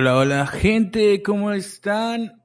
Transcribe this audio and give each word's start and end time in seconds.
Hola, 0.00 0.16
hola, 0.16 0.46
gente, 0.46 1.22
¿cómo 1.22 1.52
están? 1.52 2.42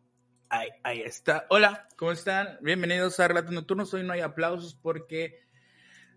Ahí, 0.49 0.67
ahí 0.83 0.99
está. 1.03 1.45
Hola, 1.49 1.87
¿cómo 1.95 2.11
están? 2.11 2.57
Bienvenidos 2.61 3.17
a 3.21 3.29
Relatos 3.29 3.53
Nocturnos. 3.53 3.93
Hoy 3.93 4.03
no 4.03 4.11
hay 4.11 4.19
aplausos 4.19 4.75
porque 4.75 5.39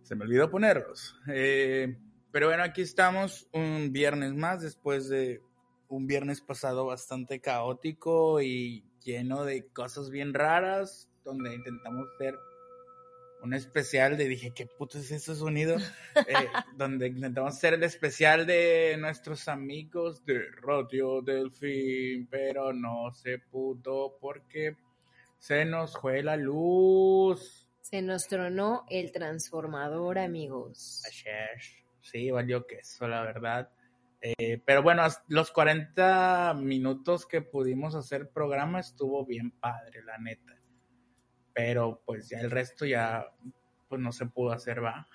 se 0.03 0.17
me 0.17 0.25
olvidó 0.25 0.51
ponerlos. 0.51 1.15
Eh, 1.29 1.97
pero 2.33 2.49
bueno, 2.49 2.65
aquí 2.65 2.83
estamos 2.83 3.49
un 3.53 3.93
viernes 3.93 4.35
más 4.35 4.63
después 4.63 5.09
de 5.09 5.41
un 5.87 6.09
viernes 6.09 6.41
pasado 6.41 6.87
bastante 6.87 7.41
caótico 7.41 8.43
y 8.43 8.85
lleno 9.05 9.45
de 9.45 9.69
cosas 9.69 10.11
bien 10.11 10.35
raras, 10.35 11.09
donde 11.23 11.55
intentamos 11.55 12.09
ser 12.19 12.35
un 13.43 13.55
especial 13.55 14.17
de, 14.17 14.29
dije, 14.29 14.53
¿qué 14.53 14.67
puto 14.67 14.99
es 14.99 15.11
ese 15.11 15.35
sonido? 15.35 15.77
Eh, 15.77 15.83
donde 16.77 17.09
intentamos 17.09 17.57
hacer 17.57 17.75
el 17.75 17.83
especial 17.83 18.47
de 18.47 18.97
nuestros 18.99 19.49
amigos 19.49 20.25
de 20.25 20.43
Radio 20.63 21.23
Delfín, 21.23 22.27
pero 22.31 22.73
no 22.73 23.13
se 23.13 23.39
pudo 23.39 24.17
porque 24.21 24.77
se 25.39 25.65
nos 25.65 25.97
fue 25.97 26.23
la 26.23 26.37
luz. 26.37 27.69
Se 27.81 28.03
nos 28.03 28.27
tronó 28.27 28.85
el 28.91 29.13
transformador, 29.13 30.19
amigos. 30.19 31.03
Sí, 32.03 32.31
valió 32.31 32.67
que 32.67 32.77
eso, 32.77 33.07
la 33.07 33.23
verdad. 33.23 33.71
Eh, 34.21 34.61
pero 34.65 34.83
bueno, 34.83 35.05
los 35.29 35.53
40 35.53 36.55
minutos 36.59 37.25
que 37.25 37.41
pudimos 37.41 37.95
hacer 37.95 38.31
programa 38.31 38.81
estuvo 38.81 39.25
bien 39.25 39.53
padre, 39.53 40.03
la 40.05 40.19
neta 40.19 40.58
pero 41.59 42.01
pues 42.07 42.29
ya 42.29 42.39
el 42.39 42.53
resto 42.53 42.87
ya 42.87 43.27
pues 43.89 44.01
no 44.01 44.13
se 44.13 44.27
pudo 44.27 44.53
hacer, 44.53 44.81
va. 44.81 45.09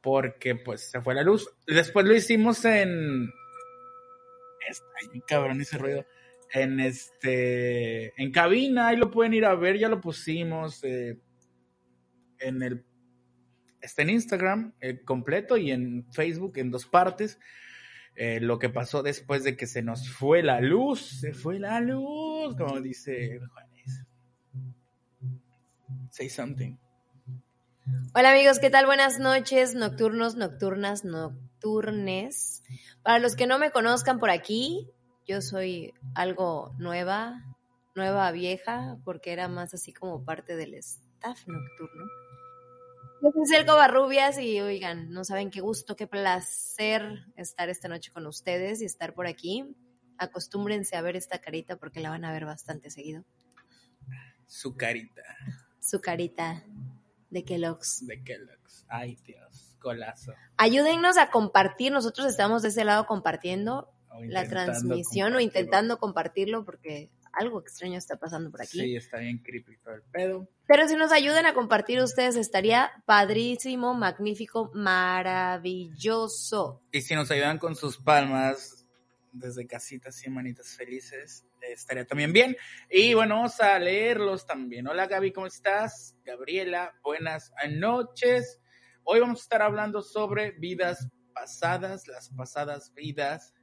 Porque 0.00 0.54
pues 0.54 0.90
se 0.90 1.02
fue 1.02 1.14
la 1.14 1.22
luz. 1.22 1.46
Después 1.66 2.06
lo 2.06 2.14
hicimos 2.14 2.64
en... 2.64 3.28
Ahí, 4.96 5.20
cabrón, 5.26 5.60
ese 5.60 5.76
ruido. 5.76 6.06
En 6.54 6.80
este... 6.80 8.14
En 8.16 8.32
cabina, 8.32 8.88
ahí 8.88 8.96
lo 8.96 9.10
pueden 9.10 9.34
ir 9.34 9.44
a 9.44 9.54
ver, 9.54 9.76
ya 9.76 9.90
lo 9.90 10.00
pusimos. 10.00 10.82
Eh, 10.84 11.20
en 12.38 12.62
el... 12.62 12.86
Está 13.82 14.00
en 14.00 14.08
Instagram 14.08 14.72
eh, 14.80 15.04
completo 15.04 15.58
y 15.58 15.70
en 15.70 16.10
Facebook 16.14 16.56
en 16.56 16.70
dos 16.70 16.86
partes. 16.86 17.38
Eh, 18.14 18.40
lo 18.40 18.58
que 18.58 18.70
pasó 18.70 19.02
después 19.02 19.44
de 19.44 19.54
que 19.54 19.66
se 19.66 19.82
nos 19.82 20.08
fue 20.08 20.42
la 20.42 20.62
luz, 20.62 21.20
se 21.20 21.34
fue 21.34 21.58
la 21.58 21.78
luz, 21.78 22.56
como 22.56 22.80
dice 22.80 23.38
Say 26.18 26.30
something. 26.30 26.76
Hola 28.12 28.32
amigos, 28.32 28.58
¿qué 28.58 28.70
tal? 28.70 28.86
Buenas 28.86 29.20
noches, 29.20 29.76
nocturnos, 29.76 30.34
nocturnas, 30.34 31.04
nocturnes. 31.04 32.64
Para 33.04 33.20
los 33.20 33.36
que 33.36 33.46
no 33.46 33.60
me 33.60 33.70
conozcan 33.70 34.18
por 34.18 34.28
aquí, 34.28 34.90
yo 35.28 35.40
soy 35.40 35.94
algo 36.16 36.74
nueva, 36.76 37.44
nueva 37.94 38.32
vieja, 38.32 38.98
porque 39.04 39.32
era 39.32 39.46
más 39.46 39.74
así 39.74 39.92
como 39.92 40.24
parte 40.24 40.56
del 40.56 40.74
staff 40.74 41.46
nocturno. 41.46 42.04
Yo 43.22 43.30
soy 43.30 43.46
Celco 43.46 43.76
Barrubias 43.76 44.40
y 44.40 44.60
oigan, 44.60 45.10
no 45.10 45.22
saben 45.22 45.50
qué 45.50 45.60
gusto, 45.60 45.94
qué 45.94 46.08
placer 46.08 47.26
estar 47.36 47.68
esta 47.68 47.86
noche 47.86 48.10
con 48.10 48.26
ustedes 48.26 48.82
y 48.82 48.86
estar 48.86 49.14
por 49.14 49.28
aquí. 49.28 49.72
Acostúmbrense 50.16 50.96
a 50.96 51.00
ver 51.00 51.14
esta 51.14 51.38
carita 51.38 51.76
porque 51.76 52.00
la 52.00 52.10
van 52.10 52.24
a 52.24 52.32
ver 52.32 52.44
bastante 52.44 52.90
seguido. 52.90 53.24
Su 54.48 54.76
carita 54.76 55.22
su 55.88 56.00
carita 56.00 56.64
de 57.30 57.44
Kellogg's. 57.44 58.06
De 58.06 58.22
Kellogg's. 58.22 58.84
Ay, 58.88 59.16
Dios, 59.24 59.76
colazo. 59.80 60.32
Ayúdennos 60.56 61.16
a 61.16 61.30
compartir. 61.30 61.92
Nosotros 61.92 62.26
estamos 62.26 62.62
de 62.62 62.68
ese 62.68 62.84
lado 62.84 63.06
compartiendo 63.06 63.90
la 64.26 64.48
transmisión 64.48 65.34
o 65.34 65.40
intentando 65.40 65.98
compartirlo 65.98 66.64
porque 66.64 67.10
algo 67.32 67.60
extraño 67.60 67.98
está 67.98 68.16
pasando 68.16 68.50
por 68.50 68.62
aquí. 68.62 68.80
Sí, 68.80 68.96
está 68.96 69.18
bien 69.18 69.38
creepy 69.38 69.76
todo 69.78 69.94
el 69.94 70.02
pedo. 70.02 70.48
Pero 70.66 70.88
si 70.88 70.96
nos 70.96 71.12
ayudan 71.12 71.46
a 71.46 71.54
compartir 71.54 72.00
ustedes, 72.00 72.34
estaría 72.36 72.90
padrísimo, 73.06 73.94
magnífico, 73.94 74.70
maravilloso. 74.74 76.02
Y 76.92 77.02
si 77.02 77.14
nos 77.14 77.30
ayudan 77.30 77.58
con 77.58 77.76
sus 77.76 77.98
palmas, 77.98 78.77
desde 79.38 79.66
casitas 79.66 80.24
y 80.26 80.30
manitas 80.30 80.76
felices, 80.76 81.46
estaría 81.60 82.06
también 82.06 82.32
bien. 82.32 82.56
Y 82.90 83.14
bueno, 83.14 83.36
vamos 83.36 83.60
a 83.60 83.78
leerlos 83.78 84.46
también. 84.46 84.86
Hola 84.88 85.06
Gaby, 85.06 85.32
¿cómo 85.32 85.46
estás? 85.46 86.16
Gabriela, 86.24 86.94
buenas 87.02 87.52
noches. 87.70 88.60
Hoy 89.04 89.20
vamos 89.20 89.40
a 89.40 89.42
estar 89.42 89.62
hablando 89.62 90.02
sobre 90.02 90.52
vidas 90.52 91.08
pasadas, 91.32 92.06
las 92.08 92.30
pasadas 92.30 92.92
vidas. 92.94 93.54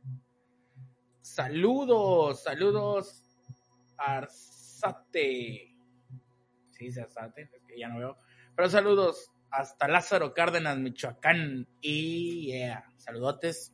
Saludos, 1.21 2.43
saludos, 2.43 3.37
Arzate. 3.97 5.75
Sí, 6.71 6.91
se 6.91 7.01
Arzate, 7.01 7.49
es 7.53 7.63
que 7.67 7.79
ya 7.79 7.89
no 7.89 7.99
veo. 7.99 8.17
Pero 8.55 8.69
saludos 8.69 9.31
hasta 9.51 9.87
Lázaro 9.87 10.33
Cárdenas, 10.33 10.77
Michoacán. 10.77 11.67
Y 11.81 12.47
yeah, 12.47 12.91
saludotes. 12.97 13.73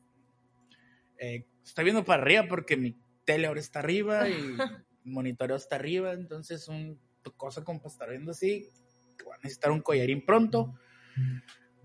Eh, 1.18 1.46
estoy 1.64 1.86
viendo 1.86 2.04
para 2.04 2.22
arriba 2.22 2.46
porque 2.50 2.78
mi 2.78 2.98
tele 3.26 3.48
ahora 3.48 3.60
está 3.60 3.80
arriba 3.80 4.28
y 4.30 4.34
el 5.06 5.12
monitoreo 5.12 5.56
está 5.56 5.76
arriba, 5.76 6.14
entonces 6.14 6.68
un 6.68 7.00
cosa 7.38 7.64
como 7.64 7.80
para 7.80 7.92
estar 7.92 8.10
viendo 8.10 8.32
así, 8.32 8.68
va 9.28 9.36
a 9.36 9.38
necesitar 9.38 9.72
un 9.72 9.82
collarín 9.82 10.26
pronto. 10.26 10.74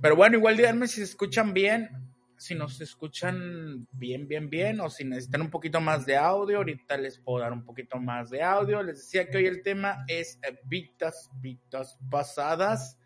Pero 0.00 0.16
bueno, 0.16 0.38
igual 0.38 0.56
díganme 0.56 0.88
si 0.88 0.96
se 0.96 1.04
escuchan 1.04 1.52
bien, 1.52 1.90
si 2.38 2.54
nos 2.54 2.80
escuchan 2.80 3.86
bien, 3.92 4.28
bien, 4.28 4.48
bien, 4.50 4.80
o 4.80 4.90
si 4.90 5.04
necesitan 5.04 5.42
un 5.42 5.50
poquito 5.50 5.80
más 5.80 6.06
de 6.06 6.16
audio, 6.16 6.58
ahorita 6.58 6.96
les 6.98 7.18
puedo 7.18 7.40
dar 7.40 7.52
un 7.52 7.64
poquito 7.64 7.98
más 7.98 8.30
de 8.30 8.42
audio. 8.42 8.82
Les 8.82 8.98
decía 8.98 9.28
que 9.28 9.38
hoy 9.38 9.46
el 9.46 9.62
tema 9.62 10.04
es 10.06 10.38
vidas, 10.64 11.30
vidas 11.40 11.98
pasadas, 12.10 12.98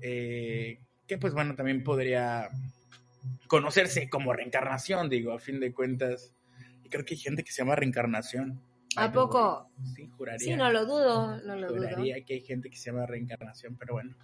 eh, 0.00 0.80
que 1.06 1.18
pues 1.18 1.34
bueno, 1.34 1.54
también 1.54 1.84
podría 1.84 2.48
conocerse 3.46 4.08
como 4.08 4.32
reencarnación, 4.32 5.08
digo, 5.08 5.32
a 5.32 5.38
fin 5.38 5.60
de 5.60 5.72
cuentas 5.72 6.34
creo 6.90 7.04
que 7.04 7.14
hay 7.14 7.20
gente 7.20 7.42
que 7.42 7.52
se 7.52 7.62
llama 7.62 7.76
reencarnación. 7.76 8.60
¿A 8.96 9.12
poco? 9.12 9.70
sí, 9.94 10.08
juraría. 10.08 10.38
Sí, 10.38 10.56
no 10.56 10.70
lo 10.70 10.84
dudo, 10.84 11.40
no 11.42 11.54
lo 11.54 11.68
juraría 11.68 12.22
que 12.24 12.34
hay 12.34 12.40
gente 12.40 12.68
que 12.68 12.76
se 12.76 12.90
llama 12.90 13.06
reencarnación, 13.06 13.76
pero 13.76 13.94
bueno, 13.94 14.16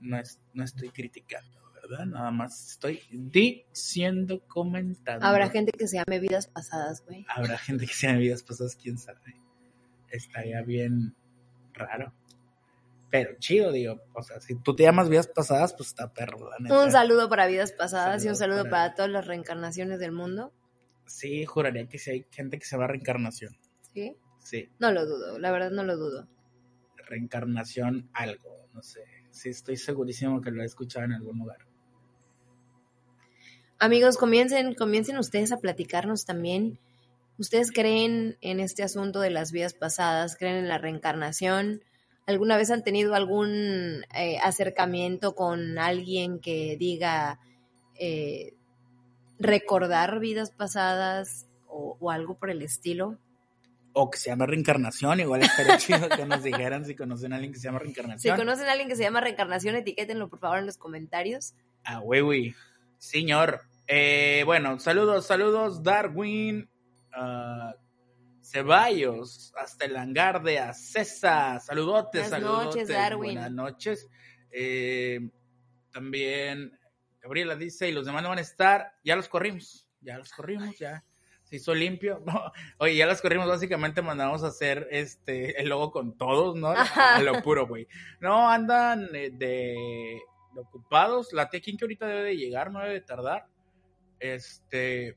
no, 0.00 0.18
es, 0.18 0.40
no 0.52 0.64
estoy 0.64 0.90
criticando, 0.90 1.60
¿verdad? 1.74 2.06
Nada 2.06 2.32
más 2.32 2.72
estoy 2.72 3.00
diciendo, 3.10 4.42
comentando. 4.48 5.24
Habrá 5.24 5.48
gente 5.48 5.70
que 5.70 5.86
se 5.86 5.98
llame 5.98 6.18
vidas 6.18 6.48
pasadas, 6.48 7.04
güey. 7.06 7.24
Habrá 7.28 7.56
gente 7.56 7.86
que 7.86 7.94
se 7.94 8.08
llame 8.08 8.18
vidas 8.18 8.42
pasadas, 8.42 8.76
quién 8.76 8.98
sabe. 8.98 9.36
Estaría 10.10 10.60
bien 10.62 11.14
raro. 11.72 12.12
Pero 13.14 13.38
chido, 13.38 13.70
digo, 13.70 14.00
o 14.12 14.22
sea, 14.22 14.40
si 14.40 14.56
tú 14.56 14.74
te 14.74 14.82
llamas 14.82 15.08
vidas 15.08 15.28
pasadas, 15.28 15.72
pues 15.74 15.90
está 15.90 16.12
perro, 16.12 16.50
Un 16.68 16.90
saludo 16.90 17.28
para 17.28 17.46
vidas 17.46 17.72
pasadas 17.72 18.24
y 18.24 18.28
un 18.28 18.34
saludo 18.36 18.64
para... 18.64 18.70
para 18.70 18.94
todas 18.94 19.10
las 19.10 19.26
reencarnaciones 19.26 20.00
del 20.00 20.10
mundo 20.10 20.52
sí 21.06 21.44
juraría 21.44 21.88
que 21.88 21.98
sí 21.98 22.10
hay 22.10 22.26
gente 22.30 22.58
que 22.58 22.64
se 22.64 22.76
va 22.76 22.84
a 22.84 22.88
reencarnación. 22.88 23.56
¿Sí? 23.92 24.16
Sí. 24.40 24.68
No 24.78 24.92
lo 24.92 25.06
dudo, 25.06 25.38
la 25.38 25.50
verdad 25.52 25.70
no 25.70 25.84
lo 25.84 25.96
dudo. 25.96 26.28
Reencarnación 26.96 28.10
algo, 28.12 28.68
no 28.72 28.82
sé. 28.82 29.00
Sí, 29.30 29.50
estoy 29.50 29.76
segurísimo 29.76 30.40
que 30.40 30.50
lo 30.50 30.62
he 30.62 30.66
escuchado 30.66 31.04
en 31.06 31.12
algún 31.12 31.38
lugar. 31.38 31.58
Amigos, 33.78 34.16
comiencen, 34.16 34.74
comiencen 34.74 35.18
ustedes 35.18 35.52
a 35.52 35.58
platicarnos 35.58 36.24
también. 36.24 36.78
¿Ustedes 37.36 37.72
creen 37.72 38.38
en 38.40 38.60
este 38.60 38.82
asunto 38.82 39.20
de 39.20 39.30
las 39.30 39.50
vidas 39.50 39.74
pasadas? 39.74 40.36
¿Creen 40.36 40.56
en 40.56 40.68
la 40.68 40.78
reencarnación? 40.78 41.82
¿Alguna 42.26 42.56
vez 42.56 42.70
han 42.70 42.82
tenido 42.82 43.14
algún 43.14 44.04
eh, 44.14 44.38
acercamiento 44.42 45.34
con 45.34 45.78
alguien 45.78 46.40
que 46.40 46.76
diga, 46.78 47.38
eh, 47.98 48.54
recordar 49.38 50.20
vidas 50.20 50.50
pasadas 50.50 51.46
o, 51.66 52.10
algo 52.10 52.38
por 52.38 52.50
el 52.50 52.62
estilo. 52.62 53.18
O 53.92 54.10
que 54.10 54.18
se 54.18 54.30
llama 54.30 54.46
reencarnación, 54.46 55.20
igual 55.20 55.42
estaría 55.42 55.76
chido 55.78 56.08
que 56.08 56.26
nos 56.26 56.42
dijeran 56.42 56.84
si 56.84 56.94
conocen 56.94 57.32
a 57.32 57.36
alguien 57.36 57.52
que 57.52 57.58
se 57.58 57.66
llama 57.66 57.80
reencarnación. 57.80 58.36
Si 58.36 58.40
conocen 58.40 58.68
a 58.68 58.72
alguien 58.72 58.88
que 58.88 58.96
se 58.96 59.02
llama 59.02 59.20
reencarnación, 59.20 59.76
etiquétenlo 59.76 60.28
por 60.28 60.38
favor 60.40 60.58
en 60.58 60.66
los 60.66 60.78
comentarios. 60.78 61.54
Ah, 61.84 61.98
güey, 61.98 62.54
Señor. 62.98 63.60
Eh, 63.86 64.42
bueno, 64.46 64.78
saludos, 64.78 65.26
saludos, 65.26 65.82
Darwin. 65.82 66.68
Uh, 67.16 67.72
Ceballos, 68.44 69.52
hasta 69.56 69.86
el 69.86 69.96
hangar 69.96 70.42
de 70.42 70.58
Acesa. 70.58 71.58
Saludotes, 71.60 72.28
Buenas 72.28 72.30
saludotes. 72.30 72.66
Noches, 72.66 72.88
Darwin. 72.88 73.34
Buenas 73.34 73.52
noches. 73.52 74.08
Eh, 74.50 75.30
también 75.90 76.78
Gabriela 77.22 77.56
dice, 77.56 77.88
y 77.88 77.92
los 77.92 78.04
demás 78.04 78.22
no 78.22 78.28
van 78.28 78.38
a 78.38 78.42
estar, 78.42 78.92
ya 79.02 79.16
los 79.16 79.28
corrimos, 79.28 79.88
ya 80.02 80.18
los 80.18 80.30
corrimos, 80.30 80.78
ya 80.78 81.02
se 81.42 81.56
hizo 81.56 81.74
limpio. 81.74 82.22
oye, 82.78 82.96
ya 82.96 83.06
los 83.06 83.22
corrimos, 83.22 83.48
básicamente 83.48 84.02
mandamos 84.02 84.44
a 84.44 84.48
hacer 84.48 84.88
este 84.90 85.60
el 85.60 85.70
logo 85.70 85.90
con 85.90 86.18
todos, 86.18 86.54
¿no? 86.54 86.68
A 87.16 87.22
lo 87.22 87.42
puro, 87.42 87.66
güey. 87.66 87.88
No, 88.20 88.48
andan 88.50 89.08
eh, 89.14 89.30
de, 89.32 90.20
ocupados. 90.56 91.32
La 91.32 91.48
T-King 91.48 91.78
que 91.78 91.84
ahorita 91.86 92.06
debe 92.06 92.24
de 92.24 92.36
llegar, 92.36 92.70
no 92.70 92.80
debe 92.80 92.92
de 92.92 93.00
tardar. 93.00 93.46
Este, 94.20 95.16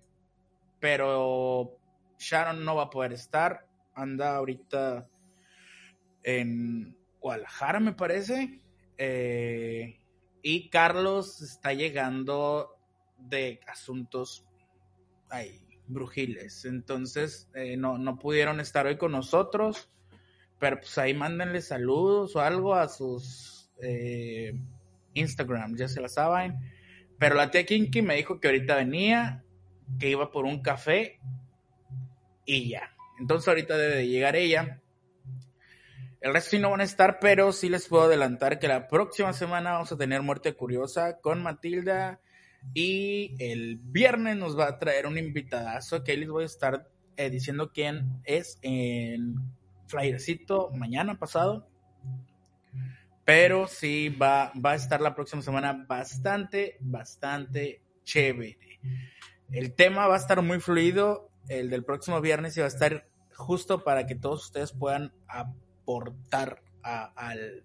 pero 0.80 1.78
Sharon 2.18 2.64
no 2.64 2.76
va 2.76 2.84
a 2.84 2.90
poder 2.90 3.14
estar. 3.14 3.68
Anda 3.94 4.36
ahorita 4.36 5.08
en 6.24 6.98
Guadalajara, 7.20 7.80
me 7.80 7.94
parece. 7.94 8.62
Eh, 8.98 10.00
y 10.42 10.70
Carlos 10.70 11.42
está 11.42 11.74
llegando 11.74 12.78
de 13.18 13.60
asuntos 13.68 14.46
ahí, 15.30 15.62
brujiles. 15.88 16.66
Entonces, 16.66 17.50
eh, 17.54 17.78
no, 17.78 17.98
no 17.98 18.20
pudieron 18.20 18.60
estar 18.60 18.86
hoy 18.86 18.98
con 18.98 19.12
nosotros. 19.12 19.90
Pero 20.60 20.80
pues 20.80 20.98
ahí 20.98 21.14
mándenle 21.14 21.62
saludos 21.62 22.36
o 22.36 22.42
algo 22.42 22.74
a 22.74 22.88
sus 22.88 23.70
eh, 23.82 24.60
Instagram, 25.14 25.76
ya 25.76 25.88
se 25.88 26.02
la 26.02 26.10
saben. 26.10 26.56
Pero 27.20 27.36
la 27.36 27.52
tía 27.52 27.66
Kinky 27.66 28.02
me 28.02 28.16
dijo 28.16 28.40
que 28.40 28.48
ahorita 28.48 28.76
venía, 28.76 29.44
que 30.00 30.10
iba 30.10 30.32
por 30.32 30.46
un 30.46 30.62
café 30.62 31.20
ya. 32.48 32.96
Entonces 33.20 33.48
ahorita 33.48 33.78
debe 33.78 33.96
de 33.98 34.08
llegar 34.08 34.36
ella. 34.36 34.82
El 36.20 36.34
resto 36.34 36.52
sí 36.52 36.60
no 36.60 36.72
van 36.72 36.82
a 36.82 36.86
estar, 36.86 37.20
pero 37.20 37.52
sí 37.52 37.70
les 37.70 37.88
puedo 37.88 38.04
adelantar 38.04 38.60
que 38.60 38.68
la 38.68 38.88
próxima 38.88 39.34
semana 39.34 39.74
vamos 39.74 39.92
a 39.92 39.98
tener 39.98 40.22
Muerte 40.24 40.54
Curiosa 40.54 41.20
con 41.20 41.44
Matilda. 41.44 42.20
Y 42.74 43.36
el 43.40 43.78
viernes 43.78 44.36
nos 44.36 44.58
va 44.58 44.68
a 44.68 44.80
traer 44.80 45.06
un 45.06 45.18
invitadazo 45.18 46.04
que 46.04 46.18
les 46.18 46.28
voy 46.28 46.44
a 46.44 46.48
estar 46.48 46.90
eh, 47.16 47.30
diciendo 47.30 47.72
quién 47.72 48.22
es 48.24 48.60
en 48.62 49.36
flyercito 49.88 50.70
mañana 50.74 51.20
pasado. 51.20 51.70
Pero 53.24 53.68
sí 53.68 54.10
va, 54.10 54.52
va 54.54 54.72
a 54.72 54.76
estar 54.76 55.02
la 55.02 55.14
próxima 55.14 55.42
semana 55.42 55.86
bastante, 55.88 56.78
bastante 56.80 57.82
chévere. 58.04 58.80
El 59.52 59.74
tema 59.74 60.08
va 60.08 60.16
a 60.16 60.20
estar 60.20 60.42
muy 60.42 60.60
fluido. 60.60 61.27
El 61.50 61.70
del 61.70 61.84
próximo 61.84 62.22
viernes 62.22 62.58
y 62.58 62.60
va 62.60 62.66
a 62.66 62.70
estar 62.70 63.08
justo 63.36 63.84
para 63.84 64.06
que 64.06 64.16
todos 64.16 64.46
ustedes 64.46 64.74
puedan 64.74 65.14
aportar 65.28 66.62
al, 66.82 67.64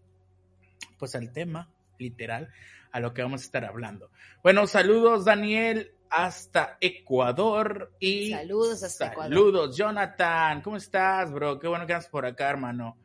pues 0.99 1.15
al 1.15 1.33
tema, 1.33 1.71
literal, 1.99 2.53
a 2.93 3.01
lo 3.01 3.15
que 3.15 3.23
vamos 3.23 3.43
a 3.43 3.45
estar 3.45 3.65
hablando. 3.65 4.11
Bueno, 4.43 4.67
saludos 4.67 5.25
Daniel 5.25 5.95
hasta 6.11 6.77
Ecuador 6.81 7.95
y 7.99 8.33
saludos 8.33 8.83
hasta 8.83 9.09
Ecuador. 9.09 9.33
Saludos 9.33 9.77
Jonathan, 9.77 10.61
¿cómo 10.61 10.77
estás, 10.77 11.33
bro? 11.33 11.59
Qué 11.59 11.69
bueno 11.69 11.87
que 11.87 11.95
andas 11.95 12.09
por 12.09 12.27
acá, 12.27 12.51
hermano. 12.51 12.99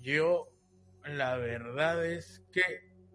Yo 0.00 0.48
la 1.04 1.36
verdad 1.36 2.04
es 2.04 2.42
que 2.52 2.62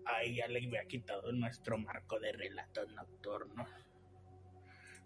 ahí 0.06 0.36
ya 0.36 0.48
le 0.48 0.66
había 0.66 0.86
quitado 0.86 1.31
nuestro 1.31 1.78
marco 1.78 2.19
de 2.19 2.31
relato 2.33 2.86
nocturno. 2.88 3.66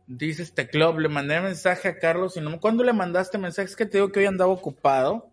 Dice 0.07 0.43
este 0.43 0.67
club, 0.67 0.99
le 0.99 1.09
mandé 1.09 1.41
mensaje 1.41 1.87
a 1.87 1.97
Carlos 1.97 2.37
y 2.37 2.41
no, 2.41 2.59
¿cuándo 2.59 2.83
le 2.83 2.93
mandaste 2.93 3.37
mensaje? 3.37 3.69
Es 3.69 3.75
que 3.75 3.85
te 3.85 3.97
digo 3.97 4.11
que 4.11 4.19
hoy 4.19 4.25
andaba 4.27 4.51
ocupado. 4.51 5.31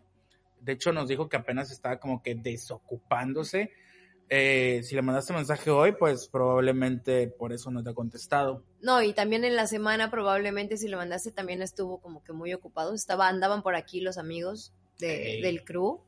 De 0.59 0.73
hecho, 0.73 0.91
nos 0.91 1.07
dijo 1.07 1.29
que 1.29 1.37
apenas 1.37 1.71
estaba 1.71 1.99
como 1.99 2.23
que 2.23 2.35
desocupándose. 2.35 3.71
Eh, 4.29 4.81
si 4.83 4.95
le 4.95 5.03
mandaste 5.03 5.31
mensaje 5.33 5.69
hoy, 5.69 5.91
pues 5.91 6.27
probablemente 6.27 7.27
por 7.27 7.53
eso 7.53 7.69
no 7.69 7.83
te 7.83 7.91
ha 7.91 7.93
contestado. 7.93 8.63
No, 8.81 9.03
y 9.03 9.13
también 9.13 9.43
en 9.45 9.55
la 9.55 9.67
semana 9.67 10.09
probablemente 10.09 10.77
si 10.77 10.87
le 10.87 10.95
mandaste 10.95 11.31
también 11.31 11.61
estuvo 11.61 11.99
como 11.99 12.23
que 12.23 12.33
muy 12.33 12.51
ocupado. 12.53 12.95
Estaba, 12.95 13.27
andaban 13.27 13.61
por 13.61 13.75
aquí 13.75 14.01
los 14.01 14.17
amigos 14.17 14.73
de, 14.97 15.39
del 15.43 15.63
crew. 15.63 16.01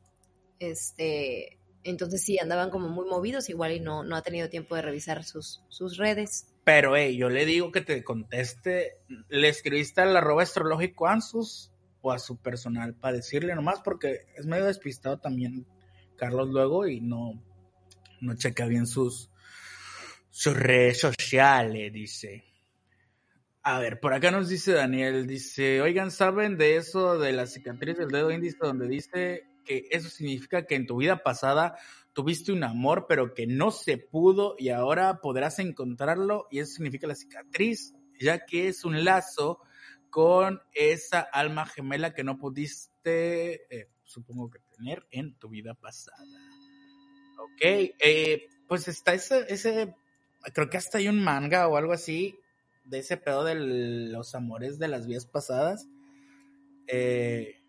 Este, 0.57 1.59
entonces 1.83 2.23
sí, 2.23 2.39
andaban 2.39 2.71
como 2.71 2.89
muy 2.89 3.07
movidos 3.07 3.49
igual 3.49 3.73
y 3.73 3.79
no, 3.79 4.03
no 4.03 4.15
ha 4.15 4.23
tenido 4.23 4.49
tiempo 4.49 4.75
de 4.75 4.81
revisar 4.81 5.23
sus, 5.23 5.61
sus 5.69 5.97
redes. 5.97 6.47
Pero, 6.65 6.97
hey, 6.97 7.15
yo 7.15 7.29
le 7.29 7.45
digo 7.45 7.71
que 7.71 7.81
te 7.81 8.03
conteste. 8.03 8.97
¿Le 9.29 9.49
escribiste 9.49 10.01
al 10.01 10.17
arroba 10.17 10.41
astrológico 10.41 11.07
Ansus 11.07 11.71
o 12.01 12.11
a 12.11 12.17
su 12.17 12.37
personal 12.41 12.95
para 12.95 13.17
decirle 13.17 13.53
nomás? 13.53 13.81
Porque 13.81 14.25
es 14.35 14.47
medio 14.47 14.65
despistado 14.65 15.19
también 15.19 15.67
Carlos 16.17 16.49
luego 16.49 16.87
y 16.87 17.01
no, 17.01 17.39
no 18.19 18.35
checa 18.35 18.65
bien 18.65 18.87
sus, 18.87 19.29
sus 20.31 20.57
redes 20.57 20.99
sociales, 20.99 21.93
dice. 21.93 22.43
A 23.61 23.79
ver, 23.79 23.99
por 23.99 24.13
acá 24.13 24.31
nos 24.31 24.49
dice 24.49 24.73
Daniel, 24.73 25.27
dice, 25.27 25.81
oigan, 25.81 26.09
¿saben 26.09 26.57
de 26.57 26.77
eso 26.77 27.19
de 27.19 27.31
la 27.31 27.45
cicatriz 27.45 27.95
del 27.97 28.09
dedo 28.09 28.31
índice 28.31 28.57
donde 28.59 28.87
dice 28.87 29.47
que 29.63 29.87
eso 29.91 30.09
significa 30.09 30.65
que 30.65 30.75
en 30.75 30.87
tu 30.87 30.97
vida 30.97 31.17
pasada 31.17 31.75
tuviste 32.15 32.53
un 32.53 32.63
amor 32.63 33.05
pero 33.07 33.33
que 33.33 33.45
no 33.45 33.69
se 33.69 33.97
pudo 33.97 34.55
y 34.57 34.69
ahora 34.69 35.19
podrás 35.21 35.59
encontrarlo 35.59 36.47
y 36.49 36.59
eso 36.59 36.73
significa 36.73 37.07
la 37.07 37.15
cicatriz, 37.15 37.93
ya 38.19 38.45
que 38.45 38.69
es 38.69 38.85
un 38.85 39.03
lazo 39.03 39.59
con 40.09 40.61
esa 40.73 41.19
alma 41.19 41.65
gemela 41.65 42.13
que 42.13 42.23
no 42.23 42.37
pudiste, 42.37 43.65
eh, 43.69 43.89
supongo 44.05 44.49
que 44.49 44.59
tener 44.77 45.05
en 45.11 45.35
tu 45.35 45.49
vida 45.49 45.73
pasada. 45.73 46.17
Ok, 47.37 47.61
eh, 47.61 48.47
pues 48.65 48.87
está 48.87 49.13
ese, 49.13 49.93
creo 50.53 50.69
que 50.69 50.77
hasta 50.77 50.99
hay 50.99 51.09
un 51.09 51.21
manga 51.21 51.67
o 51.67 51.75
algo 51.75 51.91
así 51.91 52.39
de 52.85 52.99
ese 52.99 53.17
pedo 53.17 53.43
de 53.43 53.55
los 53.55 54.35
amores 54.35 54.79
de 54.79 54.87
las 54.87 55.05
vidas 55.05 55.25
pasadas. 55.25 55.89
Eh, 56.87 57.61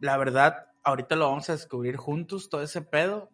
la 0.00 0.16
verdad, 0.16 0.69
ahorita 0.82 1.16
lo 1.16 1.28
vamos 1.28 1.48
a 1.50 1.54
descubrir 1.54 1.96
juntos, 1.96 2.48
todo 2.48 2.62
ese 2.62 2.82
pedo. 2.82 3.30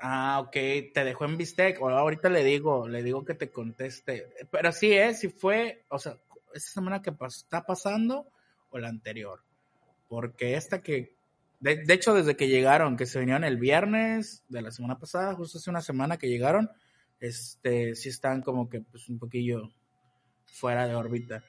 Ah, 0.00 0.40
ok, 0.40 0.52
te 0.92 1.04
dejó 1.04 1.24
en 1.24 1.36
bistec. 1.36 1.80
O 1.80 1.88
ahorita 1.88 2.28
le 2.28 2.44
digo, 2.44 2.88
le 2.88 3.02
digo 3.02 3.24
que 3.24 3.34
te 3.34 3.50
conteste. 3.50 4.30
Pero 4.50 4.72
sí, 4.72 4.92
¿eh? 4.92 5.14
Si 5.14 5.28
fue, 5.28 5.84
o 5.88 5.98
sea, 5.98 6.18
esta 6.54 6.70
semana 6.70 7.02
que 7.02 7.12
está 7.26 7.64
pasando 7.64 8.28
o 8.70 8.78
la 8.78 8.88
anterior. 8.88 9.42
Porque 10.08 10.54
esta 10.54 10.82
que, 10.82 11.16
de, 11.60 11.84
de, 11.84 11.94
hecho, 11.94 12.14
desde 12.14 12.36
que 12.36 12.48
llegaron, 12.48 12.96
que 12.96 13.06
se 13.06 13.18
vinieron 13.18 13.44
el 13.44 13.56
viernes 13.56 14.44
de 14.48 14.62
la 14.62 14.70
semana 14.70 14.98
pasada, 14.98 15.34
justo 15.34 15.58
hace 15.58 15.70
una 15.70 15.80
semana 15.80 16.18
que 16.18 16.28
llegaron, 16.28 16.70
este, 17.18 17.94
sí 17.94 18.10
están 18.10 18.42
como 18.42 18.68
que 18.68 18.82
pues 18.82 19.08
un 19.08 19.18
poquillo 19.18 19.70
fuera 20.44 20.86
de 20.86 20.94
órbita. 20.94 21.42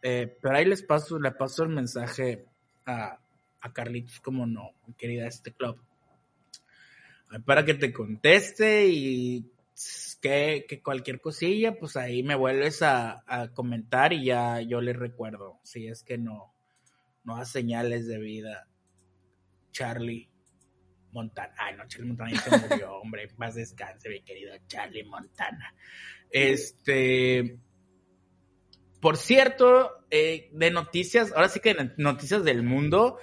Eh, 0.00 0.36
pero 0.40 0.56
ahí 0.56 0.64
les 0.64 0.82
paso, 0.82 1.18
le 1.18 1.30
paso 1.30 1.62
el 1.62 1.68
mensaje 1.68 2.46
a, 2.86 3.18
a 3.62 3.72
Carlitos, 3.72 4.20
como 4.20 4.46
no, 4.46 4.72
querida, 4.98 5.26
este 5.26 5.52
club. 5.52 5.80
Para 7.46 7.64
que 7.64 7.74
te 7.74 7.92
conteste 7.92 8.88
y 8.88 9.50
que, 10.20 10.66
que 10.68 10.82
cualquier 10.82 11.20
cosilla, 11.20 11.78
pues 11.78 11.96
ahí 11.96 12.22
me 12.22 12.34
vuelves 12.34 12.82
a, 12.82 13.24
comentar 13.54 14.12
y 14.12 14.26
ya 14.26 14.60
yo 14.60 14.80
le 14.80 14.92
recuerdo. 14.92 15.58
Si 15.62 15.86
es 15.86 16.02
que 16.02 16.18
no, 16.18 16.54
no 17.24 17.36
da 17.36 17.44
señales 17.44 18.06
de 18.06 18.18
vida. 18.18 18.68
Charlie 19.70 20.28
Montana. 21.12 21.54
Ay, 21.56 21.76
no, 21.76 21.86
Charlie 21.88 22.08
Montana 22.08 22.30
ya 22.32 22.40
se 22.40 22.68
murió, 22.68 22.94
hombre. 23.00 23.28
Más 23.38 23.54
descanse, 23.54 24.10
mi 24.10 24.22
querido 24.22 24.54
Charlie 24.66 25.04
Montana. 25.04 25.74
Este. 26.30 27.58
Por 29.00 29.16
cierto, 29.16 30.06
eh, 30.10 30.50
de 30.52 30.70
noticias, 30.70 31.32
ahora 31.32 31.48
sí 31.48 31.58
que 31.58 31.74
de 31.74 31.92
noticias 31.96 32.44
del 32.44 32.62
mundo, 32.62 33.18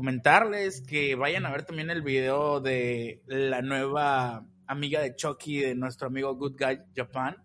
comentarles 0.00 0.80
que 0.80 1.14
vayan 1.14 1.44
a 1.44 1.50
ver 1.50 1.64
también 1.64 1.90
el 1.90 2.00
video 2.00 2.58
de 2.58 3.20
la 3.26 3.60
nueva 3.60 4.46
amiga 4.66 5.02
de 5.02 5.14
Chucky, 5.14 5.58
de 5.58 5.74
nuestro 5.74 6.06
amigo 6.06 6.34
Good 6.36 6.56
Guy 6.58 6.78
Japan, 6.96 7.36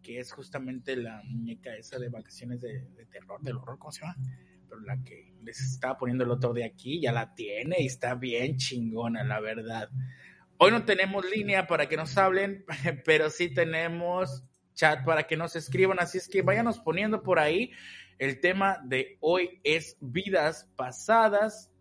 que 0.00 0.20
es 0.20 0.30
justamente 0.30 0.94
la 0.94 1.20
muñeca 1.24 1.74
esa 1.74 1.98
de 1.98 2.08
vacaciones 2.08 2.60
de, 2.60 2.86
terror, 3.10 3.42
del 3.42 3.56
horror, 3.56 3.80
¿cómo 3.80 3.90
se 3.90 4.02
llama? 4.02 4.14
Pero 4.68 4.80
la 4.82 5.02
que 5.02 5.34
les 5.42 5.60
estaba 5.60 5.98
poniendo 5.98 6.22
el 6.22 6.30
otro 6.30 6.52
de 6.52 6.64
aquí, 6.64 7.00
ya 7.00 7.10
la 7.10 7.34
tiene 7.34 7.78
y 7.80 7.86
está 7.86 8.14
bien 8.14 8.58
chingona, 8.58 9.24
la 9.24 9.40
verdad. 9.40 9.90
Hoy 10.56 10.70
no 10.70 10.84
tenemos 10.84 11.28
línea 11.28 11.66
para 11.66 11.88
que 11.88 11.96
nos 11.96 12.16
hablen, 12.16 12.64
pero 13.04 13.28
sí 13.28 13.52
tenemos 13.52 14.44
chat 14.74 15.04
para 15.04 15.26
que 15.26 15.36
nos 15.36 15.56
escriban, 15.56 15.98
así 15.98 16.18
es 16.18 16.28
que 16.28 16.42
váyanos 16.42 16.78
poniendo 16.78 17.24
por 17.24 17.40
ahí. 17.40 17.72
El 18.20 18.38
tema 18.38 18.78
de 18.84 19.18
hoy 19.18 19.60
es 19.64 19.96
vidas 20.00 20.70
pasadas. 20.76 21.72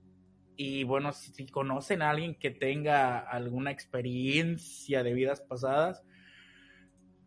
Y 0.57 0.83
bueno, 0.83 1.13
si, 1.13 1.47
conocen 1.47 2.01
a 2.01 2.09
alguien 2.09 2.35
que 2.35 2.51
tenga 2.51 3.19
alguna 3.19 3.71
experiencia 3.71 5.03
de 5.03 5.13
vidas 5.13 5.41
pasadas, 5.41 6.03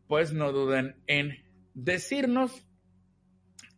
pues 0.08 0.32
no 0.32 0.52
duden 0.52 1.02
en 1.06 1.38
decirnos. 1.72 2.66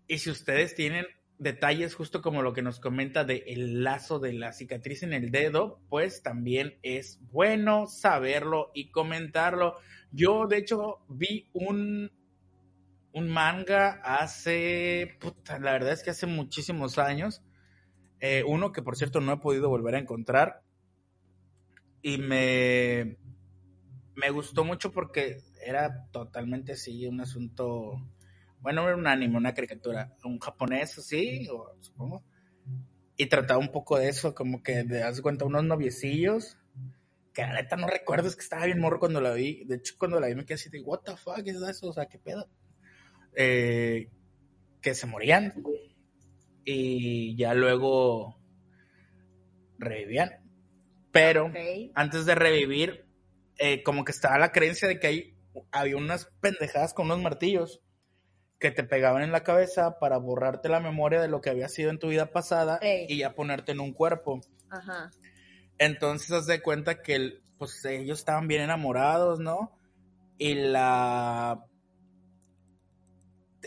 Y 0.08 0.18
si 0.18 0.30
ustedes 0.30 0.74
tienen 0.74 1.06
detalles 1.38 1.94
justo 1.94 2.22
como 2.22 2.42
lo 2.42 2.54
que 2.54 2.62
nos 2.62 2.80
comenta 2.80 3.24
de 3.24 3.44
el 3.46 3.84
lazo 3.84 4.18
de 4.18 4.32
la 4.32 4.52
cicatriz 4.52 5.02
en 5.02 5.12
el 5.12 5.30
dedo, 5.30 5.80
pues 5.88 6.22
también 6.22 6.78
es 6.82 7.20
bueno 7.30 7.86
saberlo 7.86 8.70
y 8.74 8.90
comentarlo. 8.90 9.76
Yo 10.10 10.46
de 10.46 10.58
hecho 10.58 11.04
vi 11.08 11.50
un 11.52 12.10
un 13.12 13.28
manga 13.28 14.00
hace, 14.02 15.18
la 15.60 15.72
verdad 15.72 15.92
es 15.92 16.02
que 16.02 16.10
hace 16.10 16.26
muchísimos 16.26 16.98
años, 16.98 17.42
eh, 18.22 18.42
uno 18.46 18.72
que 18.72 18.80
por 18.80 18.96
cierto 18.96 19.20
no 19.20 19.34
he 19.34 19.36
podido 19.36 19.68
volver 19.68 19.96
a 19.96 19.98
encontrar. 19.98 20.62
Y 22.00 22.18
me 22.18 23.18
me 24.14 24.30
gustó 24.30 24.64
mucho 24.64 24.92
porque 24.92 25.42
era 25.64 26.06
totalmente 26.10 26.72
así, 26.72 27.06
un 27.06 27.20
asunto, 27.20 28.00
bueno, 28.60 28.86
era 28.86 28.96
un 28.96 29.06
anime, 29.06 29.36
una 29.36 29.54
caricatura, 29.54 30.14
un 30.24 30.38
japonés 30.38 30.98
así, 30.98 31.48
supongo, 31.80 32.22
y 33.16 33.26
trataba 33.26 33.58
un 33.58 33.72
poco 33.72 33.98
de 33.98 34.08
eso, 34.08 34.34
como 34.34 34.62
que 34.62 34.84
haz 35.04 35.16
de 35.16 35.22
cuenta, 35.22 35.44
unos 35.44 35.64
noviecillos, 35.64 36.58
que 37.32 37.42
la 37.42 37.54
neta 37.54 37.76
no 37.76 37.86
recuerdo, 37.86 38.28
es 38.28 38.36
que 38.36 38.42
estaba 38.42 38.66
bien 38.66 38.80
morro 38.80 38.98
cuando 38.98 39.20
la 39.20 39.32
vi, 39.32 39.64
de 39.64 39.76
hecho 39.76 39.94
cuando 39.98 40.20
la 40.20 40.26
vi 40.26 40.34
me 40.34 40.44
quedé 40.44 40.54
así 40.54 40.70
de, 40.70 40.82
what 40.82 41.00
the 41.00 41.16
fuck 41.16 41.42
es 41.44 41.56
eso, 41.56 41.88
o 41.88 41.92
sea, 41.92 42.06
qué 42.06 42.18
pedo, 42.18 42.48
eh, 43.34 44.10
que 44.80 44.94
se 44.94 45.06
morían, 45.06 45.54
y 46.64 47.36
ya 47.36 47.54
luego 47.54 48.38
revivían, 49.78 50.30
pero 51.10 51.50
antes 51.94 52.24
de 52.26 52.34
revivir, 52.34 53.06
eh, 53.58 53.82
como 53.82 54.04
que 54.04 54.12
estaba 54.12 54.38
la 54.38 54.52
creencia 54.52 54.88
de 54.88 54.98
que 54.98 55.06
hay, 55.06 55.34
había 55.70 55.96
unas 55.96 56.26
pendejadas 56.40 56.94
con 56.94 57.06
unos 57.06 57.20
martillos 57.22 57.80
que 58.58 58.70
te 58.70 58.84
pegaban 58.84 59.22
en 59.22 59.32
la 59.32 59.42
cabeza 59.42 59.98
para 59.98 60.18
borrarte 60.18 60.68
la 60.68 60.78
memoria 60.80 61.20
de 61.20 61.28
lo 61.28 61.40
que 61.40 61.50
había 61.50 61.68
sido 61.68 61.90
en 61.90 61.98
tu 61.98 62.08
vida 62.08 62.26
pasada 62.30 62.78
Ey. 62.80 63.06
y 63.08 63.18
ya 63.18 63.34
ponerte 63.34 63.72
en 63.72 63.80
un 63.80 63.92
cuerpo. 63.92 64.40
Ajá. 64.70 65.10
Entonces, 65.78 66.30
haz 66.30 66.46
de 66.46 66.62
cuenta 66.62 67.02
que 67.02 67.16
el- 67.16 67.42
pues 67.58 67.84
ellos 67.84 68.20
estaban 68.20 68.46
bien 68.46 68.62
enamorados, 68.62 69.40
¿no? 69.40 69.76
Y 70.38 70.54
la 70.54 71.64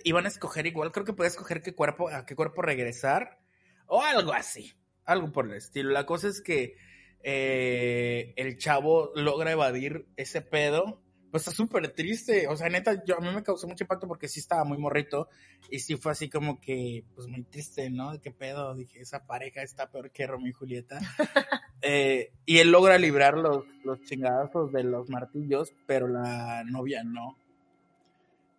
iban 0.03 0.25
a 0.25 0.29
escoger 0.29 0.65
igual, 0.67 0.91
creo 0.91 1.05
que 1.05 1.13
podía 1.13 1.29
escoger 1.29 1.61
qué 1.61 1.73
cuerpo, 1.73 2.09
a 2.09 2.25
qué 2.25 2.35
cuerpo 2.35 2.61
regresar 2.61 3.39
o 3.87 4.01
algo 4.01 4.33
así, 4.33 4.73
algo 5.05 5.31
por 5.31 5.45
el 5.45 5.53
estilo. 5.53 5.91
La 5.91 6.05
cosa 6.05 6.27
es 6.27 6.41
que 6.41 6.75
eh, 7.23 8.33
el 8.35 8.57
chavo 8.57 9.11
logra 9.15 9.51
evadir 9.51 10.07
ese 10.15 10.41
pedo. 10.41 11.01
Pues 11.31 11.47
está 11.47 11.51
súper 11.51 11.89
triste, 11.89 12.47
o 12.47 12.55
sea, 12.55 12.69
neta, 12.69 13.03
yo, 13.03 13.17
a 13.17 13.19
mí 13.19 13.27
me 13.29 13.43
causó 13.43 13.67
mucho 13.67 13.83
impacto 13.83 14.07
porque 14.07 14.29
sí 14.29 14.39
estaba 14.39 14.63
muy 14.63 14.77
morrito 14.77 15.27
y 15.69 15.79
sí 15.79 15.97
fue 15.97 16.13
así 16.13 16.29
como 16.29 16.61
que, 16.61 17.03
pues 17.13 17.27
muy 17.27 17.43
triste, 17.43 17.89
¿no? 17.89 18.17
¿Qué 18.21 18.31
pedo? 18.31 18.73
Dije, 18.73 19.01
esa 19.01 19.25
pareja 19.25 19.61
está 19.61 19.91
peor 19.91 20.11
que 20.11 20.27
Romeo 20.27 20.49
y 20.49 20.53
Julieta. 20.53 20.99
Eh, 21.87 22.31
y 22.47 22.57
él 22.57 22.71
logra 22.71 22.97
librar 22.97 23.37
los, 23.37 23.63
los 23.83 24.01
chingadazos 24.01 24.71
de 24.71 24.83
los 24.83 25.07
martillos, 25.07 25.71
pero 25.85 26.07
la 26.07 26.63
novia 26.63 27.03
no. 27.03 27.37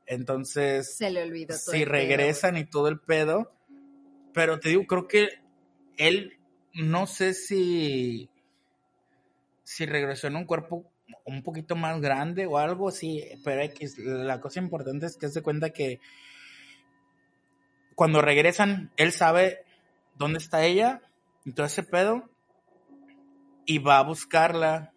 Entonces, 0.07 0.97
Se 0.97 1.11
le 1.11 1.23
olvidó 1.23 1.55
todo. 1.55 1.73
si 1.73 1.83
el 1.83 1.91
pedo. 1.91 1.93
regresan 1.93 2.57
y 2.57 2.65
todo 2.65 2.89
el 2.89 3.01
pedo, 3.01 3.53
pero 4.33 4.61
te 4.61 4.69
digo, 4.71 4.87
creo 4.87 5.09
que 5.09 5.29
él, 5.97 6.39
no 6.75 7.07
sé 7.07 7.35
si, 7.35 8.31
si 9.65 9.87
regresó 9.87 10.27
en 10.29 10.37
un 10.37 10.45
cuerpo 10.45 10.85
un 11.25 11.43
poquito 11.43 11.75
más 11.77 12.01
grande 12.01 12.47
o 12.47 12.59
algo 12.59 12.89
así, 12.89 13.25
pero 13.45 13.63
X, 13.63 13.99
la 13.99 14.41
cosa 14.41 14.61
importante 14.61 15.07
es 15.07 15.17
que 15.17 15.29
se 15.29 15.43
cuenta 15.43 15.71
que 15.71 16.01
cuando 17.95 18.21
regresan, 18.21 18.93
él 18.97 19.11
sabe 19.13 19.65
dónde 20.17 20.39
está 20.39 20.65
ella 20.65 21.01
y 21.45 21.53
todo 21.53 21.67
ese 21.67 21.83
pedo, 21.83 22.29
y 23.65 23.79
va 23.79 23.99
a 23.99 24.03
buscarla. 24.03 24.93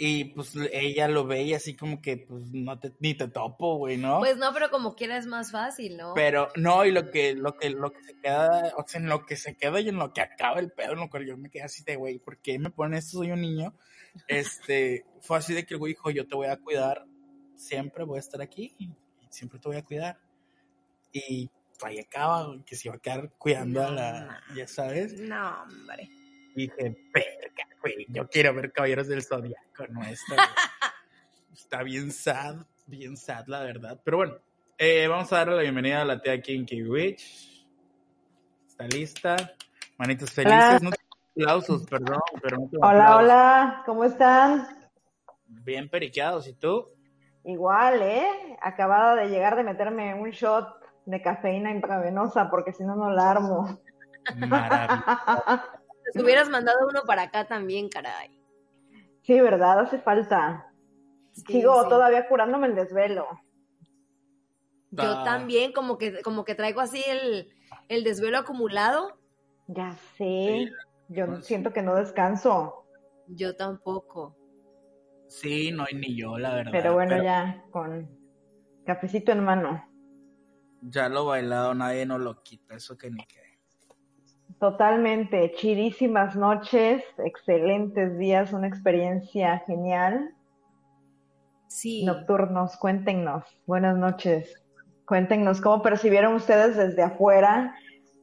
Y 0.00 0.26
pues 0.26 0.54
ella 0.72 1.08
lo 1.08 1.26
ve 1.26 1.42
y 1.42 1.54
así 1.54 1.74
como 1.74 2.00
que 2.00 2.18
pues 2.18 2.44
no 2.52 2.78
te, 2.78 2.92
ni 3.00 3.14
te 3.14 3.26
topo, 3.26 3.78
güey, 3.78 3.96
¿no? 3.96 4.20
Pues 4.20 4.36
no, 4.36 4.52
pero 4.54 4.70
como 4.70 4.94
quiera 4.94 5.16
es 5.16 5.26
más 5.26 5.50
fácil, 5.50 5.96
¿no? 5.96 6.14
Pero 6.14 6.50
no, 6.54 6.86
y 6.86 6.92
lo 6.92 7.10
que, 7.10 7.34
lo 7.34 7.56
que, 7.56 7.70
lo 7.70 7.92
que 7.92 8.04
se 8.04 8.14
queda, 8.14 8.74
o 8.76 8.86
sea, 8.86 9.00
en 9.00 9.08
lo 9.08 9.26
que 9.26 9.34
se 9.34 9.56
queda 9.56 9.80
y 9.80 9.88
en 9.88 9.96
lo 9.96 10.12
que 10.12 10.20
acaba 10.20 10.60
el 10.60 10.70
pedo, 10.70 10.92
en 10.92 11.00
lo 11.00 11.10
que 11.10 11.26
yo 11.26 11.36
me 11.36 11.50
quedé 11.50 11.64
así 11.64 11.82
de, 11.82 11.96
güey, 11.96 12.20
¿por 12.20 12.38
qué 12.38 12.60
me 12.60 12.70
ponen 12.70 12.96
esto? 12.96 13.18
Soy 13.18 13.32
un 13.32 13.40
niño. 13.40 13.74
Este, 14.28 15.04
fue 15.20 15.38
así 15.38 15.52
de 15.52 15.66
que 15.66 15.74
el 15.74 15.78
güey 15.78 15.94
dijo, 15.94 16.12
yo 16.12 16.28
te 16.28 16.36
voy 16.36 16.46
a 16.46 16.58
cuidar, 16.58 17.04
siempre 17.56 18.04
voy 18.04 18.18
a 18.18 18.20
estar 18.20 18.40
aquí, 18.40 18.76
y 18.78 18.94
siempre 19.30 19.58
te 19.58 19.66
voy 19.66 19.78
a 19.78 19.84
cuidar. 19.84 20.20
Y 21.12 21.50
ahí 21.82 21.98
acaba, 21.98 22.54
que 22.64 22.76
se 22.76 22.86
iba 22.86 22.94
a 22.94 23.00
quedar 23.00 23.32
cuidando 23.36 23.84
a 23.84 23.90
la, 23.90 24.42
ya 24.54 24.68
sabes. 24.68 25.18
No, 25.20 25.64
hombre. 25.64 26.08
Dije, 26.58 26.96
verga, 27.14 27.76
güey, 27.80 28.04
yo 28.08 28.28
quiero 28.28 28.52
ver 28.52 28.72
Caballeros 28.72 29.06
del 29.06 29.22
Zodiaco, 29.22 29.86
no 29.90 30.00
güey. 30.00 30.12
Está 31.52 31.84
bien 31.84 32.10
sad, 32.10 32.66
bien 32.84 33.16
sad, 33.16 33.46
la 33.46 33.60
verdad. 33.60 34.00
Pero 34.02 34.16
bueno, 34.16 34.34
eh, 34.76 35.06
vamos 35.06 35.32
a 35.32 35.36
darle 35.36 35.54
la 35.54 35.62
bienvenida 35.62 36.02
a 36.02 36.04
la 36.04 36.20
tía 36.20 36.42
Kinky 36.42 36.82
Witch. 36.82 37.64
Está 38.66 38.88
lista. 38.88 39.36
Manitos 39.98 40.32
felices. 40.32 40.58
Hola. 40.58 40.80
No 40.82 40.90
tengo 40.90 41.16
aplausos, 41.30 41.86
perdón, 41.86 42.20
pero 42.42 42.56
no 42.56 42.68
tengo 42.68 42.84
Hola, 42.84 43.04
aplausos. 43.04 43.22
hola, 43.22 43.82
¿cómo 43.86 44.04
están? 44.04 44.66
Bien 45.46 45.88
periqueados, 45.88 46.48
¿y 46.48 46.54
tú? 46.54 46.88
Igual, 47.44 48.02
¿eh? 48.02 48.58
Acabada 48.60 49.14
de 49.14 49.28
llegar 49.28 49.54
de 49.54 49.62
meterme 49.62 50.12
un 50.14 50.30
shot 50.30 50.66
de 51.06 51.22
cafeína 51.22 51.70
intravenosa 51.70 52.50
porque 52.50 52.72
si 52.72 52.82
no, 52.82 52.96
no 52.96 53.12
la 53.12 53.30
armo. 53.30 53.78
Maravilloso. 54.36 55.04
Te 56.12 56.22
hubieras 56.22 56.48
mandado 56.48 56.78
uno 56.88 57.02
para 57.06 57.22
acá 57.22 57.46
también, 57.46 57.88
caray. 57.88 58.40
Sí, 59.22 59.40
¿verdad? 59.40 59.80
Hace 59.80 59.98
falta. 59.98 60.72
Sí, 61.32 61.42
Sigo 61.52 61.82
sí. 61.82 61.88
todavía 61.88 62.26
curándome 62.28 62.66
el 62.68 62.74
desvelo. 62.74 63.26
Yo 64.90 65.02
Ah. 65.02 65.22
también, 65.24 65.72
como 65.72 65.98
que, 65.98 66.22
como 66.22 66.44
que 66.44 66.54
traigo 66.54 66.80
así 66.80 67.02
el, 67.06 67.52
el 67.88 68.04
desvelo 68.04 68.38
acumulado. 68.38 69.18
Ya 69.66 69.92
sé. 70.16 70.24
Sí. 70.24 70.72
Yo 71.08 71.26
sí. 71.36 71.42
siento 71.42 71.72
que 71.72 71.82
no 71.82 71.94
descanso. 71.94 72.86
Yo 73.28 73.54
tampoco. 73.56 74.36
Sí, 75.28 75.70
no 75.72 75.84
hay 75.84 75.94
ni 75.94 76.16
yo, 76.16 76.38
la 76.38 76.54
verdad. 76.54 76.72
Pero 76.72 76.94
bueno, 76.94 77.10
pero 77.10 77.22
ya 77.24 77.62
con 77.70 78.08
cafecito 78.86 79.32
en 79.32 79.44
mano. 79.44 79.84
ya 80.80 81.08
lo 81.10 81.26
bailado, 81.26 81.74
nadie 81.74 82.06
nos 82.06 82.20
lo 82.20 82.42
quita, 82.42 82.74
eso 82.76 82.96
que 82.96 83.10
ni 83.10 83.26
qué. 83.26 83.42
Totalmente. 84.60 85.52
Chidísimas 85.56 86.34
noches, 86.34 87.04
excelentes 87.18 88.18
días, 88.18 88.52
una 88.52 88.66
experiencia 88.66 89.62
genial. 89.66 90.34
Sí. 91.68 92.04
Nocturnos, 92.04 92.76
cuéntenos. 92.76 93.44
Buenas 93.66 93.96
noches. 93.96 94.52
Cuéntenos 95.06 95.60
cómo 95.60 95.80
percibieron 95.82 96.34
ustedes 96.34 96.76
desde 96.76 97.02
afuera 97.02 97.74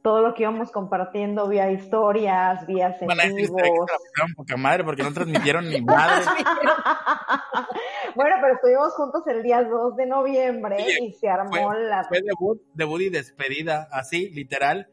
todo 0.02 0.20
lo 0.22 0.34
que 0.34 0.42
íbamos 0.44 0.70
compartiendo 0.70 1.48
vía 1.48 1.72
historias, 1.72 2.64
vías 2.66 3.00
en 3.02 3.08
Van 3.08 3.18
a 3.18 3.24
decir, 3.24 3.36
vivos. 3.38 3.50
"Ustedes 3.56 3.70
que 3.72 3.86
trabajaron 3.86 4.34
poca 4.36 4.56
madre 4.56 4.84
porque 4.84 5.02
no 5.02 5.12
transmitieron 5.12 5.68
ni 5.68 5.80
madre. 5.80 6.24
bueno, 8.14 8.36
pero 8.40 8.54
estuvimos 8.54 8.92
juntos 8.94 9.22
el 9.26 9.42
día 9.42 9.64
2 9.64 9.96
de 9.96 10.06
noviembre 10.06 10.76
y 11.02 11.12
se 11.14 11.28
armó 11.28 11.50
fue- 11.70 11.82
la... 11.88 12.04
Fue 12.04 12.20
debut, 12.22 12.62
debut 12.74 13.00
y 13.00 13.08
despedida, 13.10 13.88
así, 13.90 14.30
literal. 14.30 14.86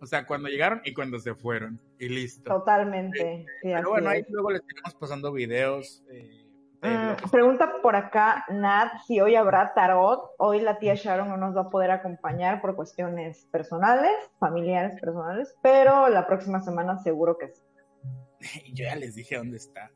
O 0.00 0.06
sea, 0.06 0.26
cuando 0.26 0.48
llegaron 0.48 0.80
y 0.84 0.94
cuando 0.94 1.18
se 1.18 1.34
fueron. 1.34 1.80
Y 1.98 2.08
listo. 2.08 2.50
Totalmente. 2.50 3.46
sí, 3.62 3.72
así 3.72 3.82
Pero 3.82 3.90
bueno, 3.90 4.08
ahí 4.10 4.20
es. 4.20 4.30
luego 4.30 4.50
les 4.50 4.66
tenemos 4.66 4.94
pasando 4.94 5.32
videos. 5.32 6.02
eh, 6.10 6.40
Mm, 6.82 7.30
pregunta 7.30 7.74
por 7.82 7.94
acá, 7.94 8.46
Nat, 8.48 9.02
si 9.06 9.20
hoy 9.20 9.34
habrá 9.34 9.74
tarot. 9.74 10.30
Hoy 10.38 10.60
la 10.60 10.78
tía 10.78 10.94
Sharon 10.94 11.28
no 11.28 11.36
nos 11.36 11.54
va 11.54 11.62
a 11.62 11.70
poder 11.70 11.90
acompañar 11.90 12.62
por 12.62 12.74
cuestiones 12.74 13.46
personales, 13.52 14.12
familiares 14.38 14.98
personales, 14.98 15.54
pero 15.62 16.08
la 16.08 16.26
próxima 16.26 16.62
semana 16.62 16.96
seguro 17.02 17.36
que 17.36 17.48
sí. 17.48 17.62
Yo 18.74 18.84
ya 18.84 18.96
les 18.96 19.14
dije 19.14 19.36
dónde 19.36 19.58
está. 19.58 19.90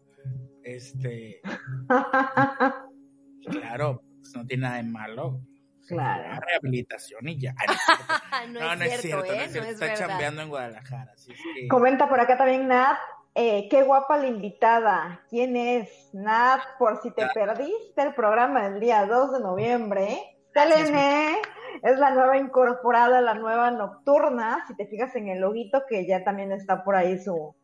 Este, 0.62 1.40
claro, 3.50 4.02
pues 4.20 4.34
no 4.36 4.46
tiene 4.46 4.62
nada 4.64 4.76
de 4.76 4.82
malo. 4.82 5.40
Claro. 5.88 6.28
La 6.28 6.40
rehabilitación 6.40 7.28
y 7.28 7.38
ya. 7.38 7.54
no, 8.48 8.72
es 8.72 9.00
cierto, 9.00 9.32
¿eh? 9.32 9.36
No 9.36 9.42
es 9.42 9.54
Está 9.54 9.86
verdad. 9.86 10.06
chambeando 10.06 10.42
en 10.42 10.48
Guadalajara. 10.48 11.12
Así 11.12 11.32
es 11.32 11.38
que... 11.54 11.68
Comenta 11.68 12.08
por 12.08 12.20
acá 12.20 12.36
también 12.36 12.68
Nat, 12.68 12.98
eh, 13.34 13.68
qué 13.68 13.82
guapa 13.82 14.16
la 14.16 14.26
invitada. 14.26 15.22
¿Quién 15.28 15.56
es? 15.56 16.10
Nat, 16.12 16.60
por 16.78 17.02
si 17.02 17.10
te 17.10 17.26
perdiste 17.34 18.02
el 18.02 18.14
programa 18.14 18.68
del 18.68 18.80
día 18.80 19.04
2 19.06 19.32
de 19.32 19.40
noviembre, 19.40 20.34
Selene 20.54 21.36
es 21.82 21.98
la 21.98 22.10
nueva 22.12 22.38
incorporada, 22.38 23.20
la 23.20 23.34
nueva 23.34 23.70
nocturna. 23.72 24.64
Si 24.68 24.76
te 24.76 24.86
fijas 24.86 25.14
en 25.16 25.28
el 25.28 25.40
loguito, 25.40 25.82
que 25.88 26.06
ya 26.06 26.22
también 26.22 26.52
está 26.52 26.84
por 26.84 26.94
ahí 26.94 27.18
su, 27.18 27.56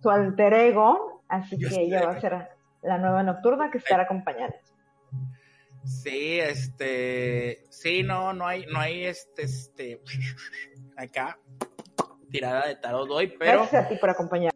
su 0.00 0.10
alter 0.10 0.52
ego. 0.54 1.22
Así 1.28 1.56
Yo 1.56 1.68
que 1.68 1.82
ella 1.82 2.04
va 2.04 2.12
a 2.12 2.20
ser 2.20 2.48
la 2.82 2.98
nueva 2.98 3.22
nocturna 3.22 3.70
que 3.70 3.78
estará 3.78 4.02
acompañando. 4.02 4.56
Sí, 5.84 6.38
este, 6.38 7.64
sí, 7.70 8.02
no, 8.02 8.32
no 8.32 8.46
hay, 8.46 8.66
no 8.66 8.78
hay 8.78 9.04
este, 9.04 9.42
este, 9.42 10.00
acá, 10.96 11.38
tirada 12.30 12.68
de 12.68 12.76
tarot 12.76 13.10
hoy, 13.10 13.34
pero 13.38 13.60
Gracias 13.60 13.84
a 13.84 13.88
ti 13.88 13.96
por 13.96 14.10
acompañarnos. 14.10 14.54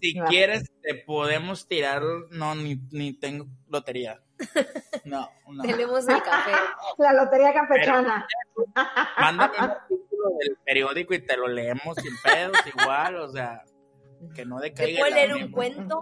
si 0.00 0.14
quieres 0.28 0.70
te 0.80 0.94
podemos 0.94 1.66
tirar, 1.66 2.02
no, 2.30 2.54
ni, 2.54 2.80
ni 2.90 3.12
tengo 3.18 3.46
lotería. 3.68 4.20
No, 5.04 5.28
no. 5.48 5.62
Tenemos 5.62 6.08
el 6.08 6.22
café. 6.22 6.52
La 6.98 7.12
lotería 7.12 7.52
campechana. 7.52 8.26
Mándame 9.18 9.58
un 9.58 9.64
artículo 9.64 10.30
del 10.40 10.56
periódico 10.64 11.12
y 11.12 11.18
te 11.18 11.36
lo 11.36 11.46
leemos 11.46 11.96
sin 11.96 12.14
pedos, 12.22 12.56
igual, 12.74 13.16
o 13.16 13.28
sea, 13.28 13.62
que 14.34 14.46
no 14.46 14.58
¿Te 14.60 14.70
decaiga 14.70 15.00
puedo 15.00 15.14
el 15.14 15.14
leer 15.14 15.34
un 15.34 15.52
cuento? 15.52 16.00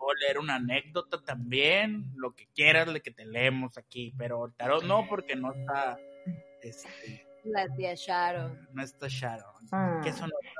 Puedo 0.00 0.14
leer 0.14 0.38
una 0.38 0.54
anécdota 0.54 1.22
también, 1.22 2.10
lo 2.16 2.34
que 2.34 2.48
quieras, 2.54 2.90
de 2.90 3.02
que 3.02 3.10
te 3.10 3.26
leemos 3.26 3.76
aquí, 3.76 4.14
pero 4.16 4.46
el 4.46 4.54
tarot 4.54 4.82
no, 4.82 5.06
porque 5.06 5.36
no 5.36 5.52
está, 5.52 5.98
este, 6.62 7.26
La 7.44 7.68
tía 7.76 7.92
Sharon. 7.94 8.66
no 8.72 8.82
está 8.82 9.08
Sharon. 9.08 9.68
Ah. 9.70 10.00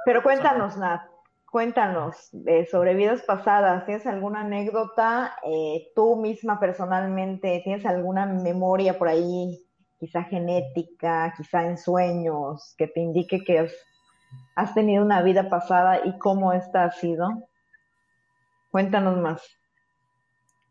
Pero 0.04 0.22
cuéntanos, 0.22 0.76
Nat, 0.76 1.00
cuéntanos 1.46 2.34
eh, 2.46 2.66
sobre 2.70 2.92
vidas 2.94 3.22
pasadas. 3.22 3.86
¿Tienes 3.86 4.06
alguna 4.06 4.40
anécdota 4.40 5.34
eh, 5.42 5.90
tú 5.96 6.16
misma 6.16 6.60
personalmente? 6.60 7.62
¿Tienes 7.64 7.86
alguna 7.86 8.26
memoria 8.26 8.98
por 8.98 9.08
ahí, 9.08 9.58
quizá 9.98 10.24
genética, 10.24 11.32
quizá 11.34 11.64
en 11.64 11.78
sueños, 11.78 12.74
que 12.76 12.88
te 12.88 13.00
indique 13.00 13.42
que 13.42 13.60
has, 13.60 13.72
has 14.54 14.74
tenido 14.74 15.02
una 15.02 15.22
vida 15.22 15.48
pasada 15.48 16.02
y 16.04 16.18
cómo 16.18 16.52
esta 16.52 16.84
ha 16.84 16.90
sido? 16.90 17.49
Cuéntanos 18.70 19.16
más. 19.18 19.42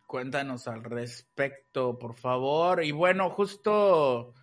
Cuéntanos 0.08 0.68
al 0.68 0.84
respecto, 0.84 2.00
por 2.00 2.16
favor. 2.16 2.84
Y 2.84 2.92
bueno, 2.92 3.30
justo. 3.30 4.34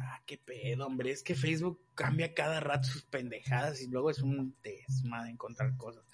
Ah, 0.00 0.20
qué 0.26 0.36
pedo, 0.36 0.86
hombre. 0.86 1.10
Es 1.10 1.22
que 1.22 1.34
Facebook 1.34 1.80
cambia 1.94 2.34
cada 2.34 2.60
rato 2.60 2.88
sus 2.88 3.02
pendejadas 3.04 3.80
y 3.80 3.86
luego 3.88 4.10
es 4.10 4.18
un 4.20 4.54
desmadre 4.62 5.30
encontrar 5.30 5.76
cosas. 5.76 6.04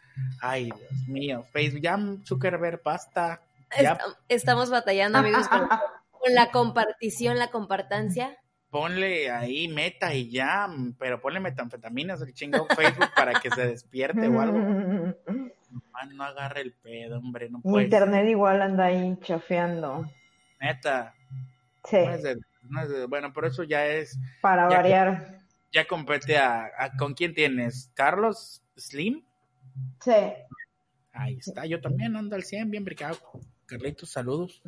Ay, 0.41 0.67
Dios 0.67 1.09
mío. 1.09 1.47
Facebook, 1.53 1.81
ya 1.83 1.99
Zuckerberg, 2.25 2.83
basta. 2.85 3.43
Ya 3.81 3.97
Estam- 3.97 4.17
Estamos 4.29 4.71
batallando, 4.71 5.19
amigos, 5.19 5.49
con, 5.49 5.67
con 5.69 6.35
la 6.35 6.51
compartición, 6.51 7.39
la 7.39 7.51
compartancia. 7.51 8.37
ponle 8.71 9.31
ahí 9.33 9.67
meta 9.69 10.15
y 10.15 10.31
ya. 10.31 10.69
Pero 10.99 11.21
ponle 11.21 11.41
metanfetaminas 11.41 12.21
el 12.23 12.35
chingo 12.35 12.67
Facebook 12.77 13.11
para 13.17 13.41
que 13.41 13.51
se 13.51 13.67
despierte 13.67 14.29
o 14.29 14.41
algo. 14.41 14.59
No 16.15 16.25
agarre 16.25 16.63
el 16.63 16.73
pedo, 16.73 17.19
hombre. 17.19 17.49
No 17.51 17.61
puede. 17.61 17.85
internet 17.85 18.27
igual 18.29 18.63
anda 18.63 18.87
ahí 18.87 19.17
chafeando. 19.23 20.11
Neta. 20.61 21.15
Sí, 21.85 21.97
No 21.97 22.11
es 22.13 22.23
de- 22.23 22.37
no 22.69 22.83
es 22.83 22.89
de- 22.91 23.07
bueno, 23.07 23.33
pero 23.33 23.47
eso 23.47 23.63
ya 23.65 23.87
es. 23.87 24.19
para 24.41 24.69
ya- 24.71 24.77
variar. 24.77 25.41
Ya 25.73 25.87
compete 25.87 26.37
a, 26.37 26.71
a- 26.79 26.97
¿Con 26.97 27.15
quién 27.15 27.35
tienes? 27.35 27.91
¿Carlos 27.95 28.63
Slim? 28.77 29.25
Sí. 30.03 30.13
Ahí 31.13 31.39
está, 31.39 31.65
yo 31.67 31.81
también 31.81 32.17
ando 32.17 32.37
al 32.37 32.43
100, 32.45 32.71
bien 32.71 32.85
bricado. 32.85 33.19
Carlitos, 33.67 34.11
saludos. 34.11 34.63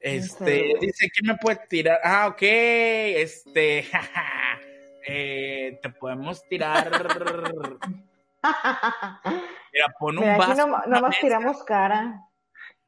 Este, 0.00 0.74
dice, 0.80 1.10
¿quién 1.10 1.32
me 1.32 1.36
puede 1.38 1.60
tirar? 1.68 1.98
Ah, 2.04 2.26
ok, 2.28 2.42
este, 2.42 3.84
eh, 5.06 5.78
te 5.82 5.90
podemos 5.90 6.42
tirar, 6.48 6.90
mira, 9.74 9.94
pon 9.98 10.16
un 10.16 10.20
Mira, 10.22 10.34
aquí 10.36 10.48
vaso, 10.48 10.66
no, 10.66 11.00
mesa, 11.02 11.20
tiramos 11.20 11.62
cara. 11.64 12.20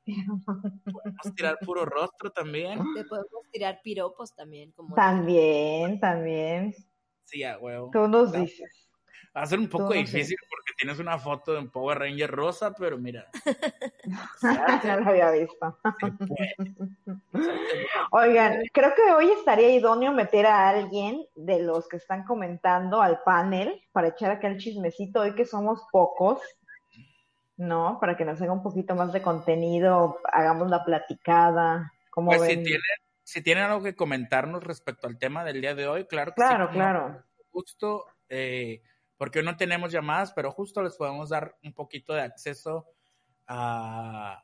podemos 0.04 1.34
tirar 1.34 1.58
puro 1.64 1.84
rostro 1.84 2.30
también. 2.30 2.78
Te 2.94 3.04
podemos 3.04 3.42
tirar 3.50 3.80
piropos 3.82 4.34
también. 4.34 4.72
Como 4.72 4.94
También, 4.94 5.98
también. 6.00 6.74
Sí, 7.24 7.42
a 7.42 7.58
huevo. 7.58 7.90
Tú 7.92 8.06
nos 8.06 8.32
dices. 8.32 8.86
Va 9.36 9.42
a 9.42 9.46
ser 9.46 9.58
un 9.58 9.68
poco 9.68 9.92
difícil 9.92 10.38
porque 10.48 10.72
tienes 10.78 10.98
una 10.98 11.18
foto 11.18 11.52
de 11.52 11.58
un 11.58 11.68
Power 11.70 11.98
Ranger 11.98 12.30
rosa, 12.30 12.72
pero 12.72 12.96
mira, 12.96 13.28
no 14.84 15.00
lo 15.00 15.10
había 15.10 15.30
visto. 15.32 15.78
Oigan, 18.12 18.62
creo 18.72 18.94
que 18.94 19.12
hoy 19.12 19.30
estaría 19.32 19.68
idóneo 19.74 20.12
meter 20.12 20.46
a 20.46 20.70
alguien 20.70 21.26
de 21.34 21.62
los 21.62 21.86
que 21.86 21.98
están 21.98 22.24
comentando 22.24 23.02
al 23.02 23.22
panel 23.24 23.82
para 23.92 24.08
echar 24.08 24.30
acá 24.30 24.48
el 24.48 24.56
chismecito 24.56 25.20
hoy 25.20 25.34
que 25.34 25.44
somos 25.44 25.82
pocos, 25.92 26.40
¿no? 27.56 27.98
Para 28.00 28.16
que 28.16 28.24
nos 28.24 28.40
haga 28.42 28.52
un 28.52 28.62
poquito 28.62 28.94
más 28.94 29.12
de 29.12 29.22
contenido, 29.22 30.18
hagamos 30.32 30.68
la 30.70 30.84
platicada, 30.84 31.92
¿cómo 32.10 32.30
Pues 32.30 32.42
si 32.42 32.48
ven? 32.56 32.64
tienen, 32.64 32.82
si 33.22 33.42
tienen 33.42 33.64
algo 33.64 33.82
que 33.82 33.96
comentarnos 33.96 34.62
respecto 34.62 35.06
al 35.06 35.18
tema 35.18 35.44
del 35.44 35.60
día 35.60 35.74
de 35.74 35.88
hoy, 35.88 36.06
claro 36.06 36.32
que 36.32 36.36
Claro, 36.42 36.66
sí. 36.68 36.72
claro. 36.74 37.22
Justo, 37.50 38.04
eh, 38.28 38.82
porque 39.16 39.38
hoy 39.38 39.44
no 39.44 39.56
tenemos 39.56 39.90
llamadas, 39.92 40.32
pero 40.32 40.50
justo 40.52 40.82
les 40.82 40.96
podemos 40.96 41.30
dar 41.30 41.56
un 41.64 41.72
poquito 41.72 42.12
de 42.12 42.22
acceso 42.22 42.86
a 43.46 44.42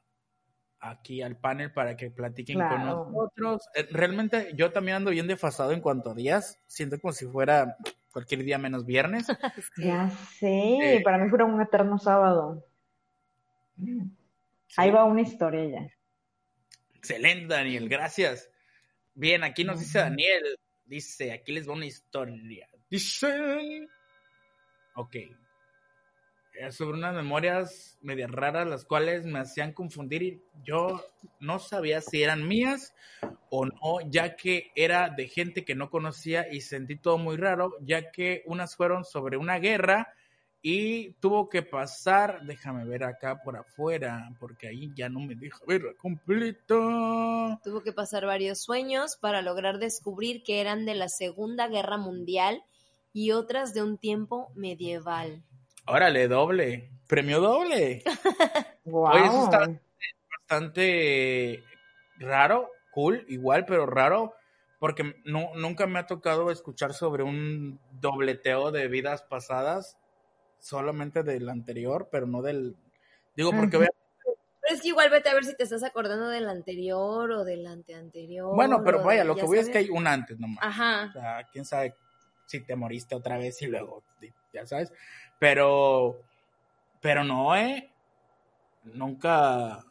aquí 0.84 1.22
al 1.22 1.36
panel 1.36 1.72
para 1.72 1.96
que 1.96 2.10
platiquen 2.10 2.58
con 2.58 2.84
nosotros. 2.86 3.62
Eh, 3.74 3.86
realmente 3.92 4.50
yo 4.56 4.72
también 4.72 4.96
ando 4.96 5.12
bien 5.12 5.28
desfasado 5.28 5.70
en 5.70 5.80
cuanto 5.80 6.10
a 6.10 6.14
días, 6.14 6.58
siento 6.66 6.98
como 7.00 7.12
si 7.12 7.24
fuera 7.26 7.76
cualquier 8.10 8.42
día 8.42 8.58
menos 8.58 8.84
viernes. 8.84 9.26
Ya 9.76 10.10
sé, 10.10 10.96
Eh. 10.96 11.00
para 11.04 11.18
mí 11.18 11.28
fuera 11.28 11.44
un 11.44 11.60
eterno 11.62 11.98
sábado. 11.98 12.64
Ahí 14.76 14.90
va 14.90 15.04
una 15.04 15.22
historia 15.22 15.64
ya. 15.64 15.90
Excelente, 16.94 17.54
Daniel, 17.54 17.88
gracias. 17.88 18.50
Bien, 19.14 19.44
aquí 19.44 19.64
nos 19.64 19.80
dice 19.80 19.98
Daniel, 19.98 20.58
dice, 20.84 21.32
aquí 21.32 21.52
les 21.52 21.68
va 21.68 21.72
una 21.72 21.86
historia. 21.86 22.68
Dice, 22.88 23.88
ok, 24.94 25.16
Eh, 26.54 26.70
sobre 26.70 26.98
unas 26.98 27.14
memorias 27.14 27.96
medias 28.02 28.30
raras, 28.30 28.68
las 28.68 28.84
cuales 28.84 29.24
me 29.24 29.38
hacían 29.38 29.72
confundir 29.72 30.22
y 30.22 30.42
yo 30.62 31.02
no 31.40 31.58
sabía 31.58 32.02
si 32.02 32.22
eran 32.22 32.46
mías 32.46 32.94
o 33.48 33.64
no, 33.64 34.00
ya 34.06 34.36
que 34.36 34.70
era 34.76 35.08
de 35.08 35.28
gente 35.28 35.64
que 35.64 35.74
no 35.74 35.88
conocía 35.88 36.46
y 36.52 36.60
sentí 36.60 36.96
todo 36.96 37.16
muy 37.16 37.38
raro, 37.38 37.72
ya 37.80 38.10
que 38.10 38.42
unas 38.44 38.76
fueron 38.76 39.04
sobre 39.04 39.38
una 39.38 39.58
guerra 39.58 40.12
y 40.62 41.10
tuvo 41.14 41.48
que 41.48 41.62
pasar, 41.62 42.42
déjame 42.44 42.84
ver 42.84 43.02
acá 43.02 43.42
por 43.42 43.56
afuera, 43.56 44.30
porque 44.38 44.68
ahí 44.68 44.92
ya 44.94 45.08
no 45.08 45.18
me 45.20 45.34
deja 45.34 45.58
ver 45.66 45.96
completo. 45.96 47.58
Tuvo 47.64 47.82
que 47.82 47.92
pasar 47.92 48.26
varios 48.26 48.62
sueños 48.62 49.16
para 49.20 49.42
lograr 49.42 49.78
descubrir 49.78 50.42
que 50.44 50.60
eran 50.60 50.84
de 50.86 50.94
la 50.94 51.08
Segunda 51.08 51.66
Guerra 51.68 51.96
Mundial 51.98 52.62
y 53.12 53.32
otras 53.32 53.74
de 53.74 53.82
un 53.82 53.98
tiempo 53.98 54.52
medieval. 54.54 55.42
Órale, 55.86 56.28
doble, 56.28 56.90
premio 57.08 57.40
doble. 57.40 58.02
Wow. 58.84 59.12
Oye, 59.12 59.26
eso 59.26 59.44
está- 59.44 59.80
Bastante 60.48 61.62
raro, 62.18 62.68
cool, 62.90 63.24
igual, 63.28 63.64
pero 63.64 63.86
raro, 63.86 64.34
porque 64.80 65.14
no, 65.24 65.54
nunca 65.54 65.86
me 65.86 65.98
ha 66.00 66.06
tocado 66.06 66.50
escuchar 66.50 66.92
sobre 66.94 67.22
un 67.22 67.78
dobleteo 67.92 68.70
de 68.72 68.88
vidas 68.88 69.22
pasadas, 69.22 69.96
solamente 70.62 71.22
del 71.24 71.48
anterior, 71.48 72.08
pero 72.10 72.26
no 72.26 72.40
del... 72.40 72.76
Digo, 73.36 73.50
porque 73.50 73.78
vea- 73.78 73.90
Pero 74.24 74.74
es 74.74 74.80
que 74.80 74.88
igual 74.88 75.10
vete 75.10 75.28
a 75.28 75.34
ver 75.34 75.44
si 75.44 75.56
te 75.56 75.64
estás 75.64 75.82
acordando 75.82 76.28
del 76.28 76.48
anterior 76.48 77.30
o 77.32 77.44
del 77.44 77.66
anteanterior. 77.66 78.54
Bueno, 78.54 78.82
pero 78.84 79.00
o 79.00 79.04
vaya, 79.04 79.24
lo 79.24 79.34
que 79.34 79.42
voy 79.44 79.58
es 79.58 79.68
que 79.68 79.78
hay 79.78 79.90
un 79.90 80.06
antes 80.06 80.38
nomás. 80.38 80.64
O 80.64 80.68
Ajá. 80.68 81.12
sea, 81.12 81.48
quién 81.52 81.64
sabe 81.64 81.94
si 82.46 82.60
te 82.60 82.76
moriste 82.76 83.14
otra 83.16 83.38
vez 83.38 83.60
y 83.62 83.66
luego, 83.66 84.04
ya 84.52 84.64
sabes. 84.64 84.92
Pero, 85.40 86.22
pero 87.00 87.24
no, 87.24 87.56
¿eh? 87.56 87.90
Nunca... 88.84 89.84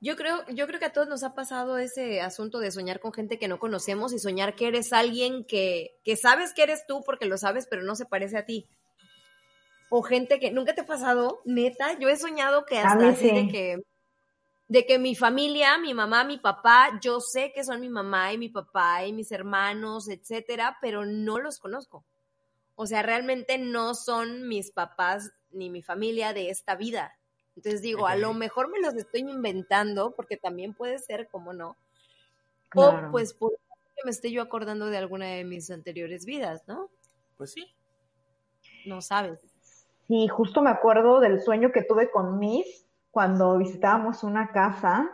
Yo 0.00 0.14
creo, 0.16 0.44
yo 0.48 0.66
creo 0.66 0.78
que 0.78 0.86
a 0.86 0.92
todos 0.92 1.08
nos 1.08 1.22
ha 1.22 1.34
pasado 1.34 1.78
ese 1.78 2.20
asunto 2.20 2.58
de 2.58 2.70
soñar 2.70 3.00
con 3.00 3.12
gente 3.12 3.38
que 3.38 3.48
no 3.48 3.58
conocemos 3.58 4.12
y 4.12 4.18
soñar 4.18 4.54
que 4.54 4.68
eres 4.68 4.92
alguien 4.92 5.44
que, 5.44 5.96
que 6.04 6.16
sabes 6.16 6.52
que 6.52 6.62
eres 6.64 6.86
tú 6.86 7.02
porque 7.04 7.24
lo 7.24 7.38
sabes, 7.38 7.66
pero 7.68 7.82
no 7.82 7.94
se 7.96 8.04
parece 8.04 8.36
a 8.36 8.44
ti. 8.44 8.66
O 9.88 10.02
gente 10.02 10.40
que 10.40 10.50
nunca 10.50 10.74
te 10.74 10.80
ha 10.82 10.86
pasado, 10.86 11.40
neta, 11.44 11.98
yo 11.98 12.08
he 12.08 12.16
soñado 12.16 12.64
que 12.64 12.78
hasta 12.78 13.08
así 13.08 13.30
de 13.30 13.48
que 13.48 13.82
de 14.68 14.84
que 14.84 14.98
mi 14.98 15.14
familia, 15.14 15.78
mi 15.78 15.94
mamá, 15.94 16.24
mi 16.24 16.38
papá, 16.38 16.98
yo 17.00 17.20
sé 17.20 17.52
que 17.54 17.62
son 17.62 17.80
mi 17.80 17.88
mamá 17.88 18.32
y 18.32 18.38
mi 18.38 18.48
papá 18.48 19.04
y 19.04 19.12
mis 19.12 19.30
hermanos, 19.30 20.08
etcétera, 20.08 20.78
pero 20.80 21.06
no 21.06 21.38
los 21.38 21.58
conozco. 21.60 22.04
O 22.74 22.86
sea, 22.86 23.02
realmente 23.02 23.58
no 23.58 23.94
son 23.94 24.48
mis 24.48 24.72
papás 24.72 25.30
ni 25.52 25.70
mi 25.70 25.82
familia 25.82 26.32
de 26.32 26.50
esta 26.50 26.74
vida. 26.74 27.16
Entonces 27.54 27.80
digo, 27.80 28.06
a 28.06 28.16
lo 28.16 28.34
mejor 28.34 28.68
me 28.68 28.80
los 28.80 28.94
estoy 28.94 29.20
inventando, 29.20 30.14
porque 30.14 30.36
también 30.36 30.74
puede 30.74 30.98
ser, 30.98 31.28
como 31.28 31.52
no. 31.52 31.76
Claro. 32.68 33.08
O 33.08 33.10
pues 33.12 33.32
por 33.32 33.52
que 33.52 34.04
me 34.04 34.10
esté 34.10 34.30
yo 34.30 34.42
acordando 34.42 34.86
de 34.86 34.98
alguna 34.98 35.26
de 35.26 35.44
mis 35.44 35.70
anteriores 35.70 36.26
vidas, 36.26 36.62
¿no? 36.66 36.90
Pues 37.38 37.52
sí. 37.52 37.72
No 38.84 39.00
sabes. 39.00 39.55
Sí, 40.08 40.28
justo 40.28 40.62
me 40.62 40.70
acuerdo 40.70 41.20
del 41.20 41.40
sueño 41.40 41.72
que 41.72 41.82
tuve 41.82 42.10
con 42.10 42.38
Miss 42.38 42.86
cuando 43.10 43.58
visitábamos 43.58 44.22
una 44.22 44.52
casa 44.52 45.10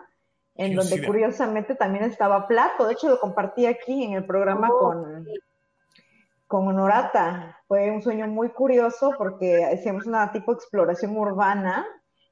en 0.54 0.70
Qué 0.70 0.76
donde 0.76 1.06
curiosamente 1.06 1.74
también 1.74 2.04
estaba 2.04 2.46
Plato. 2.46 2.86
De 2.86 2.94
hecho, 2.94 3.08
lo 3.08 3.18
compartí 3.18 3.66
aquí 3.66 4.04
en 4.04 4.12
el 4.14 4.26
programa 4.26 4.68
Oh, 4.70 4.78
con, 4.78 5.26
con 6.46 6.68
Honorata. 6.68 7.58
Fue 7.66 7.90
un 7.90 8.02
sueño 8.02 8.26
muy 8.26 8.50
curioso 8.50 9.14
porque 9.16 9.64
hacíamos 9.64 10.06
una 10.06 10.30
tipo 10.32 10.52
exploración 10.52 11.16
urbana 11.16 11.86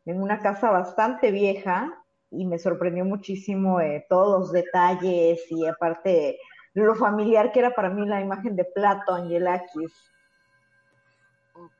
en 0.05 0.21
una 0.21 0.41
casa 0.41 0.71
bastante 0.71 1.31
vieja 1.31 1.97
y 2.31 2.45
me 2.47 2.59
sorprendió 2.59 3.05
muchísimo 3.05 3.81
eh, 3.81 4.05
todos 4.09 4.39
los 4.39 4.53
detalles 4.53 5.41
y 5.51 5.67
aparte 5.67 6.39
lo 6.75 6.95
familiar 6.95 7.53
que 7.53 7.61
era 7.61 7.75
para 7.75 7.91
mí 7.91 8.07
la 8.07 8.21
imagen 8.21 8.55
de 8.55 8.65
Plato, 8.65 9.15
Angelakis. 9.15 10.10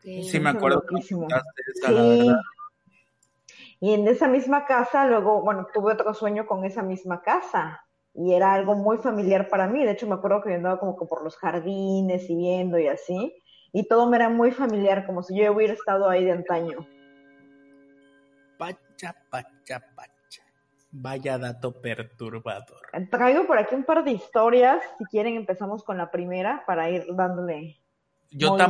Sí, 0.03 0.41
me 0.41 0.51
acuerdo 0.51 0.79
es 0.79 0.85
que 0.85 0.93
me 0.95 0.99
loquísimo. 0.99 1.21
contaste 1.23 1.63
esa, 1.75 1.91
la 1.93 2.03
Sí. 2.03 2.09
verdad. 2.09 2.41
Y 3.81 3.95
en 3.95 4.09
esa 4.09 4.29
misma 4.29 4.67
casa, 4.67 5.07
luego, 5.07 5.41
bueno, 5.43 5.67
tuve 5.73 5.93
otro 5.95 6.13
sueño 6.13 6.47
con 6.47 6.65
esa 6.65 6.83
misma 6.83 7.23
casa. 7.23 7.83
Y 8.13 8.35
era 8.35 8.53
algo 8.53 8.75
muy 8.75 8.99
familiar 8.99 9.49
para 9.49 9.67
mí. 9.69 9.85
De 9.85 9.93
hecho, 9.93 10.07
me 10.07 10.15
acuerdo 10.15 10.43
que 10.43 10.51
yo 10.51 10.57
andaba 10.57 10.79
como 10.79 10.99
que 10.99 11.07
por 11.07 11.23
los 11.23 11.37
jardines 11.37 12.29
y 12.29 12.37
viendo 12.37 12.79
y 12.79 12.89
así. 12.89 13.35
Y 13.73 13.87
todo 13.89 14.07
me 14.09 14.17
era 14.17 14.29
muy 14.29 14.51
familiar, 14.51 15.07
como 15.07 15.23
si 15.23 15.39
yo 15.39 15.53
hubiera 15.53 15.73
estado 15.73 16.09
ahí 16.09 16.25
de 16.25 16.33
antaño. 16.33 16.87
Pacha, 18.59 19.15
pacha, 19.31 19.81
pacha. 19.95 20.43
Vaya 20.91 21.39
dato 21.39 21.81
perturbador. 21.81 22.81
Traigo 23.11 23.47
por 23.47 23.59
aquí 23.59 23.75
un 23.77 23.85
par 23.85 24.05
de 24.05 24.11
historias. 24.11 24.83
Si 24.99 25.05
quieren, 25.05 25.37
empezamos 25.37 25.85
con 25.85 25.97
la 25.97 26.11
primera 26.11 26.65
para 26.67 26.91
ir 26.91 27.07
dándole 27.15 27.79
Yo 28.31 28.57
a 28.57 28.67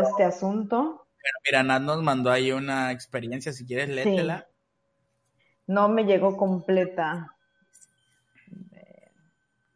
este 0.00 0.24
asunto. 0.24 1.06
Pero 1.22 1.38
mira, 1.44 1.62
Nat 1.62 1.82
nos 1.82 2.02
mandó 2.02 2.30
ahí 2.30 2.52
una 2.52 2.92
experiencia. 2.92 3.52
Si 3.52 3.66
quieres, 3.66 3.88
léetela. 3.88 4.48
No 5.66 5.88
me 5.88 6.04
llegó 6.04 6.36
completa. 6.36 7.36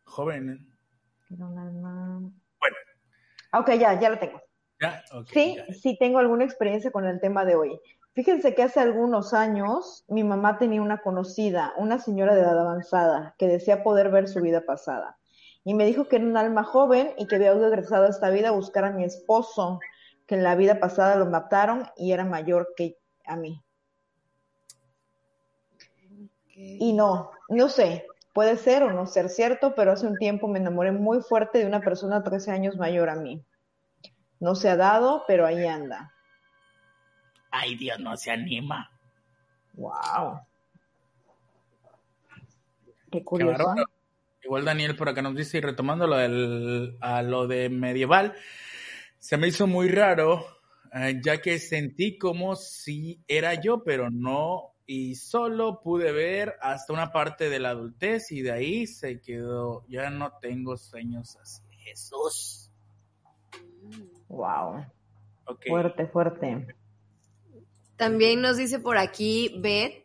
Joven. 0.04 0.50
¿eh? 0.50 0.66
Bueno. 1.28 2.32
Bueno, 2.60 2.76
Ok, 3.52 3.70
ya, 3.78 3.98
ya 3.98 4.10
la 4.10 4.18
tengo. 4.18 4.40
ya. 4.80 5.02
Sí, 5.32 5.56
ya. 5.56 5.74
sí 5.74 5.96
tengo 5.98 6.18
alguna 6.18 6.44
experiencia 6.44 6.90
con 6.90 7.06
el 7.06 7.20
tema 7.20 7.44
de 7.44 7.56
hoy. 7.56 7.80
Fíjense 8.14 8.54
que 8.54 8.64
hace 8.64 8.80
algunos 8.80 9.32
años 9.34 10.04
mi 10.08 10.24
mamá 10.24 10.58
tenía 10.58 10.82
una 10.82 11.00
conocida, 11.00 11.72
una 11.76 11.98
señora 11.98 12.34
de 12.34 12.40
edad 12.42 12.58
avanzada, 12.58 13.34
que 13.38 13.46
decía 13.46 13.84
poder 13.84 14.10
ver 14.10 14.28
su 14.28 14.40
vida 14.40 14.64
pasada. 14.66 15.19
Y 15.64 15.74
me 15.74 15.84
dijo 15.84 16.08
que 16.08 16.16
era 16.16 16.24
un 16.24 16.36
alma 16.36 16.64
joven 16.64 17.12
y 17.18 17.26
que 17.26 17.36
había 17.36 17.52
regresado 17.52 18.06
a 18.06 18.08
esta 18.08 18.30
vida 18.30 18.48
a 18.48 18.52
buscar 18.52 18.84
a 18.84 18.92
mi 18.92 19.04
esposo, 19.04 19.78
que 20.26 20.34
en 20.34 20.42
la 20.42 20.54
vida 20.54 20.80
pasada 20.80 21.16
lo 21.16 21.26
mataron 21.26 21.86
y 21.96 22.12
era 22.12 22.24
mayor 22.24 22.72
que 22.76 22.96
a 23.26 23.36
mí. 23.36 23.62
Y 26.54 26.92
no, 26.92 27.30
no 27.48 27.68
sé, 27.68 28.06
puede 28.32 28.56
ser 28.56 28.82
o 28.82 28.92
no 28.92 29.06
ser 29.06 29.28
cierto, 29.28 29.74
pero 29.74 29.92
hace 29.92 30.06
un 30.06 30.16
tiempo 30.16 30.48
me 30.48 30.58
enamoré 30.58 30.92
muy 30.92 31.20
fuerte 31.20 31.58
de 31.58 31.66
una 31.66 31.80
persona 31.80 32.22
13 32.22 32.50
años 32.50 32.76
mayor 32.76 33.08
a 33.08 33.16
mí. 33.16 33.44
No 34.38 34.54
se 34.54 34.70
ha 34.70 34.76
dado, 34.76 35.24
pero 35.26 35.46
ahí 35.46 35.66
anda. 35.66 36.14
Ay, 37.50 37.76
Dios, 37.76 37.98
no 37.98 38.16
se 38.16 38.30
anima. 38.30 38.90
Wow. 39.74 40.40
Qué 43.10 43.24
curioso. 43.24 43.64
bárbaro. 43.64 43.99
Igual 44.42 44.64
Daniel 44.64 44.96
por 44.96 45.08
acá 45.08 45.22
nos 45.22 45.36
dice, 45.36 45.58
y 45.58 45.60
retomando 45.60 46.06
lo 46.06 46.16
del, 46.16 46.96
a 47.00 47.22
lo 47.22 47.46
de 47.46 47.68
medieval, 47.68 48.34
se 49.18 49.36
me 49.36 49.48
hizo 49.48 49.66
muy 49.66 49.88
raro, 49.88 50.44
eh, 50.94 51.20
ya 51.22 51.40
que 51.40 51.58
sentí 51.58 52.16
como 52.18 52.56
si 52.56 53.22
era 53.28 53.54
yo, 53.54 53.84
pero 53.84 54.10
no, 54.10 54.74
y 54.86 55.14
solo 55.14 55.80
pude 55.82 56.10
ver 56.10 56.56
hasta 56.60 56.92
una 56.92 57.12
parte 57.12 57.48
de 57.48 57.60
la 57.60 57.70
adultez 57.70 58.32
y 58.32 58.42
de 58.42 58.50
ahí 58.50 58.86
se 58.86 59.20
quedó, 59.20 59.84
ya 59.88 60.10
no 60.10 60.32
tengo 60.40 60.76
sueños 60.76 61.36
así. 61.36 61.62
Jesús. 61.84 62.70
Wow. 64.28 64.86
Fuerte, 65.66 66.06
fuerte. 66.06 66.66
También 67.96 68.40
nos 68.40 68.56
dice 68.56 68.78
por 68.78 68.96
aquí 68.96 69.54
Beth. 69.58 70.04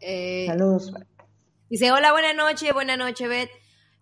eh, 0.00 0.46
Saludos. 0.46 0.92
Dice, 1.74 1.90
hola, 1.90 2.12
buena 2.12 2.32
noche, 2.32 2.72
buena 2.72 2.96
noche, 2.96 3.26
Beth. 3.26 3.50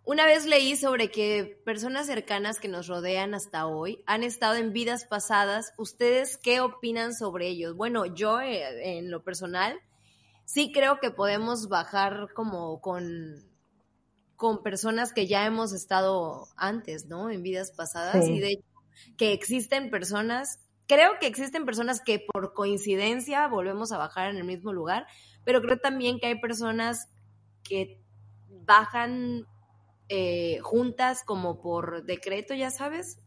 Una 0.05 0.27
vez 0.27 0.45
leí 0.45 0.77
sobre 0.77 1.11
que 1.11 1.59
personas 1.65 2.07
cercanas 2.07 2.61
que 2.61 2.69
nos 2.69 2.87
rodean 2.87 3.33
hasta 3.33 3.67
hoy 3.67 4.05
han 4.05 4.25
estado 4.25 4.57
en 4.57 4.75
vidas 4.75 5.07
pasadas. 5.07 5.73
¿Ustedes 5.79 6.37
qué 6.37 6.61
opinan 6.61 7.15
sobre 7.15 7.49
ellos? 7.49 7.75
Bueno, 7.75 8.05
yo 8.05 8.43
eh, 8.43 8.99
en 8.99 9.11
lo 9.11 9.25
personal 9.25 9.81
sí 10.45 10.71
creo 10.71 11.01
que 11.01 11.11
podemos 11.11 11.71
bajar 11.71 12.29
como 12.35 12.83
con, 12.83 13.43
con 14.37 14.63
personas 14.63 15.15
que 15.15 15.27
ya 15.27 15.47
hemos 15.47 15.73
estado 15.73 16.49
antes, 16.59 17.07
¿no? 17.07 17.31
En 17.31 17.43
vidas 17.43 17.73
pasadas. 17.75 18.27
Sí. 18.27 18.33
Y 18.33 18.41
de 18.41 18.49
hecho, 18.49 18.69
que 19.17 19.33
existen 19.33 19.89
personas, 19.89 20.59
creo 20.87 21.13
que 21.19 21.27
existen 21.27 21.65
personas 21.65 22.03
que 22.03 22.23
por 22.35 22.53
coincidencia 22.53 23.49
volvemos 23.49 23.93
a 23.93 23.97
bajar 23.97 24.29
en 24.29 24.37
el 24.37 24.45
mismo 24.45 24.75
lugar, 24.75 25.07
pero 25.43 25.63
creo 25.63 25.79
también 25.79 26.19
que 26.21 26.27
hay 26.27 26.39
personas 26.39 27.09
que 27.63 28.01
bajan 28.67 29.47
eh, 30.09 30.59
juntas 30.61 31.25
como 31.25 31.61
por 31.61 32.05
decreto, 32.05 32.55
ya 32.55 32.71
sabes. 32.71 33.19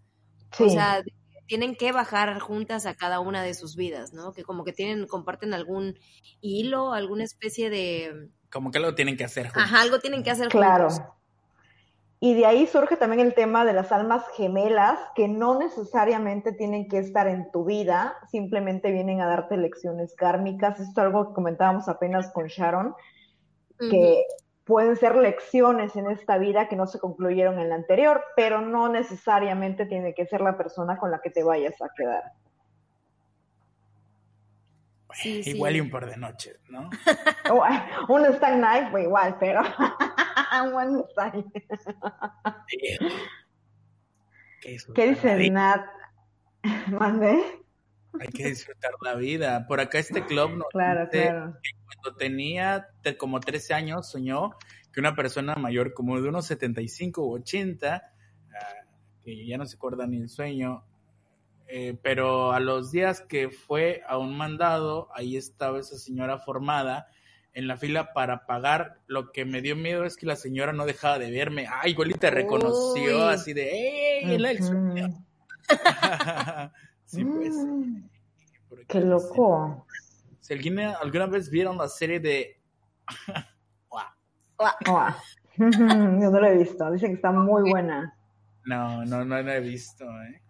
Sí. 0.52 0.64
O 0.64 0.70
sea, 0.70 1.04
tienen 1.48 1.76
que 1.76 1.92
bajar 1.92 2.40
juntas 2.40 2.86
a 2.86 2.96
cada 2.96 3.20
una 3.20 3.44
de 3.44 3.54
sus 3.54 3.76
vidas, 3.76 4.14
¿no? 4.14 4.34
Que 4.34 4.44
como 4.44 4.64
que 4.64 4.74
tienen, 4.74 5.08
comparten 5.08 5.54
algún 5.54 5.98
hilo, 6.42 6.94
alguna 6.94 7.24
especie 7.24 7.70
de... 7.70 8.30
Como 8.52 8.72
que 8.72 8.80
lo 8.80 8.96
tienen 8.96 9.18
que 9.18 9.26
hacer 9.26 9.48
juntos. 9.48 9.64
Ajá, 9.64 9.82
algo 9.82 10.00
tienen 10.00 10.24
que 10.24 10.32
hacer 10.32 10.48
Claro. 10.50 10.90
juntos. 10.90 11.08
Y 12.20 12.34
de 12.34 12.46
ahí 12.46 12.66
surge 12.66 12.98
también 12.98 13.20
el 13.20 13.36
tema 13.36 13.66
de 13.66 13.74
las 13.74 13.92
almas 13.92 14.24
gemelas, 14.36 14.98
que 15.16 15.28
no 15.28 15.60
necesariamente 15.60 16.54
tienen 16.54 16.88
que 16.88 16.98
estar 16.98 17.28
en 17.28 17.52
tu 17.52 17.66
vida, 17.66 18.16
simplemente 18.32 18.92
vienen 18.92 19.22
a 19.22 19.28
darte 19.28 19.58
lecciones 19.58 20.16
kármicas. 20.16 20.80
Esto 20.80 21.02
es 21.02 21.06
algo 21.06 21.28
que 21.28 21.34
comentábamos 21.34 21.88
apenas 21.90 22.32
con 22.32 22.48
Sharon, 22.48 22.96
que 23.80 24.24
pueden 24.64 24.96
ser 24.96 25.16
lecciones 25.16 25.96
en 25.96 26.10
esta 26.10 26.38
vida 26.38 26.68
que 26.68 26.76
no 26.76 26.88
se 26.88 27.00
concluyeron 27.00 27.60
en 27.60 27.70
la 27.70 27.76
anterior, 27.76 28.24
pero 28.36 28.62
no 28.62 28.90
necesariamente 28.90 29.86
tiene 29.86 30.14
que 30.14 30.26
ser 30.26 30.42
la 30.42 30.58
persona 30.58 30.98
con 30.98 31.12
la 31.12 31.20
que 31.20 31.30
te 31.30 31.44
vayas 31.44 31.82
a 31.82 31.90
quedar. 31.96 32.24
Sí, 35.14 35.44
sí. 35.44 35.52
Igual 35.52 35.78
y 35.78 35.82
un 35.82 35.90
par 35.90 36.10
de 36.10 36.18
noches, 36.18 36.60
¿no? 36.68 36.90
Un 38.10 38.26
Stag 38.34 38.58
Night 38.58 38.92
fue 38.92 39.04
igual, 39.04 39.38
pero 39.40 39.62
disfrutar 44.68 45.06
¿Qué 45.06 45.12
la 45.24 45.36
dice. 45.36 45.50
Nat? 45.52 45.86
¿Mandé? 46.88 47.65
Hay 48.20 48.28
que 48.30 48.48
disfrutar 48.48 48.92
la 49.02 49.16
vida. 49.16 49.66
Por 49.68 49.80
acá 49.80 50.00
este 50.00 50.26
club 50.26 50.52
nos 50.58 50.68
Claro, 50.70 51.06
dice 51.06 51.24
claro. 51.30 51.58
cuando 52.02 52.18
tenía 52.18 52.88
te- 53.02 53.18
como 53.18 53.40
13 53.40 53.74
años 53.74 54.10
soñó 54.10 54.52
que 54.94 55.00
una 55.00 55.16
persona 55.16 55.56
mayor 55.56 55.94
como 55.94 56.20
de 56.22 56.30
unos 56.30 56.46
75 56.48 57.26
u 57.26 57.34
80, 57.36 57.96
ah, 58.54 58.58
que 59.24 59.46
ya 59.46 59.58
no 59.58 59.66
se 59.66 59.76
acuerda 59.76 60.08
ni 60.08 60.18
el 60.18 60.30
sueño, 60.30 60.84
eh, 61.68 61.98
pero 62.02 62.52
a 62.54 62.60
los 62.60 62.92
días 62.92 63.22
que 63.22 63.50
fue 63.50 64.04
a 64.08 64.18
un 64.18 64.38
mandado, 64.38 65.10
ahí 65.14 65.36
estaba 65.36 65.80
esa 65.80 65.98
señora 65.98 66.38
formada 66.38 67.08
en 67.54 67.68
la 67.68 67.76
fila 67.78 68.14
para 68.14 68.46
pagar. 68.46 69.00
Lo 69.08 69.32
que 69.32 69.46
me 69.46 69.62
dio 69.62 69.76
miedo 69.76 70.06
es 70.06 70.16
que 70.18 70.26
la 70.26 70.36
señora 70.36 70.74
no 70.74 70.86
dejaba 70.86 71.18
de 71.20 71.32
verme. 71.32 71.68
Ay, 71.70 71.92
igual 71.92 72.12
y 72.12 72.14
te 72.14 72.30
reconoció 72.30 73.28
Uy. 73.28 73.34
así 73.34 73.54
de, 73.54 73.72
¡ey! 74.22 74.34
el 74.36 74.64
sueño! 74.64 75.08
Sí, 77.06 77.24
pues. 77.24 77.56
Mm, 77.56 78.04
Qué 78.88 79.02
loco. 79.02 79.86
Si 80.42 80.54
alguna, 80.54 80.94
alguna 80.96 81.26
vez 81.28 81.50
vieron 81.50 81.78
la 81.78 81.88
serie 81.88 82.20
de... 82.20 82.60
Yo 85.58 85.70
no 85.70 86.40
lo 86.40 86.46
he 86.48 86.58
visto. 86.58 86.92
Dicen 86.92 87.10
que 87.12 87.16
está 87.16 87.32
muy 87.32 87.70
buena. 87.70 88.18
No, 88.66 89.06
no, 89.06 89.24
no 89.24 89.42
la 89.42 89.56
he 89.56 89.60
visto, 89.62 90.04
¿eh? 90.24 90.42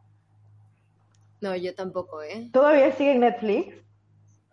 No, 1.42 1.56
yo 1.56 1.76
tampoco, 1.76 2.24
¿eh? 2.24 2.50
¿Todavía 2.52 2.92
sigue 2.94 3.14
en 3.14 3.20
Netflix? 3.20 3.76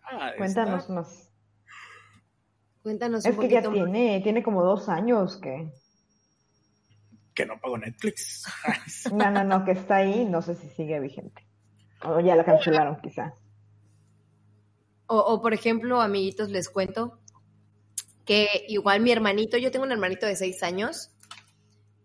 Ah, 0.05 0.33
Cuéntanos 0.37 0.83
está- 0.83 0.93
más. 0.93 1.31
Cuéntanos 2.83 3.25
Es 3.25 3.35
un 3.35 3.41
que 3.41 3.49
ya 3.49 3.63
más. 3.63 3.73
tiene, 3.73 4.21
tiene 4.23 4.43
como 4.43 4.63
dos 4.63 4.89
años 4.89 5.39
que... 5.39 5.73
Que 7.35 7.47
no 7.47 7.59
pago 7.61 7.79
Netflix. 7.79 8.45
No, 9.13 9.31
no, 9.31 9.43
no, 9.45 9.65
que 9.65 9.73
está 9.73 9.97
ahí. 9.97 10.27
No 10.27 10.43
sé 10.43 10.55
si 10.57 10.69
sigue 10.71 11.01
vigente. 11.01 11.47
O 12.05 12.21
ya 12.21 12.37
la 12.37 12.45
cancelaron 12.45 13.01
quizá. 13.01 13.35
O, 15.07 15.19
o, 15.19 15.43
por 15.43 15.53
ejemplo, 15.53 16.01
amiguitos, 16.01 16.51
les 16.51 16.69
cuento 16.69 17.19
que 18.25 18.65
igual 18.69 19.01
mi 19.01 19.11
hermanito, 19.11 19.57
yo 19.59 19.71
tengo 19.71 19.85
un 19.85 19.93
hermanito 19.93 20.27
de 20.27 20.37
seis 20.37 20.63
años, 20.63 21.11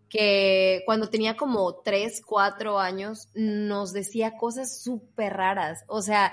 que 0.08 0.82
cuando 0.86 1.08
tenía 1.08 1.36
como 1.36 1.76
tres, 1.82 2.22
cuatro 2.24 2.78
años, 2.78 3.28
nos 3.34 3.92
decía 3.92 4.36
cosas 4.36 4.82
súper 4.82 5.34
raras. 5.34 5.84
O 5.86 6.02
sea, 6.02 6.32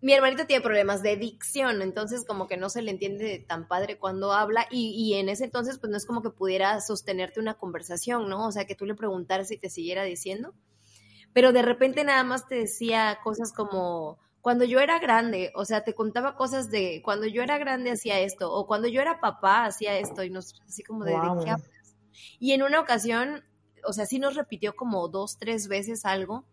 mi 0.00 0.12
hermanito 0.12 0.46
tiene 0.46 0.62
problemas 0.62 1.02
de 1.02 1.16
dicción, 1.16 1.82
entonces 1.82 2.24
como 2.26 2.48
que 2.48 2.56
no 2.56 2.68
se 2.70 2.82
le 2.82 2.90
entiende 2.90 3.44
tan 3.46 3.68
padre 3.68 3.98
cuando 3.98 4.32
habla 4.32 4.66
y, 4.70 4.90
y 4.90 5.14
en 5.14 5.28
ese 5.28 5.44
entonces 5.44 5.78
pues 5.78 5.90
no 5.90 5.96
es 5.96 6.06
como 6.06 6.22
que 6.22 6.30
pudiera 6.30 6.80
sostenerte 6.80 7.40
una 7.40 7.54
conversación, 7.54 8.28
¿no? 8.28 8.46
O 8.46 8.52
sea, 8.52 8.64
que 8.64 8.74
tú 8.74 8.86
le 8.86 8.94
preguntaras 8.94 9.50
y 9.50 9.58
te 9.58 9.70
siguiera 9.70 10.04
diciendo. 10.04 10.54
Pero 11.32 11.52
de 11.52 11.62
repente 11.62 12.04
nada 12.04 12.24
más 12.24 12.46
te 12.46 12.56
decía 12.56 13.18
cosas 13.22 13.52
como, 13.52 14.18
cuando 14.40 14.64
yo 14.64 14.80
era 14.80 14.98
grande, 14.98 15.52
o 15.54 15.64
sea, 15.64 15.84
te 15.84 15.94
contaba 15.94 16.36
cosas 16.36 16.70
de, 16.70 17.00
cuando 17.04 17.26
yo 17.26 17.42
era 17.42 17.58
grande 17.58 17.92
hacía 17.92 18.20
esto, 18.20 18.52
o 18.52 18.66
cuando 18.66 18.88
yo 18.88 19.00
era 19.00 19.20
papá 19.20 19.64
hacía 19.64 19.98
esto, 19.98 20.24
y 20.24 20.30
nos, 20.30 20.60
así 20.66 20.82
como 20.82 21.04
de, 21.04 21.12
¿de 21.12 21.18
Guau. 21.18 21.44
qué 21.44 21.50
hablas? 21.50 21.96
Y 22.38 22.52
en 22.52 22.62
una 22.62 22.80
ocasión, 22.80 23.44
o 23.84 23.92
sea, 23.92 24.04
sí 24.04 24.18
nos 24.18 24.34
repitió 24.34 24.74
como 24.74 25.08
dos, 25.08 25.38
tres 25.38 25.68
veces 25.68 26.04
algo 26.04 26.44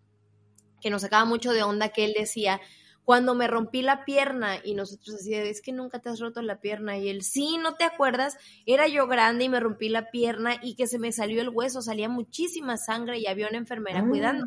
que 0.80 0.89
nos 0.89 1.02
sacaba 1.02 1.26
mucho 1.26 1.52
de 1.52 1.63
onda 1.63 1.89
que 1.89 2.06
él 2.06 2.13
decía, 2.18 2.62
cuando 3.04 3.34
me 3.34 3.48
rompí 3.48 3.82
la 3.82 4.06
pierna 4.06 4.58
y 4.63 4.76
nosotros 4.76 5.15
así 5.15 5.32
de, 5.32 5.50
es 5.50 5.63
que 5.63 5.72
nunca 5.72 5.98
te 5.98 6.10
has 6.10 6.20
roto 6.20 6.44
la 6.44 6.62
pierna 6.62 7.00
y 7.00 7.10
él, 7.10 7.24
sí, 7.24 7.58
¿no 7.58 7.74
te 7.74 7.84
acuerdas? 7.84 8.38
Era 8.68 8.88
yo 8.88 9.08
grande 9.08 9.46
y 9.46 9.50
me 9.50 9.60
rompí 9.60 9.89
la 9.89 10.12
pierna 10.12 10.58
y 10.62 10.76
que 10.76 10.86
se 10.86 11.00
me 11.00 11.12
salió 11.12 11.42
el 11.42 11.50
hueso, 11.50 11.82
salía 11.82 12.08
muchísima 12.08 12.78
sangre 12.78 13.18
y 13.18 13.26
había 13.26 13.48
una 13.48 13.58
enfermera 13.58 14.06
cuidando. 14.08 14.46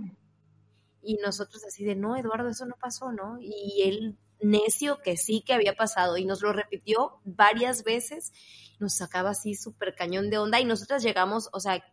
Y 1.02 1.16
nosotros 1.16 1.64
así 1.64 1.84
de, 1.84 1.96
no, 1.96 2.16
Eduardo, 2.16 2.48
eso 2.48 2.66
no 2.66 2.76
pasó, 2.80 3.12
¿no? 3.12 3.38
Y 3.40 3.82
él 3.84 4.18
necio 4.40 4.98
que 5.02 5.16
sí 5.16 5.42
que 5.46 5.52
había 5.52 5.74
pasado 5.74 6.16
y 6.16 6.24
nos 6.24 6.42
lo 6.42 6.52
repitió 6.52 7.20
varias 7.24 7.84
veces, 7.84 8.32
nos 8.80 8.96
sacaba 8.96 9.30
así 9.30 9.54
súper 9.54 9.94
cañón 9.94 10.30
de 10.30 10.38
onda 10.38 10.60
y 10.60 10.64
nosotras 10.64 11.02
llegamos, 11.02 11.48
o 11.52 11.60
sea, 11.60 11.84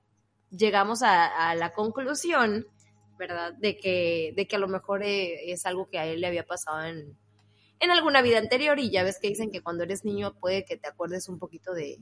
llegamos 0.49 1.03
a, 1.03 1.49
a 1.49 1.55
la 1.55 1.73
conclusión 1.73 2.65
¿verdad? 3.19 3.53
De 3.53 3.77
que, 3.77 4.33
de 4.35 4.47
que 4.47 4.55
a 4.55 4.59
lo 4.59 4.69
mejor 4.69 5.03
eh, 5.03 5.51
es 5.51 5.65
algo 5.65 5.89
que 5.89 5.99
a 5.99 6.05
él 6.05 6.21
le 6.21 6.27
había 6.27 6.45
pasado 6.45 6.81
en, 6.83 7.17
en 7.79 7.91
alguna 7.91 8.21
vida 8.21 8.39
anterior 8.39 8.79
y 8.79 8.89
ya 8.89 9.03
ves 9.03 9.19
que 9.21 9.27
dicen 9.27 9.51
que 9.51 9.61
cuando 9.61 9.83
eres 9.83 10.05
niño 10.05 10.33
puede 10.39 10.63
que 10.63 10.77
te 10.77 10.87
acuerdes 10.87 11.27
un 11.27 11.37
poquito 11.37 11.73
de, 11.73 11.99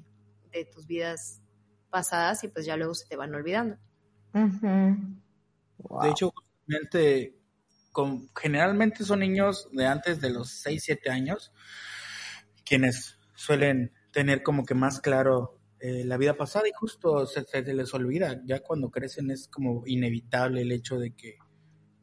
de 0.52 0.65
tus 0.65 0.86
vidas 0.86 1.41
pasadas 1.89 2.43
y 2.43 2.50
pues 2.50 2.65
ya 2.67 2.78
luego 2.78 2.93
se 2.93 3.08
te 3.08 3.15
van 3.15 3.34
olvidando. 3.34 3.78
De 6.04 6.10
hecho, 6.10 6.32
con, 7.91 8.30
generalmente 8.36 9.03
son 9.03 9.19
niños 9.19 9.69
de 9.71 9.86
antes 9.86 10.21
de 10.21 10.30
los 10.30 10.49
6, 10.49 10.84
7 10.84 11.10
años 11.10 11.51
quienes 12.65 13.17
suelen 13.36 13.93
tener 14.12 14.43
como 14.43 14.65
que 14.65 14.73
más 14.73 14.99
claro 14.99 15.60
eh, 15.80 16.03
la 16.03 16.17
vida 16.17 16.36
pasada 16.36 16.67
y 16.67 16.71
justo 16.73 17.25
se, 17.25 17.43
se 17.43 17.62
les 17.73 17.93
olvida. 17.93 18.41
Ya 18.45 18.62
cuando 18.62 18.89
crecen 18.89 19.32
es 19.32 19.47
como 19.47 19.84
inevitable 19.86 20.62
el 20.62 20.71
hecho 20.71 20.97
de 20.97 21.12
que 21.15 21.38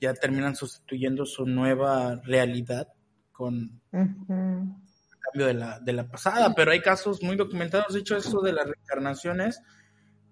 ya 0.01 0.15
terminan 0.15 0.55
sustituyendo 0.55 1.27
su 1.27 1.47
nueva 1.47 2.21
realidad 2.25 2.89
con 3.33 3.81
el 3.91 5.19
cambio 5.19 5.47
de 5.47 5.55
la, 5.55 5.81
de 5.81 5.93
la 5.93 6.09
pasada, 6.09 6.55
pero 6.55 6.71
hay 6.71 6.81
casos 6.81 7.23
muy 7.23 7.37
documentados, 7.37 7.95
de 7.95 8.01
hecho 8.01 8.17
eso 8.17 8.41
de 8.41 8.53
las 8.53 8.67
reencarnaciones 8.67 9.61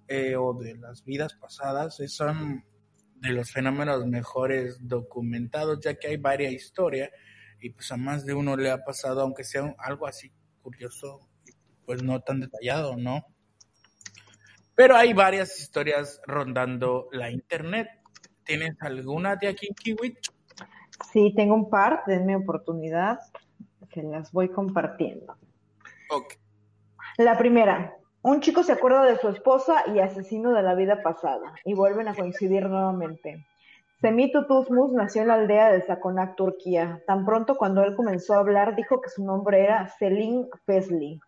eh, 0.07 0.37
o 0.37 0.55
de 0.55 0.77
las 0.77 1.05
vidas 1.05 1.35
pasadas 1.35 1.99
eh, 2.01 2.09
son 2.09 2.64
de 3.23 3.31
los 3.33 3.53
fenómenos 3.53 4.05
mejores 4.07 4.77
documentados, 4.81 5.79
ya 5.81 5.95
que 5.95 6.09
hay 6.09 6.17
varias 6.17 6.53
historias 6.53 7.11
y 7.61 7.71
pues 7.71 7.91
a 7.93 7.97
más 7.97 8.27
de 8.27 8.35
uno 8.35 8.57
le 8.57 8.71
ha 8.71 8.85
pasado, 8.85 9.21
aunque 9.21 9.45
sea 9.45 9.63
un- 9.63 9.77
algo 9.79 10.09
así 10.09 10.33
curioso, 10.61 11.21
pues 11.87 12.03
no 12.03 12.21
tan 12.21 12.41
detallado, 12.41 12.97
¿no? 12.97 13.25
Pero 14.75 14.97
hay 14.97 15.13
varias 15.13 15.61
historias 15.61 16.21
rondando 16.27 17.09
la 17.13 17.31
internet. 17.31 17.89
¿Tienes 18.45 18.75
alguna 18.81 19.37
de 19.37 19.49
aquí, 19.49 19.69
Kiwi? 19.69 20.19
Sí, 21.13 21.33
tengo 21.37 21.55
un 21.55 21.71
par, 21.71 22.03
denme 22.07 22.35
oportunidad, 22.35 23.19
se 23.95 24.03
las 24.03 24.33
voy 24.33 24.49
compartiendo. 24.49 25.37
Ok. 26.11 26.35
La 27.19 27.39
primera, 27.39 27.95
un 28.23 28.41
chico 28.41 28.63
se 28.63 28.73
acuerda 28.73 29.05
de 29.05 29.19
su 29.19 29.29
esposa 29.29 29.83
y 29.93 29.99
asesino 29.99 30.53
de 30.53 30.63
la 30.63 30.75
vida 30.75 31.03
pasada 31.03 31.55
y 31.65 31.75
vuelven 31.75 32.07
a 32.07 32.15
coincidir 32.15 32.69
nuevamente. 32.69 33.45
Semih 34.01 34.33
Tutuzmus 34.33 34.93
nació 34.93 35.23
en 35.23 35.29
la 35.29 35.35
aldea 35.35 35.73
de 35.73 35.83
Sakonak, 35.83 36.37
Turquía. 36.37 37.03
Tan 37.07 37.25
pronto 37.25 37.57
cuando 37.57 37.83
él 37.83 37.97
comenzó 37.97 38.35
a 38.35 38.39
hablar 38.39 38.77
dijo 38.77 39.01
que 39.01 39.09
su 39.09 39.25
nombre 39.25 39.65
era 39.65 39.89
Selin 39.99 40.49
Fesli. 40.67 41.21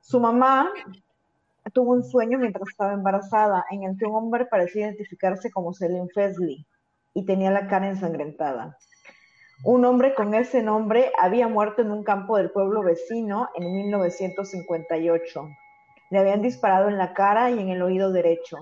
Su 0.00 0.18
mamá 0.18 0.70
tuvo 1.72 1.92
un 1.92 2.02
sueño 2.02 2.38
mientras 2.38 2.68
estaba 2.68 2.92
embarazada 2.92 3.64
en 3.70 3.84
el 3.84 3.96
que 3.96 4.06
un 4.06 4.16
hombre 4.16 4.46
parecía 4.46 4.86
identificarse 4.86 5.50
como 5.52 5.72
Selin 5.72 6.08
Fesli 6.08 6.66
y 7.14 7.24
tenía 7.24 7.52
la 7.52 7.68
cara 7.68 7.88
ensangrentada. 7.88 8.76
Un 9.62 9.84
hombre 9.84 10.14
con 10.14 10.34
ese 10.34 10.62
nombre 10.62 11.12
había 11.18 11.46
muerto 11.46 11.82
en 11.82 11.90
un 11.90 12.02
campo 12.02 12.36
del 12.36 12.50
pueblo 12.50 12.82
vecino 12.82 13.48
en 13.54 13.72
1958. 13.72 15.48
Le 16.10 16.18
habían 16.18 16.42
disparado 16.42 16.88
en 16.88 16.98
la 16.98 17.14
cara 17.14 17.50
y 17.50 17.58
en 17.58 17.68
el 17.68 17.82
oído 17.82 18.12
derecho. 18.12 18.58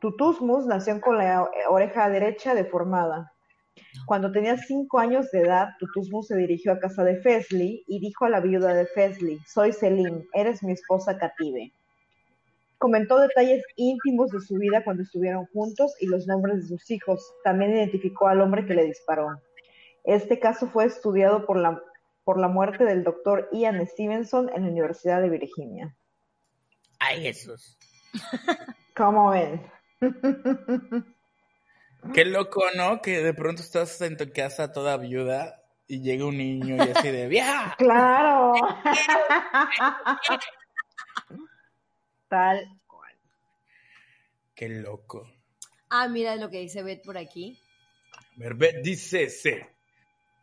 Tutuzmus 0.00 0.66
nació 0.66 1.00
con 1.00 1.18
la 1.18 1.50
oreja 1.68 2.08
derecha 2.08 2.54
deformada. 2.54 3.32
Cuando 4.06 4.32
tenía 4.32 4.56
cinco 4.56 4.98
años 4.98 5.30
de 5.30 5.40
edad, 5.40 5.70
Tutuzmus 5.78 6.28
se 6.28 6.36
dirigió 6.36 6.72
a 6.72 6.78
casa 6.78 7.04
de 7.04 7.20
Fesli 7.20 7.84
y 7.86 8.00
dijo 8.00 8.24
a 8.24 8.30
la 8.30 8.40
viuda 8.40 8.72
de 8.72 8.86
Fesli, 8.86 9.38
soy 9.46 9.72
Selim, 9.72 10.24
eres 10.32 10.62
mi 10.62 10.72
esposa 10.72 11.18
cative. 11.18 11.72
Comentó 12.78 13.18
detalles 13.18 13.62
íntimos 13.76 14.30
de 14.30 14.40
su 14.40 14.54
vida 14.54 14.82
cuando 14.84 15.02
estuvieron 15.02 15.46
juntos 15.52 15.94
y 16.00 16.06
los 16.06 16.26
nombres 16.26 16.62
de 16.62 16.68
sus 16.68 16.90
hijos. 16.90 17.34
También 17.44 17.72
identificó 17.72 18.28
al 18.28 18.40
hombre 18.40 18.64
que 18.64 18.74
le 18.74 18.86
disparó. 18.86 19.38
Este 20.04 20.38
caso 20.38 20.66
fue 20.68 20.86
estudiado 20.86 21.44
por 21.44 21.58
la, 21.58 21.82
por 22.24 22.38
la 22.38 22.48
muerte 22.48 22.84
del 22.84 23.04
doctor 23.04 23.50
Ian 23.52 23.86
Stevenson 23.86 24.50
en 24.54 24.62
la 24.62 24.70
Universidad 24.70 25.20
de 25.20 25.28
Virginia. 25.28 25.94
Ay, 27.00 27.22
Jesús. 27.22 27.76
¿Cómo 28.94 29.30
ven? 29.30 29.68
Qué 32.14 32.24
loco, 32.24 32.62
¿no? 32.76 33.02
Que 33.02 33.22
de 33.22 33.34
pronto 33.34 33.62
estás 33.62 34.00
en 34.02 34.16
tu 34.16 34.30
casa 34.32 34.72
toda 34.72 34.96
viuda 34.96 35.62
y 35.86 36.02
llega 36.02 36.26
un 36.26 36.38
niño 36.38 36.76
y 36.76 36.80
así 36.80 37.08
de 37.08 37.26
¡Vieja! 37.26 37.74
Claro. 37.78 38.52
Tal 42.28 42.68
cual. 42.86 43.14
Qué 44.54 44.68
loco. 44.68 45.28
Ah, 45.88 46.06
mira 46.06 46.36
lo 46.36 46.48
que 46.50 46.60
dice 46.60 46.82
Beth 46.82 47.02
por 47.04 47.18
aquí. 47.18 47.60
A 48.14 48.20
ver, 48.36 48.54
ve, 48.54 48.80
dice 48.82 49.28
sí. 49.28 49.54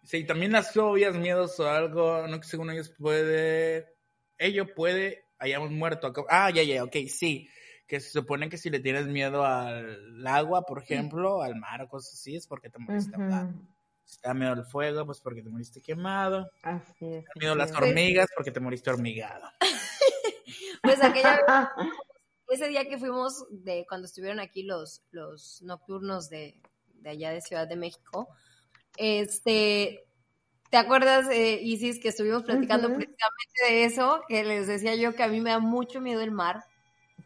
Sí, 0.04 0.26
también 0.26 0.54
las 0.54 0.74
fobias, 0.74 1.15
miedos 1.15 1.60
o 1.60 1.70
algo, 1.70 2.28
no 2.28 2.39
que 2.39 2.48
según 2.48 2.72
ellos 2.72 2.89
puede, 2.98 3.93
ello 4.38 4.74
puede, 4.74 5.27
hayamos 5.39 5.71
muerto. 5.71 6.13
Ah, 6.30 6.50
ya, 6.50 6.63
ya, 6.63 6.84
ok, 6.84 6.95
sí. 7.08 7.50
Que 7.88 8.00
se 8.00 8.10
supone 8.10 8.50
que 8.50 8.58
si 8.58 8.69
le 8.69 8.80
tienes 8.80 9.08
miedo 9.08 9.45
al 9.45 10.26
agua, 10.28 10.63
por 10.63 10.82
ejemplo, 10.82 11.41
al 11.41 11.56
mar 11.56 11.82
o 11.82 11.88
cosas 11.88 12.13
así, 12.13 12.36
es 12.36 12.45
porque 12.45 12.69
te 12.69 12.80
moriste 12.80 13.15
ahogado. 13.15 13.50
Ujú. 13.50 13.67
Si 14.04 14.19
te 14.19 14.28
da 14.28 14.34
miedo 14.34 14.52
al 14.52 14.65
fuego, 14.65 15.06
pues 15.06 15.21
porque 15.21 15.41
te 15.41 15.50
moriste 15.50 15.82
quemado. 15.82 16.50
Así 16.63 17.06
es. 17.06 17.23
Te 17.23 17.30
da 17.30 17.39
miedo 17.39 17.54
a 17.54 17.56
las 17.56 17.71
hormigas, 17.71 18.28
porque 18.36 18.52
te 18.52 18.60
moriste 18.60 18.89
hormigado. 18.89 19.47
Pues 20.84 21.04
aquella 21.04 21.36
vez, 21.36 21.43
ese 22.50 22.69
día 22.69 22.88
que 22.88 22.97
fuimos 22.97 23.45
de 23.50 23.86
cuando 23.89 24.06
estuvieron 24.06 24.39
aquí 24.39 24.63
los, 24.63 25.04
los 25.12 25.62
nocturnos 25.63 26.30
de, 26.30 26.62
de 26.93 27.10
allá 27.10 27.32
de 27.32 27.41
Ciudad 27.41 27.67
de 27.67 27.76
México, 27.76 28.30
este, 28.95 30.07
¿te 30.69 30.77
acuerdas, 30.77 31.27
eh, 31.30 31.60
Isis, 31.62 31.99
que 31.99 32.10
estuvimos 32.10 32.43
platicando 32.43 32.88
precisamente 32.88 33.65
de 33.67 33.84
eso? 33.86 34.21
Que 34.27 34.43
les 34.43 34.67
decía 34.67 34.95
yo 34.95 35.15
que 35.15 35.23
a 35.23 35.27
mí 35.27 35.41
me 35.41 35.51
da 35.51 35.60
mucho 35.60 36.01
miedo 36.01 36.21
el 36.21 36.32
mar. 36.32 36.63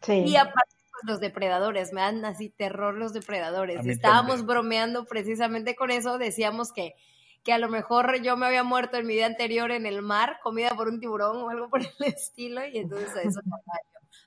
Sí. 0.02 0.24
Y 0.26 0.36
aparte, 0.36 0.74
pues, 0.90 1.04
los 1.04 1.20
depredadores, 1.20 1.92
me 1.92 2.00
dan 2.00 2.24
así 2.24 2.48
terror 2.48 2.94
los 2.94 3.12
depredadores. 3.12 3.84
Estábamos 3.86 4.36
también. 4.38 4.46
bromeando 4.46 5.04
precisamente 5.04 5.74
con 5.74 5.90
eso, 5.90 6.18
decíamos 6.18 6.72
que, 6.72 6.94
que 7.42 7.52
a 7.52 7.58
lo 7.58 7.68
mejor 7.68 8.22
yo 8.22 8.36
me 8.36 8.46
había 8.46 8.64
muerto 8.64 8.96
en 8.96 9.06
mi 9.06 9.14
vida 9.14 9.26
anterior 9.26 9.70
en 9.70 9.86
el 9.86 10.02
mar, 10.02 10.38
comida 10.42 10.70
por 10.70 10.88
un 10.88 11.00
tiburón 11.00 11.36
o 11.38 11.50
algo 11.50 11.68
por 11.70 11.80
el 11.80 12.06
estilo, 12.06 12.66
y 12.66 12.78
entonces 12.78 13.14
a 13.16 13.22
eso. 13.22 13.40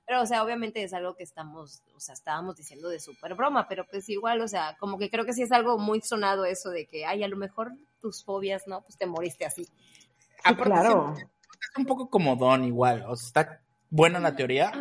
Pero, 0.07 0.21
o 0.21 0.25
sea, 0.25 0.43
obviamente 0.43 0.83
es 0.83 0.93
algo 0.93 1.15
que 1.15 1.23
estamos, 1.23 1.81
o 1.95 1.99
sea, 1.99 2.13
estábamos 2.13 2.55
diciendo 2.55 2.89
de 2.89 2.99
súper 2.99 3.33
broma, 3.33 3.67
pero 3.67 3.85
pues 3.85 4.07
igual, 4.09 4.39
o 4.41 4.47
sea, 4.47 4.77
como 4.79 4.99
que 4.99 5.09
creo 5.09 5.25
que 5.25 5.33
sí 5.33 5.41
es 5.41 5.51
algo 5.51 5.79
muy 5.79 6.01
sonado 6.01 6.45
eso 6.45 6.69
de 6.69 6.85
que, 6.85 7.05
ay, 7.05 7.23
a 7.23 7.27
lo 7.27 7.37
mejor 7.37 7.71
tus 8.05 8.23
fobias, 8.23 8.67
¿no? 8.67 8.83
Pues 8.83 8.97
te 8.99 9.07
moriste 9.07 9.45
así. 9.45 9.65
Sí, 9.65 9.71
Aparte, 10.43 10.63
claro. 10.71 11.15
Es 11.17 11.77
un 11.77 11.85
poco 11.87 12.09
comodón 12.11 12.63
igual, 12.63 13.03
o 13.07 13.15
sea, 13.15 13.25
está 13.27 13.61
buena 13.89 14.19
la 14.19 14.35
teoría, 14.35 14.71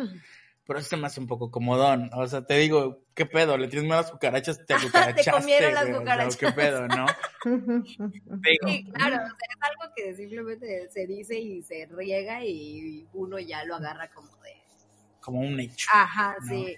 pero 0.67 0.79
se 0.81 0.95
me 0.95 1.07
hace 1.07 1.19
un 1.19 1.25
poco 1.25 1.49
comodón. 1.49 2.11
O 2.13 2.27
sea, 2.27 2.45
te 2.45 2.57
digo, 2.57 3.01
¿qué 3.15 3.25
pedo? 3.25 3.57
¿Le 3.57 3.67
tienes 3.67 3.85
miedo 3.85 3.97
a 3.97 4.01
las 4.03 4.11
cucarachas? 4.11 4.63
Te 4.67 4.75
cucarachaste, 4.83 5.31
comieron 5.31 5.73
las 5.73 5.83
güey, 5.85 5.93
o 5.93 5.95
sea, 5.95 5.99
cucarachas. 6.01 6.37
¿Qué 6.37 6.51
pedo, 6.51 6.87
no? 6.87 7.05
Sí, 8.43 8.91
claro, 8.93 9.15
o 9.15 9.19
sea, 9.19 9.47
es 9.49 9.61
algo 9.61 9.93
que 9.95 10.13
simplemente 10.15 10.87
se 10.89 11.07
dice 11.07 11.39
y 11.39 11.63
se 11.63 11.87
riega 11.87 12.43
y 12.45 13.07
uno 13.13 13.39
ya 13.39 13.63
lo 13.65 13.75
agarra 13.75 14.07
como 14.11 14.29
de, 14.43 14.53
como 15.19 15.39
un 15.39 15.59
hecho. 15.59 15.89
ajá, 15.91 16.35
No. 16.41 16.47
sí. 16.47 16.75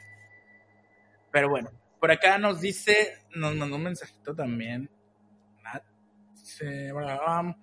Pero 1.32 1.50
bueno, 1.50 1.70
por 2.00 2.10
acá 2.12 2.38
nos 2.38 2.62
dice, 2.62 3.18
nos 3.36 3.54
mandó 3.56 3.76
un 3.76 3.84
mensajito 3.84 4.34
también. 4.34 4.90
Dice, 6.66 6.94
um, 6.94 7.54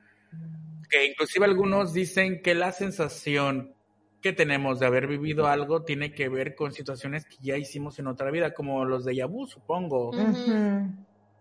que 0.89 1.07
inclusive 1.07 1.45
algunos 1.45 1.93
dicen 1.93 2.43
que 2.43 2.55
la 2.55 2.73
sensación 2.73 3.75
que 4.21 4.33
tenemos 4.33 4.81
de 4.81 4.87
haber 4.87 5.07
vivido 5.07 5.47
algo 5.47 5.83
tiene 5.85 6.13
que 6.13 6.29
ver 6.29 6.55
con 6.55 6.73
situaciones 6.73 7.27
que 7.27 7.37
ya 7.41 7.57
hicimos 7.57 7.99
en 7.99 8.07
otra 8.07 8.31
vida, 8.31 8.55
como 8.55 8.85
los 8.85 9.05
de 9.05 9.17
Yabu, 9.17 9.47
supongo, 9.47 10.11
Ujú. 10.11 10.21
Ujú. 10.23 10.95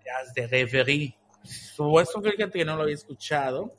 las 0.06 0.34
de 0.34 0.48
Reverie. 0.48 1.18
Su- 1.44 2.00
Eso 2.00 2.22
fíjate 2.22 2.60
que 2.60 2.66
no 2.66 2.76
lo 2.76 2.84
había 2.84 2.96
escuchado, 2.96 3.78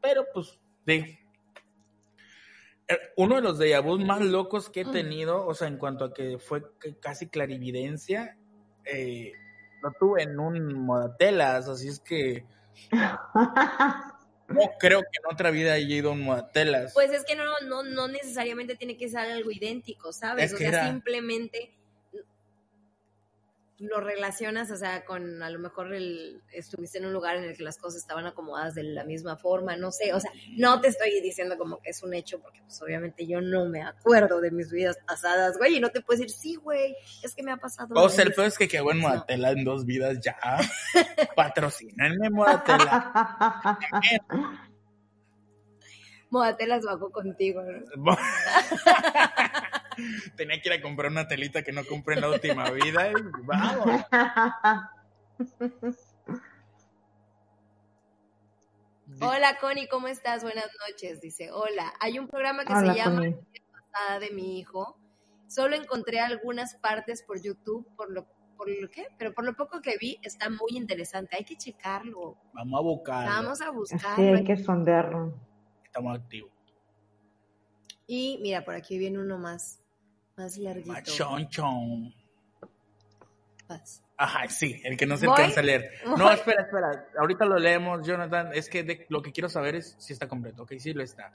pero 0.00 0.26
pues, 0.32 0.58
sí. 0.86 1.18
Eh, 2.88 2.98
Uno 3.16 3.36
de 3.36 3.42
los 3.42 3.58
de 3.58 3.78
vu 3.80 3.98
más 3.98 4.20
locos 4.20 4.68
que 4.68 4.80
he 4.80 4.84
tenido, 4.84 5.46
o 5.46 5.54
sea, 5.54 5.68
en 5.68 5.78
cuanto 5.78 6.04
a 6.06 6.12
que 6.12 6.38
fue 6.38 6.62
casi 7.00 7.28
clarividencia, 7.28 8.36
eh, 8.84 9.32
lo 9.82 9.90
tuve 9.98 10.22
en 10.22 10.38
un 10.38 10.72
Modatelas, 10.84 11.68
así 11.68 11.88
es 11.88 12.00
que 12.00 12.44
No 14.48 14.60
creo 14.78 15.00
que 15.00 15.06
en 15.24 15.32
otra 15.32 15.50
vida 15.50 15.72
haya 15.74 15.94
ido 15.96 16.10
a 16.10 16.12
un 16.12 16.22
moatelas. 16.24 16.92
Pues 16.92 17.10
es 17.10 17.24
que 17.24 17.34
no, 17.36 17.44
no, 17.66 17.82
no 17.82 18.08
necesariamente 18.08 18.74
tiene 18.76 18.96
que 18.98 19.08
ser 19.08 19.20
algo 19.20 19.50
idéntico, 19.50 20.12
¿sabes? 20.12 20.46
Es 20.46 20.52
o 20.54 20.56
sea, 20.58 20.68
era- 20.68 20.86
simplemente 20.88 21.74
lo 23.82 24.00
relacionas, 24.00 24.70
o 24.70 24.76
sea, 24.76 25.04
con 25.04 25.42
a 25.42 25.50
lo 25.50 25.58
mejor 25.58 25.92
el, 25.92 26.40
estuviste 26.52 26.98
en 26.98 27.06
un 27.06 27.12
lugar 27.12 27.36
en 27.36 27.44
el 27.44 27.56
que 27.56 27.64
las 27.64 27.78
cosas 27.78 28.00
estaban 28.00 28.26
acomodadas 28.26 28.74
de 28.74 28.84
la 28.84 29.04
misma 29.04 29.36
forma, 29.36 29.76
no 29.76 29.90
sé, 29.90 30.14
o 30.14 30.20
sea, 30.20 30.30
no 30.56 30.80
te 30.80 30.88
estoy 30.88 31.20
diciendo 31.20 31.58
como 31.58 31.80
que 31.80 31.90
es 31.90 32.02
un 32.02 32.14
hecho, 32.14 32.40
porque 32.40 32.60
pues 32.62 32.80
obviamente 32.80 33.26
yo 33.26 33.40
no 33.40 33.66
me 33.66 33.82
acuerdo 33.82 34.40
de 34.40 34.50
mis 34.50 34.70
vidas 34.70 34.98
pasadas, 35.06 35.58
güey, 35.58 35.76
y 35.76 35.80
no 35.80 35.90
te 35.90 36.00
puedes 36.00 36.20
decir, 36.20 36.36
sí, 36.36 36.54
güey, 36.56 36.94
es 37.22 37.34
que 37.34 37.42
me 37.42 37.52
ha 37.52 37.56
pasado. 37.56 37.94
O 37.94 38.08
sea, 38.08 38.24
el 38.24 38.32
peor 38.32 38.46
es 38.46 38.56
que 38.56 38.68
quedó 38.68 38.92
en 38.92 39.00
No. 39.00 39.08
Modatela 39.08 39.50
en 39.50 39.64
dos 39.64 39.84
vidas 39.84 40.20
ya. 40.20 40.36
Patrocínenme 41.36 42.30
Modatela. 42.30 43.78
Modatelas 46.30 46.82
bajó 46.84 47.10
contigo, 47.10 47.62
¿no? 47.62 48.16
Tenía 50.36 50.60
que 50.60 50.68
ir 50.68 50.72
a 50.74 50.82
comprar 50.82 51.10
una 51.10 51.28
telita 51.28 51.62
que 51.62 51.72
no 51.72 51.84
compré 51.84 52.16
en 52.16 52.20
la 52.22 52.30
última 52.30 52.70
vida. 52.70 53.10
y 53.10 53.14
vamos. 53.44 54.02
Hola, 59.20 59.58
Connie, 59.60 59.88
¿cómo 59.88 60.08
estás? 60.08 60.42
Buenas 60.42 60.68
noches. 60.88 61.20
Dice, 61.20 61.50
hola. 61.52 61.92
Hay 62.00 62.18
un 62.18 62.28
programa 62.28 62.64
que 62.64 62.72
Hola, 62.72 62.92
se 62.94 62.98
llama 62.98 63.16
Connie. 63.20 63.36
Pasada 63.92 64.18
de 64.20 64.30
mi 64.30 64.58
hijo. 64.58 64.98
Solo 65.48 65.76
encontré 65.76 66.20
algunas 66.20 66.76
partes 66.76 67.22
por 67.22 67.42
YouTube, 67.42 67.86
por 67.94 68.10
lo, 68.10 68.26
por 68.56 68.70
lo 68.70 68.88
que, 68.88 69.08
pero 69.18 69.34
por 69.34 69.44
lo 69.44 69.54
poco 69.54 69.82
que 69.82 69.96
vi, 70.00 70.18
está 70.22 70.48
muy 70.48 70.70
interesante. 70.76 71.36
Hay 71.36 71.44
que 71.44 71.56
checarlo. 71.56 72.38
Vamos 72.54 72.78
a 72.78 72.82
buscarlo. 72.82 73.30
Vamos 73.30 73.60
a 73.60 73.66
Sí, 73.66 73.70
buscarlo. 73.72 74.36
hay 74.38 74.44
que 74.44 74.56
sondearlo. 74.56 75.34
Estamos 75.84 76.18
activos. 76.18 76.50
Y 78.06 78.38
mira, 78.42 78.64
por 78.64 78.74
aquí 78.74 78.96
viene 78.98 79.18
uno 79.18 79.38
más, 79.38 79.81
más 80.36 80.56
larguito. 80.58 80.92
Machón, 80.92 81.48
chon. 81.48 82.14
Vas. 83.68 84.02
Ajá, 84.16 84.48
sí, 84.48 84.80
el 84.84 84.96
que 84.96 85.06
no 85.06 85.16
se 85.16 85.26
Voy. 85.26 85.34
alcanza 85.36 85.60
a 85.60 85.62
leer. 85.64 85.90
No, 86.16 86.30
espera, 86.30 86.62
espera. 86.62 87.08
Ahorita 87.18 87.44
lo 87.44 87.58
leemos, 87.58 88.06
Jonathan. 88.06 88.50
Es 88.54 88.68
que 88.68 88.82
de- 88.84 89.06
lo 89.08 89.20
que 89.22 89.32
quiero 89.32 89.48
saber 89.48 89.74
es 89.76 89.96
si 89.98 90.12
está 90.12 90.28
completo. 90.28 90.62
Ok, 90.62 90.74
sí 90.78 90.92
lo 90.92 91.02
está. 91.02 91.32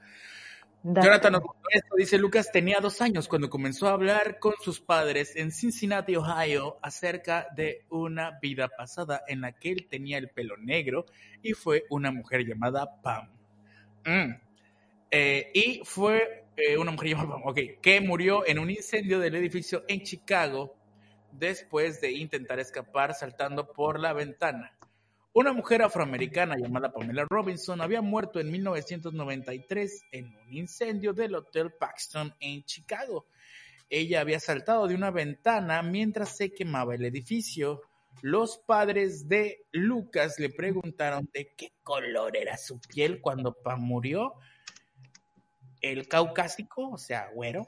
Date. 0.83 1.05
Jonathan 1.07 1.33
nos 1.33 1.41
contó 1.41 1.67
esto. 1.71 1.95
Dice, 1.97 2.17
Lucas 2.17 2.49
tenía 2.51 2.79
dos 2.79 3.01
años 3.01 3.27
cuando 3.27 3.49
comenzó 3.49 3.87
a 3.87 3.93
hablar 3.93 4.39
con 4.39 4.53
sus 4.61 4.79
padres 4.79 5.35
en 5.35 5.51
Cincinnati, 5.51 6.15
Ohio, 6.15 6.77
acerca 6.81 7.47
de 7.55 7.85
una 7.89 8.37
vida 8.39 8.69
pasada 8.69 9.23
en 9.27 9.41
la 9.41 9.51
que 9.53 9.71
él 9.71 9.87
tenía 9.89 10.17
el 10.17 10.29
pelo 10.29 10.55
negro 10.57 11.05
y 11.41 11.53
fue 11.53 11.85
una 11.89 12.11
mujer 12.11 12.45
llamada 12.45 13.01
Pam. 13.01 13.27
Mm. 14.05 14.35
Eh, 15.11 15.51
y 15.53 15.81
fue 15.83 16.45
una 16.79 16.91
mujer 16.91 17.09
llamada 17.09 17.29
Pam, 17.29 17.41
ok, 17.45 17.59
que 17.81 18.01
murió 18.01 18.45
en 18.47 18.59
un 18.59 18.69
incendio 18.69 19.19
del 19.19 19.35
edificio 19.35 19.83
en 19.87 20.01
Chicago 20.01 20.75
después 21.31 22.01
de 22.01 22.11
intentar 22.11 22.59
escapar 22.59 23.13
saltando 23.13 23.71
por 23.71 23.99
la 23.99 24.13
ventana. 24.13 24.75
Una 25.33 25.53
mujer 25.53 25.83
afroamericana 25.83 26.55
llamada 26.57 26.91
Pamela 26.91 27.27
Robinson 27.29 27.79
había 27.81 28.01
muerto 28.01 28.39
en 28.39 28.49
1993 28.51 30.05
en 30.11 30.35
un 30.35 30.51
incendio 30.53 31.13
del 31.13 31.35
Hotel 31.35 31.71
Paxton 31.79 32.33
en 32.39 32.63
Chicago. 32.63 33.27
Ella 33.87 34.21
había 34.21 34.39
saltado 34.39 34.87
de 34.87 34.95
una 34.95 35.11
ventana 35.11 35.83
mientras 35.83 36.35
se 36.35 36.51
quemaba 36.51 36.95
el 36.95 37.05
edificio. 37.05 37.81
Los 38.23 38.57
padres 38.57 39.29
de 39.29 39.67
Lucas 39.71 40.39
le 40.39 40.49
preguntaron 40.49 41.29
de 41.31 41.53
qué 41.55 41.71
color 41.83 42.35
era 42.35 42.57
su 42.57 42.81
piel 42.81 43.21
cuando 43.21 43.53
Pam 43.53 43.81
murió. 43.81 44.33
El 45.81 46.07
caucásico, 46.07 46.89
o 46.89 46.97
sea, 46.97 47.29
güero. 47.33 47.67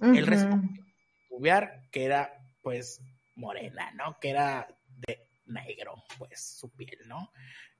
Él 0.00 0.22
Ujú. 0.22 0.30
respondió 0.30 0.84
Ubiar, 1.30 1.82
que 1.90 2.04
era 2.04 2.32
pues 2.62 3.00
morena, 3.36 3.90
¿no? 3.92 4.18
Que 4.20 4.30
era 4.30 4.68
de 5.06 5.20
negro, 5.46 6.02
pues 6.18 6.40
su 6.40 6.70
piel, 6.70 6.98
¿no? 7.06 7.30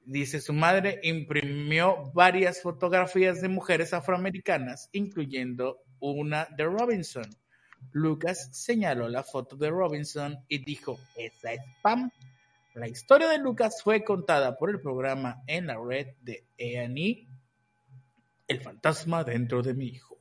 Dice, 0.04 0.40
su 0.40 0.52
madre 0.52 1.00
imprimió 1.02 2.12
varias 2.14 2.62
fotografías 2.62 3.40
de 3.40 3.48
mujeres 3.48 3.92
afroamericanas, 3.92 4.88
incluyendo 4.92 5.80
una 5.98 6.46
de 6.56 6.64
Robinson. 6.64 7.26
Lucas 7.92 8.48
señaló 8.52 9.08
la 9.08 9.24
foto 9.24 9.56
de 9.56 9.70
Robinson 9.70 10.38
y 10.48 10.58
dijo, 10.58 10.98
esa 11.16 11.54
es 11.54 11.60
Pam. 11.82 12.10
La 12.74 12.86
historia 12.86 13.28
de 13.28 13.38
Lucas 13.38 13.82
fue 13.82 14.04
contada 14.04 14.56
por 14.56 14.70
el 14.70 14.80
programa 14.80 15.42
en 15.46 15.66
la 15.66 15.78
red 15.82 16.08
de 16.20 16.44
A&E, 16.60 17.26
El 18.48 18.60
fantasma 18.60 19.24
dentro 19.24 19.62
de 19.62 19.74
mi 19.74 19.86
hijo. 19.88 20.16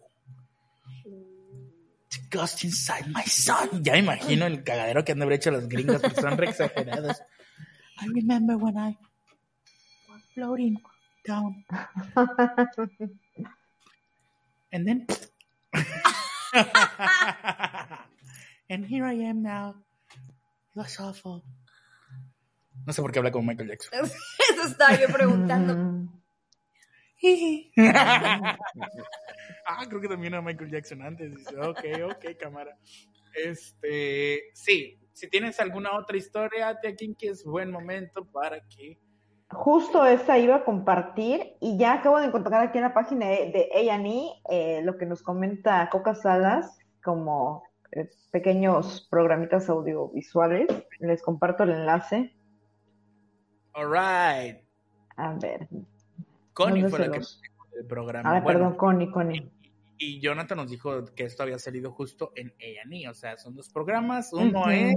The 1.03 2.19
ghost 2.31 2.63
inside 2.63 3.07
my 3.07 3.23
son. 3.23 3.83
Ya 3.83 3.93
me 3.93 3.99
imagino 3.99 4.45
el 4.45 4.63
cagadero 4.63 5.03
que 5.03 5.11
han 5.11 5.19
de 5.19 5.25
haber 5.25 5.35
hecho 5.37 5.51
los 5.51 5.67
gringos, 5.67 6.01
porque 6.01 6.21
son 6.21 6.37
re 6.37 6.49
exagerados. 6.49 7.21
I 8.01 8.07
remember 8.07 8.57
when 8.57 8.77
I 8.77 8.97
was 10.09 10.21
floating 10.33 10.77
down. 11.25 11.65
And 14.71 14.85
then. 14.85 15.07
and 18.69 18.85
here 18.85 19.05
I 19.05 19.13
am 19.13 19.41
now. 19.41 19.75
It 20.75 20.75
was 20.75 20.99
awful. 20.99 21.41
No 22.85 22.91
sé 22.91 23.01
por 23.01 23.13
qué 23.13 23.19
habla 23.19 23.31
como 23.31 23.47
Michael 23.47 23.69
Jackson. 23.69 24.03
Eso 24.03 24.67
estaba 24.67 24.99
yo 24.99 25.07
preguntando. 25.07 26.11
Ah, 29.67 29.83
creo 29.87 29.99
que 29.99 30.07
también 30.07 30.33
era 30.33 30.43
Michael 30.43 30.69
Jackson 30.69 31.01
antes. 31.01 31.35
Dice, 31.35 31.59
ok, 31.59 31.79
ok, 32.11 32.37
cámara. 32.39 32.77
Este, 33.33 34.43
sí, 34.53 34.99
si 35.11 35.29
tienes 35.29 35.59
alguna 35.59 35.97
otra 35.97 36.17
historia, 36.17 36.77
de 36.81 36.89
aquí 36.89 37.15
que 37.15 37.29
es 37.29 37.43
buen 37.43 37.71
momento 37.71 38.25
para 38.25 38.59
que. 38.67 38.99
Justo 39.49 40.05
esa 40.05 40.37
iba 40.37 40.57
a 40.57 40.65
compartir 40.65 41.55
y 41.61 41.77
ya 41.77 41.93
acabo 41.93 42.19
de 42.19 42.25
encontrar 42.25 42.67
aquí 42.67 42.77
en 42.77 42.83
la 42.83 42.93
página 42.93 43.27
de 43.27 43.69
A&E 43.73 44.29
eh, 44.49 44.81
lo 44.83 44.97
que 44.97 45.05
nos 45.05 45.21
comenta 45.21 45.89
Coca 45.89 46.15
Salas 46.15 46.77
como 47.03 47.63
eh, 47.91 48.09
pequeños 48.31 49.07
programitas 49.09 49.69
audiovisuales. 49.69 50.67
Les 50.99 51.21
comparto 51.21 51.63
el 51.63 51.71
enlace. 51.71 52.35
Alright. 53.73 54.57
A 55.15 55.33
ver. 55.33 55.67
Connie 56.55 56.81
¿dónde 56.81 56.89
fue 56.97 57.07
la 57.07 57.11
que 57.13 57.21
el 57.79 57.85
programa. 57.85 58.37
Ah, 58.37 58.41
Bueno, 58.41 58.59
perdón, 58.59 58.77
Connie, 58.77 59.11
Connie. 59.11 59.51
y 59.99 60.19
Jonathan 60.21 60.57
nos 60.57 60.69
dijo 60.71 61.05
que 61.13 61.23
esto 61.25 61.43
había 61.43 61.59
salido 61.59 61.91
justo 61.91 62.31
en 62.35 62.53
A&E, 62.59 63.07
o 63.09 63.13
sea, 63.13 63.37
son 63.37 63.55
dos 63.55 63.69
programas. 63.69 64.31
Uno 64.33 64.69
es 64.71 64.95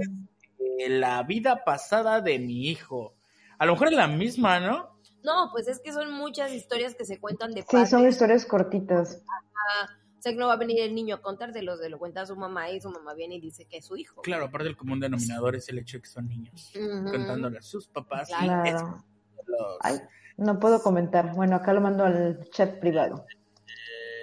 eh, 0.79 0.89
La 0.89 1.21
vida 1.23 1.63
pasada 1.65 2.21
de 2.21 2.39
mi 2.39 2.67
hijo. 2.69 3.15
A 3.57 3.65
lo 3.65 3.73
mejor 3.73 3.89
es 3.89 3.93
la 3.93 4.07
misma, 4.07 4.59
¿no? 4.59 4.97
No, 5.23 5.49
pues 5.51 5.67
es 5.67 5.79
que 5.81 5.91
son 5.91 6.11
muchas 6.13 6.53
historias 6.53 6.95
que 6.95 7.03
se 7.03 7.19
cuentan 7.19 7.51
de 7.53 7.61
Sí, 7.63 7.67
padres. 7.69 7.89
son 7.89 8.07
historias 8.07 8.45
cortitas. 8.45 9.21
O 10.17 10.21
sea, 10.21 10.33
que 10.33 10.37
no 10.39 10.47
va 10.47 10.53
a 10.53 10.57
venir 10.57 10.81
el 10.81 10.93
niño 10.95 11.15
a 11.15 11.21
contárselos, 11.21 11.79
se 11.79 11.89
lo 11.89 11.97
cuenta 11.99 12.21
a 12.21 12.25
su 12.25 12.35
mamá 12.35 12.69
y 12.71 12.81
su 12.81 12.89
mamá 12.89 13.13
viene 13.13 13.35
y 13.35 13.41
dice 13.41 13.65
que 13.65 13.77
es 13.77 13.85
su 13.85 13.95
hijo. 13.97 14.21
Claro, 14.21 14.45
aparte 14.45 14.67
el 14.67 14.75
común 14.77 14.99
denominador 14.99 15.55
es 15.55 15.67
el 15.69 15.79
hecho 15.79 15.97
de 15.97 16.01
que 16.01 16.09
son 16.09 16.27
niños. 16.27 16.73
Ujú. 16.75 17.11
Contándole 17.11 17.57
a 17.57 17.61
sus 17.61 17.87
papás. 17.87 18.29
y 18.29 18.43
Claro. 18.45 18.63
es 18.65 18.81
los- 19.47 19.77
Ay, 19.81 19.95
no 20.39 20.59
puedo 20.59 20.81
comentar. 20.81 21.35
Bueno, 21.35 21.55
acá 21.55 21.73
lo 21.73 21.81
mando 21.81 22.05
al 22.05 22.49
chat 22.49 22.79
privado. 22.79 23.25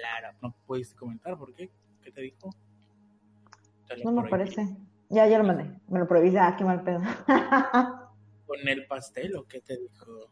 Claro, 0.01 0.35
no 0.41 0.55
pudiste 0.65 0.95
comentar, 0.95 1.37
¿por 1.37 1.53
qué? 1.53 1.71
¿Qué 2.01 2.11
te 2.11 2.21
dijo? 2.21 2.53
Te 3.87 4.03
No 4.03 4.11
me 4.11 4.21
aparece. 4.21 4.67
Ya, 5.09 5.27
ya 5.27 5.37
lo 5.37 5.43
mandé. 5.43 5.79
Me 5.87 5.99
lo 5.99 6.07
prohibí. 6.07 6.35
Ah, 6.37 6.55
qué 6.57 6.65
mal 6.65 6.83
pedo. 6.83 6.99
¿Con 8.47 8.67
el 8.67 8.85
pastel 8.87 9.35
o 9.35 9.45
qué 9.45 9.61
te 9.61 9.77
dijo? 9.77 10.31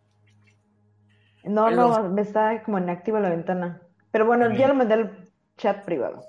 No, 1.44 1.70
no, 1.70 2.10
me 2.10 2.22
está 2.24 2.64
como 2.64 2.80
inactiva 2.80 3.20
la 3.20 3.30
ventana. 3.30 3.82
Pero 4.12 4.26
bueno, 4.26 4.54
ya 4.56 4.68
lo 4.68 4.76
mandé 4.76 4.96
al 4.96 5.30
chat 5.58 5.86
privado. 5.86 6.24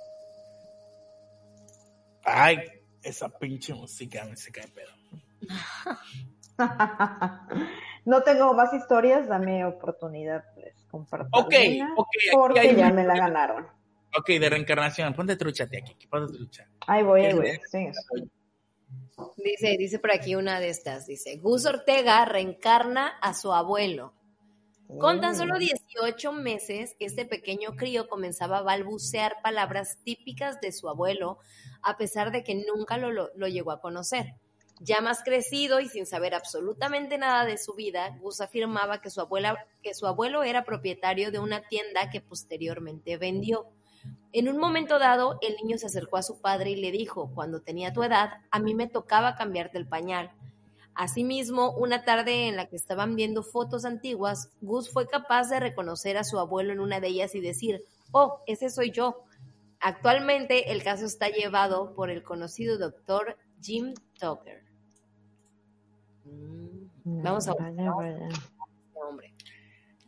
Ay, 2.25 2.59
esa 3.03 3.29
pinche 3.29 3.73
música 3.73 4.25
me 4.25 4.37
se 4.37 4.53
cae 4.53 4.69
pedo. 4.69 4.91
No 8.07 8.23
tengo 8.23 8.55
más 8.55 8.73
historias, 8.73 9.29
dame 9.29 9.65
oportunidad, 9.67 10.45
les 10.57 10.75
comparto 10.91 11.29
Ok, 11.33 11.55
ok, 11.97 12.09
porque 12.33 12.75
ya 12.75 12.91
me 12.91 13.05
la 13.05 13.15
ganaron. 13.17 13.67
Ok, 14.19 14.29
de 14.29 14.49
reencarnación. 14.49 15.13
Ponte 15.13 15.37
trucha, 15.37 15.65
aquí. 15.65 16.07
Ponte 16.07 16.33
trucha. 16.33 16.67
Ahí 16.87 17.03
voy, 17.03 17.21
¿Qué 17.21 17.27
ahí 17.27 17.35
voy. 17.35 17.61
Sí. 17.71 17.89
Dice, 19.37 19.77
dice 19.79 19.99
por 19.99 20.13
aquí 20.13 20.35
una 20.37 20.61
de 20.61 20.69
estas, 20.69 21.07
dice, 21.07 21.37
Gus 21.39 21.67
Ortega 21.67 22.25
reencarna 22.25 23.09
a 23.21 23.35
su 23.35 23.53
abuelo. 23.53 24.13
Con 25.01 25.21
tan 25.21 25.35
solo 25.35 25.57
Mm. 25.57 25.59
18 25.59 26.33
meses, 26.33 26.95
este 27.01 27.27
pequeño 27.27 27.75
crío 27.75 28.09
comenzaba 28.09 28.59
a 28.59 28.63
balbucear 28.63 29.37
palabras 29.43 29.99
típicas 30.05 30.61
de 30.61 30.71
su 30.71 30.89
abuelo, 30.89 31.39
a 31.83 31.97
pesar 31.97 32.31
de 32.31 32.45
que 32.45 32.55
nunca 32.55 32.97
lo, 32.97 33.11
lo- 33.11 33.31
lo 33.35 33.49
llegó 33.49 33.73
a 33.73 33.81
conocer. 33.81 34.35
Ya 34.81 35.01
más 35.01 35.23
crecido 35.25 35.81
y 35.81 35.89
sin 35.89 36.05
saber 36.05 36.35
absolutamente 36.35 37.17
nada 37.17 37.47
de 37.47 37.57
su 37.57 37.73
vida, 37.75 38.15
Gus 38.21 38.43
afirmaba 38.43 39.01
que 39.01 39.11
su, 39.11 39.21
abuelo 39.21 40.43
era 40.43 40.65
propietario 40.65 41.31
de 41.31 41.39
una 41.39 41.63
tienda 41.63 42.11
que 42.11 42.21
posteriormente 42.21 43.17
vendió. 43.17 43.67
En 44.33 44.51
un 44.51 44.59
momento 44.59 44.99
dado, 44.99 45.39
el 45.41 45.57
niño 45.57 45.79
se 45.79 45.87
acercó 45.87 46.19
a 46.19 46.23
su 46.23 46.41
padre 46.43 46.71
y 46.71 46.77
le 46.77 46.91
dijo, 46.91 47.31
cuando 47.35 47.63
tenía 47.63 47.95
tu 47.95 48.03
edad, 48.03 48.43
a 48.51 48.59
mí 48.59 48.75
me 48.75 48.87
tocaba 48.87 49.35
cambiarte 49.35 49.79
el 49.79 49.89
pañal. 49.89 50.31
Asimismo, 50.95 51.73
una 51.73 52.05
tarde 52.05 52.49
en 52.49 52.57
la 52.57 52.67
que 52.67 52.77
estaban 52.77 53.17
viendo 53.17 53.43
fotos 53.43 53.87
antiguas, 53.87 54.51
Gus 54.61 54.91
fue 54.91 55.09
capaz 55.09 55.49
de 55.49 55.61
reconocer 55.61 56.19
a 56.19 56.25
su 56.25 56.39
abuelo 56.39 56.73
en 56.73 56.81
una 56.81 57.01
de 57.01 57.09
ellas 57.09 57.35
y 57.35 57.41
decir, 57.41 57.83
oh, 58.13 58.41
ese 58.47 58.69
soy 58.69 58.91
yo. 58.91 59.25
Actualmente 59.81 60.73
el 60.73 60.83
caso 60.83 61.07
está 61.07 61.29
llevado 61.29 61.95
por 61.95 62.11
el 62.11 62.23
conocido 62.23 62.79
doctor 62.79 63.39
Jim 63.63 63.95
Tucker. 64.19 64.66
Vamos 67.05 67.49
a 67.49 67.55
ver. 67.55 67.75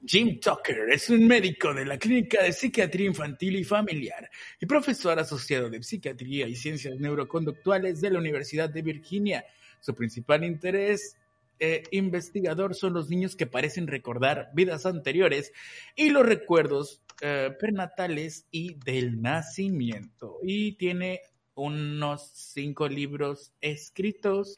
Jim 0.04 0.40
Tucker 0.40 0.90
es 0.90 1.10
un 1.10 1.26
médico 1.26 1.74
de 1.74 1.84
la 1.84 1.98
Clínica 1.98 2.42
de 2.42 2.52
Psiquiatría 2.52 3.06
Infantil 3.06 3.56
y 3.56 3.64
Familiar 3.64 4.30
y 4.60 4.66
profesor 4.66 5.18
asociado 5.18 5.68
de 5.68 5.82
Psiquiatría 5.82 6.46
y 6.46 6.54
Ciencias 6.54 6.98
Neuroconductuales 6.98 8.00
de 8.00 8.10
la 8.10 8.18
Universidad 8.18 8.70
de 8.70 8.82
Virginia. 8.82 9.44
Su 9.80 9.94
principal 9.94 10.44
interés 10.44 11.16
eh, 11.60 11.82
investigador 11.90 12.74
son 12.74 12.94
los 12.94 13.10
niños 13.10 13.34
que 13.34 13.46
parecen 13.46 13.88
recordar 13.88 14.50
vidas 14.54 14.86
anteriores 14.86 15.52
y 15.96 16.10
los 16.10 16.24
recuerdos 16.24 17.02
eh, 17.20 17.50
prenatales 17.58 18.46
y 18.50 18.74
del 18.74 19.20
nacimiento. 19.20 20.38
Y 20.42 20.72
tiene 20.72 21.20
unos 21.54 22.30
cinco 22.32 22.88
libros 22.88 23.52
escritos. 23.60 24.54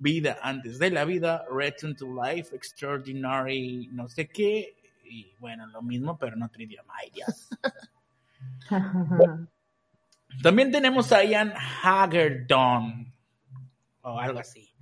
Vida 0.00 0.38
antes 0.42 0.78
de 0.78 0.90
la 0.90 1.04
vida, 1.04 1.44
Return 1.50 1.94
to 1.94 2.06
Life, 2.06 2.56
Extraordinary, 2.56 3.88
no 3.92 4.08
sé 4.08 4.28
qué, 4.28 4.74
y 5.04 5.30
bueno, 5.38 5.66
lo 5.66 5.82
mismo, 5.82 6.16
pero 6.18 6.36
en 6.36 6.42
otro 6.42 6.62
idioma. 6.62 6.94
Ay, 6.98 7.10
Dios. 7.14 7.48
También 10.42 10.72
tenemos 10.72 11.12
a 11.12 11.22
Ian 11.22 11.52
Hagerdon, 11.82 13.12
o 14.00 14.18
algo 14.18 14.38
así. 14.38 14.72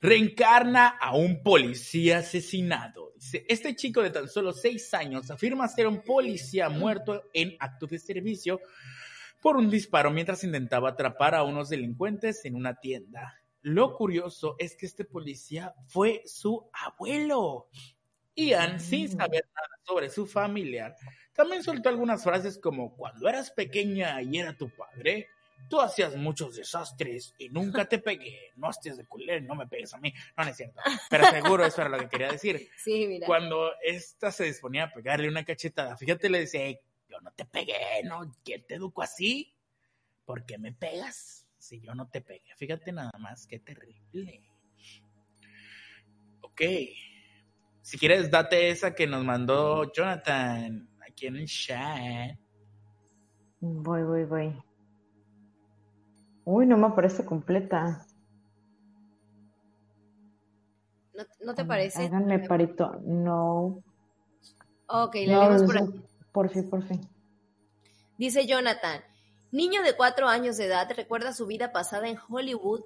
Reencarna 0.00 0.96
a 1.00 1.14
un 1.14 1.42
policía 1.42 2.18
asesinado. 2.18 3.12
Este 3.48 3.76
chico 3.76 4.02
de 4.02 4.10
tan 4.10 4.28
solo 4.28 4.52
seis 4.52 4.92
años 4.94 5.30
afirma 5.30 5.68
ser 5.68 5.86
un 5.86 6.02
policía 6.02 6.68
muerto 6.68 7.24
en 7.32 7.54
acto 7.58 7.86
de 7.86 7.98
servicio 7.98 8.60
por 9.40 9.56
un 9.56 9.68
disparo 9.68 10.10
mientras 10.10 10.42
intentaba 10.44 10.90
atrapar 10.90 11.34
a 11.34 11.42
unos 11.42 11.68
delincuentes 11.68 12.44
en 12.46 12.54
una 12.54 12.74
tienda. 12.74 13.43
Lo 13.64 13.96
curioso 13.96 14.56
es 14.58 14.76
que 14.76 14.84
este 14.84 15.06
policía 15.06 15.74
fue 15.86 16.20
su 16.26 16.68
abuelo. 16.70 17.70
Ian, 18.36 18.78
sin 18.78 19.06
mm. 19.06 19.16
saber 19.16 19.46
nada 19.54 19.80
sobre 19.82 20.10
su 20.10 20.26
familiar, 20.26 20.94
también 21.32 21.62
soltó 21.62 21.88
algunas 21.88 22.22
frases 22.22 22.58
como 22.58 22.94
cuando 22.94 23.26
eras 23.26 23.50
pequeña 23.50 24.20
y 24.20 24.38
era 24.38 24.54
tu 24.54 24.68
padre, 24.68 25.28
tú 25.70 25.80
hacías 25.80 26.14
muchos 26.14 26.56
desastres 26.56 27.34
y 27.38 27.48
nunca 27.48 27.86
te 27.88 27.98
pegué, 28.00 28.52
no 28.56 28.68
estés 28.68 28.98
de 28.98 29.06
culé, 29.06 29.40
no 29.40 29.54
me 29.54 29.66
pegues 29.66 29.94
a 29.94 29.98
mí, 29.98 30.12
no, 30.36 30.44
no 30.44 30.50
es 30.50 30.58
cierto, 30.58 30.82
pero 31.08 31.30
seguro 31.30 31.64
eso 31.64 31.80
era 31.80 31.88
lo 31.88 31.98
que 32.00 32.08
quería 32.10 32.32
decir. 32.32 32.68
Sí, 32.76 33.06
mira. 33.06 33.26
Cuando 33.26 33.72
esta 33.82 34.30
se 34.30 34.44
disponía 34.44 34.84
a 34.84 34.92
pegarle 34.92 35.26
una 35.26 35.42
cachetada, 35.42 35.96
fíjate, 35.96 36.28
le 36.28 36.40
decía, 36.40 36.70
yo 37.08 37.18
no 37.22 37.32
te 37.32 37.46
pegué, 37.46 38.02
¿no? 38.04 38.30
¿Quién 38.44 38.66
te 38.66 38.74
educó 38.74 39.00
así? 39.00 39.54
¿Por 40.26 40.44
qué 40.44 40.58
me 40.58 40.72
pegas 40.72 41.43
si 41.64 41.80
yo 41.80 41.94
no 41.94 42.08
te 42.08 42.20
pegué? 42.20 42.54
Fíjate 42.56 42.92
nada 42.92 43.10
más, 43.18 43.46
qué 43.46 43.58
terrible. 43.58 44.42
Ok. 46.42 46.60
Si 47.80 47.98
quieres, 47.98 48.30
date 48.30 48.70
esa 48.70 48.94
que 48.94 49.06
nos 49.06 49.24
mandó 49.24 49.90
Jonathan 49.92 50.88
aquí 51.06 51.26
en 51.26 51.36
el 51.36 51.46
chat. 51.46 52.38
Voy, 53.60 54.02
voy, 54.02 54.24
voy. 54.24 54.62
Uy, 56.44 56.66
no 56.66 56.76
me 56.76 56.86
aparece 56.86 57.24
completa. 57.24 58.06
¿No, 61.40 61.54
te 61.54 61.64
parece? 61.64 62.04
Háganme 62.04 62.40
parito. 62.40 63.00
No. 63.04 63.82
Ok, 64.88 65.14
le 65.14 65.26
leemos 65.26 65.62
por 65.62 65.78
aquí. 65.78 66.04
Por 66.32 66.50
fin, 66.50 66.68
por 66.68 66.82
fin. 66.82 67.00
Dice 68.18 68.46
Jonathan, 68.46 69.02
niño 69.54 69.84
de 69.84 69.94
cuatro 69.94 70.26
años 70.26 70.56
de 70.56 70.64
edad 70.64 70.90
recuerda 70.96 71.32
su 71.32 71.46
vida 71.46 71.70
pasada 71.70 72.08
en 72.08 72.18
Hollywood. 72.28 72.82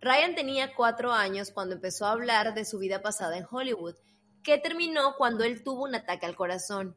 Ryan 0.00 0.36
tenía 0.36 0.72
cuatro 0.74 1.12
años 1.12 1.50
cuando 1.50 1.74
empezó 1.74 2.06
a 2.06 2.12
hablar 2.12 2.54
de 2.54 2.64
su 2.64 2.78
vida 2.78 3.02
pasada 3.02 3.36
en 3.36 3.46
Hollywood 3.50 3.96
que 4.44 4.58
terminó 4.58 5.16
cuando 5.16 5.42
él 5.42 5.64
tuvo 5.64 5.82
un 5.82 5.94
ataque 5.96 6.26
al 6.26 6.36
corazón. 6.36 6.96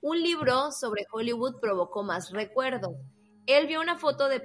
Un 0.00 0.22
libro 0.22 0.72
sobre 0.72 1.04
Hollywood 1.12 1.60
provocó 1.60 2.02
más 2.02 2.30
recuerdo. 2.30 2.96
Él 3.46 3.66
vio 3.66 3.82
una 3.82 3.98
foto 3.98 4.28
de, 4.28 4.40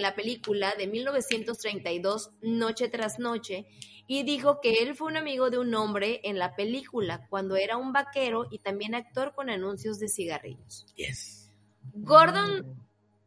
la 0.00 0.14
película 0.14 0.74
de 0.74 0.86
1932, 0.86 2.32
Noche 2.42 2.88
tras 2.88 3.18
Noche, 3.18 3.66
y 4.06 4.24
dijo 4.24 4.60
que 4.60 4.82
él 4.82 4.94
fue 4.96 5.06
un 5.06 5.16
amigo 5.16 5.48
de 5.48 5.58
un 5.58 5.74
hombre 5.74 6.20
en 6.24 6.38
la 6.38 6.56
película 6.56 7.26
cuando 7.30 7.56
era 7.56 7.78
un 7.78 7.92
vaquero 7.92 8.48
y 8.50 8.58
también 8.58 8.94
actor 8.94 9.34
con 9.34 9.48
anuncios 9.48 9.98
de 9.98 10.08
cigarrillos. 10.08 10.86
Yes. 10.94 11.50
Gordon 11.94 12.85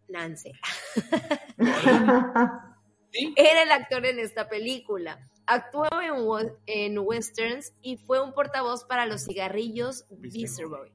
Nance 0.10 0.52
era 3.36 3.64
el 3.64 3.72
actor 3.72 4.06
en 4.06 4.20
esta 4.20 4.48
película. 4.50 5.20
Actuó 5.46 5.88
en, 6.68 7.00
westerns 7.00 7.74
y 7.82 7.98
fue 7.98 8.22
un 8.22 8.34
portavoz 8.34 8.86
para 8.86 9.06
los 9.08 9.24
cigarrillos 9.26 10.06
Viceroy. 10.12 10.92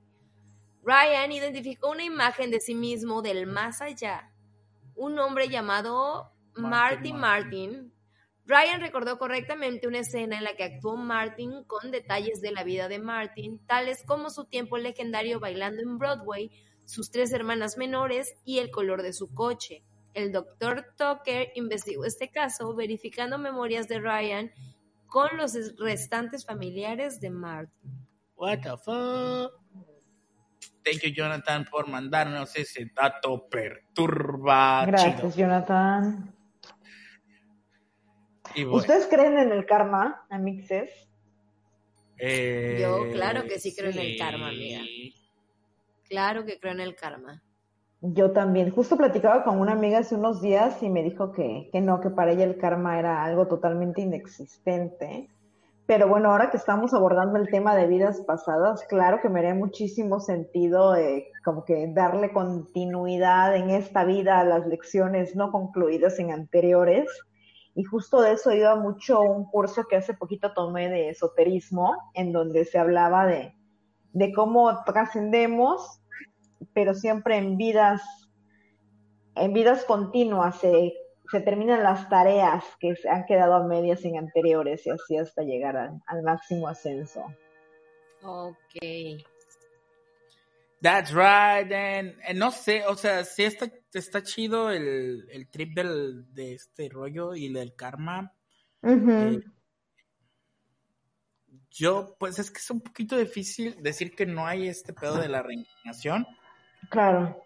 Ryan 0.84 1.32
identificó 1.32 1.90
una 1.90 2.04
imagen 2.04 2.50
de 2.50 2.60
sí 2.60 2.74
mismo 2.74 3.22
del 3.22 3.46
más 3.46 3.80
allá, 3.80 4.30
un 4.94 5.18
hombre 5.18 5.48
llamado 5.48 6.30
Martin 6.54 7.16
Martin. 7.16 7.92
Ryan 8.46 8.80
recordó 8.80 9.18
correctamente 9.18 9.88
una 9.88 10.00
escena 10.00 10.36
en 10.36 10.44
la 10.44 10.54
que 10.54 10.64
actuó 10.64 10.96
Martin 10.96 11.64
con 11.64 11.90
detalles 11.90 12.42
de 12.42 12.52
la 12.52 12.62
vida 12.62 12.88
de 12.88 12.98
Martin, 12.98 13.58
tales 13.66 14.04
como 14.06 14.28
su 14.28 14.44
tiempo 14.44 14.76
legendario 14.76 15.40
bailando 15.40 15.80
en 15.80 15.98
Broadway, 15.98 16.50
sus 16.84 17.10
tres 17.10 17.32
hermanas 17.32 17.76
menores 17.76 18.34
y 18.44 18.58
el 18.58 18.70
color 18.70 19.02
de 19.02 19.12
su 19.12 19.32
coche. 19.32 19.84
El 20.12 20.32
doctor 20.32 20.94
Tucker 20.96 21.50
investigó 21.54 22.04
este 22.04 22.30
caso, 22.30 22.74
verificando 22.74 23.38
memorias 23.38 23.88
de 23.88 24.00
Ryan 24.00 24.52
con 25.06 25.36
los 25.36 25.54
restantes 25.78 26.44
familiares 26.44 27.20
de 27.20 27.30
Martin. 27.30 28.06
What 28.36 28.60
the 28.62 28.76
fuck? 28.76 29.52
Thank 30.84 31.02
you, 31.02 31.10
Jonathan, 31.10 31.64
por 31.70 31.88
mandarnos 31.88 32.54
ese 32.56 32.90
dato 32.94 33.48
perturba. 33.48 34.84
Gracias, 34.86 35.34
Jonathan. 35.34 36.34
¿Ustedes 38.70 39.06
creen 39.06 39.38
en 39.38 39.52
el 39.52 39.64
karma, 39.66 40.26
amixes? 40.30 40.90
Eh, 42.18 42.78
Yo, 42.80 43.10
claro 43.12 43.44
que 43.44 43.58
sí 43.58 43.74
creo 43.74 43.90
en 43.90 43.98
el 43.98 44.18
karma, 44.18 44.48
amiga. 44.48 44.80
Claro 46.08 46.44
que 46.44 46.58
creo 46.58 46.72
en 46.72 46.80
el 46.80 46.94
karma. 46.94 47.42
Yo 48.00 48.32
también. 48.32 48.70
Justo 48.70 48.96
platicaba 48.96 49.44
con 49.44 49.58
una 49.58 49.72
amiga 49.72 49.98
hace 49.98 50.14
unos 50.14 50.42
días 50.42 50.82
y 50.82 50.90
me 50.90 51.02
dijo 51.02 51.32
que, 51.32 51.70
que 51.72 51.80
no, 51.80 52.00
que 52.00 52.10
para 52.10 52.32
ella 52.32 52.44
el 52.44 52.58
karma 52.58 52.98
era 52.98 53.24
algo 53.24 53.46
totalmente 53.46 54.02
inexistente. 54.02 55.30
Pero 55.86 56.08
bueno, 56.08 56.30
ahora 56.30 56.50
que 56.50 56.56
estamos 56.56 56.94
abordando 56.94 57.38
el 57.38 57.48
tema 57.48 57.74
de 57.74 57.86
vidas 57.86 58.20
pasadas, 58.26 58.84
claro 58.88 59.20
que 59.20 59.28
me 59.28 59.40
haría 59.40 59.54
muchísimo 59.54 60.18
sentido 60.20 60.94
eh, 60.96 61.28
como 61.44 61.64
que 61.64 61.86
darle 61.92 62.32
continuidad 62.32 63.54
en 63.54 63.70
esta 63.70 64.04
vida 64.04 64.38
a 64.38 64.44
las 64.44 64.66
lecciones 64.66 65.36
no 65.36 65.50
concluidas 65.50 66.18
en 66.18 66.30
anteriores. 66.30 67.08
Y 67.74 67.84
justo 67.84 68.22
de 68.22 68.32
eso 68.32 68.52
iba 68.52 68.76
mucho 68.76 69.20
un 69.20 69.44
curso 69.46 69.84
que 69.88 69.96
hace 69.96 70.14
poquito 70.14 70.52
tomé 70.52 70.88
de 70.88 71.10
esoterismo, 71.10 71.96
en 72.14 72.32
donde 72.32 72.64
se 72.64 72.78
hablaba 72.78 73.26
de, 73.26 73.54
de 74.14 74.32
cómo 74.32 74.82
trascendemos 74.84 76.00
pero 76.72 76.94
siempre 76.94 77.36
en 77.36 77.56
vidas, 77.56 78.02
en 79.36 79.52
vidas 79.52 79.84
continuas 79.84 80.58
se, 80.60 80.92
se 81.30 81.40
terminan 81.40 81.82
las 81.82 82.08
tareas 82.08 82.64
que 82.80 82.96
se 82.96 83.08
han 83.08 83.24
quedado 83.26 83.54
a 83.54 83.66
medias 83.66 84.04
en 84.04 84.18
anteriores 84.18 84.86
y 84.86 84.90
así 84.90 85.16
hasta 85.16 85.42
llegar 85.42 85.76
al, 85.76 86.22
máximo 86.22 86.68
ascenso. 86.68 87.24
Ok. 88.22 88.56
That's 90.80 91.12
right, 91.12 91.72
and, 91.72 92.14
no 92.34 92.50
sé, 92.50 92.84
o 92.86 92.94
sea, 92.94 93.24
sí 93.24 93.44
está, 93.44 93.70
está 93.94 94.22
chido 94.22 94.70
el, 94.70 95.26
el 95.30 95.48
trip 95.48 95.74
del, 95.74 96.34
de 96.34 96.54
este 96.54 96.90
rollo 96.90 97.34
y 97.34 97.50
del 97.50 97.74
karma. 97.74 98.34
Eh, 98.82 99.40
yo, 101.74 102.16
pues 102.18 102.38
es 102.38 102.50
que 102.50 102.58
es 102.58 102.70
un 102.70 102.80
poquito 102.80 103.16
difícil 103.16 103.76
decir 103.82 104.14
que 104.14 104.26
no 104.26 104.46
hay 104.46 104.68
este 104.68 104.92
pedo 104.92 105.16
de 105.16 105.28
la 105.28 105.42
reencarnación. 105.42 106.26
Claro. 106.90 107.42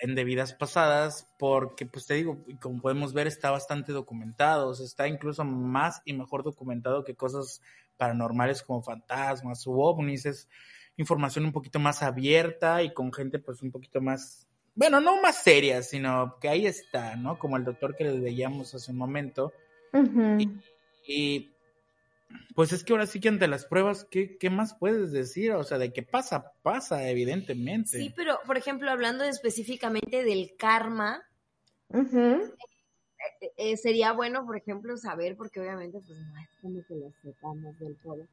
en 0.00 0.14
de 0.14 0.24
vidas 0.24 0.52
pasadas, 0.54 1.28
porque 1.38 1.86
pues 1.86 2.06
te 2.06 2.14
digo, 2.14 2.38
como 2.60 2.80
podemos 2.80 3.12
ver, 3.12 3.26
está 3.26 3.50
bastante 3.50 3.92
documentado, 3.92 4.68
o 4.68 4.74
sea, 4.74 4.86
está 4.86 5.06
incluso 5.06 5.44
más 5.44 6.00
y 6.04 6.14
mejor 6.14 6.42
documentado 6.42 7.04
que 7.04 7.14
cosas 7.14 7.62
paranormales 7.96 8.62
como 8.62 8.82
fantasmas 8.82 9.66
u 9.66 9.78
ovnis, 9.80 10.24
es 10.24 10.48
información 10.96 11.44
un 11.44 11.52
poquito 11.52 11.78
más 11.78 12.02
abierta 12.02 12.82
y 12.82 12.92
con 12.92 13.12
gente 13.12 13.38
pues 13.38 13.62
un 13.62 13.70
poquito 13.70 14.00
más, 14.00 14.46
bueno, 14.74 15.00
no 15.00 15.20
más 15.20 15.42
seria, 15.42 15.82
sino 15.82 16.38
que 16.40 16.48
ahí 16.48 16.66
está, 16.66 17.16
¿no? 17.16 17.38
Como 17.38 17.56
el 17.56 17.64
doctor 17.64 17.94
que 17.94 18.04
le 18.04 18.18
veíamos 18.18 18.74
hace 18.74 18.90
un 18.90 18.98
momento. 18.98 19.52
y, 21.06 21.50
pues 22.54 22.72
es 22.72 22.84
que 22.84 22.92
ahora 22.92 23.06
sí 23.06 23.20
que 23.20 23.28
ante 23.28 23.48
las 23.48 23.64
pruebas, 23.64 24.06
¿qué, 24.10 24.36
¿qué, 24.38 24.50
más 24.50 24.74
puedes 24.74 25.12
decir? 25.12 25.52
O 25.52 25.64
sea, 25.64 25.78
de 25.78 25.92
qué 25.92 26.02
pasa, 26.02 26.52
pasa, 26.62 27.08
evidentemente. 27.08 27.98
Sí, 27.98 28.12
pero 28.14 28.38
por 28.46 28.56
ejemplo, 28.56 28.90
hablando 28.90 29.24
específicamente 29.24 30.24
del 30.24 30.54
karma, 30.58 31.22
eh, 31.92 33.52
eh, 33.56 33.76
sería 33.76 34.12
bueno, 34.12 34.44
por 34.44 34.56
ejemplo, 34.56 34.96
saber, 34.96 35.36
porque 35.36 35.60
obviamente 35.60 35.98
pues 36.06 36.18
no 36.18 36.38
es 36.38 36.48
como 36.60 36.84
que 36.86 36.94
lo 36.94 37.12
sepamos 37.22 37.78
del 37.78 37.96
todo. 38.02 38.26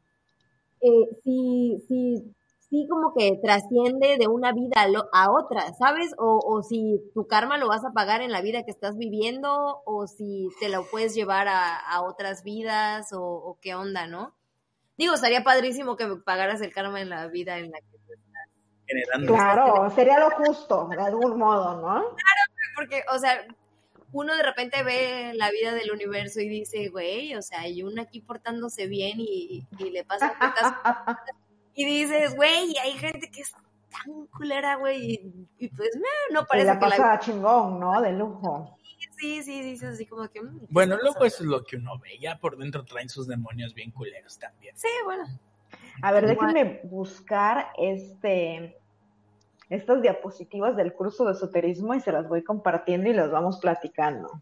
Eh, 0.82 1.20
si, 1.24 1.84
si 1.88 2.36
sí 2.70 2.88
como 2.90 3.14
que 3.14 3.40
trasciende 3.42 4.18
de 4.18 4.28
una 4.28 4.52
vida 4.52 4.88
a 5.14 5.32
otra, 5.32 5.74
¿sabes? 5.74 6.14
O, 6.18 6.40
o, 6.44 6.64
si 6.64 7.00
tu 7.14 7.28
karma 7.28 7.58
lo 7.58 7.68
vas 7.68 7.86
a 7.86 7.94
pagar 7.94 8.22
en 8.22 8.32
la 8.32 8.42
vida 8.42 8.64
que 8.64 8.72
estás 8.72 8.98
viviendo, 8.98 9.82
o 9.86 10.08
si 10.08 10.50
te 10.60 10.70
lo 10.70 10.84
puedes 10.84 11.16
llevar 11.16 11.48
a, 11.48 11.78
a 11.78 12.02
otras 12.02 12.44
vidas, 12.44 13.14
o, 13.14 13.22
o, 13.22 13.58
qué 13.62 13.76
onda, 13.76 14.08
¿no? 14.08 14.34
Digo, 14.98 15.14
estaría 15.14 15.44
padrísimo 15.44 15.96
que 15.96 16.08
pagaras 16.26 16.62
el 16.62 16.74
karma 16.74 17.02
en 17.02 17.10
la 17.10 17.28
vida 17.28 17.58
en 17.58 17.72
la 17.72 17.80
que 17.80 17.98
tú 18.06 18.14
estás 18.14 18.50
generando. 18.86 19.34
Claro, 19.34 19.90
sería 19.92 20.20
lo 20.20 20.32
justo, 20.32 20.88
de 20.90 21.02
algún 21.02 21.38
modo, 21.38 21.76
¿no? 21.76 22.00
Claro, 22.00 22.42
porque, 22.76 23.04
o 23.14 23.20
sea, 23.20 23.46
uno 24.12 24.36
de 24.36 24.44
repente 24.44 24.84
ve 24.84 25.34
la 25.36 25.52
vida 25.52 25.74
del 25.74 25.92
universo 25.92 26.42
y 26.42 26.50
dice, 26.50 26.90
güey, 26.90 27.36
o 27.36 27.42
sea, 27.42 27.62
hay 27.62 27.84
una 27.84 28.04
aquí 28.04 28.22
portándose 28.22 28.88
bien 28.88 29.20
y, 29.20 29.66
y 29.78 29.90
le 29.92 30.04
pasa 30.04 30.34
y 31.78 31.86
dices, 31.86 32.36
güey, 32.36 32.76
hay 32.84 32.94
gente 32.94 33.30
que 33.30 33.42
es 33.42 33.52
tan 33.52 34.26
culera, 34.36 34.78
güey, 34.78 35.22
y, 35.60 35.68
pues 35.70 35.92
no 36.32 36.44
parece 36.46 36.66
la 36.66 36.80
pasa 36.80 36.96
que 36.96 37.02
la... 37.04 37.20
chingón, 37.20 37.80
¿no? 37.80 38.02
De 38.02 38.14
lujo. 38.14 38.76
Sí, 39.16 39.44
sí, 39.44 39.62
dices 39.62 39.94
así 39.94 40.08
como 40.08 40.28
que... 40.28 40.42
Mm, 40.42 40.66
bueno, 40.70 40.98
luego 41.00 41.24
eso 41.24 41.44
es 41.44 41.50
lo 41.50 41.64
que 41.64 41.76
uno 41.76 42.00
ve, 42.00 42.18
ya 42.20 42.40
por 42.40 42.58
dentro 42.58 42.84
traen 42.84 43.10
sus 43.10 43.28
demonios 43.28 43.76
bien 43.76 43.92
culeros 43.92 44.40
también. 44.40 44.76
Sí, 44.76 44.88
bueno. 45.06 45.26
A 46.02 46.12
ver, 46.12 46.26
déjenme 46.26 46.82
buscar 46.86 47.68
este 47.78 48.76
estas 49.70 50.02
diapositivas 50.02 50.76
del 50.76 50.94
curso 50.94 51.26
de 51.26 51.34
esoterismo 51.34 51.94
y 51.94 52.00
se 52.00 52.12
las 52.12 52.28
voy 52.28 52.44
compartiendo 52.44 53.08
y 53.08 53.14
las 53.14 53.30
vamos 53.30 53.60
platicando. 53.60 54.42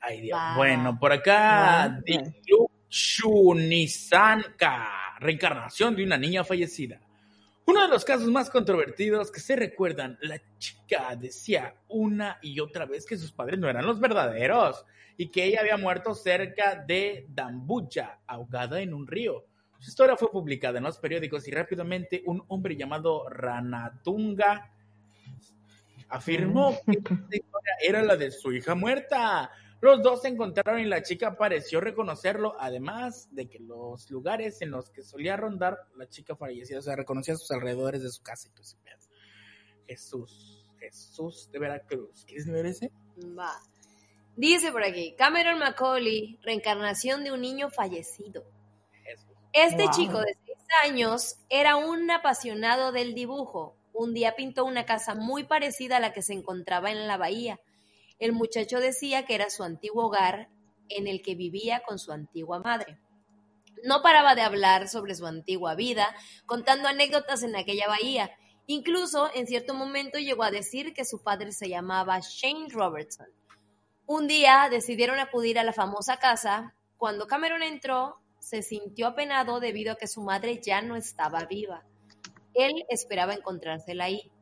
Ay, 0.00 0.20
Dios. 0.20 0.38
Bueno, 0.56 0.98
por 0.98 1.12
acá, 1.12 1.98
Shunizanka 2.90 5.13
reencarnación 5.24 5.96
de 5.96 6.04
una 6.04 6.16
niña 6.16 6.44
fallecida. 6.44 7.00
Uno 7.66 7.80
de 7.82 7.88
los 7.88 8.04
casos 8.04 8.28
más 8.28 8.50
controvertidos 8.50 9.30
que 9.32 9.40
se 9.40 9.56
recuerdan, 9.56 10.18
la 10.20 10.38
chica 10.58 11.16
decía 11.16 11.74
una 11.88 12.38
y 12.42 12.60
otra 12.60 12.84
vez 12.84 13.06
que 13.06 13.16
sus 13.16 13.32
padres 13.32 13.58
no 13.58 13.68
eran 13.68 13.86
los 13.86 13.98
verdaderos 13.98 14.84
y 15.16 15.28
que 15.28 15.44
ella 15.44 15.60
había 15.60 15.78
muerto 15.78 16.14
cerca 16.14 16.76
de 16.86 17.26
Dambuya, 17.30 18.18
ahogada 18.26 18.80
en 18.80 18.92
un 18.92 19.06
río. 19.06 19.46
Su 19.78 19.90
historia 19.90 20.16
fue 20.16 20.30
publicada 20.30 20.78
en 20.78 20.84
los 20.84 20.98
periódicos 20.98 21.48
y 21.48 21.52
rápidamente 21.52 22.22
un 22.26 22.44
hombre 22.48 22.76
llamado 22.76 23.28
Ranatunga 23.28 24.70
afirmó 26.08 26.72
mm. 26.72 26.90
que 26.90 26.98
esta 26.98 27.36
historia 27.36 27.74
era 27.80 28.02
la 28.02 28.16
de 28.16 28.30
su 28.30 28.52
hija 28.52 28.74
muerta. 28.74 29.50
Los 29.84 30.02
dos 30.02 30.22
se 30.22 30.28
encontraron 30.28 30.80
y 30.80 30.86
la 30.86 31.02
chica 31.02 31.36
pareció 31.36 31.78
reconocerlo, 31.78 32.56
además 32.58 33.28
de 33.32 33.50
que 33.50 33.58
los 33.58 34.10
lugares 34.10 34.62
en 34.62 34.70
los 34.70 34.88
que 34.88 35.02
solía 35.02 35.36
rondar 35.36 35.76
la 35.94 36.08
chica 36.08 36.34
fallecida, 36.34 36.78
o 36.78 36.80
sea, 36.80 36.96
reconocía 36.96 37.36
sus 37.36 37.50
alrededores 37.50 38.02
de 38.02 38.08
su 38.08 38.22
casa 38.22 38.48
y 38.48 39.86
Jesús, 39.86 40.64
Jesús 40.78 41.50
de 41.52 41.58
Veracruz. 41.58 42.24
¿Quieres 42.26 42.46
ver 42.46 42.64
ese? 42.64 42.92
Va. 43.38 43.60
Dice 44.36 44.72
por 44.72 44.82
aquí, 44.82 45.14
Cameron 45.18 45.58
Macaulay, 45.58 46.38
reencarnación 46.42 47.22
de 47.22 47.32
un 47.32 47.42
niño 47.42 47.68
fallecido. 47.68 48.42
Este 49.52 49.84
chico 49.90 50.18
de 50.18 50.34
seis 50.46 50.66
años 50.82 51.36
era 51.50 51.76
un 51.76 52.10
apasionado 52.10 52.90
del 52.90 53.14
dibujo. 53.14 53.76
Un 53.92 54.14
día 54.14 54.34
pintó 54.34 54.64
una 54.64 54.86
casa 54.86 55.14
muy 55.14 55.44
parecida 55.44 55.98
a 55.98 56.00
la 56.00 56.14
que 56.14 56.22
se 56.22 56.32
encontraba 56.32 56.90
en 56.90 57.06
la 57.06 57.18
bahía 57.18 57.60
el 58.24 58.32
muchacho 58.32 58.80
decía 58.80 59.26
que 59.26 59.34
era 59.34 59.50
su 59.50 59.64
antiguo 59.64 60.06
hogar 60.06 60.48
en 60.88 61.06
el 61.06 61.20
que 61.20 61.34
vivía 61.34 61.82
con 61.86 61.98
su 61.98 62.10
antigua 62.10 62.58
madre. 62.58 62.98
No 63.84 64.00
paraba 64.00 64.34
de 64.34 64.40
hablar 64.40 64.88
sobre 64.88 65.14
su 65.14 65.26
antigua 65.26 65.74
vida, 65.74 66.16
contando 66.46 66.88
anécdotas 66.88 67.42
en 67.42 67.54
aquella 67.54 67.86
bahía. 67.86 68.30
Incluso 68.66 69.28
en 69.34 69.46
cierto 69.46 69.74
momento 69.74 70.18
llegó 70.18 70.42
a 70.42 70.50
decir 70.50 70.94
que 70.94 71.04
su 71.04 71.22
padre 71.22 71.52
se 71.52 71.68
llamaba 71.68 72.18
Shane 72.20 72.68
Robertson. 72.70 73.26
Un 74.06 74.26
día 74.26 74.68
decidieron 74.70 75.18
acudir 75.18 75.58
a 75.58 75.64
la 75.64 75.74
famosa 75.74 76.16
casa. 76.16 76.74
Cuando 76.96 77.26
Cameron 77.26 77.62
entró, 77.62 78.22
se 78.38 78.62
sintió 78.62 79.08
apenado 79.08 79.60
debido 79.60 79.92
a 79.92 79.96
que 79.96 80.06
su 80.06 80.22
madre 80.22 80.62
ya 80.64 80.80
no 80.80 80.96
estaba 80.96 81.44
viva. 81.44 81.84
Él 82.54 82.86
esperaba 82.88 83.34
encontrársela 83.34 84.04
ahí. 84.04 84.32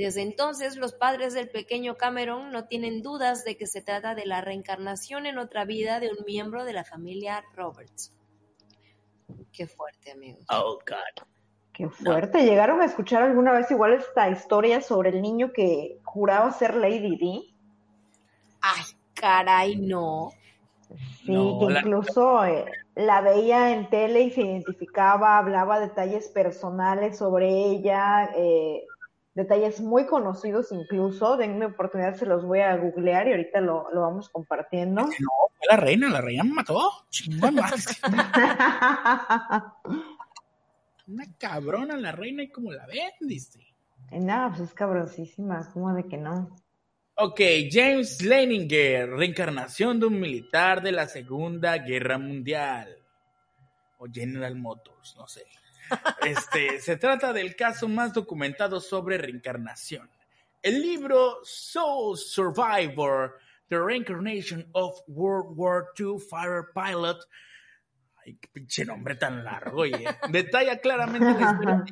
Desde 0.00 0.22
entonces, 0.22 0.76
los 0.76 0.94
padres 0.94 1.34
del 1.34 1.50
pequeño 1.50 1.98
Cameron 1.98 2.52
no 2.52 2.64
tienen 2.64 3.02
dudas 3.02 3.44
de 3.44 3.58
que 3.58 3.66
se 3.66 3.82
trata 3.82 4.14
de 4.14 4.24
la 4.24 4.40
reencarnación 4.40 5.26
en 5.26 5.36
otra 5.36 5.66
vida 5.66 6.00
de 6.00 6.08
un 6.08 6.24
miembro 6.24 6.64
de 6.64 6.72
la 6.72 6.84
familia 6.84 7.44
Roberts. 7.54 8.10
Qué 9.52 9.66
fuerte, 9.66 10.12
amigos. 10.12 10.42
Oh, 10.48 10.78
God. 10.86 11.26
Qué 11.74 11.86
fuerte. 11.90 12.44
¿Llegaron 12.44 12.80
a 12.80 12.86
escuchar 12.86 13.24
alguna 13.24 13.52
vez 13.52 13.70
igual 13.70 13.92
esta 13.92 14.30
historia 14.30 14.80
sobre 14.80 15.10
el 15.10 15.20
niño 15.20 15.52
que 15.52 15.98
juraba 16.02 16.50
ser 16.50 16.76
Lady 16.76 17.18
D? 17.18 17.54
Ay, 18.62 18.84
caray, 19.12 19.76
no. 19.76 20.30
Sí, 21.26 21.26
que 21.26 21.78
incluso 21.78 22.42
eh, 22.46 22.64
la 22.94 23.20
veía 23.20 23.72
en 23.74 23.90
tele 23.90 24.22
y 24.22 24.30
se 24.30 24.40
identificaba, 24.40 25.36
hablaba 25.36 25.78
detalles 25.78 26.30
personales 26.30 27.18
sobre 27.18 27.50
ella, 27.50 28.30
eh, 28.34 28.86
detalles 29.40 29.80
muy 29.80 30.06
conocidos 30.06 30.72
incluso. 30.72 31.36
Denme 31.36 31.66
oportunidad, 31.66 32.14
se 32.14 32.26
los 32.26 32.44
voy 32.44 32.60
a 32.60 32.76
googlear 32.76 33.28
y 33.28 33.32
ahorita 33.32 33.60
lo, 33.60 33.86
vamos 33.92 34.28
compartiendo. 34.28 35.02
No, 35.02 35.08
fue 35.08 35.68
la 35.70 35.76
reina, 35.76 36.08
la 36.08 36.20
reina 36.20 36.44
me 36.44 36.54
mató. 36.54 36.78
Una 41.06 41.24
cabrona 41.38 41.96
la 41.96 42.12
reina 42.12 42.42
y 42.42 42.50
como 42.50 42.70
la 42.70 42.86
ven, 42.86 43.12
dice. 43.20 43.66
Nada, 44.12 44.50
pues 44.50 44.60
es 44.60 44.74
cabroncísima, 44.74 45.70
¿cómo 45.72 45.92
de 45.94 46.06
que 46.06 46.16
no? 46.16 46.56
Ok, 47.14 47.40
James 47.70 48.22
Leininger, 48.22 49.10
reencarnación 49.10 50.00
de 50.00 50.06
un 50.06 50.20
militar 50.20 50.82
de 50.82 50.92
la 50.92 51.06
Segunda 51.06 51.78
Guerra 51.78 52.18
Mundial. 52.18 52.96
O 53.98 54.06
General 54.10 54.54
Motors, 54.56 55.16
no 55.16 55.26
sé. 55.26 55.44
Este, 56.22 56.80
se 56.80 56.96
trata 56.96 57.32
del 57.32 57.56
caso 57.56 57.88
más 57.88 58.12
documentado 58.12 58.80
sobre 58.80 59.18
reencarnación. 59.18 60.08
El 60.62 60.82
libro 60.82 61.38
Soul 61.42 62.18
Survivor, 62.18 63.38
The 63.68 63.78
Reincarnation 63.78 64.68
of 64.72 65.00
World 65.06 65.56
War 65.56 65.86
II 65.98 66.18
Fighter 66.18 66.66
Pilot, 66.74 67.18
ay, 68.26 68.36
qué 68.36 68.48
pinche 68.52 68.84
nombre 68.84 69.14
tan 69.14 69.42
largo, 69.42 69.82
oye, 69.82 70.04
detalla 70.30 70.78
claramente 70.78 71.40
la 71.40 71.52
historia 71.52 71.84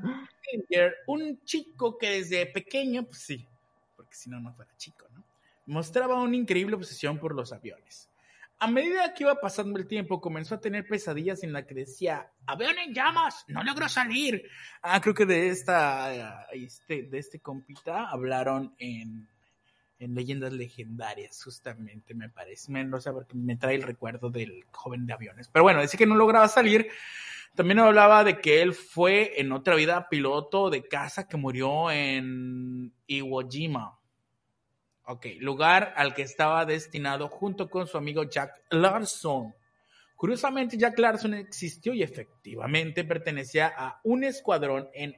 de 0.69 0.93
un 1.07 1.43
chico 1.45 1.97
que 1.97 2.11
desde 2.11 2.47
pequeño, 2.47 3.05
pues 3.05 3.21
sí, 3.21 3.47
porque 3.97 4.15
si 4.15 4.29
no, 4.29 4.41
no 4.41 4.53
fuera 4.53 4.77
chico, 4.77 5.07
¿no? 5.15 5.25
Mostraba 5.67 6.21
una 6.21 6.37
increíble 6.37 6.77
obsesión 6.77 7.19
por 7.19 7.35
los 7.35 7.53
aviones. 7.53 8.08
A 8.61 8.67
medida 8.67 9.15
que 9.15 9.23
iba 9.23 9.41
pasando 9.41 9.79
el 9.79 9.87
tiempo, 9.87 10.21
comenzó 10.21 10.57
a 10.57 10.61
tener 10.61 10.85
pesadillas 10.85 11.45
en 11.45 11.53
la 11.53 11.65
que 11.65 11.75
decía, 11.75 12.33
avión 12.45 12.77
en 12.79 12.93
llamas, 12.93 13.45
no 13.47 13.63
logro 13.63 13.89
salir. 13.89 14.43
Ah, 14.83 15.01
creo 15.01 15.15
que 15.15 15.27
de 15.27 15.49
esta, 15.49 16.49
este, 16.53 17.05
de 17.05 17.19
este 17.19 17.39
compita 17.39 18.11
hablaron 18.11 18.75
en, 18.79 19.29
en 20.01 20.15
leyendas 20.15 20.53
legendarias, 20.53 21.41
justamente, 21.45 22.15
me 22.15 22.31
parece. 22.31 22.73
Me, 22.73 22.83
no 22.83 23.01
sé, 23.01 23.13
porque 23.13 23.37
me 23.37 23.57
trae 23.57 23.77
el 23.77 23.83
recuerdo 23.83 24.29
del 24.29 24.65
joven 24.73 25.07
de 25.07 25.13
aviones. 25.13 25.49
Pero 25.53 25.63
bueno, 25.63 25.81
dice 25.81 25.97
que 25.97 26.07
no 26.07 26.17
lograba 26.17 26.49
salir. 26.49 26.89
También 27.55 27.79
hablaba 27.79 28.25
de 28.25 28.41
que 28.41 28.61
él 28.61 28.75
fue 28.75 29.41
en 29.41 29.53
otra 29.53 29.77
vida 29.77 30.09
piloto 30.09 30.69
de 30.69 30.87
casa 30.87 31.29
que 31.29 31.37
murió 31.37 31.93
en 31.93 32.93
Iwo 33.07 33.49
Jima 33.49 33.98
Ok, 35.11 35.25
lugar 35.41 35.95
al 35.97 36.13
que 36.13 36.21
estaba 36.21 36.67
destinado 36.67 37.29
junto 37.29 37.71
con 37.71 37.87
su 37.87 37.97
amigo 37.97 38.25
Jack 38.25 38.63
Larson. 38.69 39.55
Curiosamente, 40.15 40.77
Jack 40.77 40.99
Larson 40.99 41.33
existió 41.33 41.95
y 41.95 42.03
efectivamente 42.03 43.05
pertenecía 43.05 43.73
a 43.75 44.01
un 44.05 44.23
escuadrón 44.23 44.91
en 44.93 45.17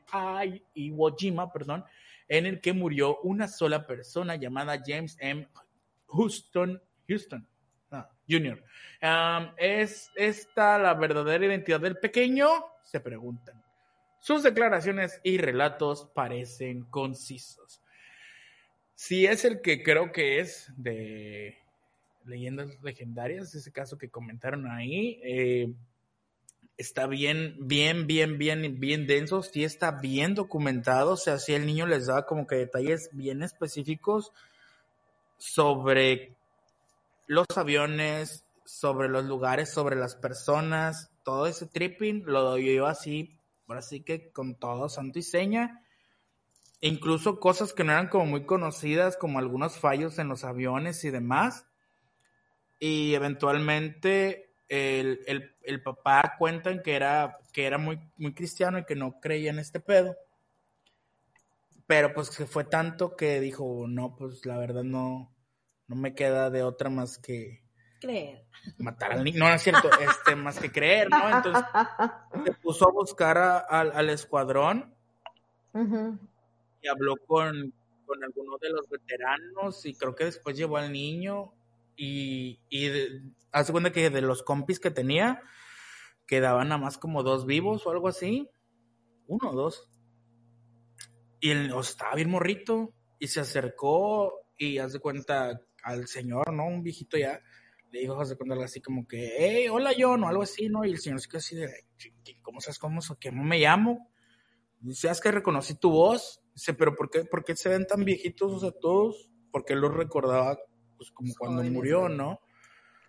Iwo 0.74 1.16
Jima, 1.16 1.52
perdón, 1.52 1.84
en 2.28 2.46
el 2.46 2.60
que 2.60 2.72
murió 2.72 3.18
una 3.22 3.48
sola 3.48 3.84
persona 3.84 4.36
llamada 4.36 4.80
James 4.86 5.16
M. 5.18 5.48
Houston, 6.06 6.80
Houston 7.08 7.48
Jr. 8.28 8.62
¿Es 9.56 10.12
esta 10.14 10.78
la 10.78 10.94
verdadera 10.94 11.46
identidad 11.46 11.80
del 11.80 11.98
pequeño? 11.98 12.48
Se 12.84 13.00
preguntan. 13.00 13.60
Sus 14.20 14.44
declaraciones 14.44 15.20
y 15.24 15.38
relatos 15.38 16.08
parecen 16.14 16.84
concisos. 16.84 17.79
Si 19.00 19.24
es 19.24 19.46
el 19.46 19.62
que 19.62 19.82
creo 19.82 20.12
que 20.12 20.40
es 20.40 20.70
de 20.76 21.56
leyendas 22.26 22.68
legendarias, 22.82 23.54
ese 23.54 23.72
caso 23.72 23.96
que 23.96 24.10
comentaron 24.10 24.70
ahí, 24.70 25.18
eh, 25.24 25.72
está 26.76 27.06
bien, 27.06 27.56
bien, 27.60 28.06
bien, 28.06 28.36
bien, 28.36 28.78
bien 28.78 29.06
denso, 29.06 29.42
sí 29.42 29.64
está 29.64 29.90
bien 29.90 30.34
documentado, 30.34 31.12
o 31.12 31.16
sea, 31.16 31.38
si 31.38 31.54
el 31.54 31.64
niño 31.64 31.86
les 31.86 32.08
da 32.08 32.26
como 32.26 32.46
que 32.46 32.56
detalles 32.56 33.08
bien 33.12 33.42
específicos 33.42 34.32
sobre 35.38 36.34
los 37.26 37.46
aviones, 37.56 38.44
sobre 38.66 39.08
los 39.08 39.24
lugares, 39.24 39.72
sobre 39.72 39.96
las 39.96 40.14
personas, 40.14 41.10
todo 41.24 41.46
ese 41.46 41.64
tripping 41.64 42.24
lo 42.26 42.42
doy 42.42 42.74
yo 42.74 42.86
así, 42.86 43.34
así 43.66 44.02
que 44.02 44.28
con 44.28 44.56
todo 44.56 44.90
santo 44.90 45.18
y 45.18 45.22
seña. 45.22 45.86
Incluso 46.82 47.40
cosas 47.40 47.72
que 47.72 47.84
no 47.84 47.92
eran 47.92 48.08
como 48.08 48.26
muy 48.26 48.44
conocidas, 48.44 49.16
como 49.16 49.38
algunos 49.38 49.78
fallos 49.78 50.18
en 50.18 50.28
los 50.28 50.44
aviones 50.44 51.04
y 51.04 51.10
demás. 51.10 51.66
Y 52.78 53.14
eventualmente 53.14 54.54
el, 54.68 55.52
el, 55.62 55.82
papá 55.82 56.36
cuentan 56.38 56.82
que 56.82 56.94
era, 56.94 57.38
que 57.52 57.66
era 57.66 57.76
muy, 57.76 58.00
muy 58.16 58.32
cristiano 58.32 58.78
y 58.78 58.84
que 58.84 58.94
no 58.94 59.20
creía 59.20 59.50
en 59.50 59.58
este 59.58 59.80
pedo. 59.80 60.16
Pero 61.86 62.14
pues 62.14 62.30
que 62.30 62.46
fue 62.46 62.64
tanto 62.64 63.16
que 63.16 63.40
dijo, 63.40 63.84
no, 63.86 64.16
pues 64.16 64.46
la 64.46 64.56
verdad 64.56 64.84
no, 64.84 65.34
no 65.88 65.96
me 65.96 66.14
queda 66.14 66.48
de 66.48 66.62
otra 66.62 66.88
más 66.88 67.18
que 67.18 67.62
creer. 68.00 68.46
Matar 68.78 69.12
al 69.12 69.24
niño, 69.24 69.40
no, 69.40 69.52
es 69.52 69.60
cierto, 69.60 69.90
este, 70.00 70.36
más 70.36 70.58
que 70.58 70.70
creer, 70.70 71.10
¿no? 71.10 71.28
Entonces 71.28 71.64
se 72.44 72.52
puso 72.54 72.88
a 72.88 72.92
buscar 72.92 73.36
al 73.36 74.08
escuadrón 74.08 74.94
y 76.82 76.88
habló 76.88 77.16
con, 77.26 77.72
con 78.06 78.24
algunos 78.24 78.60
de 78.60 78.70
los 78.70 78.88
veteranos 78.88 79.84
y 79.86 79.94
creo 79.94 80.14
que 80.14 80.24
después 80.24 80.56
llevó 80.56 80.76
al 80.76 80.92
niño 80.92 81.52
y, 81.96 82.60
y 82.68 82.90
hace 83.52 83.72
cuenta 83.72 83.92
que 83.92 84.10
de 84.10 84.22
los 84.22 84.42
compis 84.42 84.80
que 84.80 84.90
tenía 84.90 85.42
quedaban 86.26 86.68
nada 86.68 86.80
más 86.80 86.96
como 86.96 87.22
dos 87.22 87.44
vivos 87.44 87.86
o 87.86 87.90
algo 87.90 88.08
así, 88.08 88.48
uno 89.26 89.50
o 89.50 89.54
dos. 89.54 89.88
Y 91.40 91.50
él 91.50 91.72
estaba 91.80 92.14
bien 92.14 92.30
morrito 92.30 92.94
y 93.18 93.26
se 93.26 93.40
acercó 93.40 94.32
y 94.56 94.78
hace 94.78 95.00
cuenta 95.00 95.60
al 95.82 96.06
señor, 96.06 96.52
¿no? 96.52 96.66
Un 96.66 96.82
viejito 96.82 97.16
ya, 97.16 97.40
le 97.90 98.00
dijo 98.00 98.14
José 98.14 98.36
Condor 98.36 98.62
así 98.62 98.80
como 98.80 99.06
que, 99.06 99.34
hey, 99.38 99.68
hola 99.68 99.92
John, 99.98 100.22
o 100.22 100.28
algo 100.28 100.42
así, 100.42 100.68
¿no? 100.68 100.84
Y 100.84 100.90
el 100.90 100.98
señor 100.98 101.20
se 101.20 101.28
quedó 101.28 101.38
así 101.38 101.56
de, 101.56 101.68
¿cómo 102.42 102.60
sabes 102.60 102.78
cómo, 102.78 103.00
cómo 103.22 103.44
me 103.44 103.58
llamo? 103.58 104.10
Dice, 104.80 105.10
es 105.10 105.20
que 105.20 105.30
reconocí 105.30 105.74
tu 105.74 105.90
voz. 105.90 106.40
Dice, 106.60 106.74
pero 106.74 106.94
¿por 106.94 107.08
qué, 107.10 107.24
por 107.24 107.44
qué 107.44 107.56
se 107.56 107.70
ven 107.70 107.86
tan 107.86 108.04
viejitos, 108.04 108.52
o 108.52 108.60
sea, 108.60 108.70
todos? 108.70 109.30
Porque 109.50 109.72
él 109.72 109.80
los 109.80 109.94
recordaba, 109.94 110.58
pues, 110.96 111.10
como 111.10 111.32
cuando 111.38 111.62
murió, 111.64 112.08
¿no? 112.08 112.40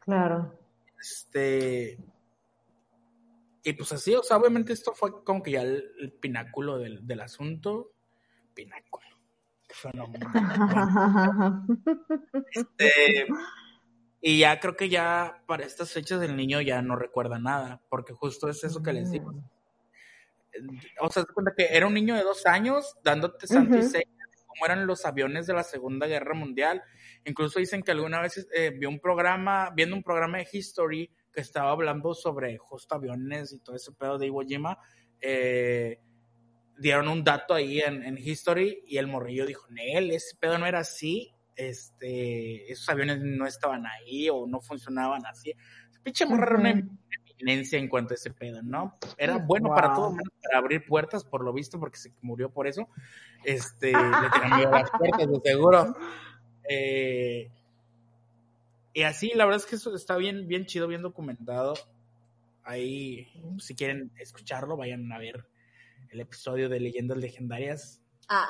Claro. 0.01 0.57
Este... 0.99 1.97
Y 3.63 3.73
pues 3.73 3.91
así, 3.91 4.15
o 4.15 4.23
sea, 4.23 4.37
obviamente 4.37 4.73
esto 4.73 4.93
fue 4.93 5.23
como 5.23 5.43
que 5.43 5.51
ya 5.51 5.61
el, 5.61 6.13
pináculo 6.19 6.79
del, 6.79 7.05
del 7.05 7.21
asunto. 7.21 7.91
Pináculo 8.55 9.05
este, 12.53 13.27
y 14.21 14.39
ya 14.39 14.59
creo 14.59 14.75
que 14.75 14.89
ya 14.89 15.43
para 15.47 15.65
estas 15.65 15.91
fechas 15.91 16.21
el 16.21 16.35
niño 16.35 16.61
ya 16.61 16.81
no 16.81 16.95
recuerda 16.95 17.39
nada, 17.39 17.81
porque 17.89 18.13
justo 18.13 18.49
es 18.49 18.63
eso 18.63 18.83
que 18.83 18.93
les 18.93 19.11
digo. 19.11 19.33
O 20.99 21.09
sea, 21.09 21.23
se 21.23 21.33
cuenta 21.33 21.53
que 21.55 21.67
era 21.71 21.87
un 21.87 21.93
niño 21.93 22.15
de 22.15 22.23
dos 22.23 22.45
años 22.45 22.95
dándote 23.03 23.47
santo 23.47 23.77
y 23.77 23.81
cómo 23.81 24.65
eran 24.65 24.85
los 24.85 25.05
aviones 25.05 25.47
de 25.47 25.53
la 25.53 25.63
Segunda 25.63 26.07
Guerra 26.07 26.33
Mundial. 26.33 26.83
Incluso 27.25 27.59
dicen 27.59 27.83
que 27.83 27.91
alguna 27.91 28.21
vez 28.21 28.47
eh, 28.53 28.71
vio 28.71 28.89
un 28.89 28.99
programa, 28.99 29.71
viendo 29.75 29.95
un 29.95 30.03
programa 30.03 30.39
de 30.39 30.47
History 30.51 31.09
que 31.31 31.41
estaba 31.41 31.71
hablando 31.71 32.13
sobre 32.13 32.57
justo 32.57 32.95
aviones 32.95 33.53
y 33.53 33.59
todo 33.59 33.75
ese 33.75 33.91
pedo 33.93 34.17
de 34.17 34.27
Iwo 34.27 34.41
Jima. 34.41 34.77
Eh, 35.21 35.99
dieron 36.77 37.07
un 37.07 37.23
dato 37.23 37.53
ahí 37.53 37.79
en, 37.79 38.17
History 38.17 38.83
y 38.87 38.97
el 38.97 39.07
morrillo 39.07 39.45
dijo, 39.45 39.67
Nel, 39.69 40.11
ese 40.11 40.35
pedo 40.39 40.57
no 40.57 40.65
era 40.65 40.79
así, 40.79 41.31
este, 41.55 42.71
esos 42.71 42.89
aviones 42.89 43.19
no 43.21 43.45
estaban 43.45 43.85
ahí 43.85 44.29
o 44.29 44.47
no 44.47 44.59
funcionaban 44.61 45.25
así. 45.25 45.53
Pinche 46.03 46.25
morra 46.25 46.57
una 46.57 46.71
eminencia 47.41 47.79
en 47.79 47.87
cuanto 47.87 48.13
a 48.13 48.15
ese 48.15 48.31
pedo, 48.31 48.61
¿no? 48.61 48.97
Era 49.17 49.37
bueno 49.37 49.69
para 49.69 49.93
todo, 49.93 50.15
para 50.43 50.57
abrir 50.59 50.85
puertas, 50.85 51.23
por 51.23 51.43
lo 51.43 51.53
visto, 51.53 51.79
porque 51.79 51.97
se 51.97 52.13
murió 52.21 52.49
por 52.49 52.67
eso. 52.67 52.87
Este, 53.43 53.87
le 53.87 54.29
tenían 54.33 54.57
miedo 54.57 54.73
a 54.73 54.81
las 54.81 54.91
puertas, 54.91 55.27
de 55.27 55.39
seguro. 55.43 55.95
Eh, 56.69 57.51
y 58.93 59.03
así, 59.03 59.31
la 59.35 59.45
verdad 59.45 59.61
es 59.61 59.65
que 59.65 59.75
eso 59.75 59.95
está 59.95 60.17
bien, 60.17 60.47
bien 60.47 60.65
chido, 60.65 60.87
bien 60.87 61.01
documentado. 61.01 61.73
Ahí, 62.63 63.27
si 63.59 63.75
quieren 63.75 64.11
escucharlo, 64.17 64.77
vayan 64.77 65.11
a 65.11 65.17
ver 65.17 65.45
el 66.09 66.19
episodio 66.19 66.69
de 66.69 66.79
Leyendas 66.79 67.17
Legendarias. 67.17 68.00
Ah, 68.33 68.47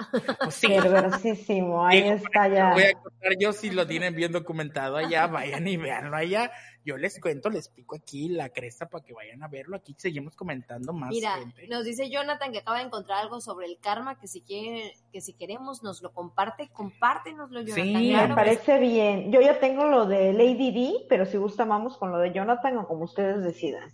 sí. 0.52 0.68
Perversísimo, 0.68 1.84
ahí 1.84 2.08
está 2.08 2.48
ya. 2.48 2.74
Voy 2.74 2.84
a 2.84 2.94
contar 2.94 3.32
yo 3.40 3.52
si 3.52 3.72
lo 3.72 3.88
tienen 3.88 4.14
bien 4.14 4.32
documentado 4.32 4.98
allá, 4.98 5.26
vayan 5.28 5.68
y 5.68 5.76
veanlo 5.76 6.16
allá. 6.16 6.52
Yo 6.86 6.98
les 6.98 7.20
cuento, 7.20 7.50
les 7.50 7.68
pico 7.70 7.96
aquí 7.96 8.30
la 8.30 8.50
cresta 8.50 8.88
para 8.88 9.04
que 9.04 9.14
vayan 9.14 9.42
a 9.42 9.48
verlo. 9.48 9.76
Aquí 9.76 9.96
seguimos 9.98 10.36
comentando 10.36 10.94
más. 10.94 11.10
Mira, 11.10 11.36
nos 11.68 11.84
dice 11.84 12.12
Jonathan 12.12 12.52
que 12.52 12.60
acaba 12.60 12.78
de 12.78 12.86
encontrar 12.86 13.24
algo 13.24 13.42
sobre 13.42 13.66
el 13.66 13.80
karma, 13.80 14.20
que 14.20 14.28
si 14.28 14.42
quiere, 14.42 14.94
que 15.12 15.20
si 15.20 15.34
queremos 15.34 15.82
nos 15.82 16.04
lo 16.04 16.14
comparte, 16.14 16.70
compártenoslo, 16.70 17.62
Jonathan. 17.62 17.84
Sí, 17.84 18.14
me 18.16 18.36
parece 18.36 18.78
bien. 18.78 19.32
Yo 19.32 19.42
ya 19.42 19.60
tengo 19.60 19.86
lo 19.86 20.06
de 20.06 20.32
Lady 20.32 20.72
D, 20.72 21.06
pero 21.10 21.26
si 21.26 21.38
gusta 21.38 21.66
vamos 21.66 21.98
con 21.98 22.12
lo 22.12 22.20
de 22.20 22.32
Jonathan 22.32 22.78
o 22.78 22.88
como 22.88 23.06
ustedes 23.06 23.44
decidan. 23.44 23.90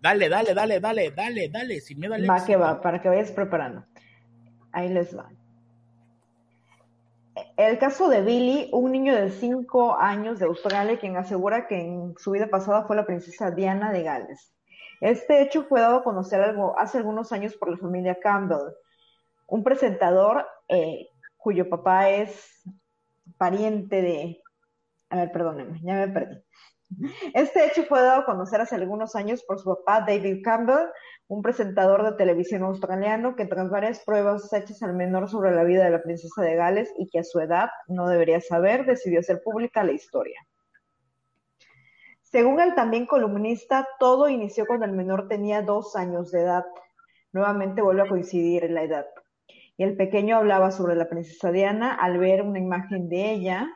Dale, 0.00 0.30
dale, 0.30 0.54
dale, 0.54 0.80
dale, 0.80 1.10
dale, 1.10 1.48
dale, 1.48 1.80
sin 1.80 1.98
miedo 1.98 2.14
Va 2.26 2.44
que 2.44 2.56
va, 2.56 2.80
para 2.80 3.02
que 3.02 3.08
vayas 3.08 3.32
preparando. 3.32 3.84
Ahí 4.72 4.88
les 4.88 5.16
va. 5.16 5.30
El 7.56 7.78
caso 7.78 8.08
de 8.08 8.22
Billy, 8.22 8.70
un 8.72 8.92
niño 8.92 9.14
de 9.14 9.30
5 9.30 9.96
años 9.98 10.38
de 10.38 10.46
Australia, 10.46 10.98
quien 10.98 11.16
asegura 11.16 11.66
que 11.66 11.80
en 11.80 12.14
su 12.16 12.30
vida 12.30 12.48
pasada 12.48 12.84
fue 12.86 12.96
la 12.96 13.06
princesa 13.06 13.50
Diana 13.50 13.92
de 13.92 14.02
Gales. 14.02 14.52
Este 15.00 15.42
hecho 15.42 15.64
fue 15.64 15.80
dado 15.80 15.96
a 15.96 16.04
conocer 16.04 16.40
algo, 16.40 16.78
hace 16.78 16.98
algunos 16.98 17.32
años 17.32 17.54
por 17.54 17.70
la 17.70 17.76
familia 17.76 18.18
Campbell, 18.20 18.72
un 19.46 19.62
presentador 19.62 20.46
eh, 20.68 21.08
cuyo 21.36 21.68
papá 21.68 22.10
es 22.10 22.62
pariente 23.36 24.02
de... 24.02 24.42
A 25.10 25.16
ver, 25.16 25.32
perdónenme, 25.32 25.80
ya 25.82 25.94
me 25.94 26.08
perdí. 26.08 26.42
Este 27.34 27.66
hecho 27.66 27.84
fue 27.84 28.00
dado 28.00 28.22
a 28.22 28.24
conocer 28.24 28.60
hace 28.60 28.76
algunos 28.76 29.14
años 29.14 29.42
por 29.42 29.58
su 29.58 29.64
papá 29.76 30.00
David 30.00 30.42
Campbell, 30.42 30.88
un 31.28 31.42
presentador 31.42 32.04
de 32.04 32.12
televisión 32.12 32.62
australiano 32.62 33.34
que 33.34 33.46
tras 33.46 33.68
varias 33.68 34.00
pruebas 34.04 34.52
hechas 34.52 34.82
al 34.82 34.94
menor 34.94 35.28
sobre 35.28 35.54
la 35.54 35.64
vida 35.64 35.84
de 35.84 35.90
la 35.90 36.02
princesa 36.02 36.42
de 36.42 36.54
Gales 36.54 36.92
y 36.98 37.08
que 37.08 37.18
a 37.18 37.24
su 37.24 37.40
edad 37.40 37.68
no 37.88 38.08
debería 38.08 38.40
saber, 38.40 38.86
decidió 38.86 39.20
hacer 39.20 39.42
pública 39.42 39.82
la 39.82 39.92
historia. 39.92 40.40
Según 42.22 42.60
el 42.60 42.74
también 42.74 43.06
columnista, 43.06 43.88
todo 43.98 44.28
inició 44.28 44.66
cuando 44.66 44.86
el 44.86 44.92
menor 44.92 45.26
tenía 45.26 45.62
dos 45.62 45.96
años 45.96 46.30
de 46.30 46.42
edad. 46.42 46.64
Nuevamente 47.32 47.82
vuelve 47.82 48.02
a 48.02 48.08
coincidir 48.08 48.64
en 48.64 48.74
la 48.74 48.82
edad. 48.82 49.06
Y 49.76 49.84
el 49.84 49.96
pequeño 49.96 50.36
hablaba 50.36 50.70
sobre 50.70 50.94
la 50.94 51.08
princesa 51.08 51.50
Diana 51.50 51.94
al 51.94 52.18
ver 52.18 52.42
una 52.42 52.58
imagen 52.58 53.08
de 53.08 53.30
ella, 53.30 53.68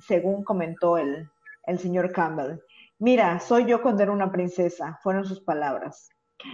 según 0.00 0.44
comentó 0.44 0.98
el, 0.98 1.28
el 1.64 1.78
señor 1.78 2.12
Campbell. 2.12 2.58
Mira, 2.98 3.38
soy 3.40 3.66
yo 3.66 3.82
cuando 3.82 4.02
era 4.02 4.12
una 4.12 4.30
princesa, 4.30 4.98
fueron 5.02 5.24
sus 5.24 5.40
palabras. 5.40 6.10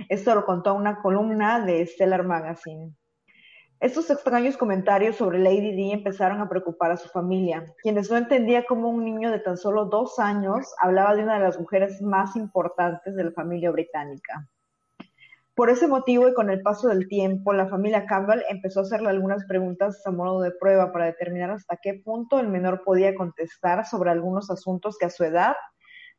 Esto 0.09 0.35
lo 0.35 0.45
contó 0.45 0.74
una 0.74 1.01
columna 1.01 1.64
de 1.64 1.87
Stellar 1.87 2.24
Magazine. 2.24 2.95
Estos 3.80 4.11
extraños 4.11 4.57
comentarios 4.57 5.16
sobre 5.16 5.41
Lady 5.41 5.72
Di 5.74 5.91
empezaron 5.91 6.41
a 6.41 6.49
preocupar 6.49 6.93
a 6.93 6.97
su 6.97 7.09
familia, 7.09 7.66
quienes 7.83 8.09
no 8.11 8.16
entendían 8.16 8.64
cómo 8.68 8.89
un 8.89 9.05
niño 9.05 9.33
de 9.33 9.41
tan 9.41 9.57
solo 9.57 9.87
dos 9.87 10.20
años 10.20 10.72
hablaba 10.80 11.16
de 11.16 11.24
una 11.24 11.35
de 11.35 11.41
las 11.41 11.59
mujeres 11.59 12.01
más 12.01 12.37
importantes 12.37 13.16
de 13.16 13.24
la 13.24 13.33
familia 13.33 13.72
británica. 13.72 14.49
Por 15.55 15.68
ese 15.68 15.89
motivo 15.89 16.28
y 16.28 16.33
con 16.33 16.49
el 16.49 16.62
paso 16.62 16.89
del 16.89 17.09
tiempo, 17.09 17.53
la 17.53 17.68
familia 17.68 18.07
Campbell 18.07 18.43
empezó 18.49 18.80
a 18.80 18.83
hacerle 18.85 19.11
algunas 19.11 19.45
preguntas 19.47 20.01
a 20.07 20.12
modo 20.12 20.41
de 20.41 20.53
prueba 20.53 20.93
para 20.93 21.07
determinar 21.07 21.51
hasta 21.51 21.76
qué 21.83 22.01
punto 22.05 22.39
el 22.39 22.49
menor 22.49 22.85
podía 22.85 23.14
contestar 23.14 23.85
sobre 23.85 24.11
algunos 24.11 24.49
asuntos 24.49 24.97
que 24.97 25.07
a 25.07 25.11
su 25.11 25.24
edad 25.24 25.57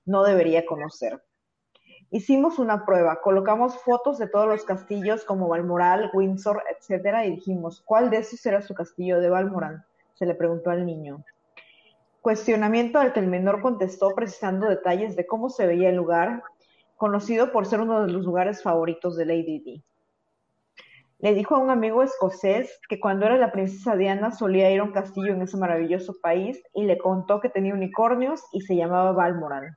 no 0.05 0.23
debería 0.23 0.65
conocer. 0.65 1.19
Hicimos 2.15 2.59
una 2.59 2.85
prueba, 2.85 3.21
colocamos 3.21 3.75
fotos 3.81 4.19
de 4.19 4.27
todos 4.27 4.47
los 4.47 4.63
castillos 4.65 5.25
como 5.25 5.47
Balmoral, 5.47 6.11
Windsor, 6.13 6.61
etcétera, 6.69 7.25
y 7.25 7.31
dijimos, 7.31 7.81
¿cuál 7.83 8.11
de 8.11 8.17
esos 8.17 8.45
era 8.45 8.61
su 8.61 8.75
castillo 8.75 9.19
de 9.19 9.31
Balmoral? 9.31 9.83
Se 10.13 10.27
le 10.27 10.35
preguntó 10.35 10.69
al 10.69 10.85
niño. 10.85 11.25
Cuestionamiento 12.21 12.99
al 12.99 13.13
que 13.13 13.19
el 13.19 13.25
menor 13.25 13.63
contestó 13.63 14.13
precisando 14.13 14.69
detalles 14.69 15.15
de 15.15 15.25
cómo 15.25 15.49
se 15.49 15.65
veía 15.65 15.89
el 15.89 15.95
lugar, 15.95 16.43
conocido 16.97 17.51
por 17.51 17.65
ser 17.65 17.81
uno 17.81 18.05
de 18.05 18.13
los 18.13 18.25
lugares 18.25 18.61
favoritos 18.61 19.17
de 19.17 19.25
Lady 19.25 19.59
Di. 19.61 19.83
Le 21.17 21.33
dijo 21.33 21.55
a 21.55 21.57
un 21.57 21.71
amigo 21.71 22.03
escocés 22.03 22.79
que 22.87 22.99
cuando 22.99 23.25
era 23.25 23.37
la 23.37 23.51
princesa 23.51 23.95
Diana 23.95 24.29
solía 24.29 24.69
ir 24.69 24.81
a 24.81 24.83
un 24.83 24.91
castillo 24.91 25.33
en 25.33 25.41
ese 25.41 25.57
maravilloso 25.57 26.13
país 26.21 26.61
y 26.75 26.83
le 26.83 26.99
contó 26.99 27.39
que 27.39 27.49
tenía 27.49 27.73
unicornios 27.73 28.43
y 28.51 28.61
se 28.61 28.75
llamaba 28.75 29.13
Balmoral. 29.13 29.75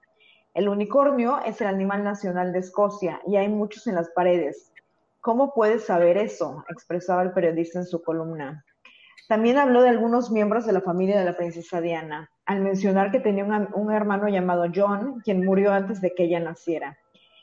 El 0.56 0.70
unicornio 0.70 1.38
es 1.44 1.60
el 1.60 1.66
animal 1.66 2.02
nacional 2.02 2.50
de 2.50 2.60
Escocia 2.60 3.20
y 3.26 3.36
hay 3.36 3.46
muchos 3.46 3.86
en 3.88 3.94
las 3.94 4.08
paredes. 4.08 4.72
¿Cómo 5.20 5.52
puedes 5.52 5.84
saber 5.84 6.16
eso? 6.16 6.64
expresaba 6.70 7.20
el 7.20 7.32
periodista 7.32 7.80
en 7.80 7.84
su 7.84 8.02
columna. 8.02 8.64
También 9.28 9.58
habló 9.58 9.82
de 9.82 9.90
algunos 9.90 10.30
miembros 10.30 10.64
de 10.64 10.72
la 10.72 10.80
familia 10.80 11.18
de 11.18 11.26
la 11.26 11.36
princesa 11.36 11.82
Diana, 11.82 12.30
al 12.46 12.62
mencionar 12.62 13.10
que 13.10 13.20
tenía 13.20 13.44
un, 13.44 13.68
un, 13.74 13.92
hermano 13.92 14.28
llamado 14.28 14.64
John, 14.74 15.20
quien 15.22 15.44
murió 15.44 15.74
antes 15.74 16.00
de 16.00 16.14
que 16.14 16.24
ella 16.24 16.40
naciera. 16.40 16.96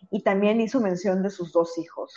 Y 0.09 0.23
también 0.23 0.59
hizo 0.59 0.81
mención 0.81 1.21
de 1.21 1.29
sus 1.29 1.53
dos 1.53 1.77
hijos. 1.77 2.15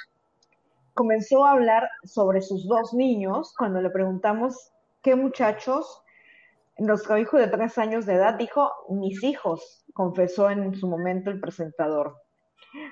Comenzó 0.95 1.45
a 1.45 1.51
hablar 1.51 1.91
sobre 2.05 2.41
sus 2.41 2.67
dos 2.67 2.95
niños 2.95 3.53
cuando 3.59 3.83
le 3.83 3.91
preguntamos 3.91 4.73
qué 5.03 5.15
muchachos 5.15 6.06
nuestro 6.79 7.19
hijo 7.19 7.39
de 7.39 7.49
tres 7.49 7.79
años 7.79 8.07
de 8.07 8.15
edad 8.15 8.35
dijo, 8.35 8.71
mis 8.91 9.23
hijos, 9.25 9.85
confesó 9.95 10.51
en 10.51 10.75
su 10.75 10.89
momento 10.89 11.31
el 11.31 11.41
presentador. 11.41 12.17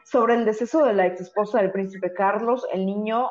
Sobre 0.05 0.35
el 0.35 0.45
deceso 0.45 0.85
de 0.85 0.95
la 0.95 1.07
ex 1.07 1.21
esposa 1.21 1.61
del 1.61 1.71
príncipe 1.71 2.13
Carlos, 2.15 2.67
el 2.73 2.87
niño 2.87 3.31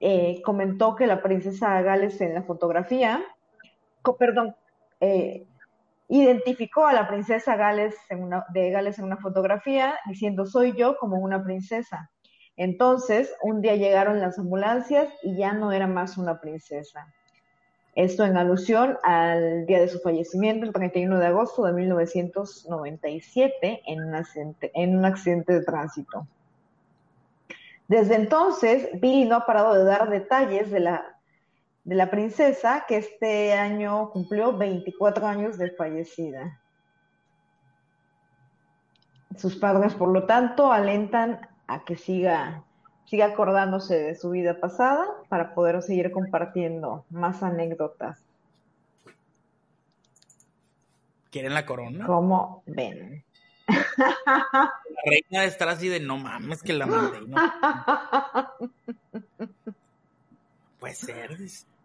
eh, 0.00 0.40
comentó 0.44 0.96
que 0.96 1.06
la 1.06 1.22
princesa 1.22 1.80
Gales 1.82 2.20
en 2.20 2.34
la 2.34 2.42
fotografía, 2.42 3.22
perdón, 4.18 4.54
eh, 5.00 5.46
identificó 6.08 6.86
a 6.86 6.92
la 6.92 7.08
princesa 7.08 7.56
Gales 7.56 7.96
de 8.52 8.70
Gales 8.70 8.98
en 8.98 9.04
una 9.06 9.16
fotografía 9.16 9.98
diciendo 10.06 10.46
soy 10.46 10.74
yo 10.76 10.96
como 10.98 11.18
una 11.18 11.42
princesa. 11.42 12.10
Entonces, 12.56 13.34
un 13.42 13.62
día 13.62 13.76
llegaron 13.76 14.20
las 14.20 14.38
ambulancias 14.38 15.08
y 15.22 15.36
ya 15.36 15.52
no 15.52 15.72
era 15.72 15.86
más 15.86 16.18
una 16.18 16.40
princesa. 16.40 17.06
Esto 17.94 18.24
en 18.24 18.38
alusión 18.38 18.96
al 19.02 19.66
día 19.66 19.80
de 19.80 19.88
su 19.88 20.00
fallecimiento, 20.00 20.64
el 20.64 20.72
31 20.72 21.18
de 21.18 21.26
agosto 21.26 21.64
de 21.64 21.74
1997, 21.74 23.82
en 23.84 24.96
un 24.96 25.04
accidente, 25.04 25.52
de 25.52 25.62
tránsito. 25.62 26.26
Desde 27.88 28.14
entonces, 28.14 28.88
Billy 28.94 29.26
no 29.26 29.36
ha 29.36 29.44
parado 29.44 29.74
de 29.74 29.84
dar 29.84 30.08
detalles 30.08 30.70
de 30.70 30.80
la, 30.80 31.18
de 31.84 31.94
la 31.94 32.10
princesa, 32.10 32.86
que 32.88 32.96
este 32.96 33.52
año 33.52 34.10
cumplió 34.10 34.56
24 34.56 35.26
años 35.26 35.58
de 35.58 35.70
fallecida. 35.72 36.58
Sus 39.36 39.56
padres, 39.56 39.92
por 39.92 40.08
lo 40.08 40.24
tanto, 40.24 40.72
alentan 40.72 41.46
a 41.66 41.84
que 41.84 41.96
siga 41.96 42.64
siga 43.12 43.26
acordándose 43.26 44.00
de 44.00 44.14
su 44.14 44.30
vida 44.30 44.58
pasada 44.58 45.06
para 45.28 45.54
poder 45.54 45.82
seguir 45.82 46.12
compartiendo 46.12 47.04
más 47.10 47.42
anécdotas. 47.42 48.24
¿Quieren 51.30 51.52
la 51.52 51.66
corona? 51.66 52.06
¿Cómo 52.06 52.62
ven? 52.64 53.22
La 53.68 54.72
reina 55.04 55.42
de 55.42 55.46
estar 55.46 55.68
así 55.68 55.88
de 55.88 56.00
no 56.00 56.16
mames 56.16 56.62
que 56.62 56.72
la 56.72 56.86
mandé. 56.86 57.20
No. 57.20 57.36
Puede 60.80 60.94
ser. 60.94 61.36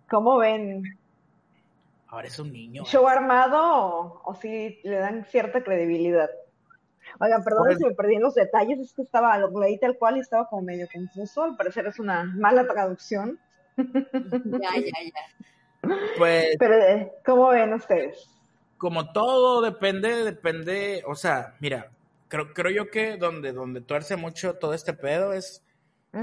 ¿Cómo 0.10 0.38
ven? 0.38 0.98
Ahora 2.08 2.28
es 2.28 2.40
un 2.40 2.54
niño. 2.54 2.86
¿Show 2.86 3.06
armado 3.06 3.62
o, 3.62 4.22
o 4.24 4.36
si 4.36 4.80
le 4.82 4.96
dan 4.96 5.26
cierta 5.26 5.62
credibilidad? 5.62 6.30
Oigan, 7.20 7.44
perdón 7.44 7.66
Pues- 7.66 7.78
si 7.78 7.86
me 7.86 7.94
perdí 7.94 8.16
en 8.16 8.22
los 8.22 8.36
detalles, 8.36 8.80
es 8.80 8.94
que 8.94 9.02
estaba, 9.02 9.38
lo 9.38 9.50
leí 9.60 9.78
tal 9.80 9.98
cual 9.98 10.18
y 10.18 10.22
estaba 10.22 10.48
como 10.48 10.62
medio 10.62 10.88
confuso, 10.92 11.44
al 11.44 11.56
parecer 11.56 11.88
es 11.88 12.00
una 12.00 12.24
mala 12.24 12.68
traducción. 12.68 13.40
Ya, 13.78 14.72
ya, 14.76 15.04
ya. 15.04 15.96
Pues 16.18 16.56
Pero, 16.58 16.74
eh, 16.76 17.12
¿cómo 17.26 17.50
ven 17.50 17.74
ustedes? 17.74 18.30
como 18.78 19.12
todo 19.12 19.62
depende, 19.62 20.24
depende, 20.24 21.04
o 21.08 21.16
sea, 21.16 21.56
mira, 21.60 21.92
creo, 22.28 22.54
creo 22.54 22.72
yo 22.72 22.92
que 22.92 23.18
donde, 23.18 23.52
donde 23.52 23.82
tuerce 23.82 24.16
mucho 24.18 24.56
todo 24.56 24.74
este 24.74 24.94
pedo 24.94 25.34
es 25.34 25.64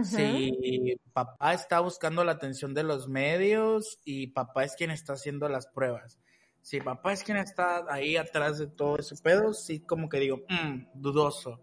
si 0.02 0.96
papá 1.12 1.52
está 1.54 1.80
buscando 1.80 2.24
la 2.24 2.32
atención 2.32 2.74
de 2.74 2.82
los 2.82 3.08
medios 3.08 3.98
y 4.04 4.28
papá 4.28 4.64
es 4.64 4.74
quien 4.74 4.90
está 4.90 5.12
haciendo 5.12 5.48
las 5.48 5.66
pruebas. 5.66 6.18
Si 6.64 6.80
papá 6.80 7.12
es 7.12 7.22
quien 7.22 7.36
está 7.36 7.84
ahí 7.90 8.16
atrás 8.16 8.58
de 8.58 8.66
todo 8.66 8.96
ese 8.96 9.14
pedo, 9.22 9.52
sí 9.52 9.80
como 9.80 10.08
que 10.08 10.18
digo, 10.18 10.38
"Mm, 10.48 10.86
dudoso. 10.94 11.60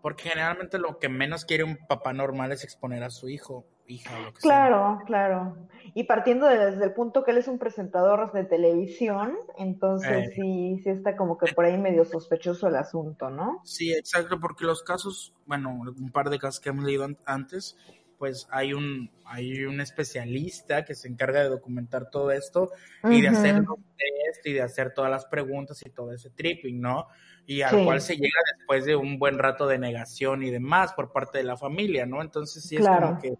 Porque 0.00 0.28
generalmente 0.28 0.78
lo 0.78 1.00
que 1.00 1.08
menos 1.08 1.44
quiere 1.44 1.64
un 1.64 1.76
papá 1.88 2.12
normal 2.12 2.52
es 2.52 2.62
exponer 2.62 3.02
a 3.02 3.10
su 3.10 3.28
hijo, 3.28 3.66
hija 3.88 4.16
o 4.16 4.22
lo 4.22 4.32
que 4.32 4.40
sea. 4.40 4.48
Claro, 4.50 4.98
claro. 5.06 5.56
Y 5.92 6.04
partiendo 6.04 6.46
de- 6.46 6.56
desde 6.70 6.84
el 6.84 6.92
punto 6.94 7.24
que 7.24 7.32
él 7.32 7.38
es 7.38 7.48
un 7.48 7.58
presentador 7.58 8.30
de 8.32 8.44
televisión, 8.44 9.34
entonces 9.56 10.28
Eh. 10.28 10.32
sí, 10.36 10.80
sí 10.84 10.90
está 10.90 11.16
como 11.16 11.36
que 11.36 11.52
por 11.52 11.64
ahí 11.64 11.76
medio 11.76 12.04
sospechoso 12.04 12.68
el 12.68 12.76
asunto, 12.76 13.30
¿no? 13.30 13.60
Sí, 13.64 13.92
exacto, 13.92 14.38
porque 14.38 14.64
los 14.64 14.84
casos, 14.84 15.34
bueno, 15.46 15.70
un 15.70 16.12
par 16.12 16.30
de 16.30 16.38
casos 16.38 16.60
que 16.60 16.68
hemos 16.68 16.84
leído 16.84 17.02
an- 17.04 17.18
antes, 17.26 17.76
pues 18.18 18.48
hay 18.50 18.72
un, 18.72 19.10
hay 19.24 19.64
un 19.64 19.80
especialista 19.80 20.84
que 20.84 20.94
se 20.94 21.08
encarga 21.08 21.42
de 21.42 21.48
documentar 21.48 22.10
todo 22.10 22.32
esto 22.32 22.70
y 23.04 23.22
de 23.22 23.28
hacer 23.28 23.56
los 23.58 23.78
test 23.96 24.46
y 24.46 24.52
de 24.54 24.62
hacer 24.62 24.92
todas 24.92 25.10
las 25.10 25.24
preguntas 25.26 25.80
y 25.86 25.90
todo 25.90 26.12
ese 26.12 26.30
tripping, 26.30 26.80
¿no? 26.80 27.06
Y 27.46 27.62
al 27.62 27.78
Sí. 27.78 27.84
cual 27.84 28.00
se 28.00 28.16
llega 28.16 28.40
después 28.58 28.84
de 28.84 28.96
un 28.96 29.18
buen 29.18 29.38
rato 29.38 29.66
de 29.66 29.78
negación 29.78 30.42
y 30.42 30.50
demás 30.50 30.92
por 30.94 31.12
parte 31.12 31.38
de 31.38 31.44
la 31.44 31.56
familia, 31.56 32.06
¿no? 32.06 32.20
Entonces 32.20 32.62
sí 32.64 32.76
es 32.76 32.82
Claro. 32.82 33.06
como 33.08 33.20
que, 33.20 33.34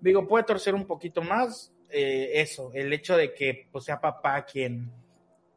digo, 0.00 0.26
puede 0.26 0.44
torcer 0.44 0.74
un 0.74 0.86
poquito 0.86 1.22
más 1.22 1.72
eh, 1.90 2.40
eso, 2.40 2.70
el 2.74 2.92
hecho 2.92 3.16
de 3.16 3.32
que 3.34 3.68
pues 3.70 3.84
sea 3.84 4.00
papá 4.00 4.44
quien 4.44 4.90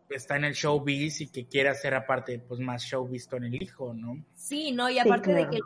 está 0.10 0.36
en 0.36 0.46
el 0.46 0.54
showbiz 0.54 1.22
y 1.22 1.30
que 1.30 1.46
quiere 1.48 1.70
hacer 1.70 1.94
aparte 1.94 2.40
pues 2.40 2.60
más 2.60 2.84
showbiz 2.84 3.28
con 3.28 3.44
el 3.46 3.62
hijo, 3.62 3.94
¿no? 3.94 4.24
Sí, 4.36 4.72
no, 4.72 4.90
y 4.90 4.94
Sí, 4.94 5.00
aparte 5.00 5.34
de 5.34 5.50
que 5.50 5.60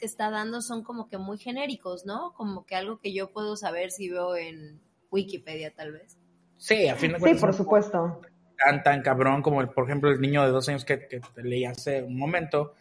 que 0.00 0.06
está 0.06 0.30
dando 0.30 0.62
son 0.62 0.82
como 0.82 1.08
que 1.08 1.18
muy 1.18 1.38
genéricos, 1.38 2.04
¿no? 2.06 2.32
Como 2.32 2.64
que 2.66 2.74
algo 2.74 2.98
que 2.98 3.12
yo 3.12 3.30
puedo 3.30 3.56
saber 3.56 3.92
si 3.92 4.08
veo 4.08 4.34
en 4.34 4.80
Wikipedia, 5.12 5.72
tal 5.72 5.92
vez. 5.92 6.18
Sí, 6.56 6.88
a 6.88 6.96
fin 6.96 7.12
de 7.12 7.18
Sí, 7.18 7.20
cuentas. 7.20 7.40
por 7.40 7.50
no 7.50 7.56
supuesto. 7.56 8.20
Tan, 8.58 8.82
tan 8.82 9.02
cabrón 9.02 9.42
como, 9.42 9.60
el, 9.60 9.68
por 9.68 9.84
ejemplo, 9.84 10.10
el 10.10 10.20
niño 10.20 10.42
de 10.44 10.50
dos 10.50 10.68
años 10.68 10.84
que, 10.84 11.06
que 11.06 11.20
te 11.20 11.42
leí 11.42 11.64
hace 11.64 12.02
un 12.02 12.18
momento, 12.18 12.74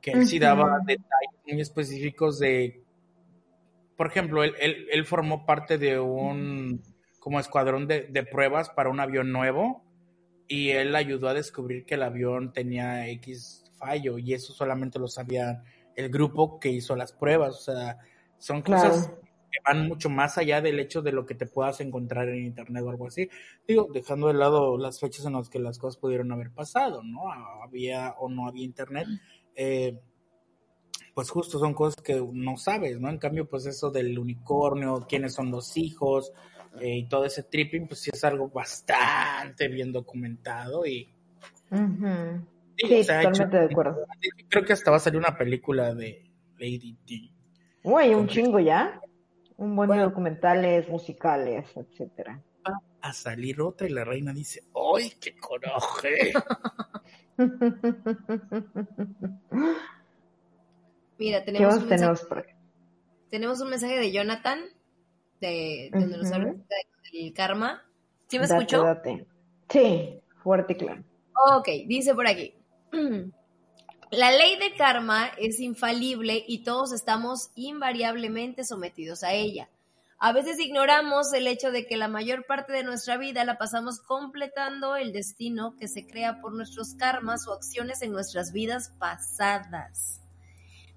que 0.00 0.10
él 0.12 0.26
sí 0.26 0.38
daba 0.38 0.78
detalles 0.84 1.40
muy 1.46 1.60
específicos 1.60 2.38
de. 2.38 2.82
Por 3.96 4.08
ejemplo, 4.08 4.42
él, 4.42 4.54
él, 4.60 4.86
él 4.90 5.04
formó 5.06 5.46
parte 5.46 5.78
de 5.78 6.00
un 6.00 6.82
como 7.20 7.38
escuadrón 7.38 7.86
de, 7.86 8.02
de 8.08 8.24
pruebas 8.24 8.68
para 8.70 8.90
un 8.90 8.98
avión 8.98 9.30
nuevo 9.30 9.84
y 10.48 10.70
él 10.70 10.94
ayudó 10.96 11.28
a 11.28 11.34
descubrir 11.34 11.86
que 11.86 11.94
el 11.94 12.02
avión 12.02 12.52
tenía 12.52 13.08
X 13.10 13.64
fallo 13.78 14.18
y 14.18 14.34
eso 14.34 14.52
solamente 14.52 14.98
lo 14.98 15.06
sabía 15.06 15.62
el 15.96 16.10
grupo 16.10 16.58
que 16.60 16.70
hizo 16.70 16.96
las 16.96 17.12
pruebas. 17.12 17.56
O 17.56 17.60
sea, 17.60 17.98
son 18.38 18.62
cosas 18.62 19.06
Claro. 19.08 19.20
que 19.50 19.58
van 19.64 19.88
mucho 19.88 20.08
más 20.10 20.38
allá 20.38 20.60
del 20.60 20.80
hecho 20.80 21.02
de 21.02 21.12
lo 21.12 21.26
que 21.26 21.34
te 21.34 21.46
puedas 21.46 21.80
encontrar 21.80 22.28
en 22.28 22.44
internet 22.44 22.82
o 22.84 22.90
algo 22.90 23.06
así. 23.08 23.28
Digo, 23.66 23.88
dejando 23.92 24.28
de 24.28 24.34
lado 24.34 24.78
las 24.78 24.98
fechas 25.00 25.26
en 25.26 25.34
las 25.34 25.48
que 25.50 25.58
las 25.58 25.78
cosas 25.78 25.98
pudieron 26.00 26.32
haber 26.32 26.50
pasado, 26.50 27.02
¿no? 27.02 27.30
Había 27.62 28.14
o 28.18 28.28
no 28.28 28.48
había 28.48 28.64
internet. 28.64 29.06
Eh, 29.54 29.98
pues 31.14 31.28
justo 31.30 31.58
son 31.58 31.74
cosas 31.74 32.02
que 32.02 32.26
no 32.32 32.56
sabes, 32.56 32.98
¿no? 32.98 33.10
En 33.10 33.18
cambio, 33.18 33.46
pues 33.46 33.66
eso 33.66 33.90
del 33.90 34.18
unicornio, 34.18 35.04
quiénes 35.06 35.34
son 35.34 35.50
los 35.50 35.76
hijos 35.76 36.32
eh, 36.80 36.96
y 36.98 37.04
todo 37.06 37.26
ese 37.26 37.42
tripping, 37.42 37.86
pues 37.86 38.00
sí 38.00 38.10
es 38.10 38.24
algo 38.24 38.48
bastante 38.48 39.68
bien 39.68 39.92
documentado 39.92 40.86
y 40.86 41.12
digo, 41.70 42.46
Sí, 42.76 42.94
hecho- 42.94 43.12
totalmente 43.14 43.56
de 43.58 43.64
acuerdo. 43.66 44.06
creo 44.48 44.64
que 44.64 44.72
hasta 44.72 44.90
va 44.90 44.96
a 44.96 45.00
salir 45.00 45.18
una 45.18 45.36
película 45.36 45.94
de 45.94 46.30
Lady 46.58 46.96
D. 47.06 47.30
Uy, 47.84 48.14
un 48.14 48.26
chingo 48.28 48.58
ya. 48.60 49.00
Un 49.56 49.76
buen 49.76 49.88
de 49.88 49.94
Bueno. 49.96 50.08
documentales, 50.10 50.88
musicales, 50.88 51.66
etcétera. 51.76 52.40
Va 52.66 52.78
a 53.02 53.12
salir 53.12 53.60
otra 53.60 53.86
y 53.86 53.90
la 53.90 54.04
reina 54.04 54.32
dice, 54.32 54.62
¡ay, 54.96 55.12
qué 55.20 55.36
coraje! 55.36 56.32
Mira, 61.18 61.40
¿Qué 61.40 61.44
tenemos 61.52 61.74
un, 61.74 61.80
mensaje, 61.80 61.96
tenemos 61.98 62.20
por 62.24 62.38
aquí? 62.38 62.52
tenemos 63.30 63.60
un 63.60 63.70
mensaje 63.70 63.98
de 63.98 64.12
Jonathan, 64.12 64.60
de, 65.40 65.90
donde 65.92 66.16
nos 66.18 66.32
habla 66.32 66.54
del 67.12 67.32
karma. 67.34 67.82
¿Sí 68.28 68.38
me 68.38 68.46
Date, 68.46 68.62
escuchó? 68.62 68.84
date. 68.84 69.26
Sí, 69.68 70.20
fuerte 70.42 70.72
y 70.72 70.76
claro. 70.76 71.02
Ok, 71.56 71.68
dice 71.86 72.14
por 72.14 72.26
aquí. 72.26 72.54
La 74.10 74.30
ley 74.30 74.58
de 74.58 74.74
karma 74.76 75.28
es 75.38 75.58
infalible 75.60 76.44
y 76.46 76.62
todos 76.62 76.92
estamos 76.92 77.50
invariablemente 77.54 78.64
sometidos 78.64 79.22
a 79.22 79.32
ella. 79.32 79.70
A 80.18 80.32
veces 80.32 80.60
ignoramos 80.60 81.32
el 81.32 81.46
hecho 81.46 81.70
de 81.70 81.86
que 81.86 81.96
la 81.96 82.08
mayor 82.08 82.44
parte 82.46 82.74
de 82.74 82.84
nuestra 82.84 83.16
vida 83.16 83.44
la 83.44 83.56
pasamos 83.56 83.98
completando 84.00 84.94
el 84.96 85.12
destino 85.12 85.74
que 85.80 85.88
se 85.88 86.06
crea 86.06 86.40
por 86.40 86.52
nuestros 86.52 86.94
karmas 86.94 87.48
o 87.48 87.54
acciones 87.54 88.02
en 88.02 88.12
nuestras 88.12 88.52
vidas 88.52 88.92
pasadas. 88.98 90.20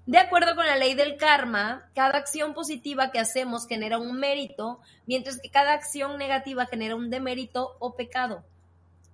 De 0.04 0.18
acuerdo 0.18 0.54
con 0.54 0.66
la 0.66 0.76
ley 0.76 0.94
del 0.94 1.16
karma, 1.16 1.90
cada 1.94 2.18
acción 2.18 2.54
positiva 2.54 3.10
que 3.10 3.18
hacemos 3.18 3.66
genera 3.66 3.98
un 3.98 4.20
mérito, 4.20 4.80
mientras 5.06 5.40
que 5.40 5.50
cada 5.50 5.72
acción 5.72 6.18
negativa 6.18 6.66
genera 6.66 6.94
un 6.94 7.10
demérito 7.10 7.76
o 7.80 7.96
pecado, 7.96 8.44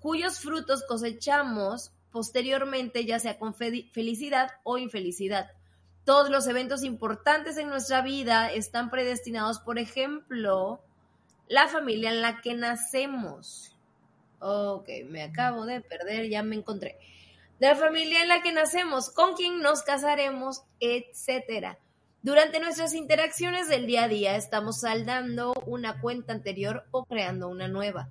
cuyos 0.01 0.41
frutos 0.41 0.85
cosechamos 0.87 1.93
posteriormente, 2.13 3.05
ya 3.05 3.19
sea 3.19 3.39
con 3.39 3.55
felicidad 3.55 4.51
o 4.63 4.79
infelicidad. 4.79 5.51
Todos 6.05 6.31
los 6.31 6.47
eventos 6.47 6.85
importantes 6.85 7.57
en 7.57 7.69
nuestra 7.69 8.03
vida 8.03 8.53
están 8.53 8.91
predestinados, 8.91 9.59
por 9.61 9.79
ejemplo, 9.79 10.81
la 11.49 11.69
familia 11.69 12.11
en 12.11 12.23
la 12.23 12.41
que 12.41 12.55
nacemos. 12.55 13.77
Ok, 14.41 14.89
me 15.09 15.23
acabo 15.23 15.67
de 15.67 15.81
perder, 15.81 16.29
ya 16.29 16.43
me 16.43 16.57
encontré 16.57 16.99
la 17.63 17.77
familia 17.77 18.23
en 18.23 18.27
la 18.27 18.43
que 18.43 18.51
nacemos, 18.51 19.09
con 19.11 19.35
quien 19.35 19.61
nos 19.61 19.83
casaremos, 19.83 20.65
etcétera. 20.81 21.79
Durante 22.21 22.59
nuestras 22.59 22.93
interacciones 22.93 23.69
del 23.69 23.87
día 23.87 24.03
a 24.03 24.09
día 24.09 24.35
estamos 24.35 24.81
saldando 24.81 25.53
una 25.65 26.01
cuenta 26.01 26.33
anterior 26.33 26.85
o 26.91 27.05
creando 27.05 27.47
una 27.47 27.69
nueva. 27.69 28.09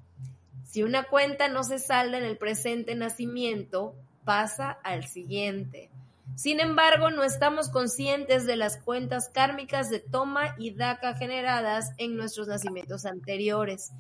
Si 0.72 0.84
una 0.84 1.04
cuenta 1.04 1.50
no 1.50 1.66
se 1.66 1.80
salda 1.80 2.18
en 2.18 2.24
el 2.24 2.38
presente 2.38 2.96
nacimiento, 2.96 3.94
pasa 4.24 4.72
al 4.72 5.06
siguiente. 5.06 5.90
Sin 6.36 6.62
embargo, 6.62 7.12
no 7.12 7.26
estamos 7.26 7.68
conscientes 7.68 8.46
de 8.46 8.56
las 8.56 8.78
cuentas 8.78 9.28
kármicas 9.28 9.90
de 9.90 10.00
toma 10.00 10.56
y 10.58 10.72
daca 10.72 11.14
generadas 11.14 11.92
en 11.98 12.16
nuestros 12.16 12.48
nacimientos 12.48 13.06
anteriores. 13.06 13.92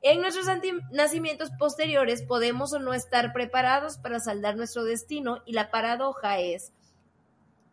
En 0.00 0.20
nuestros 0.20 0.46
nacimientos 0.92 1.50
posteriores 1.58 2.22
podemos 2.22 2.72
o 2.72 2.78
no 2.78 2.94
estar 2.94 3.32
preparados 3.32 3.98
para 3.98 4.20
saldar 4.20 4.54
nuestro 4.54 4.84
destino 4.84 5.42
y 5.44 5.54
la 5.54 5.72
paradoja 5.72 6.38
es 6.38 6.70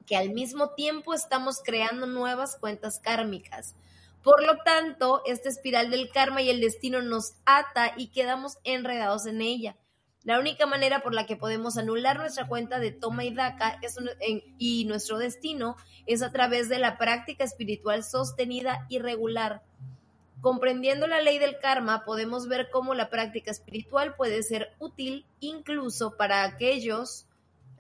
que 0.08 0.18
al 0.18 0.32
mismo 0.32 0.72
tiempo 0.72 1.14
estamos 1.14 1.62
creando 1.64 2.08
nuevas 2.08 2.56
cuentas 2.56 2.98
kármicas. 2.98 3.76
Por 4.24 4.44
lo 4.46 4.58
tanto, 4.58 5.22
esta 5.26 5.50
espiral 5.50 5.90
del 5.90 6.10
karma 6.12 6.42
y 6.42 6.50
el 6.50 6.60
destino 6.60 7.02
nos 7.02 7.36
ata 7.46 7.94
y 7.96 8.08
quedamos 8.08 8.58
enredados 8.64 9.26
en 9.26 9.42
ella. 9.42 9.78
La 10.24 10.38
única 10.40 10.66
manera 10.66 11.02
por 11.02 11.14
la 11.14 11.26
que 11.26 11.38
podemos 11.38 11.78
anular 11.78 12.18
nuestra 12.20 12.48
cuenta 12.48 12.80
de 12.80 12.92
toma 12.92 13.24
y 13.24 13.34
daca 13.34 13.80
y 14.58 14.86
nuestro 14.86 15.18
destino 15.18 15.78
es 16.06 16.22
a 16.22 16.32
través 16.32 16.68
de 16.68 16.78
la 16.78 16.98
práctica 16.98 17.46
espiritual 17.46 18.04
sostenida 18.04 18.86
y 18.90 19.00
regular. 19.00 19.64
Comprendiendo 20.42 21.08
la 21.08 21.22
ley 21.22 21.40
del 21.40 21.58
karma, 21.60 22.04
podemos 22.04 22.48
ver 22.48 22.70
cómo 22.70 22.94
la 22.94 23.10
práctica 23.10 23.52
espiritual 23.52 24.16
puede 24.16 24.44
ser 24.44 24.74
útil 24.80 25.26
incluso 25.40 26.16
para 26.18 26.44
aquellos... 26.44 27.26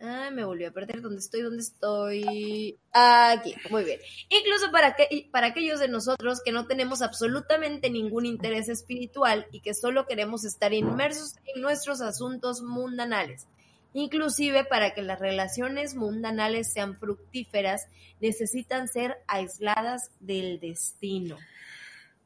Ah, 0.01 0.29
me 0.31 0.45
volví 0.45 0.65
a 0.65 0.71
perder. 0.71 1.01
¿Dónde 1.01 1.19
estoy? 1.19 1.41
¿Dónde 1.41 1.61
estoy? 1.61 2.77
Aquí, 2.91 3.55
muy 3.69 3.83
bien. 3.83 3.99
Incluso 4.29 4.71
para, 4.71 4.95
que, 4.95 5.27
para 5.31 5.47
aquellos 5.47 5.79
de 5.79 5.87
nosotros 5.87 6.41
que 6.43 6.51
no 6.51 6.67
tenemos 6.67 7.01
absolutamente 7.01 7.89
ningún 7.89 8.25
interés 8.25 8.69
espiritual 8.69 9.47
y 9.51 9.61
que 9.61 9.73
solo 9.73 10.05
queremos 10.05 10.45
estar 10.45 10.73
inmersos 10.73 11.35
en 11.53 11.61
nuestros 11.61 12.01
asuntos 12.01 12.61
mundanales. 12.61 13.47
Inclusive 13.93 14.65
para 14.65 14.93
que 14.93 15.01
las 15.01 15.19
relaciones 15.19 15.95
mundanales 15.95 16.71
sean 16.71 16.97
fructíferas, 16.97 17.87
necesitan 18.21 18.87
ser 18.87 19.17
aisladas 19.27 20.11
del 20.19 20.59
destino 20.59 21.37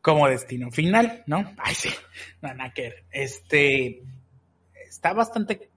como 0.04 0.28
destino 0.28 0.70
final, 0.70 1.24
¿no? 1.28 1.56
Ay, 1.58 1.74
sí, 1.74 1.90
no, 2.42 2.50
Este, 3.10 4.04
está 4.86 5.14
bastante, 5.14 5.70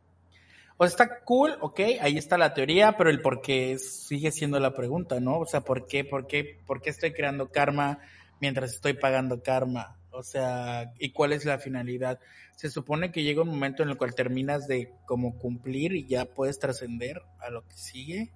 o 0.77 0.87
sea, 0.87 1.07
está 1.07 1.21
cool, 1.25 1.57
ok, 1.61 1.81
ahí 2.01 2.19
está 2.19 2.39
la 2.39 2.55
teoría, 2.55 2.97
pero 2.97 3.11
el 3.11 3.21
por 3.21 3.41
qué 3.41 3.79
sigue 3.79 4.31
siendo 4.33 4.61
la 4.61 4.75
pregunta, 4.75 5.21
¿no? 5.21 5.39
O 5.39 5.47
sea, 5.47 5.63
¿por 5.63 5.87
qué, 5.87 6.05
por 6.05 6.27
qué, 6.27 6.59
por 6.67 6.81
qué 6.81 6.91
estoy 6.91 7.13
creando 7.13 7.51
karma 7.51 7.99
mientras 8.41 8.73
estoy 8.73 8.95
pagando 8.95 9.43
karma? 9.43 9.97
O 10.11 10.23
sea, 10.23 10.93
¿y 10.99 11.11
cuál 11.11 11.33
es 11.33 11.45
la 11.45 11.59
finalidad? 11.59 12.19
Se 12.57 12.71
supone 12.71 13.13
que 13.13 13.23
llega 13.23 13.43
un 13.43 13.49
momento 13.49 13.83
en 13.83 13.91
el 13.91 13.97
cual 13.97 14.15
terminas 14.15 14.67
de 14.67 14.93
como 15.05 15.39
cumplir 15.39 15.95
y 15.95 16.07
ya 16.07 16.25
puedes 16.25 16.59
trascender 16.59 17.23
a 17.39 17.51
lo 17.51 17.67
que 17.67 17.77
sigue. 17.77 18.33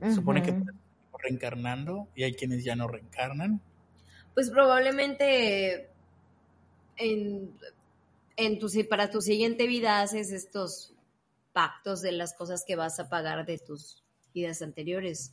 Se 0.00 0.12
supone 0.12 0.42
que 0.42 0.50
estás 0.50 0.74
reencarnando 1.18 2.08
y 2.14 2.24
hay 2.24 2.34
quienes 2.34 2.64
ya 2.64 2.76
no 2.76 2.88
reencarnan 2.88 3.62
pues 4.34 4.50
probablemente 4.50 5.88
en, 6.96 7.50
en 8.36 8.58
tu, 8.58 8.68
para 8.88 9.10
tu 9.10 9.20
siguiente 9.20 9.66
vida 9.66 10.02
haces 10.02 10.32
estos 10.32 10.92
pactos 11.54 12.02
de 12.02 12.12
las 12.12 12.34
cosas 12.34 12.64
que 12.66 12.76
vas 12.76 13.00
a 13.00 13.08
pagar 13.08 13.46
de 13.46 13.56
tus 13.58 14.04
vidas 14.34 14.60
anteriores. 14.60 15.30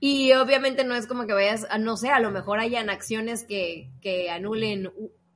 Y 0.00 0.32
obviamente 0.32 0.84
no 0.84 0.94
es 0.94 1.06
como 1.06 1.26
que 1.26 1.34
vayas, 1.34 1.66
a, 1.68 1.76
no 1.76 1.98
sé, 1.98 2.08
a 2.08 2.20
lo 2.20 2.30
mejor 2.30 2.58
hayan 2.60 2.88
acciones 2.88 3.44
que, 3.44 3.90
que 4.00 4.30
anulen, 4.30 4.90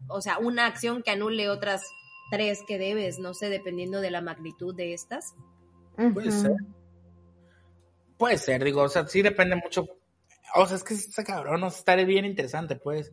o 0.08 0.20
sea, 0.22 0.38
una 0.38 0.66
acción 0.66 1.02
que 1.02 1.10
anule 1.10 1.50
otras 1.50 1.82
tres 2.30 2.60
que 2.66 2.78
debes, 2.78 3.18
no 3.18 3.34
sé, 3.34 3.50
dependiendo 3.50 4.00
de 4.00 4.10
la 4.10 4.22
magnitud 4.22 4.74
de 4.74 4.94
estas. 4.94 5.34
Puede 6.14 6.30
ser. 6.30 6.52
Puede 8.16 8.38
ser, 8.38 8.64
digo, 8.64 8.82
o 8.82 8.88
sea, 8.88 9.06
sí 9.06 9.20
depende 9.20 9.56
mucho 9.56 10.00
o 10.54 10.66
sea, 10.66 10.76
es 10.76 10.84
que 10.84 10.94
está 10.94 11.24
cabrón, 11.24 11.70
sea, 11.70 11.96
bien 11.96 12.24
interesante, 12.24 12.76
pues. 12.76 13.12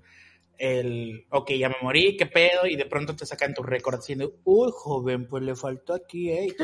El, 0.58 1.28
ok, 1.30 1.52
ya 1.52 1.70
me 1.70 1.76
morí, 1.82 2.18
qué 2.18 2.26
pedo, 2.26 2.66
y 2.66 2.76
de 2.76 2.86
pronto 2.86 3.16
te 3.16 3.26
sacan 3.26 3.54
tu 3.54 3.62
récord 3.64 3.98
diciendo, 3.98 4.34
uy, 4.44 4.72
joven, 4.74 5.28
pues 5.28 5.44
le 5.44 5.56
faltó 5.56 5.94
aquí, 5.94 6.32
¿eh? 6.32 6.56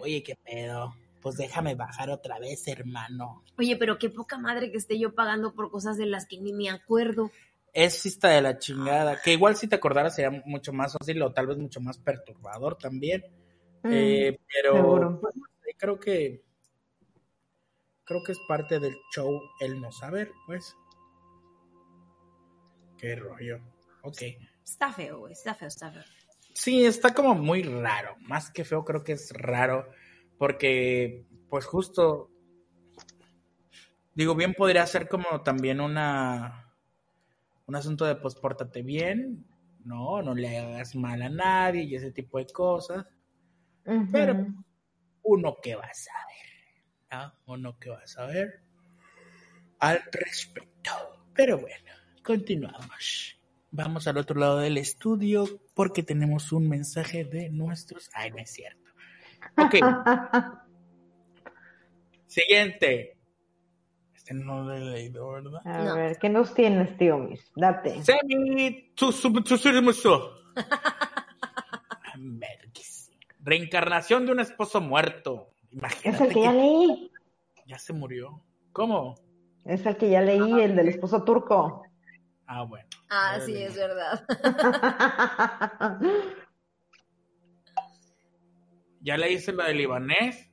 Oye, 0.00 0.22
qué 0.22 0.36
pedo. 0.36 0.94
Pues 1.20 1.36
déjame 1.36 1.74
bajar 1.74 2.10
otra 2.10 2.38
vez, 2.38 2.68
hermano. 2.68 3.42
Oye, 3.58 3.76
pero 3.76 3.98
qué 3.98 4.10
poca 4.10 4.38
madre 4.38 4.70
que 4.70 4.76
esté 4.76 4.98
yo 4.98 5.14
pagando 5.14 5.54
por 5.54 5.70
cosas 5.70 5.96
de 5.96 6.06
las 6.06 6.26
que 6.26 6.38
ni 6.38 6.52
me 6.52 6.70
acuerdo. 6.70 7.30
Es 7.72 8.06
esta 8.06 8.28
de 8.28 8.42
la 8.42 8.58
chingada. 8.58 9.20
Que 9.22 9.32
igual 9.32 9.56
si 9.56 9.66
te 9.66 9.76
acordaras 9.76 10.14
sería 10.14 10.42
mucho 10.44 10.72
más 10.72 10.92
fácil 10.92 11.20
o 11.22 11.32
tal 11.32 11.46
vez 11.48 11.58
mucho 11.58 11.80
más 11.80 11.98
perturbador 11.98 12.76
también. 12.76 13.24
Mm, 13.82 13.90
eh, 13.92 14.38
pero 14.52 15.20
creo 15.76 15.98
que 15.98 16.42
creo 18.04 18.22
que 18.22 18.32
es 18.32 18.38
parte 18.46 18.78
del 18.78 18.96
show 19.12 19.40
el 19.60 19.80
no 19.80 19.90
saber, 19.92 20.30
pues. 20.46 20.76
Qué 22.98 23.16
rollo. 23.16 23.60
Ok. 24.02 24.22
Está 24.64 24.92
feo, 24.92 25.20
güey. 25.20 25.32
Está 25.32 25.54
feo, 25.54 25.68
está 25.68 25.90
feo. 25.90 26.02
Sí, 26.54 26.84
está 26.84 27.12
como 27.12 27.34
muy 27.34 27.62
raro. 27.62 28.16
Más 28.20 28.50
que 28.50 28.64
feo, 28.64 28.84
creo 28.84 29.04
que 29.04 29.12
es 29.12 29.32
raro. 29.32 29.88
Porque, 30.38 31.26
pues 31.48 31.64
justo. 31.66 32.30
Digo, 34.14 34.34
bien 34.34 34.54
podría 34.54 34.86
ser 34.86 35.08
como 35.08 35.42
también 35.42 35.80
una. 35.80 36.72
Un 37.66 37.76
asunto 37.76 38.04
de 38.04 38.16
pues 38.16 38.34
pórtate 38.34 38.82
bien. 38.82 39.46
No, 39.84 40.22
no 40.22 40.34
le 40.34 40.58
hagas 40.58 40.96
mal 40.96 41.22
a 41.22 41.28
nadie 41.28 41.82
y 41.82 41.94
ese 41.94 42.10
tipo 42.10 42.38
de 42.38 42.46
cosas. 42.46 43.06
Pero 44.10 44.46
uno 45.22 45.56
que 45.62 45.76
va 45.76 45.84
a 45.84 45.94
saber. 45.94 47.32
¿O 47.44 47.56
no 47.56 47.78
que 47.78 47.90
vas 47.90 48.18
a 48.18 48.26
ver 48.26 48.62
al 49.78 50.02
respecto? 50.10 50.90
Pero 51.34 51.58
bueno, 51.58 51.92
continuamos. 52.26 53.38
Vamos 53.70 54.06
al 54.08 54.18
otro 54.18 54.38
lado 54.38 54.58
del 54.58 54.78
estudio 54.78 55.46
porque 55.74 56.02
tenemos 56.02 56.52
un 56.52 56.68
mensaje 56.68 57.24
de 57.24 57.48
nuestros... 57.50 58.10
Ay, 58.14 58.32
no 58.32 58.38
es 58.38 58.50
cierto. 58.50 58.90
Ok. 59.56 59.76
Siguiente. 62.26 63.16
Este 64.14 64.34
no 64.34 64.64
lo 64.64 64.74
he 64.74 64.80
leído, 64.80 65.30
¿verdad? 65.30 65.60
A 65.64 65.94
ver, 65.94 66.18
¿qué 66.18 66.28
nos 66.28 66.52
tienes, 66.52 66.96
tío 66.96 67.18
Mis? 67.18 67.52
Date. 67.54 68.02
Semi... 68.02 68.92
Reencarnación 73.40 74.26
de 74.26 74.32
un 74.32 74.40
esposo 74.40 74.80
muerto. 74.80 75.50
Es 76.02 76.20
el 76.20 76.32
que 76.32 76.42
ya 76.42 76.52
leí. 76.52 77.12
Ya 77.66 77.78
se 77.78 77.92
murió. 77.92 78.42
¿Cómo? 78.72 79.14
Es 79.64 79.86
el 79.86 79.96
que 79.96 80.10
ya 80.10 80.20
leí, 80.20 80.60
el 80.60 80.74
del 80.74 80.88
esposo 80.88 81.22
turco. 81.22 81.85
Ah, 82.46 82.62
bueno. 82.62 82.88
Ah, 83.10 83.38
sí, 83.44 83.56
es 83.56 83.74
verdad. 83.74 84.24
¿Ya 89.00 89.16
leíste 89.16 89.52
la 89.52 89.66
del 89.66 89.78
libanés? 89.78 90.48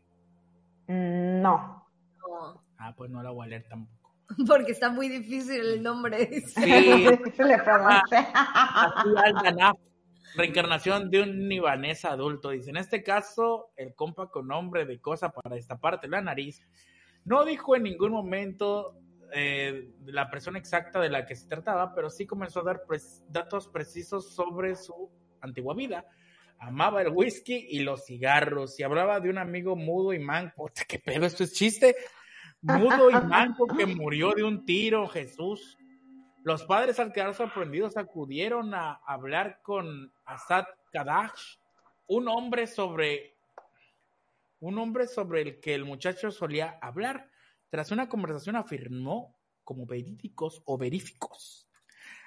Mm, 0.87 1.41
no. 1.41 1.87
Ah, 2.77 2.93
pues 2.95 3.09
no 3.09 3.23
la 3.23 3.31
voy 3.31 3.45
a 3.45 3.49
leer 3.49 3.67
tampoco. 3.67 4.13
Porque 4.47 4.71
está 4.71 4.89
muy 4.89 5.09
difícil 5.09 5.59
el 5.59 5.83
nombre. 5.83 6.41
Sí. 6.41 7.07
Se 7.35 7.43
le 7.43 7.57
pronuncia. 7.59 8.33
Reencarnación 10.35 11.11
de 11.11 11.21
un 11.21 11.47
nibanés 11.47 12.05
adulto. 12.05 12.49
Dice, 12.49 12.71
en 12.71 12.77
este 12.77 13.03
caso, 13.03 13.71
el 13.75 13.93
compa 13.93 14.29
con 14.29 14.47
nombre 14.47 14.85
de 14.85 14.99
cosa 14.99 15.31
para 15.31 15.55
destaparte 15.55 16.07
la 16.07 16.21
nariz 16.21 16.65
no 17.25 17.45
dijo 17.45 17.75
en 17.75 17.83
ningún 17.83 18.11
momento 18.11 18.95
eh, 19.33 19.89
la 20.05 20.29
persona 20.29 20.59
exacta 20.59 20.99
de 20.99 21.09
la 21.09 21.25
que 21.25 21.35
se 21.35 21.47
trataba, 21.47 21.93
pero 21.93 22.09
sí 22.09 22.25
comenzó 22.25 22.59
a 22.61 22.63
dar 22.63 22.83
datos 23.29 23.67
precisos 23.67 24.33
sobre 24.33 24.75
su 24.75 25.09
antigua 25.41 25.73
vida. 25.73 26.05
Amaba 26.59 27.01
el 27.01 27.09
whisky 27.09 27.67
y 27.69 27.79
los 27.79 28.05
cigarros 28.05 28.79
y 28.79 28.83
hablaba 28.83 29.19
de 29.19 29.29
un 29.29 29.37
amigo 29.37 29.75
mudo 29.75 30.13
y 30.13 30.19
manco. 30.19 30.69
¿Qué 30.87 30.99
pedo? 30.99 31.25
¿Esto 31.25 31.43
es 31.43 31.53
chiste? 31.53 31.95
Mudo 32.61 33.09
y 33.09 33.13
manco 33.13 33.67
que 33.67 33.85
murió 33.85 34.33
de 34.33 34.43
un 34.43 34.63
tiro, 34.65 35.07
Jesús. 35.07 35.77
Los 36.43 36.63
padres 36.63 36.99
al 36.99 37.11
quedar 37.11 37.33
sorprendidos 37.33 37.97
acudieron 37.97 38.73
a 38.73 39.01
hablar 39.05 39.59
con 39.61 40.13
Asad 40.25 40.65
Kadash, 40.91 41.57
un 42.07 42.27
hombre 42.27 42.67
sobre 42.67 43.33
un 44.59 44.77
hombre 44.77 45.07
sobre 45.07 45.41
el 45.41 45.59
que 45.59 45.75
el 45.75 45.83
muchacho 45.83 46.31
solía 46.31 46.77
hablar. 46.81 47.29
Tras 47.73 47.89
una 47.89 48.07
conversación 48.07 48.55
afirmó 48.55 49.35
como 49.63 49.87
verídicos 49.87 50.61
o 50.65 50.77
veríficos 50.77 51.67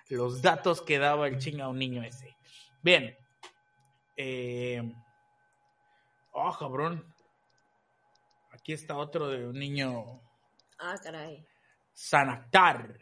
los 0.08 0.42
datos 0.42 0.82
que 0.82 0.98
daba 0.98 1.28
el 1.28 1.38
ching 1.38 1.60
a 1.60 1.68
un 1.68 1.78
niño 1.78 2.02
ese. 2.02 2.36
Bien. 2.82 3.16
Eh... 4.16 4.92
Oh, 6.32 6.52
cabrón. 6.58 7.14
Aquí 8.50 8.72
está 8.72 8.96
otro 8.96 9.28
de 9.28 9.46
un 9.46 9.56
niño. 9.56 10.20
Ah, 10.80 10.96
caray. 11.00 11.46
Sanactar. 11.92 12.98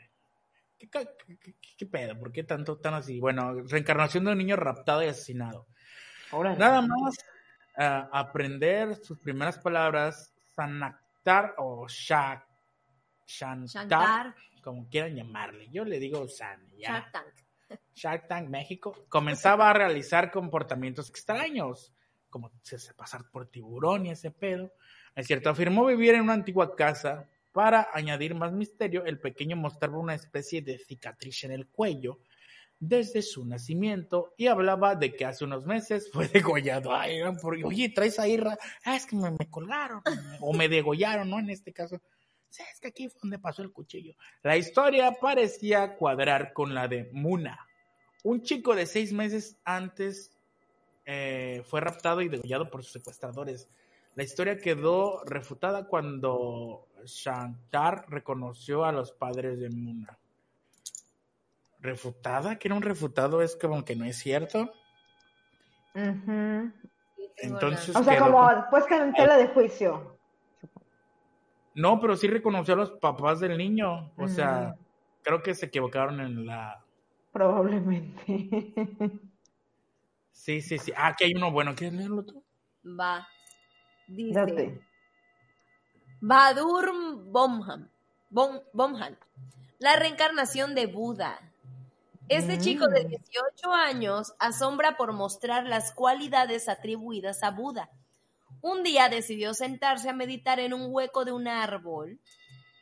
¿Qué, 0.79 1.87
pedo? 1.87 2.19
¿Por 2.19 2.31
qué 2.31 2.45
tanto 2.45 2.77
tan 2.77 2.93
así? 2.93 3.21
Bueno, 3.21 3.55
reencarnación 3.63 4.27
de 4.27 4.33
un 4.33 4.39
niño 4.39 4.57
raptado 4.57 5.03
y 5.03 5.07
asesinado. 5.07 5.67
Nada 6.59 6.83
más 6.83 7.17
uh, 7.79 8.07
aprender 8.13 8.97
sus 8.97 9.19
primeras 9.19 9.59
palabras, 9.59 10.35
o 11.59 11.87
shak, 11.89 12.47
shantar, 13.27 14.35
como 14.63 14.89
quieran 14.89 15.17
llamarle. 15.17 15.69
Yo 15.71 15.85
le 15.85 15.99
digo 15.99 16.29
san, 16.29 16.61
ya. 16.77 16.89
Shark 16.89 17.13
Tank. 17.13 17.81
Shark 17.95 18.29
Tank 18.29 18.49
México. 18.49 18.95
Comenzaba 19.09 19.71
a 19.71 19.73
realizar 19.73 20.31
comportamientos 20.31 21.09
extraños, 21.11 21.93
como 22.31 22.53
pasar 22.97 23.29
por 23.31 23.47
tiburón 23.47 24.07
y 24.07 24.11
ese 24.11 24.31
pedo. 24.31 24.73
Es 25.15 25.27
cierto, 25.27 25.51
afirmó 25.51 25.87
vivir 25.87 26.15
en 26.15 26.23
una 26.23 26.33
antigua 26.33 26.75
casa 26.75 27.29
para 27.53 27.89
añadir 27.93 28.35
más 28.35 28.53
misterio, 28.53 29.05
el 29.05 29.21
pequeño 29.21 29.57
mostraba 29.57 29.99
una 29.99 30.15
especie 30.15 30.61
de 30.61 30.77
cicatriz 30.77 31.45
en 31.45 31.53
el 31.53 31.69
cuello 31.69 32.19
desde 32.89 33.23
su 33.23 33.45
nacimiento 33.45 34.35
y 34.37 34.47
hablaba 34.47 34.95
de 34.95 35.15
que 35.15 35.25
hace 35.25 35.45
unos 35.45 35.67
meses 35.67 36.11
fue 36.13 36.29
degollado. 36.29 36.95
Ay, 36.95 37.21
oye, 37.65 37.89
traes 37.91 38.19
ahí, 38.19 38.39
ah, 38.85 38.97
es 38.97 39.07
que 39.07 39.17
me, 39.17 39.31
me 39.31 39.51
colgaron 39.51 40.03
o 40.41 40.53
me 40.53 40.69
degollaron, 40.69 41.31
¿no? 41.31 41.39
En 41.39 41.51
este 41.51 41.73
caso, 41.73 42.01
es 42.51 42.81
que 42.81 42.89
aquí 42.89 43.09
fue 43.09 43.21
donde 43.23 43.39
pasó 43.39 43.63
el 43.63 43.73
cuchillo. 43.73 44.15
La 44.43 44.57
historia 44.57 45.13
parecía 45.21 45.97
cuadrar 45.97 46.53
con 46.53 46.75
la 46.75 46.89
de 46.89 47.11
Muna. 47.13 47.59
Un 48.23 48.43
chico 48.43 48.75
de 48.75 48.87
seis 48.87 49.13
meses 49.13 49.59
antes 49.65 50.31
eh, 51.05 51.63
fue 51.67 51.81
raptado 51.81 52.23
y 52.23 52.29
degollado 52.29 52.71
por 52.71 52.83
sus 52.83 52.93
secuestradores. 52.93 53.69
La 54.15 54.23
historia 54.23 54.57
quedó 54.59 55.25
refutada 55.25 55.87
cuando 55.87 56.87
Shankar 57.05 58.07
reconoció 58.09 58.85
a 58.85 58.93
los 58.93 59.13
padres 59.13 59.59
de 59.59 59.71
Muna. 59.71 60.19
¿Refutada? 61.85 62.59
¿Que 62.59 62.69
era 62.69 62.75
un 62.77 62.83
refutado? 62.83 63.43
Es 63.43 63.57
como 63.57 63.85
que 63.85 63.95
no 63.95 64.07
es 64.07 64.17
cierto. 64.17 64.73
Entonces. 67.37 67.95
O 67.95 68.03
sea, 68.03 68.19
como 68.19 68.49
pues 68.71 68.87
que 68.87 68.97
en 68.97 69.13
tela 69.13 69.37
de 69.37 69.49
juicio. 69.49 70.19
No, 71.75 72.01
pero 72.01 72.17
sí 72.17 72.27
reconoció 72.27 72.73
a 72.73 72.79
los 72.79 72.93
papás 72.93 73.39
del 73.41 73.59
niño. 73.59 74.11
O 74.17 74.29
sea, 74.29 74.77
creo 75.23 75.43
que 75.43 75.55
se 75.55 75.67
equivocaron 75.67 76.21
en 76.21 76.47
la. 76.47 76.83
Probablemente. 77.33 78.25
Sí, 80.31 80.63
sí, 80.63 80.79
sí. 80.79 80.91
Ah, 80.97 81.09
aquí 81.09 81.25
hay 81.25 81.35
uno 81.37 81.53
bueno. 81.53 81.75
¿Quieres 81.75 81.99
leerlo 81.99 82.25
tú? 82.25 82.43
Va. 82.99 83.29
Dice. 84.09 84.81
Badur 86.23 86.93
Bomham, 87.27 87.91
Bomhan, 88.31 89.19
la 89.79 89.97
reencarnación 89.97 90.75
de 90.75 90.87
Buda. 90.87 91.54
Este 92.29 92.59
chico 92.59 92.89
de 92.89 93.05
18 93.05 93.69
mm. 93.69 93.71
años 93.71 94.33
asombra 94.39 94.97
por 94.97 95.13
mostrar 95.13 95.67
las 95.67 95.93
cualidades 95.93 96.69
atribuidas 96.69 97.43
a 97.43 97.51
Buda. 97.51 97.91
Un 98.63 98.83
día 98.83 99.11
decidió 99.11 99.53
sentarse 99.53 100.09
a 100.09 100.15
meditar 100.15 100.59
en 100.59 100.73
un 100.73 100.87
hueco 100.89 101.27
de 101.27 101.33
un 101.33 101.49
árbol. 101.49 102.19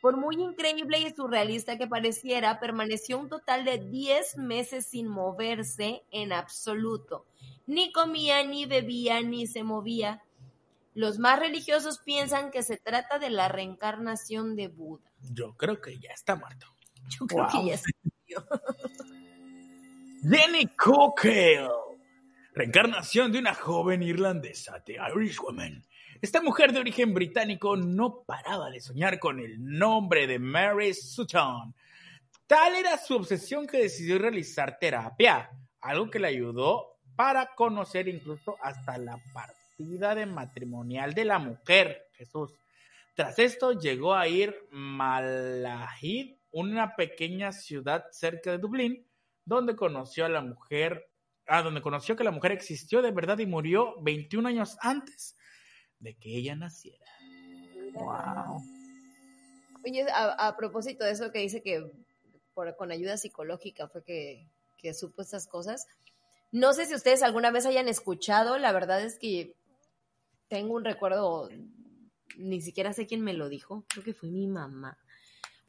Por 0.01 0.15
muy 0.17 0.35
increíble 0.35 0.99
y 0.99 1.13
surrealista 1.13 1.77
que 1.77 1.87
pareciera, 1.87 2.59
permaneció 2.59 3.19
un 3.19 3.27
total 3.29 3.65
de 3.65 3.79
10 3.79 4.37
meses 4.37 4.87
sin 4.87 5.07
moverse 5.07 6.03
en 6.11 6.31
absoluto. 6.31 7.25
Ni 7.67 7.91
comía, 7.91 8.43
ni 8.43 8.65
bebía, 8.65 9.21
ni 9.21 9.45
se 9.45 9.63
movía. 9.63 10.23
Los 10.93 11.19
más 11.19 11.39
religiosos 11.39 11.99
piensan 11.99 12.49
que 12.49 12.63
se 12.63 12.77
trata 12.77 13.19
de 13.19 13.29
la 13.29 13.49
reencarnación 13.49 14.55
de 14.55 14.69
Buda. 14.69 15.11
Yo 15.33 15.53
creo 15.57 15.81
que 15.81 15.99
ya 15.99 16.11
está 16.11 16.35
muerto. 16.35 16.67
Yo 17.09 17.25
creo 17.25 17.47
que 17.51 17.65
ya 17.65 17.73
está 17.73 17.89
Jenny 20.23 20.67
Cockale. 20.77 21.67
Reencarnación 22.53 23.31
de 23.31 23.39
una 23.39 23.53
joven 23.53 24.01
irlandesa, 24.01 24.81
de 24.85 24.97
Irish 25.13 25.37
Woman. 25.39 25.85
Esta 26.21 26.41
mujer 26.41 26.71
de 26.71 26.79
origen 26.79 27.13
británico 27.13 27.75
no 27.75 28.23
paraba 28.25 28.69
de 28.69 28.79
soñar 28.79 29.19
con 29.19 29.41
el 29.41 29.61
nombre 29.61 30.25
de 30.25 30.39
Mary 30.39 30.93
Sutton. 30.93 31.75
Tal 32.47 32.75
era 32.75 32.97
su 32.97 33.15
obsesión 33.17 33.67
que 33.67 33.79
decidió 33.79 34.17
realizar 34.17 34.77
terapia, 34.79 35.49
algo 35.81 36.09
que 36.09 36.19
le 36.19 36.29
ayudó 36.29 36.99
para 37.17 37.53
conocer 37.53 38.07
incluso 38.07 38.55
hasta 38.61 38.97
la 38.97 39.19
parte 39.33 39.59
de 39.77 40.25
matrimonial 40.25 41.13
de 41.13 41.25
la 41.25 41.39
mujer, 41.39 42.07
Jesús. 42.13 42.53
Tras 43.13 43.39
esto 43.39 43.73
llegó 43.73 44.15
a 44.15 44.29
ir 44.29 44.55
Malahide, 44.71 46.37
una 46.51 46.95
pequeña 46.95 47.51
ciudad 47.51 48.05
cerca 48.11 48.51
de 48.51 48.59
Dublín, 48.59 49.05
donde 49.45 49.75
conoció 49.75 50.25
a 50.25 50.29
la 50.29 50.41
mujer, 50.41 51.09
ah, 51.47 51.61
donde 51.61 51.81
conoció 51.81 52.15
que 52.15 52.23
la 52.23 52.31
mujer 52.31 52.51
existió 52.51 53.01
de 53.01 53.11
verdad 53.11 53.39
y 53.39 53.45
murió 53.45 53.95
21 54.01 54.47
años 54.47 54.77
antes 54.81 55.35
de 55.99 56.15
que 56.15 56.35
ella 56.35 56.55
naciera. 56.55 57.05
Wow. 57.93 58.61
Oye, 59.85 60.05
a, 60.13 60.55
propósito 60.55 61.03
de 61.03 61.11
eso 61.11 61.31
que 61.31 61.39
dice 61.39 61.61
que 61.61 61.91
por, 62.53 62.75
con 62.75 62.91
ayuda 62.91 63.17
psicológica 63.17 63.87
fue 63.87 64.03
que, 64.03 64.47
que 64.77 64.93
supo 64.93 65.21
estas 65.21 65.47
cosas. 65.47 65.87
No 66.51 66.73
sé 66.73 66.85
si 66.85 66.95
ustedes 66.95 67.23
alguna 67.23 67.51
vez 67.51 67.65
hayan 67.65 67.87
escuchado, 67.87 68.57
la 68.57 68.71
verdad 68.71 69.01
es 69.01 69.17
que 69.17 69.55
tengo 70.47 70.75
un 70.75 70.85
recuerdo, 70.85 71.49
ni 72.37 72.61
siquiera 72.61 72.93
sé 72.93 73.07
quién 73.07 73.21
me 73.21 73.33
lo 73.33 73.49
dijo, 73.49 73.83
creo 73.89 74.03
que 74.03 74.13
fue 74.13 74.29
mi 74.29 74.47
mamá. 74.47 74.97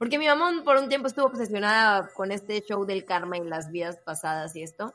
Porque 0.04 0.18
mi 0.18 0.26
mamá 0.26 0.52
por 0.66 0.76
un 0.76 0.90
tiempo 0.90 1.08
estuvo 1.08 1.24
obsesionada 1.24 2.10
con 2.12 2.30
este 2.30 2.60
show 2.60 2.84
del 2.84 3.06
karma 3.06 3.38
y 3.38 3.44
las 3.44 3.70
vidas 3.70 3.96
pasadas 4.04 4.54
y 4.54 4.62
esto. 4.62 4.92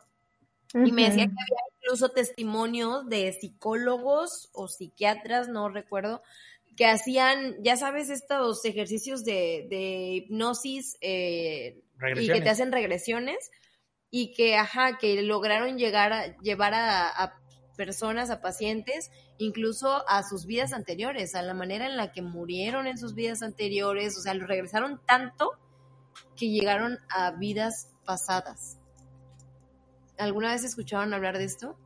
Y 0.72 0.92
me 0.92 1.06
decía 1.06 1.26
que 1.26 1.32
había 1.32 1.64
incluso 1.82 2.10
testimonios 2.10 3.10
de 3.10 3.34
psicólogos 3.34 4.52
o 4.54 4.68
psiquiatras, 4.68 5.48
no 5.48 5.68
recuerdo, 5.68 6.22
que 6.78 6.86
hacían, 6.86 7.56
ya 7.64 7.76
sabes, 7.76 8.12
estos 8.12 8.64
ejercicios 8.66 9.26
de, 9.26 10.12
hipnosis 10.14 10.96
eh, 11.02 11.82
y 12.16 12.28
que 12.28 12.42
te 12.42 12.50
hacen 12.50 12.72
regresiones 12.72 13.50
y 14.12 14.32
que, 14.36 14.58
ajá, 14.58 15.00
que 15.00 15.24
lograron 15.24 15.80
llegar 15.80 16.14
a, 16.14 16.38
llevar 16.38 16.76
a 16.76 17.34
personas, 17.80 18.30
a 18.30 18.42
pacientes, 18.42 19.10
incluso 19.38 20.04
a 20.10 20.22
sus 20.24 20.46
vidas 20.46 20.74
anteriores, 20.74 21.34
a 21.34 21.42
la 21.42 21.54
manera 21.54 21.86
en 21.86 21.96
la 21.96 22.12
que 22.12 22.22
murieron 22.22 22.88
en 22.88 22.98
sus 22.98 23.16
vidas 23.16 23.42
anteriores, 23.42 24.18
o 24.18 24.22
sea, 24.22 24.34
lo 24.34 24.46
regresaron 24.46 25.00
tanto 25.08 25.52
que 26.36 26.50
llegaron 26.50 26.98
a 27.10 27.32
vidas 27.32 27.96
pasadas. 28.06 28.82
¿Alguna 30.18 30.52
vez 30.52 30.66
escucharon 30.66 31.14
hablar 31.14 31.38
de 31.38 31.46
esto? 31.46 31.78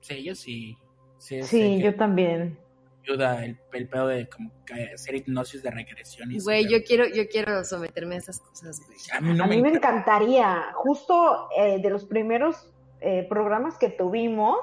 Sí, 0.00 0.22
yo 0.22 0.36
sí. 0.36 0.78
Sí, 1.18 1.82
yo 1.82 1.96
también. 1.96 2.56
Ayuda 3.02 3.44
el, 3.44 3.58
el 3.72 3.88
pedo 3.88 4.06
de 4.06 4.28
como 4.28 4.52
hacer 4.94 5.16
hipnosis 5.16 5.60
de 5.64 5.72
regresión. 5.72 6.30
Güey, 6.40 6.68
yo 6.68 6.84
quiero, 6.84 7.08
yo 7.08 7.26
quiero 7.28 7.64
someterme 7.64 8.14
a 8.14 8.18
esas 8.18 8.38
cosas. 8.38 8.80
A 9.12 9.20
mí, 9.20 9.60
me, 9.60 9.70
encantaría. 9.70 10.72
Justo 10.74 11.48
eh, 11.58 11.80
de 11.82 11.90
los 11.90 12.04
primeros 12.04 12.70
eh, 13.00 13.26
programas 13.28 13.76
que 13.76 13.90
tuvimos, 13.90 14.56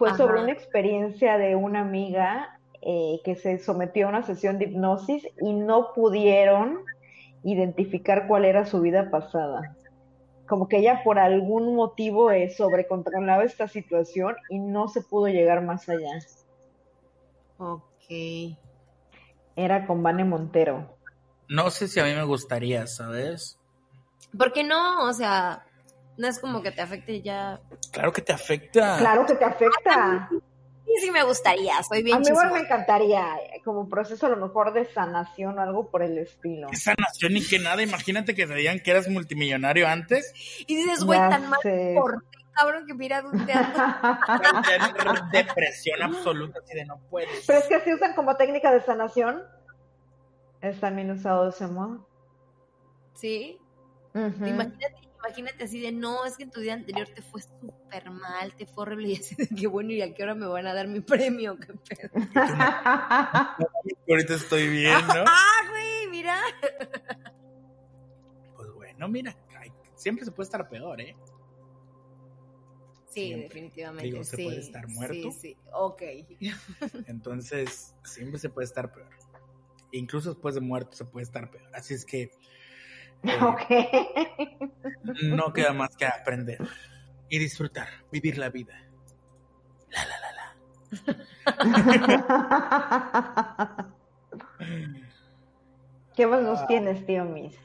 fue 0.00 0.16
sobre 0.16 0.40
una 0.40 0.52
experiencia 0.52 1.36
de 1.36 1.54
una 1.56 1.80
amiga 1.82 2.58
eh, 2.80 3.20
que 3.22 3.36
se 3.36 3.58
sometió 3.58 4.06
a 4.06 4.08
una 4.08 4.22
sesión 4.22 4.58
de 4.58 4.64
hipnosis 4.64 5.28
y 5.42 5.52
no 5.52 5.92
pudieron 5.94 6.86
identificar 7.44 8.26
cuál 8.26 8.46
era 8.46 8.64
su 8.64 8.80
vida 8.80 9.10
pasada. 9.10 9.76
como 10.48 10.68
que 10.68 10.78
ella 10.78 11.02
por 11.04 11.18
algún 11.18 11.76
motivo 11.76 12.30
eh, 12.30 12.48
sobrecontrolaba 12.48 13.44
esta 13.44 13.68
situación 13.68 14.36
y 14.48 14.58
no 14.58 14.88
se 14.88 15.02
pudo 15.02 15.28
llegar 15.28 15.62
más 15.62 15.86
allá. 15.90 16.18
Ok. 17.58 18.56
Era 19.54 19.86
con 19.86 20.02
Vane 20.02 20.24
Montero. 20.24 20.96
No 21.46 21.70
sé 21.70 21.88
si 21.88 22.00
a 22.00 22.04
mí 22.04 22.14
me 22.14 22.24
gustaría, 22.24 22.86
¿sabes? 22.86 23.58
¿Por 24.36 24.54
qué 24.54 24.64
no? 24.64 25.04
O 25.04 25.12
sea, 25.12 25.66
no 26.16 26.28
es 26.28 26.38
como 26.38 26.62
que 26.62 26.70
te 26.70 26.82
afecte 26.82 27.22
ya. 27.22 27.60
Claro 27.92 28.12
que 28.12 28.22
te 28.22 28.32
afecta. 28.32 28.98
Claro 28.98 29.26
que 29.26 29.34
te 29.34 29.44
afecta. 29.44 30.28
Sí, 30.30 31.06
sí 31.06 31.10
me 31.12 31.22
gustaría, 31.22 31.80
soy 31.84 32.00
A 32.00 32.02
bien 32.02 32.20
mí 32.20 32.26
igual 32.28 32.52
me 32.52 32.60
encantaría, 32.60 33.36
eh, 33.36 33.62
como 33.64 33.88
proceso 33.88 34.26
a 34.26 34.30
lo 34.30 34.36
mejor 34.36 34.72
de 34.72 34.86
sanación 34.86 35.56
o 35.58 35.62
algo 35.62 35.88
por 35.88 36.02
el 36.02 36.18
estilo. 36.18 36.66
Esa 36.72 36.94
nación 36.98 37.34
ni 37.34 37.42
que 37.42 37.60
nada. 37.60 37.80
Imagínate 37.82 38.34
que 38.34 38.46
te 38.46 38.54
digan 38.54 38.80
que 38.80 38.90
eras 38.90 39.08
multimillonario 39.08 39.86
antes. 39.86 40.32
Y 40.66 40.74
dices, 40.74 41.04
güey, 41.04 41.18
tan 41.18 41.48
mal 41.48 41.60
sé. 41.62 41.94
por 41.96 42.24
ti, 42.30 42.38
cabrón, 42.52 42.86
que 42.86 42.94
mira 42.94 43.22
un 43.24 43.46
teatro. 43.46 43.84
Tener 44.64 45.22
depresión 45.30 46.02
absoluta, 46.02 46.58
así 46.64 46.74
de 46.74 46.84
no 46.84 46.98
puedes. 47.08 47.44
Pero 47.46 47.60
es 47.60 47.66
que 47.66 47.80
si 47.80 47.94
usan 47.94 48.14
como 48.14 48.36
técnica 48.36 48.72
de 48.72 48.80
sanación, 48.80 49.44
es 50.60 50.80
también 50.80 51.10
usado 51.10 51.44
de 51.44 51.50
ese 51.50 51.68
modo. 51.68 52.06
¿Sí? 53.14 53.60
Imagínate, 54.14 55.09
imagínate 55.20 55.64
así 55.64 55.80
de, 55.80 55.92
no, 55.92 56.24
es 56.24 56.36
que 56.36 56.44
en 56.44 56.50
tu 56.50 56.60
día 56.60 56.74
anterior 56.74 57.08
te 57.14 57.22
fue 57.22 57.42
súper 57.42 58.10
mal, 58.10 58.54
te 58.54 58.66
fue 58.66 58.82
horrible, 58.82 59.08
y 59.12 59.16
así 59.16 59.34
de, 59.34 59.48
qué 59.48 59.66
bueno, 59.66 59.92
¿y 59.92 60.02
a 60.02 60.14
qué 60.14 60.22
hora 60.22 60.34
me 60.34 60.46
van 60.46 60.66
a 60.66 60.74
dar 60.74 60.88
mi 60.88 61.00
premio? 61.00 61.58
¿Qué 61.58 61.72
pedo? 61.72 62.10
Ahorita 64.08 64.34
estoy 64.34 64.68
bien, 64.68 65.06
¿no? 65.06 65.24
¡Ah, 65.26 65.62
güey, 65.68 66.08
mira! 66.10 66.40
Pues 68.56 68.70
bueno, 68.72 69.08
mira, 69.08 69.36
siempre 69.94 70.24
se 70.24 70.32
puede 70.32 70.46
estar 70.46 70.68
peor, 70.68 71.00
¿eh? 71.00 71.16
Sí, 73.08 73.26
Siempre. 73.26 73.48
definitivamente, 73.48 74.04
Digo, 74.04 74.22
se 74.22 74.36
sí. 74.36 74.44
puede 74.44 74.60
estar 74.60 74.86
muerto. 74.86 75.32
Sí, 75.32 75.38
sí, 75.40 75.56
ok. 75.72 76.02
Entonces, 77.08 77.92
siempre 78.04 78.38
se 78.38 78.50
puede 78.50 78.66
estar 78.66 78.92
peor. 78.92 79.10
Incluso 79.90 80.30
después 80.30 80.54
de 80.54 80.60
muerto 80.60 80.96
se 80.96 81.04
puede 81.04 81.24
estar 81.24 81.50
peor. 81.50 81.68
Así 81.74 81.92
es 81.94 82.04
que 82.04 82.30
eh, 83.22 83.38
Ok. 83.42 83.62
no 85.24 85.52
queda 85.52 85.72
más 85.72 85.96
que 85.96 86.06
aprender 86.06 86.58
y 87.28 87.38
disfrutar, 87.38 87.88
vivir 88.10 88.38
la 88.38 88.48
vida. 88.50 88.74
La, 89.90 90.06
la, 90.06 90.20
la, 90.20 90.32
la. 90.32 90.54
¿Qué 96.16 96.26
más 96.26 96.42
nos 96.42 96.66
tienes, 96.66 97.06
tío 97.06 97.24
Miss? 97.24 97.56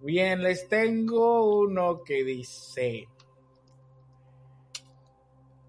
Bien, 0.00 0.42
les 0.42 0.68
tengo 0.68 1.58
uno 1.60 2.02
que 2.04 2.22
dice. 2.24 3.08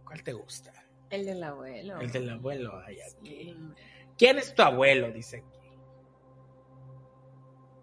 ¿Cuál 0.04 0.24
te 0.24 0.34
gusta? 0.34 0.74
El 1.10 1.26
del 1.26 1.44
abuelo. 1.44 2.00
El 2.02 2.12
del 2.12 2.30
abuelo. 2.30 2.78
Ay, 2.86 2.98
aquí. 3.02 3.30
Sí. 3.30 3.58
¿Quién 4.18 4.38
es 4.38 4.54
tu 4.54 4.62
abuelo? 4.64 5.12
Dice 5.12 5.38
aquí. 5.38 5.55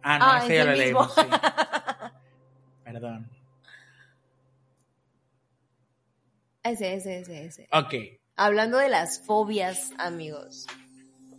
Ah, 0.03 0.19
no, 0.19 0.25
Ah, 0.27 0.39
ese 0.45 0.53
es 0.59 0.65
ya 0.65 0.71
lo 0.71 0.77
leímos. 0.77 1.15
sí. 1.15 1.21
Perdón. 2.85 3.31
Ese, 6.63 6.95
ese, 6.95 7.19
ese, 7.19 7.45
ese. 7.47 7.69
Ok. 7.73 7.95
Hablando 8.37 8.79
de 8.79 8.89
las 8.89 9.21
fobias, 9.25 9.91
amigos. 9.99 10.67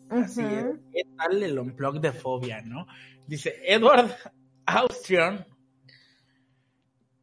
Así 0.09 0.41
es. 0.41 0.63
Ujú. 0.65 0.79
¿Qué 0.91 1.01
tal 1.17 1.41
el 1.43 1.57
unplug 1.57 1.99
de 1.99 2.11
fobia, 2.11 2.61
no? 2.61 2.85
Dice 3.25 3.55
Edward 3.65 4.15
Austrian. 4.65 5.45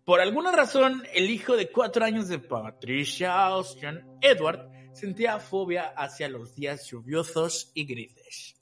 Por 0.05 0.21
alguna 0.21 0.51
razón, 0.51 1.03
el 1.13 1.31
hijo 1.31 1.57
de 1.57 1.71
cuatro 1.71 2.05
años 2.05 2.29
de 2.29 2.39
Patricia 2.39 3.45
Austrian, 3.47 4.05
Edward, 4.21 4.69
sentía 4.93 5.39
fobia 5.39 5.89
hacia 5.97 6.29
los 6.29 6.55
días 6.57 6.87
lluviosos 6.91 7.71
y 7.75 7.85
grises. 7.85 8.57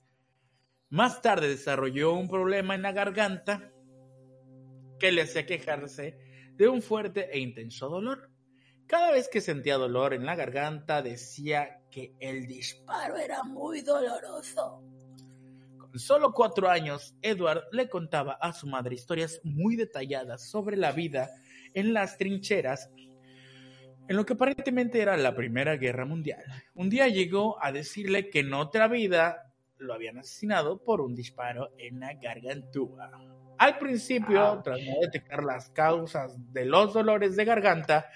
Más 0.90 1.20
tarde 1.20 1.48
desarrolló 1.48 2.14
un 2.14 2.28
problema 2.28 2.74
en 2.74 2.82
la 2.82 2.92
garganta 2.92 3.70
que 4.98 5.12
le 5.12 5.22
hacía 5.22 5.44
quejarse 5.44 6.18
de 6.54 6.68
un 6.68 6.80
fuerte 6.80 7.28
e 7.30 7.38
intenso 7.38 7.88
dolor. 7.88 8.30
Cada 8.86 9.12
vez 9.12 9.28
que 9.28 9.42
sentía 9.42 9.76
dolor 9.76 10.14
en 10.14 10.24
la 10.24 10.34
garganta 10.34 11.02
decía 11.02 11.82
que 11.90 12.14
el 12.20 12.46
disparo 12.46 13.16
era 13.16 13.42
muy 13.44 13.82
doloroso. 13.82 14.82
Con 15.78 15.98
solo 15.98 16.32
cuatro 16.32 16.70
años, 16.70 17.14
Edward 17.20 17.64
le 17.72 17.88
contaba 17.88 18.38
a 18.40 18.54
su 18.54 18.66
madre 18.66 18.94
historias 18.94 19.40
muy 19.44 19.76
detalladas 19.76 20.48
sobre 20.50 20.76
la 20.76 20.92
vida 20.92 21.30
en 21.74 21.92
las 21.92 22.16
trincheras 22.16 22.90
en 24.08 24.16
lo 24.16 24.24
que 24.24 24.32
aparentemente 24.32 25.02
era 25.02 25.18
la 25.18 25.36
Primera 25.36 25.76
Guerra 25.76 26.06
Mundial. 26.06 26.42
Un 26.74 26.88
día 26.88 27.08
llegó 27.08 27.62
a 27.62 27.72
decirle 27.72 28.30
que 28.30 28.40
en 28.40 28.54
otra 28.54 28.88
vida 28.88 29.47
lo 29.78 29.94
habían 29.94 30.18
asesinado 30.18 30.82
por 30.82 31.00
un 31.00 31.14
disparo 31.14 31.70
en 31.78 32.00
la 32.00 32.14
gargantúa. 32.14 33.10
Al 33.58 33.78
principio, 33.78 34.60
tras 34.62 34.78
no 34.80 35.00
detectar 35.00 35.42
las 35.42 35.70
causas 35.70 36.34
de 36.52 36.64
los 36.64 36.94
dolores 36.94 37.34
de 37.36 37.44
garganta, 37.44 38.06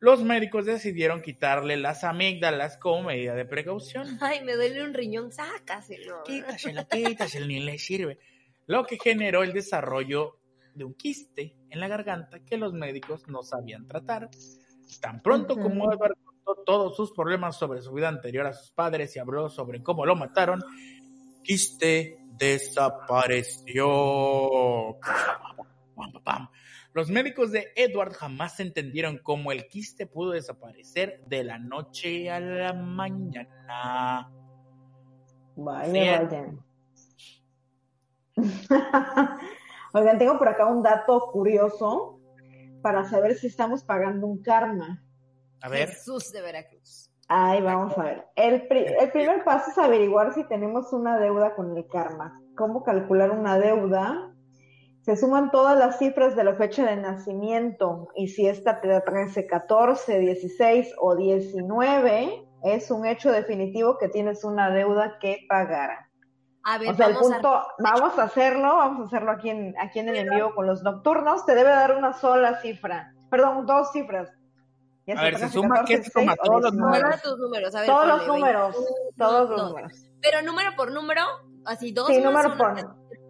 los 0.00 0.24
médicos 0.24 0.66
decidieron 0.66 1.22
quitarle 1.22 1.76
las 1.76 2.02
amígdalas 2.04 2.76
como 2.78 3.04
medida 3.04 3.34
de 3.34 3.44
precaución. 3.44 4.18
Ay, 4.20 4.42
me 4.42 4.54
duele 4.54 4.82
un 4.82 4.94
riñón, 4.94 5.30
sácaselo. 5.30 6.24
Quítasela, 6.24 6.84
quítasela, 6.86 7.46
ni 7.46 7.60
le 7.60 7.78
sirve. 7.78 8.18
Lo 8.66 8.84
que 8.84 8.98
generó 8.98 9.42
el 9.42 9.52
desarrollo 9.52 10.38
de 10.74 10.84
un 10.84 10.94
quiste 10.94 11.54
en 11.70 11.80
la 11.80 11.88
garganta 11.88 12.40
que 12.40 12.56
los 12.56 12.72
médicos 12.72 13.28
no 13.28 13.42
sabían 13.42 13.86
tratar. 13.86 14.30
Tan 15.00 15.22
pronto 15.22 15.56
como 15.56 15.92
Edward 15.92 16.16
contó 16.44 16.62
todos 16.64 16.96
sus 16.96 17.12
problemas 17.12 17.56
sobre 17.56 17.82
su 17.82 17.92
vida 17.92 18.08
anterior 18.08 18.46
a 18.46 18.52
sus 18.52 18.70
padres 18.70 19.14
y 19.16 19.18
habló 19.18 19.48
sobre 19.48 19.82
cómo 19.82 20.06
lo 20.06 20.16
mataron, 20.16 20.62
quiste 21.42 22.18
desapareció. 22.36 24.98
Los 26.94 27.08
médicos 27.08 27.52
de 27.52 27.72
Edward 27.74 28.12
jamás 28.12 28.60
entendieron 28.60 29.18
cómo 29.18 29.50
el 29.50 29.66
quiste 29.66 30.06
pudo 30.06 30.32
desaparecer 30.32 31.22
de 31.26 31.44
la 31.44 31.58
noche 31.58 32.30
a 32.30 32.38
la 32.38 32.74
mañana. 32.74 34.30
Vaya, 35.56 36.22
vaya. 36.22 36.52
Oigan, 39.94 40.18
tengo 40.18 40.38
por 40.38 40.48
acá 40.48 40.66
un 40.66 40.82
dato 40.82 41.30
curioso 41.32 42.20
para 42.82 43.04
saber 43.04 43.36
si 43.36 43.46
estamos 43.46 43.84
pagando 43.84 44.26
un 44.26 44.42
karma. 44.42 45.01
A 45.62 45.68
ver. 45.68 45.90
Jesús 45.90 46.32
de 46.32 46.42
Veracruz. 46.42 47.10
Ahí 47.28 47.62
vamos 47.62 47.96
a 47.96 48.02
ver. 48.02 48.26
El, 48.36 48.66
pri- 48.68 48.86
el 49.00 49.10
primer 49.10 49.44
paso 49.44 49.70
es 49.70 49.78
averiguar 49.78 50.34
si 50.34 50.44
tenemos 50.48 50.92
una 50.92 51.18
deuda 51.18 51.54
con 51.54 51.76
el 51.76 51.86
karma. 51.88 52.38
¿Cómo 52.56 52.82
calcular 52.82 53.30
una 53.30 53.58
deuda? 53.58 54.28
Se 55.02 55.16
suman 55.16 55.50
todas 55.50 55.78
las 55.78 55.98
cifras 55.98 56.36
de 56.36 56.44
la 56.44 56.54
fecha 56.54 56.84
de 56.84 56.96
nacimiento 56.96 58.08
y 58.14 58.28
si 58.28 58.46
esta 58.46 58.80
te 58.80 58.88
da 58.88 59.00
13, 59.02 59.46
14, 59.46 60.18
16 60.18 60.94
o 61.00 61.16
19, 61.16 62.46
es 62.64 62.90
un 62.90 63.06
hecho 63.06 63.32
definitivo 63.32 63.98
que 63.98 64.08
tienes 64.08 64.44
una 64.44 64.70
deuda 64.70 65.18
que 65.20 65.38
pagar. 65.48 65.90
A 66.64 66.78
ver, 66.78 66.90
O 66.90 66.94
sea, 66.94 67.06
el 67.06 67.14
vamos 67.14 67.32
punto, 67.32 67.48
a... 67.48 67.66
vamos 67.80 68.18
a 68.18 68.22
hacerlo, 68.24 68.76
vamos 68.76 69.00
a 69.00 69.06
hacerlo 69.06 69.32
aquí 69.32 69.50
en, 69.50 69.74
aquí 69.80 69.98
en 69.98 70.08
el 70.10 70.16
envío 70.18 70.54
con 70.54 70.66
los 70.68 70.82
nocturnos, 70.84 71.44
te 71.46 71.56
debe 71.56 71.70
dar 71.70 71.96
una 71.96 72.12
sola 72.12 72.60
cifra, 72.60 73.12
perdón, 73.30 73.66
dos 73.66 73.90
cifras. 73.92 74.28
Ya 75.06 75.14
A 75.18 75.22
ver, 75.24 75.34
se 75.34 75.40
13, 75.40 75.52
suma, 75.54 75.74
14, 75.76 75.94
¿qué 75.96 76.02
se 76.04 76.10
suma? 76.10 76.32
16 76.34 76.38
o 76.40 76.44
Todos 76.44 76.62
los 76.62 76.72
19. 76.72 77.00
Nombra 77.00 77.20
tus 77.22 77.38
números, 77.38 77.74
a 77.74 77.80
ver. 77.80 77.86
Todos 77.88 78.06
los 78.06 78.26
números, 78.28 78.72
21, 78.76 78.88
todos 79.18 79.50
los 79.50 79.68
números. 79.70 79.92
Pero 80.20 80.42
número 80.42 80.70
por 80.76 80.92
número, 80.92 81.22
así 81.64 81.92
dos 81.92 82.06
Sí, 82.08 82.20
más 82.20 82.24
número 82.24 82.48
uno. 82.48 82.58
por- 82.58 82.78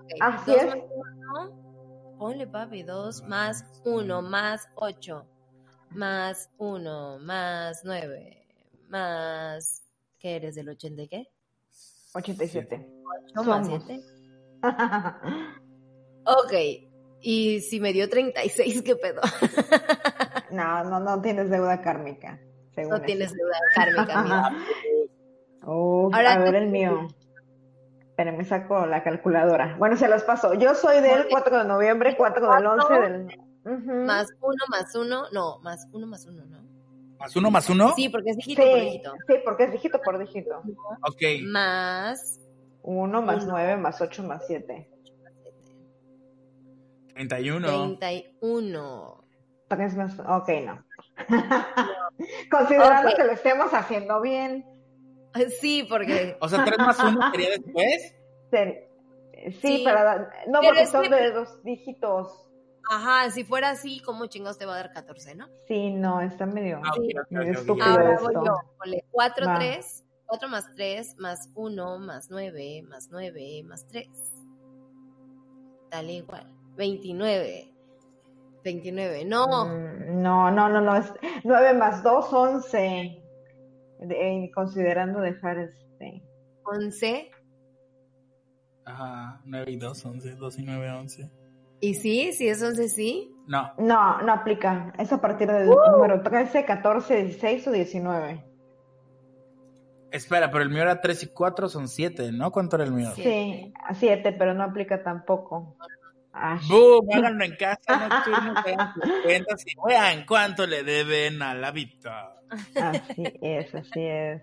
Ok, 0.03 0.11
Así 0.21 0.51
dos 0.51 0.57
es. 0.63 0.67
más 0.67 0.79
uno. 0.91 2.17
Ponle, 2.19 2.47
papi, 2.47 2.83
dos 2.83 3.23
más 3.23 3.65
uno, 3.85 4.21
más 4.23 4.69
ocho, 4.77 5.27
más 5.91 6.51
uno, 6.59 7.19
más 7.19 7.81
nueve, 7.85 8.47
más... 8.89 9.83
¿Qué 10.19 10.37
eres, 10.37 10.55
del 10.55 10.69
80 10.69 11.03
y 11.03 11.09
qué? 11.09 11.29
87. 12.15 12.87
¿Ocho 13.37 13.49
más 13.51 13.67
siete? 13.67 14.01
Ok, 16.25 16.53
y 17.21 17.61
si 17.63 17.81
me 17.81 17.93
dio 17.93 18.09
36, 18.09 18.83
¿qué 18.83 18.95
pedo? 18.95 19.21
no, 20.53 20.85
no, 20.85 21.01
no 21.01 21.21
tienes 21.23 21.51
deuda 21.51 21.81
kármica. 21.81 22.39
según 22.75 22.91
No 22.91 22.97
eso. 22.97 23.05
tienes 23.07 23.33
deuda 23.33 23.57
kármica, 23.75 24.19
amiga. 24.21 24.51
Uf, 25.65 26.15
Ahora 26.15 26.33
a 26.35 26.39
ver 26.39 26.55
el 26.57 26.69
mío. 26.69 27.09
Esperen, 28.01 28.37
me 28.37 28.45
saco 28.45 28.87
la 28.87 29.03
calculadora. 29.03 29.77
Bueno, 29.79 29.97
se 29.97 30.07
los 30.09 30.23
paso. 30.25 30.55
Yo 30.55 30.75
soy 30.75 31.01
del 31.01 31.29
4 31.31 31.59
de 31.59 31.65
noviembre, 31.65 32.15
4 32.17 32.55
del 32.55 32.67
11 32.67 32.95
del... 32.95 33.27
Más 34.07 34.29
uno, 34.41 34.65
más 34.69 34.95
uno, 34.97 35.25
no, 35.33 35.59
más 35.61 35.87
uno, 35.93 36.07
más 36.07 36.27
uno, 36.27 36.45
¿no? 36.45 36.61
¿Más 37.19 37.37
uno 37.37 37.51
más 37.53 37.71
uno? 37.71 37.93
Sí, 37.95 38.09
porque 38.09 38.31
es 38.31 38.37
dígito 38.37 38.63
por 38.63 38.73
Sí, 38.73 38.81
dígito. 38.85 39.13
sí, 39.29 39.35
porque 39.45 39.65
es 39.65 39.73
dígito 39.73 40.01
por 40.05 40.19
dígito. 40.19 40.63
Ok. 41.07 41.23
Más 41.47 42.41
1 42.83 43.23
más 43.23 43.45
Uno. 43.45 43.53
9 43.53 43.77
más 43.77 44.01
8 44.01 44.23
más 44.25 44.45
7. 44.49 44.89
31. 47.15 47.69
31. 47.99 49.22
Tres 49.77 49.97
más, 49.97 50.19
ok, 50.21 50.49
no. 50.65 50.85
Considerando 52.51 53.11
Ok. 53.11 53.17
que 53.17 53.25
lo 53.25 53.33
estemos 53.33 53.73
haciendo 53.73 54.21
bien. 54.21 54.67
Sí, 55.61 55.87
porque... 55.89 56.37
O 56.41 56.49
sea, 56.49 56.65
3 56.65 56.79
más 56.79 57.03
1 57.03 57.31
sería 57.31 57.51
después. 57.51 58.15
Sí, 58.51 59.53
Sí. 59.61 59.83
pero 59.85 59.99
no 60.49 60.61
Pero 60.61 60.63
porque 60.63 60.87
son 60.87 61.03
que- 61.05 61.09
de 61.15 61.33
dos 61.33 61.63
dígitos. 61.65 62.49
Ajá, 62.91 63.31
si 63.31 63.45
fuera 63.45 63.71
así, 63.71 64.01
¿cómo 64.05 64.27
chingados 64.27 64.59
te 64.59 64.67
va 64.67 64.75
a 64.75 64.77
dar 64.79 64.93
14, 64.93 65.35
no? 65.37 65.47
Sí, 65.69 65.91
no, 65.93 66.21
está 66.21 66.47
medio. 66.47 66.81
Ah, 66.85 66.91
ok, 66.91 66.97
Sí. 67.03 67.09
ok, 67.17 67.21
ok, 67.25 67.31
Medio 67.31 67.53
estúpido 67.53 67.87
Ahora 67.87 68.13
esto. 68.15 68.25
voy 68.25 68.35
yo. 68.47 68.55
Ponle 68.79 69.05
4, 69.11 69.47
Va. 69.47 69.55
3, 69.55 70.05
4 70.27 70.49
más 70.49 70.75
3, 70.75 71.17
más 71.19 71.49
1, 71.55 71.99
más 71.99 72.29
9, 72.31 72.83
más 72.89 73.09
9, 73.11 73.63
más 73.65 73.87
3. 73.87 74.09
Dale 75.91 76.13
igual. 76.13 76.47
29. 76.77 77.72
29. 78.63 79.25
No. 79.25 79.47
Mm, 79.67 80.23
No, 80.23 80.51
no, 80.51 80.69
no, 80.69 80.81
no. 80.81 80.97
Es 80.97 81.13
9 81.45 81.75
más 81.75 82.03
2, 82.03 82.33
11. 82.33 83.23
De- 84.01 84.45
eh, 84.45 84.51
considerando 84.55 85.21
dejar 85.21 85.59
este. 85.59 86.23
11. 86.65 87.31
Ajá, 88.85 89.41
9 89.45 89.71
y 89.73 89.77
2, 89.77 90.05
11, 90.07 90.35
2 90.37 90.59
y 90.59 90.63
9, 90.65 90.91
11. 90.91 91.31
Y 91.81 91.95
sí, 91.95 92.33
si 92.33 92.49
es 92.49 92.63
11, 92.63 92.89
sí. 92.89 93.35
No, 93.47 93.73
No, 93.79 94.23
no 94.23 94.33
aplica. 94.33 94.93
Es 94.99 95.13
a 95.13 95.21
partir 95.21 95.51
del 95.51 95.69
Uh. 95.69 95.77
número 95.93 96.23
13, 96.23 96.65
14, 96.65 97.25
16 97.25 97.67
o 97.69 97.73
19. 97.73 98.45
espera, 100.13 100.51
pero 100.51 100.63
el 100.63 100.69
mío 100.71 100.83
era 100.83 101.01
3 101.01 101.23
y 101.23 101.27
4 101.29 101.69
son 101.69 101.89
7, 101.89 102.33
¿no? 102.33 102.53
¿Cuánto 102.53 102.77
era 102.77 102.85
el 102.85 102.93
mío? 102.93 103.11
Sí. 103.17 103.23
Sí, 103.23 103.73
a 103.83 103.95
7, 103.95 104.33
pero 104.33 104.53
no 104.53 104.63
aplica 104.65 105.03
tampoco. 105.03 105.75
¡Boom! 106.69 107.07
Háganlo 107.15 107.45
en 107.45 107.57
casa, 107.59 108.09
nocturno, 108.09 108.55
vean 108.65 108.95
sus 108.95 109.23
cuentas 109.23 109.65
y 109.67 109.73
vean 109.87 110.25
cuánto 110.27 110.67
le 110.67 110.83
deben 110.83 111.43
a 111.43 111.55
la 111.55 111.71
vida. 111.71 112.35
así 112.51 113.25
es, 113.41 113.75
así 113.75 114.01
es. 114.01 114.43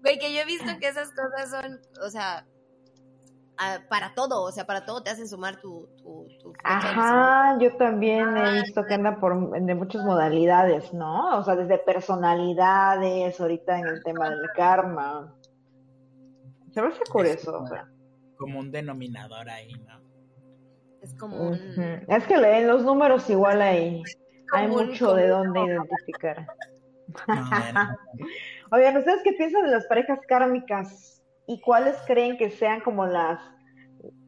Güey, 0.00 0.18
que 0.18 0.32
yo 0.32 0.40
he 0.40 0.44
visto 0.44 0.66
que 0.80 0.88
esas 0.88 1.10
cosas 1.12 1.50
son, 1.50 1.80
o 2.04 2.10
sea, 2.10 2.46
para 3.88 4.14
todo, 4.14 4.42
o 4.42 4.52
sea, 4.52 4.66
para 4.66 4.84
todo 4.84 5.02
te 5.02 5.10
hacen 5.10 5.28
sumar 5.28 5.60
tu, 5.60 5.88
tu, 5.96 6.26
tu 6.40 6.52
Ajá, 6.62 7.56
yo 7.60 7.74
también 7.76 8.36
he 8.36 8.62
visto 8.62 8.84
que 8.84 8.94
anda 8.94 9.18
por 9.18 9.50
de 9.50 9.74
muchas 9.74 10.04
modalidades, 10.04 10.92
¿no? 10.92 11.38
O 11.38 11.44
sea, 11.44 11.56
desde 11.56 11.78
personalidades, 11.78 13.40
ahorita 13.40 13.78
en 13.78 13.86
el 13.86 14.02
tema 14.02 14.30
del 14.30 14.48
karma. 14.56 15.34
Se 16.72 16.82
me 16.82 16.88
hace 16.88 17.04
curioso, 17.10 17.60
o 17.60 17.66
sea. 17.66 17.88
Como 18.36 18.58
un 18.58 18.72
denominador 18.72 19.48
ahí, 19.48 19.72
¿no? 19.86 20.03
Es 21.04 21.14
como 21.14 21.36
un... 21.36 22.02
Es 22.08 22.24
que 22.26 22.38
leen 22.38 22.66
los 22.66 22.82
números 22.82 23.28
igual 23.28 23.60
hay, 23.60 24.02
hay 24.52 24.66
Como 24.66 24.78
un- 24.80 24.86
mucho 24.88 25.14
de 25.14 25.28
dónde 25.28 25.60
identificar. 25.64 26.46
No, 27.28 27.48
bueno. 27.50 27.96
Oigan, 28.72 28.96
¿ustedes 28.96 29.20
qué 29.22 29.32
piensan 29.34 29.64
de 29.64 29.70
las 29.70 29.86
parejas 29.86 30.18
kármicas? 30.26 31.22
¿Y 31.46 31.60
cuáles 31.60 31.96
creen 32.06 32.38
que 32.38 32.50
sean 32.50 32.80
como 32.80 33.06
las 33.06 33.38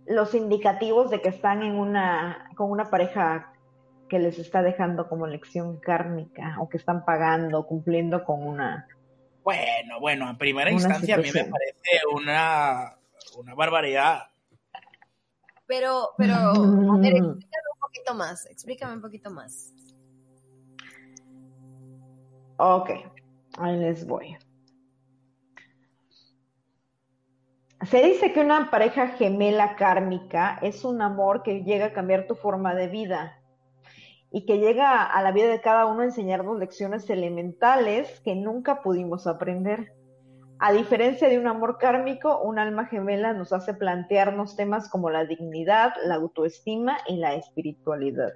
los 0.08 0.34
indicativos 0.34 1.10
de 1.10 1.20
que 1.20 1.30
están 1.30 1.62
en 1.64 1.74
una 1.76 2.50
con 2.56 2.70
una 2.70 2.90
pareja 2.90 3.52
que 4.08 4.20
les 4.20 4.38
está 4.38 4.62
dejando 4.62 5.08
como 5.08 5.26
lección 5.26 5.80
kármica 5.80 6.56
o 6.60 6.68
que 6.68 6.76
están 6.76 7.04
pagando, 7.04 7.66
cumpliendo 7.66 8.22
con 8.22 8.46
una 8.46 8.86
Bueno, 9.42 9.98
bueno, 9.98 10.30
en 10.30 10.38
primera 10.38 10.70
instancia 10.70 11.16
a 11.16 11.18
mí 11.18 11.28
me 11.34 11.44
parece 11.44 12.06
una, 12.14 12.92
una 13.38 13.54
barbaridad. 13.54 14.28
Pero, 15.66 16.10
pero, 16.16 16.34
a 16.34 16.98
ver, 16.98 17.16
explícame 17.16 17.68
un 17.72 17.80
poquito 17.80 18.14
más, 18.14 18.47
explícame 18.47 18.94
un 18.94 19.02
poquito 19.02 19.30
más. 19.30 19.72
Ok, 22.59 22.90
ahí 23.59 23.76
les 23.76 24.06
voy. 24.06 24.36
Se 27.84 28.02
dice 28.02 28.32
que 28.32 28.40
una 28.40 28.70
pareja 28.70 29.09
gemela 29.09 29.76
kármica 29.76 30.59
es 30.62 30.84
un 30.84 31.02
amor 31.02 31.43
que 31.43 31.62
llega 31.62 31.86
a 31.86 31.93
cambiar 31.93 32.26
tu 32.26 32.34
forma 32.34 32.74
de 32.74 32.88
vida 32.88 33.38
y 34.30 34.47
que 34.47 34.59
llega 34.59 35.05
a 35.05 35.22
la 35.22 35.32
vida 35.32 35.48
de 35.48 35.60
cada 35.60 35.86
uno 35.86 36.01
a 36.01 36.06
enseñarnos 36.06 36.59
lecciones 36.59 37.09
elementales 37.10 38.20
que 38.20 38.34
nunca 38.34 38.82
pudimos 38.82 39.26
aprender. 39.26 39.95
A 40.58 40.72
diferencia 40.72 41.28
de 41.28 41.38
un 41.38 41.46
amor 41.46 41.76
kármico, 41.78 42.40
un 42.40 42.58
alma 42.58 42.86
gemela 42.86 43.32
nos 43.34 43.52
hace 43.52 43.74
plantearnos 43.74 44.56
temas 44.56 44.88
como 44.88 45.10
la 45.10 45.24
dignidad, 45.24 45.92
la 46.04 46.14
autoestima 46.14 46.96
y 47.06 47.16
la 47.16 47.34
espiritualidad. 47.34 48.32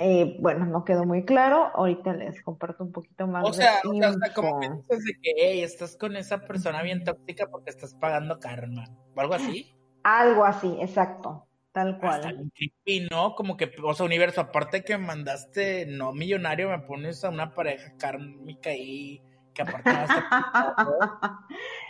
Eh, 0.00 0.36
bueno, 0.38 0.64
no 0.64 0.84
quedó 0.84 1.04
muy 1.04 1.24
claro. 1.24 1.72
Ahorita 1.74 2.12
les 2.12 2.40
comparto 2.42 2.84
un 2.84 2.92
poquito 2.92 3.26
más 3.26 3.44
O 3.44 3.52
sea, 3.52 3.80
de 3.82 3.98
sea, 3.98 4.10
o 4.10 4.12
sea, 4.12 4.32
como 4.32 4.60
que 4.60 4.68
dices 4.70 5.04
de 5.04 5.12
que 5.20 5.32
hey, 5.36 5.62
estás 5.62 5.96
con 5.96 6.16
esa 6.16 6.38
persona 6.38 6.82
bien 6.82 7.02
tóxica 7.02 7.48
porque 7.50 7.70
estás 7.70 7.94
pagando 7.94 8.38
karma. 8.38 8.84
O 9.16 9.20
algo 9.20 9.34
así. 9.34 9.74
Algo 10.04 10.44
así, 10.44 10.78
exacto, 10.80 11.47
tal 11.78 11.94
Hasta 11.94 12.20
cual. 12.22 12.36
bien 12.36 12.50
creepy, 12.50 13.08
¿no? 13.10 13.34
Como 13.34 13.56
que, 13.56 13.70
o 13.82 13.94
sea, 13.94 14.06
universo, 14.06 14.40
aparte 14.40 14.82
que 14.82 14.98
mandaste 14.98 15.86
no 15.86 16.12
millonario, 16.12 16.70
me 16.70 16.80
pones 16.80 17.24
a 17.24 17.30
una 17.30 17.54
pareja 17.54 17.92
kármica 17.98 18.70
ahí 18.70 19.22
que 19.54 19.62
aparte 19.62 19.90
va 19.90 20.02
a 20.02 20.06
ser. 20.06 20.22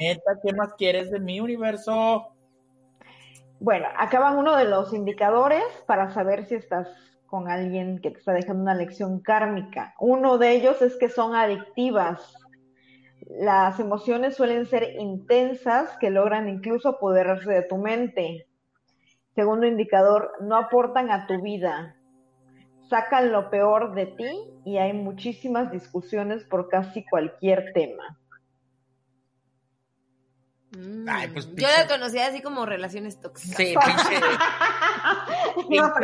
Neta, 0.00 0.38
¿qué 0.42 0.52
más 0.52 0.74
quieres 0.74 1.10
de 1.10 1.20
mi 1.20 1.40
universo? 1.40 2.34
Bueno, 3.60 3.86
acaban 3.96 4.38
uno 4.38 4.56
de 4.56 4.64
los 4.64 4.92
indicadores 4.92 5.64
para 5.86 6.10
saber 6.10 6.46
si 6.46 6.54
estás 6.54 6.88
con 7.26 7.50
alguien 7.50 8.00
que 8.00 8.10
te 8.10 8.18
está 8.18 8.32
dejando 8.32 8.62
una 8.62 8.74
lección 8.74 9.20
kármica. 9.20 9.94
Uno 9.98 10.38
de 10.38 10.52
ellos 10.52 10.80
es 10.80 10.96
que 10.96 11.08
son 11.08 11.34
adictivas. 11.34 12.34
Las 13.26 13.80
emociones 13.80 14.36
suelen 14.36 14.64
ser 14.66 14.94
intensas 14.98 15.96
que 15.98 16.10
logran 16.10 16.48
incluso 16.48 16.88
apoderarse 16.90 17.50
de 17.50 17.62
tu 17.62 17.76
mente. 17.76 18.47
Segundo 19.38 19.68
indicador, 19.68 20.32
no 20.40 20.56
aportan 20.56 21.12
a 21.12 21.28
tu 21.28 21.40
vida. 21.40 21.94
Sacan 22.90 23.30
lo 23.30 23.50
peor 23.50 23.94
de 23.94 24.06
ti 24.06 24.50
y 24.64 24.78
hay 24.78 24.92
muchísimas 24.92 25.70
discusiones 25.70 26.42
por 26.42 26.68
casi 26.68 27.04
cualquier 27.06 27.72
tema. 27.72 28.18
Mm, 30.76 31.08
Ay, 31.08 31.28
pues, 31.28 31.46
yo 31.54 31.68
la 31.68 31.86
conocía 31.86 32.26
así 32.26 32.42
como 32.42 32.66
relaciones 32.66 33.20
tóxicas. 33.20 33.56
Sí, 33.58 33.76
pinche. 33.76 34.20
De- 35.68 35.76
No, 35.78 35.94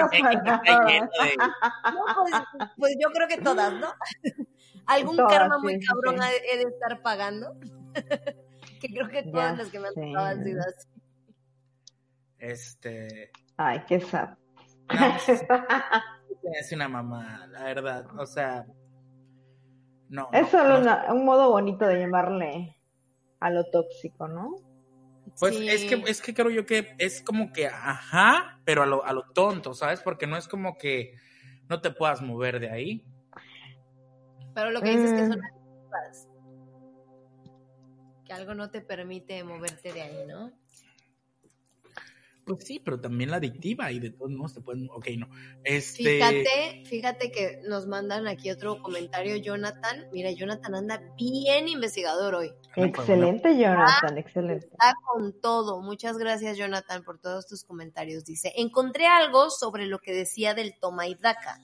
pues, 2.14 2.34
pues 2.78 2.96
yo 3.00 3.08
creo 3.10 3.26
que 3.26 3.38
todas, 3.38 3.72
¿no? 3.72 3.88
Algún 4.86 5.16
Todas, 5.16 5.32
karma 5.38 5.58
muy 5.58 5.80
sí, 5.80 5.86
cabrón 5.88 6.22
sí. 6.22 6.28
he 6.52 6.56
de 6.58 6.62
estar 6.70 7.02
pagando. 7.02 7.56
que 8.80 8.88
creo 8.90 9.08
que 9.08 9.24
todas 9.24 9.56
Ya 9.56 9.62
las 9.64 9.72
que 9.72 9.80
me 9.80 9.88
han 9.88 9.94
tocado 9.94 10.24
han 10.24 10.44
sido 10.44 10.60
así. 10.60 10.93
Este. 12.44 13.30
Ay, 13.56 13.82
qué 13.88 14.00
sad. 14.00 14.36
No, 14.88 14.88
es 16.60 16.72
una 16.72 16.88
mamá, 16.88 17.46
la 17.50 17.64
verdad. 17.64 18.06
O 18.18 18.26
sea. 18.26 18.66
No. 20.08 20.28
Es 20.32 20.42
no, 20.42 20.48
solo 20.58 20.74
no. 20.74 20.80
una- 20.80 21.12
un 21.12 21.24
modo 21.24 21.50
bonito 21.50 21.86
de 21.86 22.00
llamarle 22.00 22.76
a 23.40 23.50
lo 23.50 23.64
tóxico, 23.70 24.28
¿no? 24.28 24.54
Pues 25.40 25.56
Sí. 25.56 25.68
es 25.68 25.84
que 25.86 25.94
es 26.10 26.20
que 26.22 26.34
creo 26.34 26.50
yo 26.50 26.66
que 26.66 26.94
es 26.98 27.22
como 27.22 27.50
que 27.52 27.66
ajá, 27.66 28.60
pero 28.64 28.82
a 28.82 28.86
lo, 28.86 29.04
a 29.04 29.12
lo 29.14 29.22
tonto, 29.32 29.72
¿sabes? 29.72 30.00
Porque 30.02 30.26
no 30.26 30.36
es 30.36 30.46
como 30.46 30.76
que 30.76 31.14
no 31.68 31.80
te 31.80 31.90
puedas 31.90 32.20
mover 32.20 32.60
de 32.60 32.70
ahí. 32.70 33.04
Pero 34.54 34.70
lo 34.70 34.80
que 34.82 34.90
dices 34.90 35.10
es 35.12 35.20
que 35.20 35.26
son 35.28 35.40
Mm. 35.40 35.44
adictivas. 35.44 36.28
Que 38.26 38.32
algo 38.34 38.54
no 38.54 38.70
te 38.70 38.80
permite 38.82 39.42
moverte 39.44 39.92
de 39.92 40.02
ahí, 40.02 40.26
¿no? 40.28 40.52
Pues 42.46 42.64
sí, 42.64 42.78
pero 42.78 43.00
también 43.00 43.30
la 43.30 43.38
adictiva 43.38 43.90
y 43.90 44.00
de 44.00 44.10
todos 44.10 44.30
modos 44.30 44.54
te 44.54 44.60
pueden. 44.60 44.88
Ok, 44.90 45.08
no. 45.16 45.28
Este. 45.64 46.02
Fíjate, 46.02 46.82
fíjate 46.84 47.30
que 47.30 47.60
nos 47.66 47.86
mandan 47.86 48.26
aquí 48.26 48.50
otro 48.50 48.82
comentario, 48.82 49.36
Jonathan. 49.36 50.08
Mira, 50.12 50.30
Jonathan 50.30 50.74
anda 50.74 51.02
bien 51.16 51.68
investigador 51.68 52.34
hoy. 52.34 52.48
Ana, 52.48 52.92
pues, 52.92 53.08
Excelente, 53.08 53.56
Jonathan, 53.56 54.18
excelente. 54.18 54.66
Está 54.66 54.94
con 55.02 55.40
todo. 55.40 55.80
Muchas 55.80 56.18
gracias, 56.18 56.58
Jonathan, 56.58 57.02
por 57.02 57.18
todos 57.18 57.46
tus 57.46 57.64
comentarios. 57.64 58.24
Dice, 58.24 58.52
encontré 58.56 59.06
algo 59.06 59.48
sobre 59.48 59.86
lo 59.86 59.98
que 60.00 60.12
decía 60.12 60.54
del 60.54 60.74
toma 60.78 61.06
y 61.06 61.14
daca. 61.14 61.60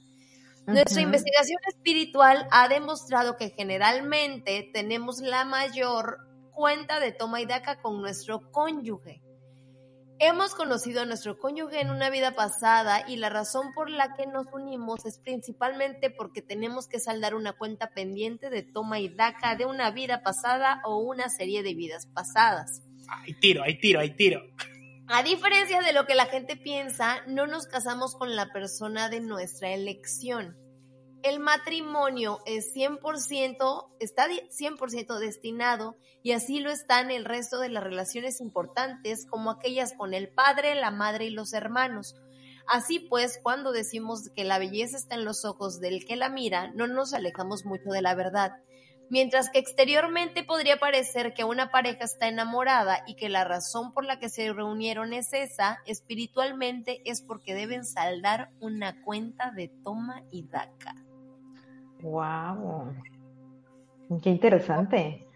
Nuestra 0.67 1.03
investigación 1.03 1.59
espiritual 1.69 2.47
ha 2.51 2.69
demostrado 2.69 3.37
que 3.37 3.51
generalmente 3.51 4.71
tenemos 4.73 5.21
la 5.21 5.45
mayor 5.45 6.19
cuenta 6.53 7.01
de 7.01 7.13
toma 7.13 7.41
y 7.41 7.47
daca 7.47 7.81
con 7.81 8.01
nuestro 8.01 8.51
cónyuge. 8.51 9.23
Hemos 10.23 10.55
conocido 10.55 11.01
a 11.01 11.07
nuestro 11.07 11.39
cónyuge 11.39 11.81
en 11.81 11.89
una 11.89 12.11
vida 12.11 12.33
pasada 12.33 13.09
y 13.09 13.17
la 13.17 13.31
razón 13.31 13.73
por 13.73 13.89
la 13.89 14.13
que 14.13 14.27
nos 14.27 14.49
unimos 14.53 15.07
es 15.07 15.19
principalmente 15.19 16.11
porque 16.11 16.43
tenemos 16.43 16.89
que 16.89 17.01
saldar 17.01 17.35
una 17.35 17.55
cuenta 17.55 17.95
pendiente 17.95 18.51
de 18.51 18.63
toma 18.63 19.01
y 19.01 19.09
daca 19.09 19.57
de 19.57 19.65
una 19.65 19.91
vida 19.93 20.23
pasada 20.23 20.83
o 20.85 20.99
una 20.99 21.31
serie 21.31 21.63
de 21.63 21.73
vidas 21.73 22.07
pasadas. 22.07 22.83
Hay 23.09 23.33
tiro, 23.33 23.63
hay 23.63 23.81
tiro, 23.81 24.01
hay 24.01 24.11
tiro. 24.11 24.43
A 25.09 25.23
diferencia 25.23 25.81
de 25.81 25.95
lo 25.95 26.05
que 26.05 26.15
la 26.15 26.27
gente 26.27 26.55
piensa, 26.55 27.23
no 27.27 27.47
nos 27.47 27.67
casamos 27.67 28.15
con 28.15 28.37
la 28.37 28.53
persona 28.53 29.09
de 29.09 29.21
nuestra 29.21 29.71
elección. 29.73 30.55
El 31.23 31.39
matrimonio 31.39 32.39
es 32.47 32.75
100%, 32.75 33.89
está 34.01 34.27
100% 34.27 35.19
destinado 35.19 35.97
y 36.23 36.33
así 36.33 36.61
lo 36.61 36.71
están 36.71 37.11
el 37.11 37.27
resto 37.27 37.59
de 37.61 37.69
las 37.69 37.85
relaciones 37.85 38.41
importantes 38.41 39.27
como 39.27 39.51
aquellas 39.51 39.93
con 39.93 40.15
el 40.15 40.31
padre, 40.31 40.75
la 40.75 40.91
madre 40.91 41.27
y 41.27 41.31
los 41.31 41.53
hermanos. 41.53 42.17
Así 42.67 43.01
pues, 43.01 43.39
cuando 43.43 43.73
decimos 43.73 44.31
que 44.35 44.45
la 44.45 44.59
belleza 44.59 44.97
está 44.97 45.15
en 45.17 45.27
los 45.27 45.45
ojos 45.45 45.79
del 45.79 46.07
que 46.07 46.17
la 46.17 46.31
mira, 46.31 46.71
no 46.75 46.87
nos 46.87 47.13
alejamos 47.13 47.67
mucho 47.67 47.91
de 47.91 48.01
la 48.01 48.15
verdad. 48.15 48.53
Mientras 49.11 49.51
que 49.51 49.59
exteriormente 49.59 50.43
podría 50.45 50.79
parecer 50.79 51.35
que 51.35 51.45
una 51.45 51.71
pareja 51.71 52.05
está 52.05 52.29
enamorada 52.29 53.03
y 53.07 53.17
que 53.17 53.29
la 53.29 53.45
razón 53.45 53.93
por 53.93 54.07
la 54.07 54.19
que 54.21 54.31
se 54.31 54.53
reunieron 54.53 55.13
es 55.13 55.35
esa, 55.35 55.81
espiritualmente 55.85 57.03
es 57.05 57.21
porque 57.21 57.55
deben 57.55 57.85
saldar 57.85 58.53
una 58.61 59.03
cuenta 59.03 59.51
de 59.51 59.69
toma 59.83 60.23
y 60.31 60.47
daca. 60.47 60.95
Wow. 62.03 62.93
Qué 64.23 64.31
interesante. 64.31 65.27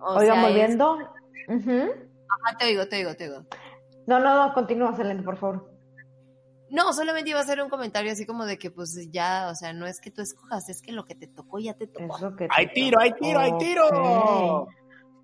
Oigan, 0.00 0.42
volviendo. 0.42 0.98
Ajá, 1.48 2.58
te 2.58 2.66
oigo, 2.66 2.86
te 2.86 2.96
oigo, 2.98 3.14
te 3.14 3.28
oigo. 3.28 3.44
No, 4.06 4.20
no, 4.20 4.46
no, 4.46 4.54
continúa, 4.54 4.94
Selene, 4.96 5.22
por 5.22 5.36
favor. 5.36 5.70
No, 6.70 6.92
solamente 6.92 7.30
iba 7.30 7.38
a 7.38 7.42
hacer 7.42 7.62
un 7.62 7.70
comentario 7.70 8.12
así 8.12 8.26
como 8.26 8.44
de 8.44 8.58
que 8.58 8.70
pues 8.70 9.08
ya, 9.10 9.48
o 9.50 9.54
sea, 9.54 9.72
no 9.72 9.86
es 9.86 10.00
que 10.00 10.10
tú 10.10 10.20
escojas, 10.20 10.68
es 10.68 10.82
que 10.82 10.92
lo 10.92 11.04
que 11.06 11.14
te 11.14 11.26
tocó 11.26 11.58
ya 11.58 11.74
te 11.74 11.86
tocó. 11.86 12.18
¡Hay 12.50 12.72
tiro, 12.72 13.00
hay 13.00 13.12
tiro, 13.12 13.40
hay 13.40 13.56
tiro! 13.58 14.68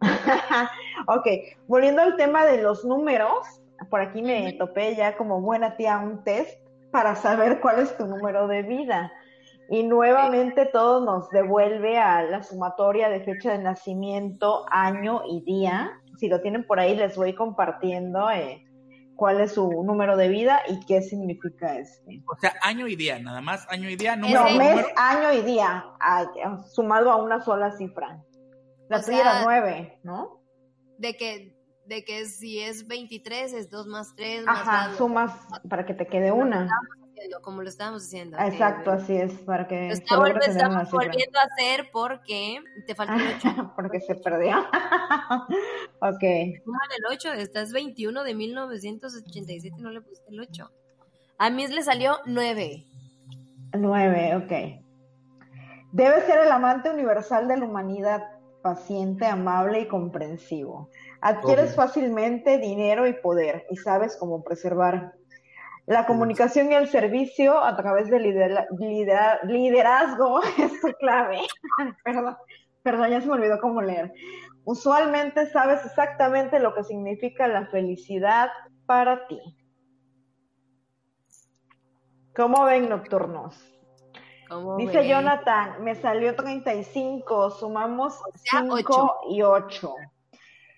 ok, 1.07 1.27
volviendo 1.67 2.03
al 2.03 2.17
tema 2.17 2.47
de 2.47 2.63
los 2.63 2.85
números, 2.85 3.61
por 3.91 4.01
aquí 4.01 4.23
me 4.23 4.55
topé 4.55 4.97
ya 4.97 5.17
como 5.17 5.41
buena 5.41 5.77
tía 5.77 5.99
un 5.99 6.25
test 6.25 6.59
para 6.91 7.15
saber 7.17 7.61
cuál 7.61 7.81
es 7.81 7.97
tu 7.97 8.07
número 8.07 8.47
de 8.49 8.63
vida. 8.63 9.13
Y 9.71 9.83
nuevamente 9.83 10.67
todo 10.67 11.05
nos 11.05 11.31
devuelve 11.31 11.99
a 11.99 12.23
la 12.23 12.43
sumatoria 12.43 13.09
de 13.09 13.21
fecha 13.21 13.53
de 13.53 13.59
nacimiento, 13.59 14.67
año 14.71 15.23
y 15.27 15.43
día. 15.45 15.93
Si 16.19 16.29
lo 16.29 16.41
tienen 16.41 16.67
por 16.67 16.81
ahí, 16.81 16.95
les 16.95 17.17
voy 17.17 17.35
compartiendo. 17.35 18.31
Eh, 18.31 18.65
cuál 19.17 19.41
es 19.41 19.53
su 19.53 19.85
número 19.85 20.17
de 20.17 20.29
vida 20.29 20.63
y 20.69 20.85
qué 20.87 21.03
significa 21.03 21.79
este. 21.79 22.23
O 22.27 22.37
sea, 22.41 22.55
año 22.63 22.87
y 22.87 22.97
día, 22.97 23.19
nada 23.19 23.41
más 23.41 23.67
año 23.69 23.89
y 23.89 23.97
día. 23.97 24.17
Número, 24.17 24.49
no, 24.49 24.59
mes, 24.59 24.87
año 24.97 25.33
y 25.33 25.43
día, 25.43 25.85
sumado 26.73 27.11
a 27.11 27.17
una 27.17 27.41
sola 27.41 27.73
cifra. 27.73 28.23
La 28.89 29.03
tuya 29.03 29.21
era 29.21 29.45
nueve, 29.45 29.99
¿no? 30.03 30.43
De 30.99 31.17
que, 31.17 31.57
de 31.87 32.05
que 32.05 32.27
si 32.27 32.61
es 32.61 32.87
23 32.87 33.53
es 33.55 33.71
2 33.71 33.87
más 33.87 34.15
3 34.15 34.45
más 34.45 34.61
Ajá, 34.61 34.95
sumas 34.95 35.33
para 35.69 35.87
que 35.87 35.95
te 35.95 36.07
quede 36.07 36.33
una 36.33 36.69
como 37.43 37.63
lo 37.63 37.69
estábamos 37.69 38.05
haciendo. 38.05 38.39
Exacto, 38.39 38.91
así 38.91 39.17
es, 39.17 39.33
para 39.41 39.67
que 39.67 39.89
lo 39.89 39.93
estamos 39.93 40.91
volviendo 40.91 41.39
a 41.39 41.43
hacer 41.43 41.89
porque 41.93 42.61
te 42.87 42.95
falta 42.95 43.17
el 43.17 43.37
8. 43.37 43.73
porque 43.77 44.01
se 44.01 44.15
perdió. 44.15 44.59
ok. 46.01 46.23
el 46.23 47.05
8, 47.11 47.33
estás 47.35 47.73
21 47.73 48.25
de 48.25 48.35
1987, 48.35 49.77
no 49.79 49.91
le 49.91 50.01
puse 50.01 50.23
el 50.29 50.41
8. 50.41 50.71
A 51.39 51.51
mí 51.51 51.67
le 51.67 51.83
salió 51.83 52.19
9. 52.27 52.87
9, 53.73 54.37
ok. 54.37 54.85
Debe 55.93 56.21
ser 56.23 56.41
el 56.41 56.53
amante 56.53 56.91
universal 56.91 57.49
de 57.49 57.57
la 57.57 57.67
humanidad, 57.67 58.23
paciente, 58.63 59.27
amable 59.27 59.81
y 59.81 59.89
comprensivo. 59.89 60.91
Adquieres 61.21 61.75
fácilmente 61.75 62.59
dinero 62.59 63.07
y 63.07 63.13
poder 63.15 63.65
y 63.71 63.77
sabes 63.77 64.17
cómo 64.17 64.43
preservar 64.43 65.15
la 65.87 66.07
comunicación 66.07 66.73
y 66.73 66.75
el 66.75 66.89
servicio 66.89 67.63
a 67.63 67.77
través 67.77 68.09
del 68.11 68.23
liderazgo 69.43 70.41
es 70.59 70.73
clave. 70.99 71.41
perdón, 72.05 72.37
perdón, 72.83 73.11
ya 73.11 73.21
se 73.21 73.27
me 73.27 73.35
olvidó 73.35 73.61
cómo 73.61 73.83
leer. 73.83 74.13
Usualmente 74.65 75.47
sabes 75.47 75.85
exactamente 75.85 76.59
lo 76.59 76.75
que 76.75 76.85
significa 76.85 77.47
la 77.49 77.67
felicidad 77.67 78.49
para 78.87 79.27
ti. 79.27 79.41
¿Cómo 82.35 82.65
ven 82.65 82.89
nocturnos? 82.89 83.71
Dice 84.79 85.09
Jonathan, 85.09 85.83
me 85.83 85.95
salió 85.95 86.35
35, 86.35 87.51
sumamos 87.51 88.21
5 88.51 89.21
y 89.31 89.43
8. 89.43 89.95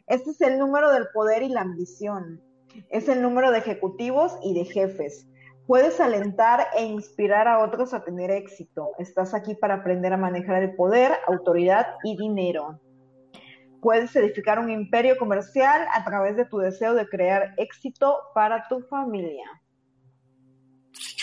Este 0.07 0.31
es 0.31 0.41
el 0.41 0.59
número 0.59 0.91
del 0.93 1.09
poder 1.13 1.43
y 1.43 1.49
la 1.49 1.63
ambición 1.63 2.41
es 2.91 3.09
el 3.09 3.23
número 3.23 3.51
de 3.51 3.59
ejecutivos 3.59 4.37
y 4.43 4.55
de 4.55 4.65
jefes. 4.65 5.27
Puedes 5.67 6.01
alentar 6.01 6.69
e 6.77 6.85
inspirar 6.85 7.49
a 7.49 7.59
otros 7.59 7.93
a 7.93 8.05
tener 8.05 8.31
éxito. 8.31 8.93
Estás 8.99 9.35
aquí 9.35 9.55
para 9.55 9.75
aprender 9.75 10.13
a 10.13 10.17
manejar 10.17 10.63
el 10.63 10.77
poder, 10.77 11.13
autoridad 11.27 11.97
y 12.05 12.17
dinero. 12.17 12.81
Puedes 13.83 14.15
edificar 14.15 14.61
un 14.61 14.71
imperio 14.71 15.19
comercial 15.19 15.87
a 15.93 16.05
través 16.05 16.37
de 16.37 16.45
tu 16.45 16.59
deseo 16.59 16.95
de 16.95 17.09
crear 17.09 17.55
éxito 17.57 18.17
para 18.35 18.69
tu 18.69 18.81
familia. 18.83 19.45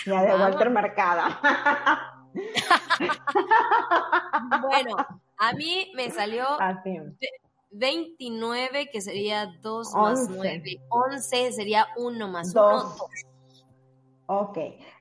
Ya 0.05 0.23
de 0.23 0.35
Walter 0.35 0.69
Mercada. 0.69 1.39
bueno, 4.61 4.95
a 5.37 5.53
mí 5.53 5.89
me 5.95 6.11
salió 6.11 6.45
29, 7.73 8.89
que 8.91 9.01
sería 9.01 9.47
2 9.61 9.93
más 9.95 10.29
9. 10.29 10.81
11 10.89 11.51
sería 11.51 11.87
1 11.97 12.27
más 12.27 12.55
1. 12.55 12.95
Ok. 14.27 14.57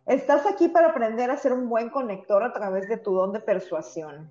Estás 0.06 0.46
aquí 0.46 0.68
para 0.68 0.88
aprender 0.88 1.30
a 1.30 1.36
ser 1.36 1.52
un 1.52 1.68
buen 1.68 1.90
conector 1.90 2.42
a 2.42 2.52
través 2.52 2.88
de 2.88 2.96
tu 2.96 3.14
don 3.14 3.32
de 3.32 3.40
persuasión. 3.40 4.30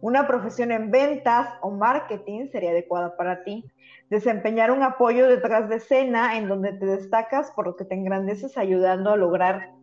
Una 0.00 0.26
profesión 0.26 0.70
en 0.70 0.90
ventas 0.90 1.48
o 1.60 1.70
marketing 1.70 2.48
sería 2.50 2.70
adecuada 2.70 3.16
para 3.16 3.42
ti. 3.42 3.64
Desempeñar 4.08 4.70
un 4.70 4.82
apoyo 4.82 5.28
detrás 5.28 5.68
de 5.68 5.76
escena 5.76 6.38
en 6.38 6.48
donde 6.48 6.72
te 6.72 6.86
destacas 6.86 7.50
por 7.52 7.66
lo 7.66 7.76
que 7.76 7.84
te 7.84 7.94
engrandeces 7.94 8.56
ayudando 8.56 9.10
a 9.10 9.16
lograr 9.16 9.74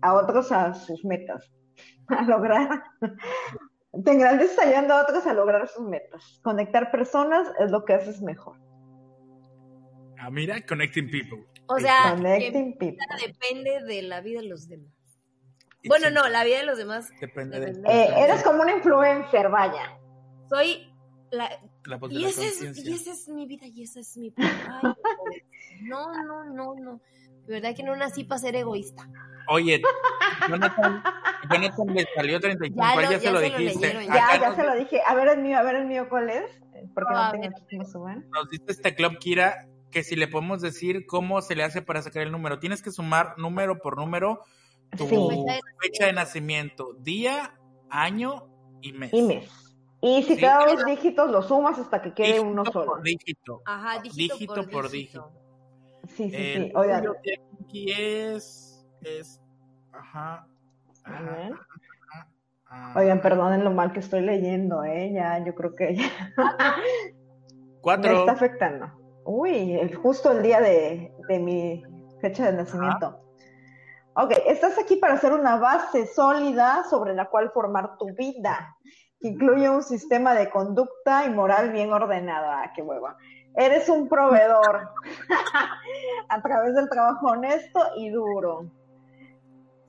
a 0.00 0.14
otros 0.14 0.50
a 0.52 0.74
sus 0.74 1.04
metas. 1.04 1.50
A 2.08 2.22
lograr 2.22 2.84
te 4.04 4.12
engrandeces 4.12 4.58
ayudando 4.58 4.94
a 4.94 5.02
otros 5.02 5.26
a 5.26 5.34
lograr 5.34 5.68
sus 5.68 5.86
metas. 5.86 6.40
Conectar 6.42 6.90
personas 6.90 7.48
es 7.58 7.70
lo 7.70 7.84
que 7.84 7.94
haces 7.94 8.20
mejor. 8.20 8.58
Ah, 10.18 10.30
mira, 10.30 10.64
connecting 10.66 11.10
people. 11.10 11.46
O 11.66 11.78
sea, 11.78 12.16
depende 12.16 13.82
de 13.84 14.02
la 14.02 14.20
vida 14.20 14.40
de 14.40 14.48
los 14.48 14.68
demás. 14.68 14.92
Bueno, 15.86 16.10
no, 16.10 16.28
la 16.28 16.44
vida 16.44 16.58
de 16.58 16.66
los 16.66 16.78
demás 16.78 17.08
depende, 17.20 17.60
de... 17.60 17.70
Eh, 17.88 18.08
eres 18.16 18.42
como 18.42 18.62
un 18.62 18.70
influencer, 18.70 19.48
vaya. 19.48 19.98
Soy 20.48 20.92
la... 21.30 21.48
y, 22.10 22.24
esa 22.24 22.44
es, 22.44 23.28
mi 23.28 23.46
vida 23.46 23.66
y 23.66 23.84
esa 23.84 24.00
es 24.00 24.16
mi... 24.16 24.34
no, 25.82 26.12
no, 26.24 26.44
no, 26.44 26.74
no. 26.74 27.00
De 27.48 27.54
verdad 27.54 27.74
que 27.74 27.82
no 27.82 27.96
nací 27.96 28.24
para 28.24 28.38
ser 28.38 28.56
egoísta. 28.56 29.08
Oye, 29.48 29.80
Jonathan, 30.48 31.02
Jonathan 31.50 31.86
le 31.94 32.06
salió 32.14 32.38
35, 32.38 32.78
ya, 32.78 33.02
ya, 33.02 33.10
ya 33.12 33.20
se 33.20 33.32
lo 33.32 33.40
dijiste. 33.40 34.06
ya, 34.06 34.38
ya 34.38 34.54
se 34.54 34.64
lo 34.64 34.74
dije. 34.74 35.00
A 35.06 35.14
ver 35.14 35.28
el 35.28 35.38
mío, 35.38 35.58
a 35.58 35.62
ver 35.62 35.76
el 35.76 35.86
mío, 35.86 36.06
¿cuál 36.10 36.28
es? 36.28 36.44
Porque 36.94 37.14
no, 37.14 37.30
tengo 37.30 37.46
aquí 37.46 37.64
que 37.70 37.78
me 37.78 37.86
suban. 37.86 38.28
Nos 38.28 38.50
dice 38.50 38.64
este 38.68 38.94
club, 38.94 39.18
Kira, 39.18 39.66
que 39.90 40.04
si 40.04 40.14
le 40.14 40.28
podemos 40.28 40.60
decir 40.60 41.06
cómo 41.06 41.40
se 41.40 41.56
le 41.56 41.64
hace 41.64 41.80
para 41.80 42.02
sacar 42.02 42.22
el 42.22 42.30
número. 42.30 42.58
Tienes 42.58 42.82
que 42.82 42.90
sumar 42.90 43.38
número 43.38 43.78
por 43.78 43.96
número 43.96 44.44
tu 44.94 45.06
fecha 45.80 46.06
de 46.06 46.12
nacimiento, 46.12 46.92
día, 46.98 47.58
año 47.88 48.46
y 48.82 48.92
mes. 48.92 49.12
Y 49.14 49.22
mes. 49.22 49.68
Y 50.00 50.22
si 50.22 50.36
te 50.36 50.42
da 50.42 50.66
dos 50.66 50.84
dígitos, 50.84 51.30
lo 51.30 51.42
sumas 51.42 51.78
hasta 51.78 52.00
que 52.02 52.12
quede 52.12 52.40
uno 52.40 52.64
solo. 52.66 52.92
Por 52.92 53.02
dígito. 53.02 53.62
Ajá, 53.64 54.00
dígito, 54.00 54.68
por, 54.68 54.90
dígito. 54.90 55.32
Sí, 56.18 56.30
sí, 56.30 56.52
sí. 56.52 56.72
Oigan. 56.74 57.04
Aquí 57.62 57.92
es, 57.92 58.84
es, 59.02 59.40
ajá. 59.92 60.48
Oigan, 62.96 63.20
perdonen 63.20 63.62
lo 63.62 63.70
mal 63.70 63.92
que 63.92 64.00
estoy 64.00 64.22
leyendo, 64.22 64.82
¿eh? 64.82 65.12
Ya, 65.12 65.38
yo 65.44 65.54
creo 65.54 65.76
que 65.76 65.94
ya. 65.94 66.10
Cuatro. 67.80 68.10
Me 68.10 68.18
está 68.18 68.32
afectando. 68.32 68.90
Uy, 69.24 69.92
justo 70.02 70.32
el 70.32 70.42
día 70.42 70.60
de, 70.60 71.14
de 71.28 71.38
mi 71.38 71.84
fecha 72.20 72.50
de 72.50 72.56
nacimiento. 72.56 73.22
Ok, 74.14 74.32
estás 74.48 74.76
aquí 74.76 74.96
para 74.96 75.14
hacer 75.14 75.32
una 75.32 75.56
base 75.56 76.04
sólida 76.06 76.82
sobre 76.90 77.14
la 77.14 77.26
cual 77.26 77.52
formar 77.52 77.96
tu 77.96 78.06
vida, 78.16 78.76
que 79.20 79.28
incluye 79.28 79.70
un 79.70 79.84
sistema 79.84 80.34
de 80.34 80.50
conducta 80.50 81.26
y 81.26 81.30
moral 81.30 81.70
bien 81.70 81.92
ordenado. 81.92 82.50
Ah, 82.50 82.72
qué 82.74 82.82
hueva. 82.82 83.16
Eres 83.54 83.88
un 83.88 84.08
proveedor 84.08 84.90
a 86.28 86.42
través 86.42 86.74
del 86.74 86.88
trabajo 86.88 87.28
honesto 87.28 87.80
y 87.96 88.10
duro. 88.10 88.70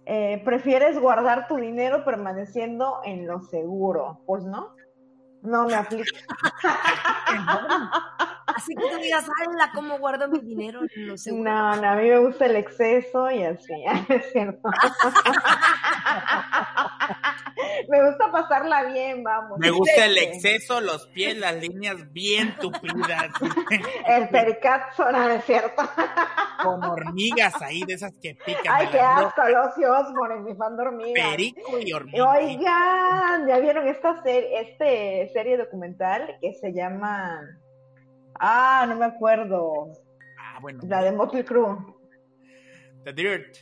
Eh, 0.06 0.41
prefieres 0.44 0.99
guardar 0.99 1.48
tu 1.48 1.57
dinero 1.57 2.03
permaneciendo 2.03 2.99
en 3.03 3.27
lo 3.27 3.41
seguro. 3.41 4.22
Pues 4.26 4.44
no, 4.44 4.73
no 5.44 5.65
me 5.65 5.76
aplica. 5.76 6.18
Así 8.48 8.73
que 8.76 8.90
tú 8.90 8.98
digas, 9.02 9.26
¡hala! 9.26 9.72
¿Cómo 9.73 9.99
guardo 9.99 10.27
mi 10.27 10.40
dinero? 10.40 10.81
No 10.98 11.18
sé. 11.18 11.31
No, 11.31 11.76
no, 11.76 11.90
a 11.90 11.95
mí 11.95 12.10
me 12.10 12.18
gusta 12.19 12.48
el 12.48 12.56
exceso 12.56 13.30
y 13.31 13.44
así, 13.44 13.73
es 14.10 14.31
cierto. 14.31 14.69
Me 17.90 18.06
gusta 18.06 18.32
pasarla 18.32 18.84
bien, 18.84 19.24
vamos. 19.24 19.57
Me 19.57 19.72
gusta 19.72 20.06
el 20.06 20.18
exceso, 20.18 20.80
los 20.80 21.07
pies, 21.07 21.38
las 21.38 21.56
líneas 21.56 22.11
bien 22.14 22.56
tupidas. 22.60 23.30
el 24.07 24.30
pericazo, 24.30 25.11
no 25.11 25.30
es 25.30 25.44
cierto. 25.44 25.82
Con 26.64 26.84
hormigas 26.84 27.60
ahí, 27.61 27.82
de 27.88 27.94
esas 27.94 28.11
que 28.22 28.36
pican. 28.45 28.76
Ay, 28.76 28.88
qué 28.91 28.99
asco, 28.99 29.41
los 29.48 29.90
Osborne, 29.90 30.41
mi 30.41 30.56
fan 30.56 30.78
de 30.78 30.84
hormigas. 30.84 31.30
Perico 31.32 31.80
y 31.80 31.91
hormigas. 31.91 32.28
Oigan, 32.28 33.48
¿ya 33.48 33.60
vieron 33.60 33.88
esta 33.88 34.22
serie, 34.22 34.61
este 34.61 35.30
serie 35.34 35.57
documental 35.57 36.38
que 36.40 36.53
se 36.53 36.72
llama... 36.72 37.41
Ah, 38.40 38.86
no 38.88 38.95
me 38.95 39.06
acuerdo. 39.06 39.91
Ah, 40.40 40.60
bueno. 40.61 40.80
La 40.84 41.03
de 41.03 41.11
Motley 41.11 41.44
Crue. 41.44 41.76
The 43.03 43.14
Dirt. 43.14 43.57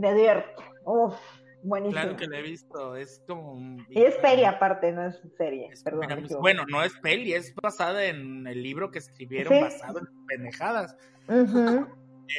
The 0.00 0.14
Dirt. 0.14 0.46
Uf, 0.84 1.14
buenísimo. 1.62 2.00
Claro 2.02 2.16
que 2.16 2.26
la 2.26 2.38
he 2.38 2.42
visto, 2.42 2.96
es 2.96 3.22
como... 3.26 3.78
Y 3.88 4.02
es 4.02 4.14
serie 4.20 4.46
aparte, 4.46 4.92
no 4.92 5.06
es 5.06 5.20
serie, 5.36 5.68
Es- 5.72 5.82
perdón. 5.82 6.06
me 6.08 6.36
bueno, 6.36 6.64
no 6.68 6.82
es 6.82 6.92
peli, 6.98 7.32
es 7.34 7.54
basada 7.54 8.04
en 8.04 8.46
el 8.46 8.62
libro 8.62 8.90
que 8.90 8.98
escribieron 8.98 9.52
Sí. 9.54 9.60
basado 9.60 10.00
en 10.00 10.26
pendejadas. 10.26 10.96
Ujú. 11.28 11.86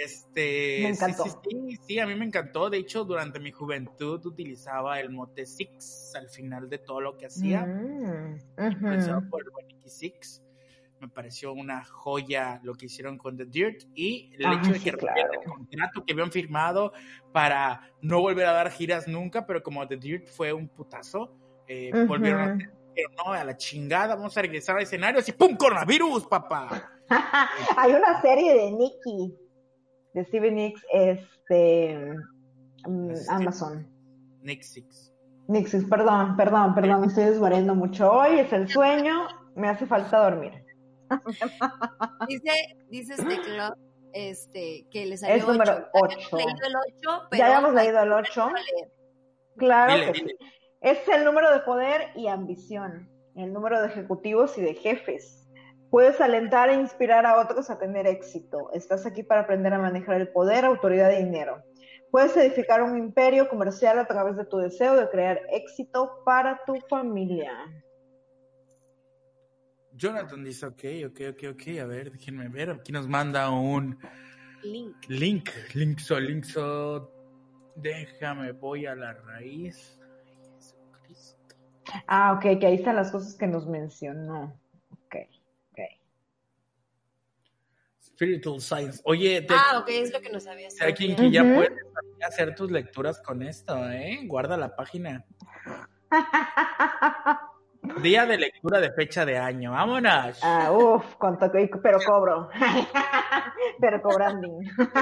Este, 0.04 0.80
Me 0.84 0.96
sí, 0.96 1.04
encantó. 1.04 1.24
Sí, 1.26 1.32
sí, 1.44 1.78
sí, 1.88 2.00
a 2.00 2.08
mí 2.08 2.16
me 2.16 2.26
encantó. 2.26 2.70
De 2.70 2.78
hecho, 2.78 3.04
durante 3.04 3.40
mi 3.40 3.52
juventud 3.52 4.26
utilizaba 4.26 5.00
el 5.00 5.10
mote 5.10 5.46
Six 5.46 6.14
al 6.16 6.30
final 6.30 6.70
de 6.70 6.80
todo 6.80 7.02
lo 7.02 7.18
que 7.18 7.28
hacía. 7.28 7.66
Influenciado 8.58 9.20
ujú. 9.20 9.30
por 9.30 9.44
el 9.44 9.90
Six. 9.90 10.43
Me 11.04 11.10
pareció 11.10 11.52
una 11.52 11.84
joya 11.84 12.62
lo 12.64 12.76
que 12.76 12.86
hicieron 12.86 13.18
con 13.18 13.36
The 13.36 13.44
Dirt 13.44 13.82
y 13.94 14.32
el 14.40 14.46
Ah, 14.46 14.54
hecho 14.54 14.72
de 14.72 14.80
sí, 14.80 14.86
que 14.86 14.94
claro. 14.94 15.34
el 15.34 15.44
contrato 15.44 16.06
que 16.06 16.14
habían 16.14 16.32
firmado 16.32 16.94
para 17.34 17.92
no 18.02 18.22
volver 18.22 18.46
a 18.46 18.54
dar 18.54 18.72
giras 18.72 19.06
nunca, 19.06 19.46
pero 19.46 19.62
como 19.62 19.86
The 19.86 19.98
Dirt 19.98 20.28
fue 20.30 20.54
un 20.54 20.70
putazo, 20.70 21.36
eh, 21.68 21.92
volvieron 22.08 22.40
a 22.40 22.54
hacer, 22.54 22.72
pero 22.96 23.10
no, 23.18 23.34
a 23.34 23.44
la 23.44 23.58
chingada, 23.58 24.16
vamos 24.16 24.38
a 24.38 24.42
regresar 24.44 24.78
a 24.78 24.82
escenarios 24.82 25.28
y 25.28 25.34
¡pum! 25.34 25.58
¡Coronavirus, 25.58 26.26
papá! 26.28 26.90
Hay 27.78 27.92
una 27.92 28.22
serie 28.22 28.54
de 28.54 28.72
Nicky, 28.72 29.36
de 30.14 30.24
Steven 30.24 30.56
Nicks, 30.56 30.86
este, 30.94 32.14
mm, 32.88 33.14
Amazon. 33.30 33.86
Nick 34.42 34.62
Six. 34.62 35.14
Nixis, 35.50 35.84
perdón, 35.84 36.38
perdón, 36.38 36.74
perdón, 36.74 37.02
me 37.02 37.08
estoy 37.08 37.26
desvariando 37.26 37.76
mucho. 37.76 38.10
Hoy 38.10 38.40
es 38.40 38.54
el 38.54 38.70
sueño, 38.70 39.28
me 39.58 39.68
hace 39.68 39.86
falta 39.86 40.24
dormir. 40.30 40.63
Dice, 42.28 42.52
dice 42.90 43.14
este 43.14 43.42
club 43.42 43.76
este, 44.14 44.86
que 44.92 45.06
le 45.06 45.18
salió 45.18 45.36
Es 45.36 45.48
número 45.48 45.88
ocho. 45.94 46.18
ocho. 46.32 46.38
Ya 46.38 46.46
habíamos 46.48 46.64
leído 46.64 46.68
el 46.68 46.76
8, 47.12 47.28
pero 47.30 47.40
Ya 47.40 47.46
habíamos 47.48 47.74
leído 47.74 48.00
el 48.02 48.12
8. 48.12 48.50
Claro 49.58 49.94
Dile, 49.94 50.06
que 50.06 50.14
dile. 50.14 50.36
sí. 50.40 50.46
Es 50.82 51.08
el 51.08 51.24
número 51.24 51.52
de 51.52 51.60
poder 51.62 52.10
y 52.16 52.28
ambición, 52.28 53.10
el 53.36 53.54
número 53.54 53.82
de 53.82 53.88
ejecutivos 53.88 54.58
y 54.58 54.62
de 54.62 54.74
jefes. 54.74 55.48
Puedes 55.90 56.20
alentar 56.22 56.70
e 56.70 56.74
inspirar 56.74 57.26
a 57.26 57.40
otros 57.40 57.70
a 57.70 57.78
tener 57.78 58.08
éxito. 58.08 58.70
Estás 58.74 59.06
aquí 59.06 59.24
para 59.24 59.42
aprender 59.42 59.74
a 59.74 59.80
manejar 59.80 60.16
el 60.16 60.28
poder, 60.30 60.66
autoridad 60.66 61.12
y 61.12 61.24
dinero. 61.24 61.62
Puedes 62.12 62.36
edificar 62.36 62.82
un 62.84 62.98
imperio 62.98 63.48
comercial 63.48 63.98
a 64.00 64.06
través 64.06 64.36
de 64.36 64.46
tu 64.46 64.58
deseo 64.58 64.96
de 64.96 65.10
crear 65.10 65.40
éxito 65.52 66.22
para 66.26 66.60
tu 66.66 66.76
familia. 66.90 67.52
Jonathan 69.96 70.44
dice, 70.44 70.66
ok, 70.66 70.84
ok, 71.08 71.20
ok, 71.32 71.44
ok, 71.54 71.80
a 71.82 71.86
ver, 71.86 72.12
déjenme 72.12 72.50
ver, 72.50 72.72
aquí 72.72 72.92
nos 72.92 73.08
manda 73.08 73.50
un 73.50 73.98
Link. 74.64 74.96
link, 75.08 75.50
linkso, 75.74 76.20
linkso, 76.20 77.12
déjame, 77.76 78.52
voy 78.54 78.86
a 78.86 78.96
la 78.96 79.14
raíz. 79.14 80.00
Ay, 80.02 80.36
Jesucristo. 80.56 81.56
Ah, 82.08 82.34
ok, 82.34 82.60
que 82.60 82.66
ahí 82.68 82.76
están 82.76 82.96
las 82.96 83.12
cosas 83.12 83.36
que 83.36 83.46
nos 83.48 83.68
mencionó. 83.68 84.60
Ok, 84.92 85.16
ok. 85.72 85.80
Spiritual 88.02 88.62
Science. 88.62 89.02
Oye, 89.06 89.42
te, 89.42 89.54
Ah, 89.54 89.80
ok, 89.80 89.90
es 89.90 90.12
lo 90.14 90.22
que 90.22 90.30
no 90.30 90.40
sabía. 90.40 90.70
hay 90.80 90.92
alguien 90.92 91.16
que 91.16 91.30
ya 91.32 91.44
Ujú. 91.44 91.54
puede 91.56 91.76
hacer 92.26 92.56
tus 92.56 92.72
lecturas 92.72 93.22
con 93.22 93.44
esto, 93.44 93.90
¿eh? 93.92 94.22
Guarda 94.26 94.58
la 94.58 94.76
página. 94.76 95.26
Día 98.02 98.26
de 98.26 98.38
lectura 98.38 98.80
de 98.80 98.92
fecha 98.94 99.26
de 99.26 99.38
año, 99.38 99.72
vámonos. 99.72 100.40
Ah, 100.42 100.72
uf, 100.72 101.16
cuánto, 101.16 101.52
pero 101.82 102.00
cobro. 102.06 102.50
pero 103.80 104.02
cobrando. 104.02 104.48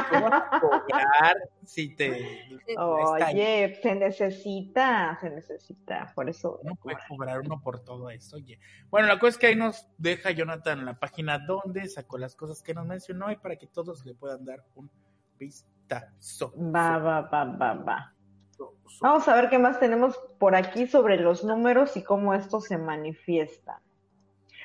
¿Cómo 0.09 0.29
vas 0.29 0.43
a 0.51 0.59
cobrar 0.59 1.37
si 1.63 1.95
te... 1.95 2.59
Oye, 2.77 3.79
se 3.81 3.95
necesita, 3.95 5.17
se 5.21 5.29
necesita, 5.29 6.11
por 6.15 6.27
eso. 6.27 6.59
No 6.63 6.75
puede 6.75 6.97
cobrar 7.07 7.41
uno 7.41 7.61
por 7.61 7.83
todo 7.83 8.09
eso, 8.09 8.37
oye. 8.37 8.59
Bueno, 8.89 9.07
la 9.07 9.19
cosa 9.19 9.29
es 9.29 9.37
que 9.37 9.47
ahí 9.47 9.55
nos 9.55 9.87
deja 9.97 10.31
Jonathan 10.31 10.83
la 10.83 10.99
página 10.99 11.37
donde 11.37 11.87
sacó 11.87 12.17
las 12.17 12.35
cosas 12.35 12.63
que 12.63 12.73
nos 12.73 12.87
mencionó 12.87 13.31
y 13.31 13.35
para 13.35 13.57
que 13.57 13.67
todos 13.67 14.05
le 14.05 14.15
puedan 14.15 14.43
dar 14.43 14.65
un 14.75 14.89
vistazo. 15.37 16.53
Va, 16.57 16.97
va, 16.97 17.21
va, 17.21 17.45
va, 17.45 17.73
va. 17.73 18.13
Vamos 19.01 19.27
a 19.27 19.35
ver 19.35 19.49
qué 19.49 19.57
más 19.59 19.79
tenemos 19.79 20.19
por 20.39 20.55
aquí 20.55 20.87
sobre 20.87 21.17
los 21.17 21.43
números 21.43 21.95
y 21.97 22.03
cómo 22.03 22.33
esto 22.33 22.61
se 22.61 22.77
manifiesta. 22.77 23.81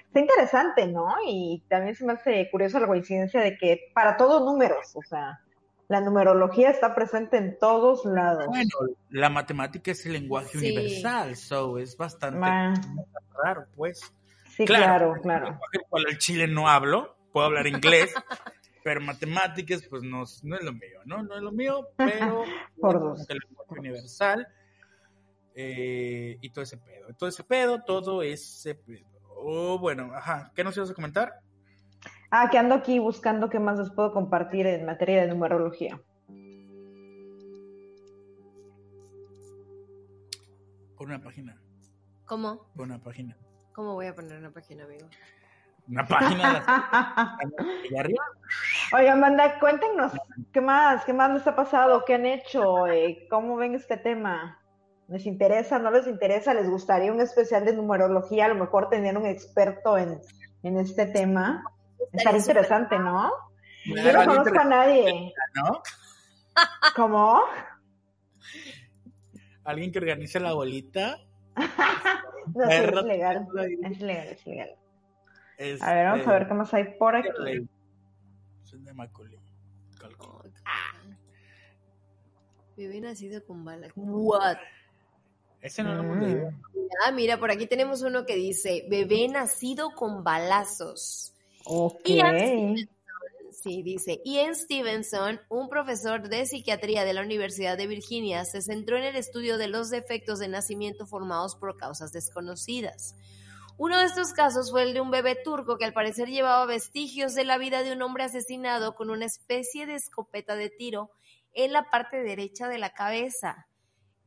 Está 0.07 0.21
interesante, 0.21 0.87
¿no? 0.87 1.07
Y 1.27 1.65
también 1.69 1.95
se 1.95 2.05
me 2.05 2.13
hace 2.15 2.49
curiosa 2.51 2.81
la 2.81 2.87
coincidencia 2.87 3.41
de 3.41 3.57
que 3.57 3.91
para 3.95 4.17
todos 4.17 4.43
números, 4.45 4.93
o 4.95 5.03
sea, 5.03 5.41
la 5.89 6.01
numerología 6.01 6.71
está 6.71 6.95
presente 6.95 7.37
en 7.37 7.59
todos 7.59 8.05
lados. 8.05 8.47
Bueno, 8.47 8.71
la 9.11 9.31
matemática 9.31 9.91
es 9.93 10.05
el 10.07 10.13
lenguaje 10.15 10.59
Sí. 10.59 10.59
universal, 10.59 11.37
so 11.37 11.79
es 11.79 11.97
bastante 11.97 12.39
Ma- 12.39 12.75
raro, 13.43 13.67
pues. 13.77 14.01
sí, 14.57 14.65
claro, 14.65 15.15
claro. 15.23 15.47
lenguaje 15.47 15.77
el 15.79 15.83
cual 15.89 16.05
el 16.09 16.19
chile 16.19 16.47
no 16.49 16.69
hablo, 16.69 17.17
puedo 17.33 17.47
hablar 17.47 17.67
inglés, 17.67 18.13
pero 18.87 19.01
matemáticas, 19.01 19.83
pues 19.91 20.05
no, 20.05 20.23
es- 20.23 20.45
no 20.45 20.55
es 20.55 20.63
lo 20.63 20.73
mío, 20.73 21.01
¿no? 21.07 21.21
No 21.25 21.35
es 21.35 21.43
lo 21.43 21.51
mío, 21.51 21.89
pero 21.97 22.45
Por 22.81 23.01
dos. 23.01 23.29
el 23.29 23.39
lenguaje 23.45 23.81
universal 23.81 24.47
eh, 25.57 26.39
y 26.41 26.51
todo 26.51 26.63
ese 26.63 26.77
pedo. 26.77 27.09
Todo 27.19 27.29
ese 27.29 27.43
pedo, 27.43 27.83
todo 27.83 28.23
ese 28.23 28.77
pedo. 28.77 29.05
Oh, 29.39 29.77
bueno, 29.81 30.13
ajá, 30.15 30.53
¿qué 30.55 30.63
nos 30.63 30.77
ibas 30.77 30.89
a 30.91 30.95
comentar? 30.95 31.41
Ah, 32.31 32.49
que 32.49 32.59
ando 32.59 32.77
aquí 32.77 33.01
buscando 33.01 33.51
qué 33.51 33.59
más 33.59 33.77
les 33.81 33.91
puedo 33.91 34.13
compartir 34.13 34.69
en 34.69 34.87
materia 34.87 35.23
de 35.23 35.27
numerología. 35.31 36.01
Por 40.97 41.09
una 41.09 41.21
página, 41.21 41.61
¿Cómo? 42.25 42.71
por 42.77 42.85
una 42.87 43.03
página. 43.03 43.37
¿Cómo 43.75 43.95
voy 43.95 44.07
a 44.07 44.15
poner 44.15 44.39
una 44.39 44.53
página, 44.53 44.85
amigo? 44.85 45.09
Una 45.89 46.05
página 46.07 46.53
de 46.53 46.59
allá 46.59 48.01
arriba. 48.01 48.25
Oigan, 48.93 49.21
manda, 49.21 49.59
cuéntenos 49.59 50.13
qué 50.53 50.61
más, 50.61 51.05
qué 51.05 51.13
más 51.13 51.33
les 51.33 51.47
ha 51.47 51.57
pasado, 51.57 52.05
qué 52.07 52.15
han 52.15 52.27
hecho, 52.27 52.87
Eh, 52.87 53.27
cómo 53.29 53.57
ven 53.57 53.75
este 53.75 53.97
tema. 53.97 54.61
¿Les 55.09 55.27
interesa? 55.27 55.79
¿No 55.79 55.91
les 55.91 56.07
interesa? 56.07 56.55
¿Les 56.55 56.69
gustaría 56.69 57.13
un 57.13 57.21
especial 57.21 57.65
de 57.65 57.75
numerología? 57.75 58.47
A 58.47 58.49
lo 58.49 58.57
mejor 58.57 58.89
tener 58.89 59.17
un 59.17 59.27
experto 59.27 59.97
en, 59.99 60.21
en 60.63 60.77
este 60.79 61.07
tema. 61.07 61.65
Estaría 62.13 62.41
interesante, 62.41 62.99
¿no? 62.99 63.31
Yo 63.85 64.13
no 64.13 64.25
conozco 64.25 64.59
a 64.59 64.65
nadie. 64.65 65.33
¿no? 65.55 65.83
¿Cómo? 66.97 67.41
Alguien 69.65 69.93
que 69.93 69.99
organice 69.99 70.41
la 70.41 70.53
bolita. 70.55 71.19
No, 72.55 72.65
sí, 72.71 72.75
es 72.75 73.03
legal. 73.03 73.49
Es 73.83 74.01
legal, 74.01 74.29
es 74.29 74.47
legal. 74.47 74.71
Este, 75.59 75.85
A 75.85 75.95
ver, 75.95 76.07
vamos 76.07 76.29
a 76.29 76.33
ver 76.33 76.47
qué 76.47 76.55
más 76.55 76.73
hay 76.75 76.85
por 76.97 77.17
aquí. 77.17 77.69
Macaulay. 78.97 79.39
Oh, 80.19 80.43
Bebé 82.77 83.01
nacido 83.01 83.45
con 83.45 83.65
bala. 83.65 83.89
What? 83.97 84.57
Ese 85.63 85.83
no 85.83 85.95
lo 85.95 86.01
hemos 86.03 86.17
Mm. 86.19 86.21
leído. 86.23 86.51
Ah, 87.07 87.11
mira, 87.13 87.39
por 87.39 87.51
aquí 87.51 87.67
tenemos 87.67 88.03
uno 88.03 88.25
que 88.27 88.37
dice, 88.37 88.87
bebé 88.89 89.29
nacido 89.29 89.91
con 89.91 90.23
balazos. 90.25 91.33
Ok. 91.65 92.07
Sí, 93.51 93.83
dice, 93.83 94.21
Ian 94.25 94.55
Stevenson, 94.55 95.41
un 95.49 95.69
profesor 95.69 96.29
de 96.29 96.47
psiquiatría 96.47 97.05
de 97.05 97.15
la 97.15 97.23
Universidad 97.23 97.77
de 97.77 97.87
Virginia, 97.87 98.45
se 98.45 98.63
centró 98.63 98.97
en 98.99 99.05
el 99.05 99.17
estudio 99.17 99.59
de 99.59 99.67
los 99.69 99.91
defectos 99.91 100.39
de 100.39 100.49
nacimiento 100.49 101.07
formados 101.07 101.57
por 101.57 101.77
causas 101.77 102.13
desconocidas. 102.13 103.17
Uno 103.79 103.99
de 103.99 104.07
estos 104.07 104.33
casos 104.33 104.71
fue 104.71 104.85
el 104.85 104.95
de 104.95 105.03
un 105.03 105.11
bebé 105.11 105.37
turco 105.37 105.77
que 105.77 105.85
al 105.85 105.93
parecer 105.93 106.29
llevaba 106.29 106.65
vestigios 106.65 107.35
de 107.35 107.45
la 107.45 107.59
vida 107.59 107.83
de 107.83 107.93
un 107.93 108.01
hombre 108.01 108.25
asesinado 108.25 108.95
con 108.95 109.11
una 109.11 109.27
especie 109.27 109.87
de 109.87 109.97
escopeta 109.97 110.57
de 110.57 110.71
tiro 110.71 111.11
en 111.53 111.73
la 111.73 111.91
parte 111.91 112.23
derecha 112.23 112.69
de 112.69 112.79
la 112.79 112.91
cabeza. 112.91 113.67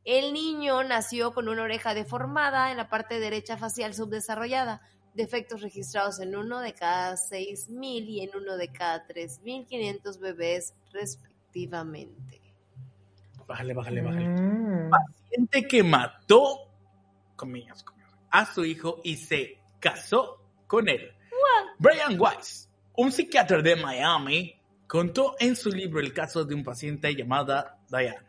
El 0.04 0.32
niño 0.32 0.84
nació 0.84 1.34
con 1.34 1.48
una 1.48 1.62
oreja 1.62 1.94
deformada 1.94 2.70
en 2.70 2.76
la 2.76 2.88
parte 2.88 3.18
derecha 3.18 3.56
facial 3.56 3.92
subdesarrollada, 3.92 4.82
defectos 5.14 5.62
registrados 5.62 6.20
en 6.20 6.36
uno 6.36 6.60
de 6.60 6.72
cada 6.72 7.14
6.000 7.14 8.04
y 8.06 8.20
en 8.20 8.30
uno 8.36 8.56
de 8.56 8.68
cada 8.68 9.06
3.500 9.06 10.20
bebés 10.20 10.74
respectivamente. 10.92 12.40
Bájale, 13.46 13.74
bájale, 13.74 14.00
bájale. 14.00 14.28
Mm. 14.28 14.90
Paciente 14.90 15.66
que 15.66 15.82
mató, 15.82 16.70
comillas, 17.34 17.82
comillas, 17.82 17.99
a 18.30 18.46
su 18.46 18.64
hijo 18.64 19.00
y 19.04 19.16
se 19.16 19.58
casó 19.78 20.42
con 20.66 20.88
él. 20.88 21.12
Brian 21.78 22.20
Weiss, 22.20 22.70
un 22.96 23.10
psiquiatra 23.10 23.62
de 23.62 23.76
Miami, 23.76 24.54
contó 24.86 25.36
en 25.38 25.56
su 25.56 25.70
libro 25.70 26.00
el 26.00 26.12
caso 26.12 26.44
de 26.44 26.54
un 26.54 26.62
paciente 26.62 27.14
llamada 27.14 27.78
Diane, 27.88 28.26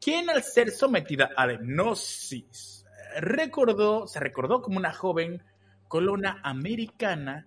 quien 0.00 0.28
al 0.28 0.42
ser 0.42 0.70
sometida 0.70 1.30
a 1.36 1.46
la 1.46 1.54
hipnosis 1.54 2.84
recordó, 3.18 4.06
se 4.06 4.20
recordó 4.20 4.60
como 4.60 4.78
una 4.78 4.92
joven 4.92 5.42
colona 5.88 6.40
americana 6.42 7.46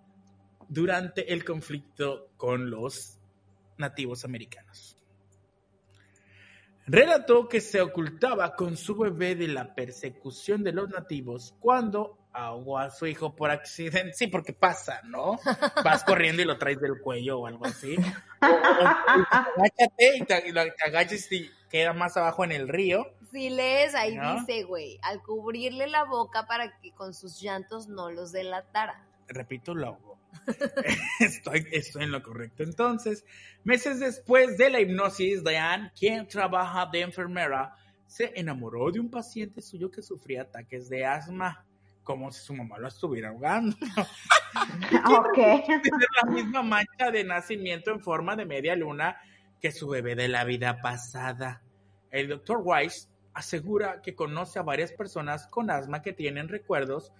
durante 0.68 1.34
el 1.34 1.44
conflicto 1.44 2.30
con 2.38 2.70
los 2.70 3.20
nativos 3.78 4.26
americanos. 4.26 4.98
Relató 6.88 7.48
que 7.50 7.62
se 7.62 7.82
ocultaba 7.82 8.56
con 8.56 8.78
su 8.78 8.96
bebé 8.96 9.36
de 9.36 9.48
la 9.48 9.74
persecución 9.74 10.64
de 10.64 10.72
los 10.72 10.90
nativos 10.90 11.56
cuando 11.60 12.20
ahogó 12.32 12.78
a 12.78 12.92
su 12.92 13.08
hijo 13.08 13.36
por 13.36 13.50
accidente. 13.50 14.14
Sí, 14.14 14.28
porque 14.28 14.54
pasa, 14.54 15.02
¿no? 15.06 15.40
Vas 15.84 16.04
corriendo 16.04 16.42
y 16.42 16.46
lo 16.46 16.58
traes 16.58 16.80
del 16.80 17.00
cuello 17.02 17.40
o 17.40 17.48
algo 17.48 17.66
así. 17.66 17.96
O- 18.42 18.46
o- 18.46 18.88
Agáchate 19.58 20.18
y 20.18 20.24
te, 20.26 20.34
agachas 20.86 21.32
y 21.32 21.50
queda 21.70 21.94
más 21.94 22.18
abajo 22.18 22.44
en 22.44 22.52
el 22.52 22.68
río. 22.68 23.08
Si 23.32 23.50
lees, 23.50 23.96
ahí 23.96 24.16
¿No? 24.16 24.40
dice, 24.40 24.64
güey, 24.64 25.00
al 25.02 25.22
cubrirle 25.24 25.88
la 25.88 26.04
boca 26.04 26.46
para 26.46 26.78
que 26.80 26.92
con 26.94 27.14
sus 27.14 27.42
llantos 27.42 27.88
no 27.88 28.12
los 28.12 28.32
delatara. 28.32 29.04
Repito, 29.28 29.74
lo 29.74 29.88
hago. 29.88 30.20
estoy, 31.20 31.66
estoy 31.72 32.04
en 32.04 32.12
lo 32.12 32.22
correcto. 32.22 32.64
Entonces, 32.64 33.26
meses 33.64 34.00
después 34.00 34.58
de 34.58 34.70
la 34.70 34.80
hipnosis, 34.80 35.44
Diane, 35.44 35.92
quien 35.98 36.28
trabaja 36.28 36.86
de 36.92 37.02
enfermera, 37.02 37.76
se 38.08 38.32
enamoró 38.36 38.92
de 38.92 39.00
un 39.00 39.10
paciente 39.10 39.62
suyo 39.62 39.90
que 39.90 40.02
sufría 40.02 40.44
ataques 40.44 40.90
de 40.90 41.06
asma, 41.06 41.66
como 42.04 42.32
si 42.32 42.46
su 42.46 42.54
mamá 42.54 42.78
lo 42.78 42.88
estuviera 42.88 43.30
ahogando. 43.30 43.76
Ok. 44.56 45.36
Tiene 45.36 46.06
la 46.24 46.32
misma 46.32 46.64
mancha 46.64 47.12
de 47.12 47.26
nacimiento 47.26 47.92
en 47.92 48.00
forma 48.00 48.38
de 48.38 48.46
media 48.46 48.74
luna 48.74 49.18
que 49.60 49.70
su 49.70 49.86
bebé 49.90 50.16
de 50.16 50.30
la 50.30 50.46
vida 50.46 50.80
pasada. 50.82 51.62
El 52.10 52.30
doctor 52.30 52.62
Weiss 52.64 53.10
asegura 53.34 54.02
que 54.02 54.16
conoce 54.16 54.58
a 54.58 54.64
varias 54.64 54.94
personas 54.94 55.48
con 55.48 55.70
asma 55.70 56.02
que 56.02 56.14
tienen 56.14 56.48
recuerdos 56.48 57.12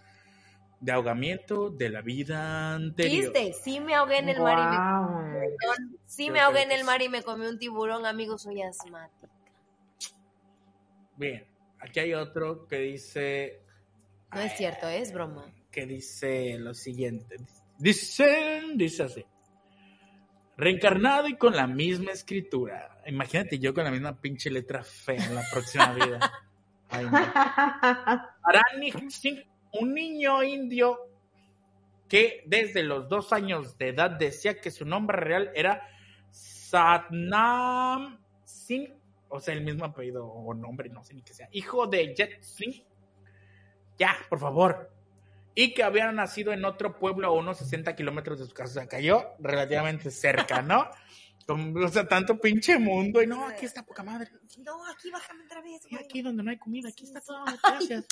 de 0.80 0.92
ahogamiento 0.92 1.70
de 1.70 1.90
la 1.90 2.02
vida 2.02 2.76
anterior. 2.76 3.34
¿Viste? 3.34 3.54
Sí 3.54 3.80
me 3.80 3.96
ahogué 3.96 4.20
en 4.20 4.30
el 4.30 4.40
mar 4.42 4.58
y 4.58 4.62
me, 4.62 5.48
Guau. 5.48 6.00
sí 6.06 6.30
me 6.30 6.40
ahogué 6.40 6.64
en 6.64 6.72
el 6.72 6.84
mar 6.84 7.02
y 7.02 7.10
me 7.10 7.24
comí 7.24 7.46
un 7.48 7.58
tiburón, 7.58 8.06
amigo, 8.06 8.38
soy 8.38 8.62
asmática. 8.62 9.32
Bien, 11.18 11.46
aquí 11.80 12.00
hay 12.02 12.14
otro 12.14 12.68
que 12.68 12.78
dice 12.80 13.62
No 14.34 14.42
es 14.42 14.56
cierto, 14.58 14.88
es 14.88 15.14
broma. 15.14 15.46
que 15.72 15.86
dice 15.86 16.58
lo 16.60 16.74
siguiente. 16.74 17.38
Dice, 17.78 18.62
dice 18.76 19.04
así. 19.04 19.26
Reencarnado 20.58 21.28
y 21.28 21.36
con 21.38 21.56
la 21.56 21.68
misma 21.68 22.12
escritura. 22.12 23.02
Imagínate 23.06 23.60
yo 23.60 23.74
con 23.74 23.84
la 23.84 23.92
misma 23.92 24.20
pinche 24.20 24.50
letra 24.50 24.84
fea 24.84 25.26
en 25.26 25.36
la 25.36 25.44
próxima 25.52 25.94
vida. 25.94 26.20
Ay, 26.90 27.06
no. 27.06 27.12
Un 29.80 29.94
niño 29.94 30.44
indio 30.44 31.00
que 32.08 32.44
desde 32.46 32.84
los 32.84 33.10
dos 33.10 33.34
años 33.34 33.78
de 33.78 33.90
edad 33.90 34.12
decía 34.12 34.60
que 34.60 34.72
su 34.72 34.86
nombre 34.86 35.18
real 35.18 35.52
era 35.56 35.88
Satnam 36.32 38.20
Singh, 38.44 38.94
o 39.30 39.40
sea, 39.40 39.54
el 39.54 39.64
mismo 39.64 39.86
apellido 39.86 40.26
o 40.26 40.54
nombre, 40.54 40.90
no 40.90 41.04
sé 41.04 41.14
ni 41.14 41.22
qué 41.22 41.34
sea, 41.34 41.50
hijo 41.52 41.88
de 41.88 42.14
Jet 42.16 42.42
Singh. 42.42 42.84
Ya, 43.98 44.16
por 44.30 44.40
favor. 44.40 44.92
Y 45.56 45.74
que 45.74 45.84
había 45.84 46.12
nacido 46.12 46.52
en 46.52 46.66
otro 46.66 47.00
pueblo 47.00 47.28
a 47.28 47.32
unos 47.32 47.58
60 47.60 47.96
kilómetros 47.96 48.40
de 48.40 48.46
su 48.46 48.54
casa. 48.54 48.72
O 48.72 48.74
sea, 48.74 48.88
cayó 48.88 49.36
relativamente 49.40 50.12
cerca, 50.12 50.62
¿no? 50.62 50.90
O 51.48 51.88
sea, 51.90 52.08
tanto 52.08 52.40
pinche 52.40 52.80
mundo. 52.80 53.22
Y 53.22 53.28
no, 53.28 53.46
aquí 53.46 53.68
está 53.68 53.86
poca 53.86 54.02
madre. 54.02 54.32
No, 54.58 54.84
aquí 54.88 55.12
bájame 55.12 55.44
otra 55.46 55.62
vez, 55.62 55.86
güey. 55.88 56.04
aquí 56.04 56.24
donde 56.24 56.42
no 56.42 56.50
hay 56.50 56.58
comida, 56.58 56.90
aquí 56.90 57.04
está 57.04 57.22
todo, 57.22 57.46
gracias. 57.64 58.08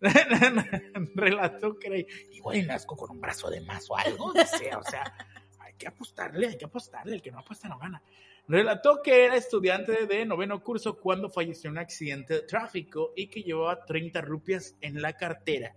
Relató 1.14 1.78
que 1.78 1.86
era 1.86 1.96
igual 2.32 2.66
nazco 2.66 2.96
con 2.96 3.10
un 3.10 3.20
brazo 3.20 3.50
de 3.50 3.60
más 3.62 3.88
o 3.90 3.96
algo, 3.96 4.26
o 4.26 4.34
sea, 4.34 5.14
hay 5.60 5.74
que 5.74 5.86
apostarle, 5.86 6.48
hay 6.48 6.58
que 6.58 6.66
apostarle, 6.66 7.14
el 7.14 7.22
que 7.22 7.30
no 7.30 7.38
apuesta 7.38 7.68
no 7.68 7.78
gana. 7.78 8.02
Relató 8.48 9.02
que 9.02 9.24
era 9.24 9.36
estudiante 9.36 10.06
de 10.06 10.24
noveno 10.24 10.62
curso 10.62 10.98
cuando 11.00 11.28
falleció 11.28 11.68
en 11.68 11.72
un 11.72 11.78
accidente 11.78 12.34
de 12.34 12.42
tráfico 12.42 13.12
y 13.16 13.26
que 13.26 13.42
llevaba 13.42 13.84
30 13.84 14.20
rupias 14.20 14.76
en 14.80 15.02
la 15.02 15.14
cartera. 15.14 15.74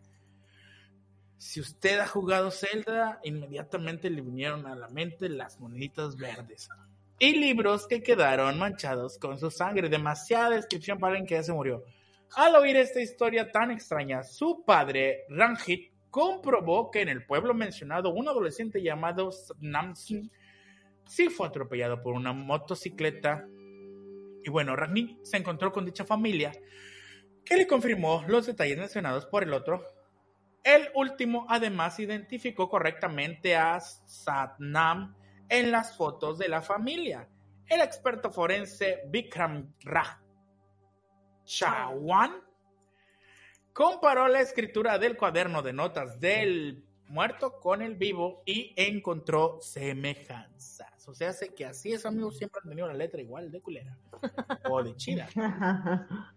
Si 1.37 1.61
usted 1.61 1.99
ha 1.99 2.05
jugado 2.05 2.51
Zelda, 2.51 3.19
inmediatamente 3.23 4.09
le 4.09 4.21
vinieron 4.21 4.67
a 4.67 4.75
la 4.75 4.89
mente 4.89 5.29
las 5.29 5.59
moneditas 5.59 6.17
verdes 6.17 6.69
y 7.19 7.33
libros 7.33 7.85
que 7.85 8.01
quedaron 8.01 8.57
manchados 8.57 9.17
con 9.17 9.37
su 9.37 9.51
sangre. 9.51 9.89
Demasiada 9.89 10.51
descripción 10.51 10.99
para 10.99 11.21
que 11.23 11.35
ya 11.35 11.43
se 11.43 11.53
murió. 11.53 11.83
Al 12.35 12.55
oír 12.55 12.77
esta 12.77 13.01
historia 13.01 13.51
tan 13.51 13.71
extraña, 13.71 14.21
su 14.23 14.63
padre, 14.63 15.25
Ranjit, 15.29 15.91
comprobó 16.11 16.91
que 16.91 17.01
en 17.01 17.09
el 17.09 17.25
pueblo 17.25 17.55
mencionado 17.55 18.11
un 18.11 18.27
adolescente 18.27 18.83
llamado 18.83 19.31
Namsing 19.59 20.31
sí 21.05 21.29
fue 21.29 21.47
atropellado 21.47 22.01
por 22.03 22.13
una 22.13 22.31
motocicleta. 22.31 23.47
Y 24.43 24.49
bueno, 24.49 24.75
Ranjit 24.75 25.23
se 25.23 25.37
encontró 25.37 25.71
con 25.71 25.85
dicha 25.85 26.05
familia, 26.05 26.51
que 27.43 27.57
le 27.57 27.65
confirmó 27.65 28.23
los 28.27 28.45
detalles 28.45 28.77
mencionados 28.77 29.25
por 29.25 29.43
el 29.43 29.53
otro. 29.53 29.83
El 30.63 30.89
último 30.93 31.47
además 31.49 31.99
identificó 31.99 32.69
correctamente 32.69 33.55
a 33.55 33.79
Satnam 33.79 35.15
en 35.49 35.71
las 35.71 35.97
fotos 35.97 36.37
de 36.37 36.47
la 36.47 36.61
familia. 36.61 37.27
El 37.65 37.81
experto 37.81 38.29
forense 38.29 39.01
Vikram 39.09 39.73
Raj 39.81 40.28
Chawan 41.49 42.31
comparó 43.73 44.27
la 44.27 44.39
escritura 44.39 44.99
del 44.99 45.17
cuaderno 45.17 45.63
de 45.63 45.73
notas 45.73 46.19
del 46.19 46.85
muerto 47.07 47.59
con 47.59 47.81
el 47.81 47.95
vivo 47.95 48.43
y 48.45 48.71
encontró 48.75 49.57
semejanzas. 49.59 51.07
O 51.07 51.15
sea, 51.15 51.33
sé 51.33 51.55
que 51.55 51.65
así 51.65 51.91
es, 51.91 52.05
amigos, 52.05 52.37
siempre 52.37 52.61
han 52.63 52.69
tenido 52.69 52.87
la 52.87 52.93
letra 52.93 53.19
igual 53.19 53.51
de 53.51 53.61
culera 53.61 53.97
o 54.69 54.83
de 54.83 54.95
chida. 54.95 55.27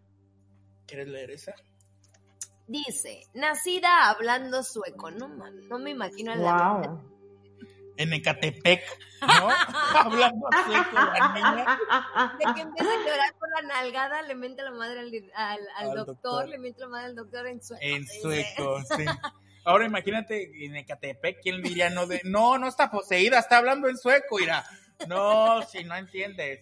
¿Quieres 0.86 1.08
leer 1.08 1.30
esa? 1.32 1.54
Dice, 2.66 3.26
nacida 3.34 4.08
hablando 4.08 4.62
sueco. 4.62 5.10
No, 5.10 5.28
man, 5.28 5.68
no 5.68 5.78
me 5.78 5.90
imagino 5.90 6.32
a 6.32 6.36
la 6.36 6.72
Wow. 6.72 7.12
En 7.96 8.12
Ecatepec, 8.12 8.82
¿no? 9.20 9.48
Hablando 9.98 10.48
sueco 10.64 10.92
la 10.94 11.32
niña. 11.34 11.78
De 12.38 12.54
que 12.54 12.60
empieza 12.62 12.90
a 12.90 12.98
llorar 13.06 13.34
por 13.38 13.48
la 13.50 13.62
nalgada, 13.74 14.22
le 14.22 14.34
miente 14.34 14.62
la 14.62 14.70
madre 14.70 15.00
al, 15.00 15.12
al- 15.34 15.60
al 15.76 15.88
Al 15.90 15.94
doctor, 15.96 16.06
doctor. 16.06 16.48
le 16.48 16.58
miente 16.58 16.80
la 16.80 16.88
madre 16.88 17.06
al 17.06 17.14
doctor 17.16 17.46
en 17.46 17.62
sueco. 17.62 17.82
En 17.84 18.06
sueco, 18.06 18.78
sí. 18.96 19.04
Ahora 19.64 19.84
imagínate 19.86 20.64
en 20.64 20.74
Ecatepec, 20.76 21.40
¿quién 21.42 21.62
diría 21.62 21.88
no 21.90 22.06
de, 22.06 22.20
no, 22.24 22.58
no 22.58 22.66
está 22.66 22.90
poseída, 22.90 23.38
está 23.38 23.58
hablando 23.58 23.88
en 23.88 23.96
sueco, 23.96 24.40
irá. 24.40 24.64
No, 25.06 25.62
si 25.62 25.84
no 25.84 25.94
entiendes. 25.96 26.60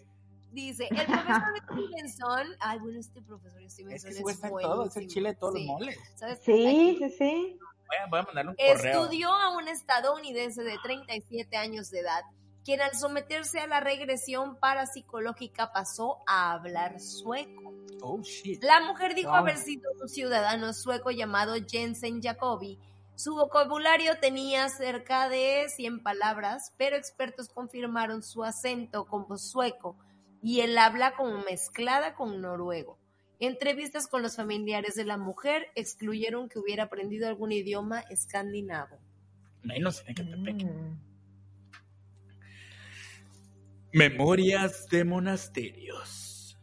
Dice, 0.52 0.88
el 0.90 1.06
profesor 1.06 1.62
Stevenson, 1.62 2.56
ay, 2.58 2.78
bueno, 2.80 2.98
este 2.98 3.22
profesor 3.22 3.62
Es 3.62 3.72
Stevenson 3.72 4.02
que 4.02 4.10
es, 4.10 4.16
se 4.16 4.22
cuesta 4.22 4.48
en 4.48 4.54
todo, 4.58 4.84
es 4.86 4.96
el 4.96 5.06
chile 5.06 5.28
de 5.30 5.34
todos 5.36 5.54
Sí. 5.54 5.60
los 5.60 5.66
moles. 5.68 5.98
¿Sabes? 6.16 6.40
Sí, 6.44 6.96
sí, 6.98 7.10
sí. 7.16 7.58
Voy 8.08 8.20
a, 8.20 8.22
mandarle 8.22 8.50
un 8.50 8.56
correo. 8.56 9.02
Estudió 9.02 9.32
a 9.32 9.56
un 9.56 9.68
estadounidense 9.68 10.62
de 10.62 10.78
37 10.82 11.56
años 11.56 11.90
de 11.90 12.00
edad, 12.00 12.22
quien 12.64 12.80
al 12.80 12.94
someterse 12.94 13.58
a 13.58 13.66
la 13.66 13.80
regresión 13.80 14.56
parapsicológica 14.56 15.72
pasó 15.72 16.18
a 16.26 16.52
hablar 16.52 17.00
sueco. 17.00 17.74
Oh, 18.02 18.22
shit. 18.22 18.62
La 18.62 18.80
mujer 18.80 19.14
dijo 19.14 19.34
haber 19.34 19.56
sido 19.56 19.90
un 20.00 20.08
ciudadano 20.08 20.72
sueco 20.72 21.10
llamado 21.10 21.54
Jensen 21.68 22.22
Jacobi. 22.22 22.78
Su 23.16 23.34
vocabulario 23.34 24.18
tenía 24.18 24.68
cerca 24.68 25.28
de 25.28 25.66
100 25.68 26.02
palabras, 26.02 26.72
pero 26.78 26.96
expertos 26.96 27.48
confirmaron 27.48 28.22
su 28.22 28.44
acento 28.44 29.04
como 29.06 29.36
sueco 29.36 29.96
y 30.42 30.60
el 30.60 30.78
habla 30.78 31.14
como 31.16 31.38
mezclada 31.38 32.14
con 32.14 32.40
noruego. 32.40 32.99
Entrevistas 33.40 34.06
con 34.06 34.22
los 34.22 34.36
familiares 34.36 34.94
de 34.94 35.04
la 35.04 35.16
mujer 35.16 35.68
excluyeron 35.74 36.48
que 36.48 36.58
hubiera 36.58 36.84
aprendido 36.84 37.26
algún 37.26 37.52
idioma 37.52 38.00
escandinavo. 38.10 38.98
Menos 39.62 40.02
en 40.06 40.12
Ecatepec. 40.12 40.64
Mm. 40.64 41.00
Memorias 43.92 44.86
de 44.88 45.04
monasterios. 45.04 46.58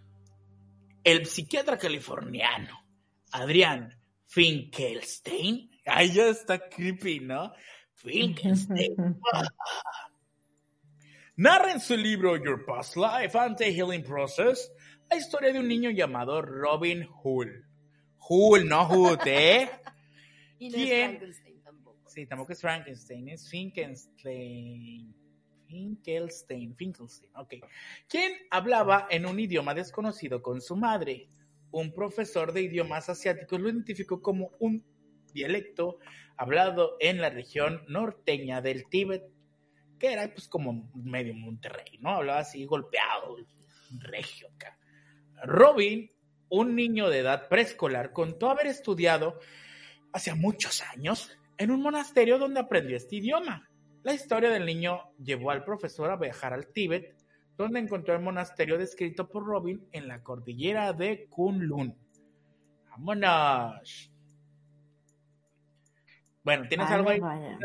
El 1.04 1.26
psiquiatra 1.26 1.78
californiano 1.78 2.88
Adrián 3.32 3.98
Finkelstein, 4.26 5.72
Ahí 5.86 6.12
ya 6.12 6.28
está 6.28 6.68
creepy, 6.70 7.22
¿no? 7.22 7.54
Finkelstein. 7.94 8.96
Narra 11.38 11.72
en 11.72 11.80
su 11.80 11.96
libro 11.96 12.36
Your 12.36 12.66
Past 12.66 12.98
Life 12.98 13.38
and 13.38 13.56
the 13.58 13.72
Healing 13.72 14.04
Process 14.04 14.70
la 15.10 15.18
historia 15.18 15.54
de 15.54 15.60
un 15.60 15.68
niño 15.68 15.90
llamado 15.90 16.42
Robin 16.42 17.08
Hull. 17.24 17.66
Hull, 18.30 18.68
no 18.68 18.86
Hood, 18.86 19.20
¿eh? 19.26 19.70
Y 20.60 20.70
no 20.70 20.76
¿Quién? 20.76 20.90
es 20.90 21.00
Frankenstein 21.00 21.62
tampoco. 21.62 22.10
Sí, 22.10 22.26
tampoco 22.26 22.52
es 22.52 22.62
Frankenstein, 22.62 23.30
es 23.30 23.50
Finkelstein. 23.50 25.16
Finkelstein, 25.68 26.76
Finkelstein, 26.76 27.32
ok. 27.36 27.54
Quien 28.08 28.32
hablaba 28.50 29.08
en 29.10 29.26
un 29.26 29.40
idioma 29.40 29.74
desconocido 29.74 30.42
con 30.42 30.62
su 30.62 30.76
madre. 30.76 31.30
Un 31.70 31.94
profesor 31.94 32.54
de 32.54 32.62
idiomas 32.62 33.10
asiáticos 33.10 33.60
lo 33.60 33.70
identificó 33.70 34.22
como 34.22 34.52
un 34.60 34.84
dialecto 35.34 36.00
hablado 36.38 36.96
en 37.00 37.20
la 37.22 37.30
región 37.30 37.84
norteña 37.88 38.62
del 38.62 38.88
Tíbet, 38.90 39.24
que 40.00 40.14
era 40.14 40.32
pues 40.34 40.48
como 40.48 40.90
medio 40.96 41.34
Monterrey, 41.34 41.98
¿no? 42.00 42.12
Hablaba 42.12 42.40
así 42.40 42.66
golpeado, 42.66 43.36
regio 44.00 44.48
acá. 44.56 44.77
Robin, 45.44 46.10
un 46.50 46.76
niño 46.76 47.10
de 47.10 47.20
edad 47.20 47.48
preescolar, 47.48 48.12
contó 48.12 48.50
haber 48.50 48.68
estudiado 48.68 49.40
hace 50.14 50.34
muchos 50.34 50.82
años 50.94 51.32
en 51.58 51.72
un 51.72 51.82
monasterio 51.82 52.38
donde 52.38 52.60
aprendió 52.60 52.98
este 52.98 53.18
idioma. 53.18 53.70
La 54.04 54.14
historia 54.14 54.50
del 54.50 54.66
niño 54.66 55.12
llevó 55.22 55.52
al 55.52 55.64
profesor 55.64 56.12
a 56.12 56.16
viajar 56.16 56.54
al 56.54 56.68
Tíbet, 56.68 57.16
donde 57.58 57.80
encontró 57.80 58.16
el 58.16 58.22
monasterio 58.22 58.78
descrito 58.78 59.28
por 59.28 59.46
Robin 59.46 59.88
en 59.92 60.08
la 60.08 60.22
cordillera 60.22 60.94
de 60.94 61.28
Kunlun. 61.30 61.96
¡Vámonos! 62.90 64.12
Bueno, 66.44 66.68
¿tienes 66.70 66.90
algo 66.90 67.10
ahí? 67.10 67.20
vaya. 67.20 67.58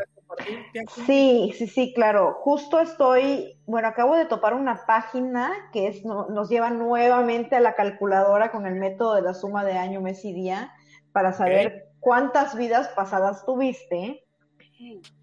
Sí, 1.05 1.53
sí, 1.57 1.67
sí, 1.67 1.93
claro. 1.93 2.33
Justo 2.41 2.79
estoy, 2.79 3.59
bueno, 3.65 3.87
acabo 3.87 4.15
de 4.15 4.25
topar 4.25 4.53
una 4.53 4.85
página 4.85 5.51
que 5.71 5.87
es, 5.87 6.03
no- 6.03 6.27
nos 6.29 6.49
lleva 6.49 6.69
nuevamente 6.69 7.55
a 7.55 7.59
la 7.59 7.75
calculadora 7.75 8.51
con 8.51 8.65
el 8.65 8.75
método 8.75 9.15
de 9.15 9.21
la 9.21 9.33
suma 9.33 9.63
de 9.63 9.73
año, 9.73 10.01
mes 10.01 10.23
y 10.25 10.33
día 10.33 10.71
para 11.11 11.31
saber 11.33 11.89
cuántas 11.99 12.55
vidas 12.57 12.89
pasadas 12.89 13.45
tuviste. 13.45 14.23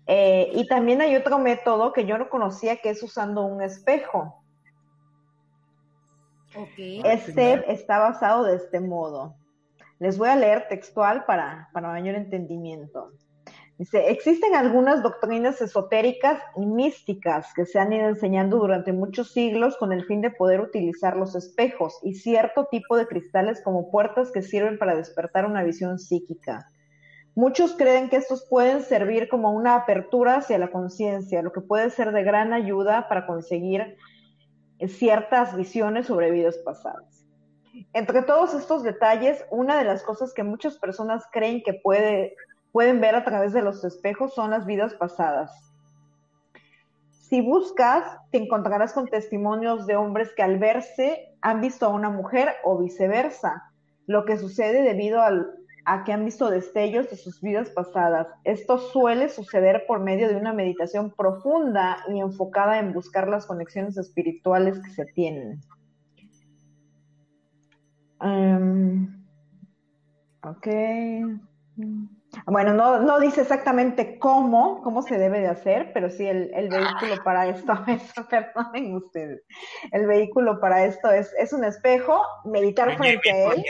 Eh, 0.07 0.51
y 0.55 0.67
también 0.67 1.01
hay 1.01 1.15
otro 1.17 1.39
método 1.39 1.93
que 1.93 2.07
yo 2.07 2.17
no 2.19 2.29
conocía 2.31 2.77
que 2.77 2.91
es 2.91 3.03
usando 3.03 3.43
un 3.45 3.63
espejo. 3.63 4.43
Ok. 6.55 6.69
Este 7.05 7.73
está 7.73 7.99
basado 7.99 8.45
de 8.45 8.57
este 8.57 8.81
modo. 8.81 9.35
Les 9.99 10.17
voy 10.19 10.29
a 10.29 10.37
leer 10.37 10.67
textual 10.69 11.25
para, 11.27 11.69
para 11.73 11.89
mayor 11.89 12.15
entendimiento. 12.15 13.13
Dice, 13.81 14.11
existen 14.11 14.55
algunas 14.55 15.03
doctrinas 15.03 15.63
esotéricas 15.63 16.39
y 16.55 16.67
místicas 16.67 17.55
que 17.55 17.65
se 17.65 17.79
han 17.79 17.95
ido 17.95 18.11
enseñando 18.11 18.59
durante 18.59 18.93
muchos 18.93 19.33
siglos 19.33 19.79
con 19.79 19.95
el 19.95 20.05
fin 20.05 20.21
de 20.21 20.31
poder 20.31 20.61
utilizar 20.61 21.17
los 21.17 21.35
espejos 21.35 21.99
y 22.03 22.13
cierto 22.13 22.69
tipo 22.71 22.99
de 22.99 23.07
cristales 23.07 23.63
como 23.65 23.91
puertas 23.91 24.33
que 24.33 24.43
sirven 24.43 24.79
para 24.79 24.95
despertar 24.95 25.47
una 25.47 25.63
visión 25.63 25.99
psíquica. 25.99 26.69
Muchos 27.35 27.73
creen 27.75 28.11
que 28.11 28.17
estos 28.17 28.47
pueden 28.51 28.83
servir 28.83 29.31
como 29.31 29.51
una 29.51 29.77
apertura 29.77 30.35
hacia 30.35 30.59
la 30.59 30.71
conciencia, 30.71 31.41
lo 31.41 31.51
que 31.51 31.63
puede 31.63 31.89
ser 31.89 32.13
de 32.13 32.23
gran 32.23 32.53
ayuda 32.53 33.09
para 33.09 33.27
conseguir 33.27 33.97
ciertas 34.89 35.57
visiones 35.57 36.07
sobre 36.07 36.31
vidas 36.31 36.59
pasadas. 36.59 37.27
Entre 37.95 38.21
todos 38.25 38.53
estos 38.53 38.83
detalles, 38.83 39.43
una 39.51 39.79
de 39.79 39.85
las 39.85 40.03
cosas 40.03 40.35
que 40.35 40.43
muchas 40.43 40.77
personas 40.77 41.25
creen 41.33 41.63
que 41.63 41.73
puede, 41.73 42.35
pueden 42.73 43.01
ver 43.01 43.15
a 43.15 43.25
través 43.25 43.53
de 43.53 43.63
los 43.63 43.85
espejos 43.85 44.35
son 44.35 44.51
las 44.51 44.67
vidas 44.67 44.95
pasadas. 44.95 45.71
Si 47.11 47.41
buscas, 47.41 48.03
te 48.33 48.39
encontrarás 48.39 48.93
con 48.93 49.07
testimonios 49.07 49.87
de 49.87 49.97
hombres 49.97 50.33
que 50.37 50.43
al 50.43 50.59
verse 50.59 51.37
han 51.41 51.61
visto 51.61 51.87
a 51.87 51.91
una 51.91 52.11
mujer 52.11 52.49
o 52.65 52.79
viceversa, 52.79 53.71
lo 54.07 54.25
que 54.25 54.37
sucede 54.37 54.83
debido 54.83 55.21
a 55.23 56.05
que 56.05 56.13
han 56.13 56.25
visto 56.25 56.51
destellos 56.51 57.09
de 57.09 57.17
sus 57.17 57.41
vidas 57.41 57.71
pasadas. 57.71 58.27
Esto 58.43 58.79
suele 58.79 59.29
suceder 59.29 59.85
por 59.87 60.01
medio 60.01 60.29
de 60.29 60.37
una 60.37 60.53
meditación 60.53 61.13
profunda 61.13 61.99
y 62.09 62.19
enfocada 62.19 62.79
en 62.79 62.93
buscar 62.93 63.29
las 63.29 63.47
conexiones 63.47 63.97
espirituales 63.97 64.81
que 64.81 64.91
se 64.91 65.05
tienen. 65.07 65.61
Um, 68.21 69.25
ok. 70.43 70.67
Bueno, 72.47 72.75
no, 72.75 73.01
no 73.01 73.19
dice 73.19 73.43
exactamente 73.43 74.19
cómo, 74.19 74.83
cómo 74.83 75.03
se 75.03 75.19
debe 75.19 75.41
de 75.41 75.49
hacer, 75.49 75.93
pero 75.93 76.11
sí 76.11 76.27
el, 76.27 76.51
el 76.55 76.69
vehículo 76.69 77.23
para 77.25 77.49
esto 77.49 77.73
es, 77.89 78.13
perdonen 78.29 78.95
ustedes, 78.95 79.43
el 79.91 80.07
vehículo 80.07 80.61
para 80.61 80.85
esto 80.85 81.11
es, 81.11 81.33
es 81.39 81.53
un 81.53 81.65
espejo, 81.65 82.23
meditar 82.45 82.97
frente 82.97 83.33
a 83.33 83.53
él, 83.53 83.65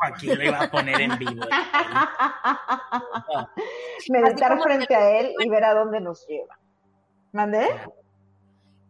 aquí 0.00 0.34
lo 0.34 0.44
iba 0.44 0.60
a 0.60 0.70
poner 0.70 1.00
en 1.00 1.18
vivo. 1.18 1.32
meditar 4.10 4.50
como 4.50 4.62
frente 4.62 4.94
a 4.94 5.18
él 5.18 5.34
y 5.38 5.48
ver 5.48 5.64
a 5.64 5.74
dónde 5.74 6.00
nos 6.00 6.26
lleva. 6.26 6.58
¿Mande? 7.32 7.66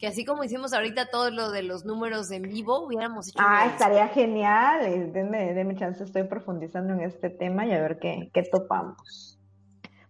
Que 0.04 0.08
así 0.08 0.26
como 0.26 0.44
hicimos 0.44 0.74
ahorita 0.74 1.06
todo 1.08 1.30
lo 1.30 1.50
de 1.50 1.62
los 1.62 1.86
números 1.86 2.30
en 2.30 2.42
vivo, 2.42 2.84
hubiéramos 2.84 3.28
hecho. 3.28 3.38
Ah, 3.40 3.68
estaría 3.72 4.06
genial. 4.08 4.82
eh, 4.82 5.10
Denme, 5.10 5.54
denme 5.54 5.76
chance, 5.76 6.04
estoy 6.04 6.24
profundizando 6.24 6.92
en 6.92 7.00
este 7.00 7.30
tema 7.30 7.64
y 7.64 7.72
a 7.72 7.80
ver 7.80 7.98
qué, 7.98 8.28
qué 8.34 8.42
topamos. 8.42 9.38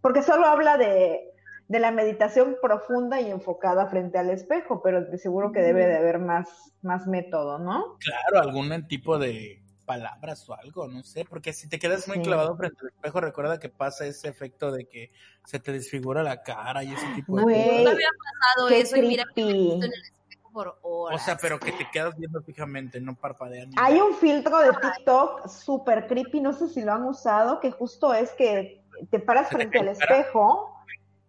Porque 0.00 0.22
solo 0.22 0.46
habla 0.46 0.78
de, 0.78 1.20
de 1.68 1.78
la 1.78 1.92
meditación 1.92 2.56
profunda 2.60 3.20
y 3.20 3.30
enfocada 3.30 3.86
frente 3.86 4.18
al 4.18 4.30
espejo, 4.30 4.82
pero 4.82 5.04
de 5.04 5.16
seguro 5.16 5.52
que 5.52 5.60
debe 5.60 5.86
de 5.86 5.96
haber 5.96 6.18
más, 6.18 6.48
más 6.82 7.06
método, 7.06 7.60
¿no? 7.60 7.96
Claro, 8.00 8.48
algún 8.48 8.88
tipo 8.88 9.16
de 9.20 9.62
palabras 9.85 10.48
o 10.48 10.55
algo, 10.55 10.89
no 10.89 11.02
sé, 11.02 11.24
porque 11.24 11.52
si 11.52 11.69
te 11.69 11.78
quedas 11.78 12.09
muy 12.09 12.19
Sí. 12.19 12.23
clavado 12.24 12.56
frente 12.56 12.77
al 12.82 12.89
espejo, 12.89 13.20
recuerda 13.20 13.59
que 13.59 13.69
pasa 13.69 14.06
ese 14.06 14.28
efecto 14.28 14.73
de 14.73 14.86
que 14.89 15.12
se 15.44 15.61
te 15.61 15.73
desfigura 15.73 16.23
la 16.23 16.43
cara 16.43 16.82
y 16.85 16.93
ese 16.93 17.06
tipo 17.15 17.36
de 17.36 17.43
cosas. 17.44 17.85
No 17.85 17.90
había 17.90 18.09
pasado 18.19 18.69
qué 18.69 18.81
eso 18.81 18.97
y 18.97 19.02
mira 19.02 19.24
que 19.35 19.44
me 19.44 19.51
he 19.51 19.52
creepy. 19.52 19.65
visto 19.70 19.86
en 19.86 19.93
el 19.93 20.02
espejo 20.02 20.51
por 20.52 20.78
O 20.82 21.19
sea, 21.19 21.36
pero 21.36 21.59
que 21.59 21.73
te 21.73 21.89
quedas 21.93 22.16
viendo 22.16 22.43
fijamente, 22.43 23.01
no 23.01 23.15
parpadeando. 23.15 23.77
Hay 23.81 24.01
un 24.01 24.15
filtro 24.15 24.59
de 24.59 24.70
TikTok 24.70 25.48
súper 25.48 26.06
creepy, 26.06 26.40
no 26.40 26.52
sé 26.52 26.69
si 26.69 26.82
lo 26.82 26.93
han 26.93 27.05
usado, 27.05 27.61
que 27.61 27.70
justo 27.70 28.15
es 28.15 28.32
que 28.32 28.85
te 29.11 29.19
paras 29.19 29.48
¿Se 29.48 29.56
te 29.56 29.56
frente 29.56 29.78
al 29.81 29.89
espejo 29.89 30.70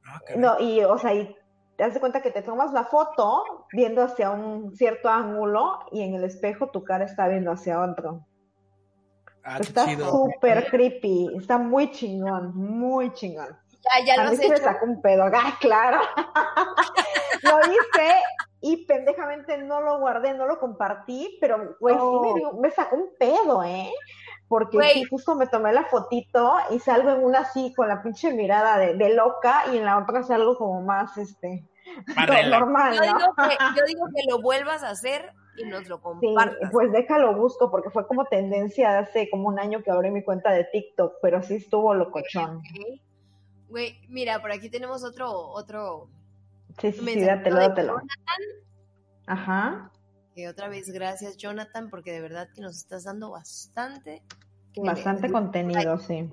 Ah. 0.08 0.20
No, 0.38 0.60
y 0.60 0.84
o 0.84 0.98
sea, 1.00 1.14
y 1.16 1.36
te 1.76 1.84
das 1.84 1.94
de 1.96 2.00
cuenta 2.00 2.22
que 2.22 2.30
te 2.32 2.44
tomas 2.44 2.72
la 2.72 2.84
foto 2.86 3.66
viendo 3.74 4.04
hacia 4.04 4.30
un 4.30 4.76
cierto 4.76 5.10
ángulo 5.10 5.80
y 5.92 6.04
en 6.04 6.14
el 6.14 6.24
espejo 6.24 6.70
tu 6.70 6.84
cara 6.84 7.06
está 7.06 7.28
viendo 7.28 7.52
hacia 7.52 7.82
otro. 7.82 8.26
Ah, 9.48 9.58
Está 9.60 9.86
súper 10.10 10.68
creepy, 10.72 11.30
está 11.38 11.58
muy 11.60 11.92
chingón, 11.92 12.52
muy 12.56 13.14
chingón. 13.14 13.48
Ya, 13.84 14.04
ya 14.06 14.14
A 14.22 14.24
lo 14.26 14.32
mí 14.32 14.36
has 14.38 14.42
sí 14.42 14.50
me 14.50 14.58
sacó 14.58 14.86
un 14.86 15.02
pedo, 15.02 15.24
ah, 15.32 15.56
claro. 15.60 16.00
Lo 17.44 17.60
hice 17.60 18.16
y 18.62 18.86
pendejamente 18.88 19.58
no 19.60 19.82
lo 19.82 20.00
guardé, 20.00 20.34
no 20.34 20.48
lo 20.48 20.60
compartí, 20.60 21.38
pero 21.40 21.76
güey, 21.80 21.96
sí 21.96 22.02
me, 22.24 22.34
dio- 22.40 22.54
me 22.54 22.72
sacó 22.72 22.96
un 22.96 23.10
pedo, 23.20 23.64
¿eh? 23.64 23.92
Porque 24.48 24.82
sí, 24.94 25.04
justo 25.04 25.36
me 25.36 25.46
tomé 25.46 25.72
la 25.74 25.86
fotito 25.86 26.56
y 26.72 26.80
salgo 26.80 27.12
en 27.12 27.24
una 27.24 27.40
así 27.42 27.72
con 27.76 27.88
la 27.88 28.02
pinche 28.02 28.32
mirada 28.34 28.78
de, 28.80 28.96
de 28.96 29.14
loca 29.14 29.66
y 29.72 29.78
en 29.78 29.86
la 29.86 30.00
otra 30.00 30.24
salgo 30.24 30.58
como 30.58 30.82
más, 30.82 31.16
este, 31.18 31.64
no, 32.16 32.50
normal, 32.50 32.96
Yo 32.96 33.02
¿no? 33.02 33.18
digo, 33.20 33.34
que, 33.36 33.58
yo 33.80 33.86
digo 33.86 34.06
que 34.16 34.24
lo 34.28 34.42
vuelvas 34.42 34.82
a 34.84 34.90
hacer 34.90 35.32
y 35.58 35.66
nos 35.66 35.88
lo 35.88 35.98
Sí, 35.98 36.02
compartas. 36.04 36.70
pues 36.72 36.92
déjalo 36.92 37.36
busco 37.36 37.70
porque 37.72 37.90
fue 37.90 38.08
como 38.08 38.26
tendencia 38.26 39.00
hace 39.00 39.30
como 39.30 39.48
un 39.48 39.60
año 39.60 39.82
que 39.84 39.92
abrí 39.92 40.12
mi 40.12 40.24
cuenta 40.24 40.52
de 40.52 40.66
TikTok, 40.66 41.16
pero 41.22 41.42
sí 41.44 41.56
estuvo 41.56 41.94
locochón. 41.94 42.62
Güey, 43.70 44.00
mira, 44.10 44.42
por 44.42 44.52
aquí 44.52 44.70
tenemos 44.70 45.04
otro, 45.04 45.32
otro, 45.32 46.08
Sí, 46.80 46.92
sí, 46.92 47.00
sí, 47.06 47.22
dátelo, 47.22 47.56
de 47.58 47.68
dátelo. 47.70 48.02
Ajá, 49.28 49.92
que 50.36 50.48
otra 50.50 50.68
vez 50.68 50.90
gracias 50.92 51.38
Jonathan, 51.38 51.90
porque 51.90 52.12
de 52.12 52.22
verdad 52.22 52.50
que 52.54 52.62
nos 52.62 52.76
estás 52.78 53.06
dando 53.06 53.32
bastante. 53.32 54.22
bastante 54.78 55.32
contenido, 55.32 55.98
sí. 55.98 56.30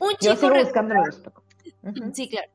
Un 0.00 0.10
Yo 0.12 0.16
chico 0.18 0.34
sigo 0.36 0.48
recuerda- 0.48 0.62
buscándolo 0.64 1.02
después. 1.04 1.34
Ujú. 1.82 2.10
Sí, 2.14 2.28
claro. 2.28 2.48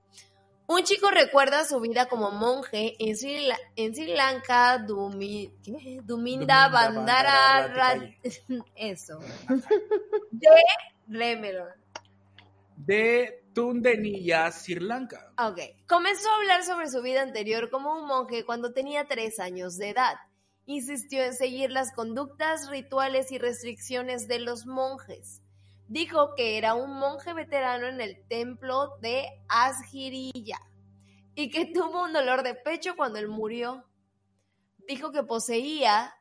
Un 0.73 0.83
chico 0.83 1.11
recuerda 1.11 1.65
su 1.65 1.79
vida 1.79 2.07
como 2.07 2.31
monje 2.31 2.95
en 2.99 3.15
Sri, 3.15 3.45
La- 3.47 3.59
en 3.75 3.93
Sri 3.93 4.13
Lanka, 4.15 4.77
Dumi, 4.79 5.51
¿qué? 5.63 5.99
Duminda 6.03 6.03
Duminda 6.03 6.67
Bandara, 6.69 7.61
Bandara 7.61 7.95
Ra- 7.95 8.15
eso. 8.75 9.19
De, 10.31 10.47
léemelo. 11.07 11.65
De 12.75 13.43
Tundenilla, 13.53 14.51
Sri 14.51 14.79
Lanka. 14.79 15.31
Ok. 15.37 15.59
Comenzó 15.87 16.27
a 16.29 16.35
hablar 16.37 16.63
sobre 16.63 16.89
su 16.89 17.01
vida 17.03 17.21
anterior 17.21 17.69
como 17.69 17.93
un 17.93 18.07
monje 18.07 18.43
cuando 18.45 18.73
tenía 18.73 19.05
tres 19.05 19.39
años 19.39 19.77
de 19.77 19.89
edad. 19.89 20.15
Insistió 20.65 21.23
en 21.23 21.35
seguir 21.35 21.69
las 21.71 21.91
conductas, 21.93 22.67
rituales 22.69 23.31
y 23.31 23.37
restricciones 23.37 24.27
de 24.27 24.39
los 24.39 24.65
monjes. 24.65 25.42
Dijo 25.87 26.33
que 26.35 26.57
era 26.57 26.73
un 26.73 26.97
monje 26.97 27.33
veterano 27.33 27.87
en 27.87 28.01
el 28.01 28.27
templo 28.27 28.97
de 29.01 29.25
Asgirilla 29.47 30.59
y 31.35 31.49
que 31.49 31.65
tuvo 31.65 32.03
un 32.03 32.13
dolor 32.13 32.43
de 32.43 32.55
pecho 32.55 32.95
cuando 32.95 33.19
él 33.19 33.27
murió. 33.27 33.85
Dijo 34.87 35.11
que 35.11 35.23
poseía 35.23 36.13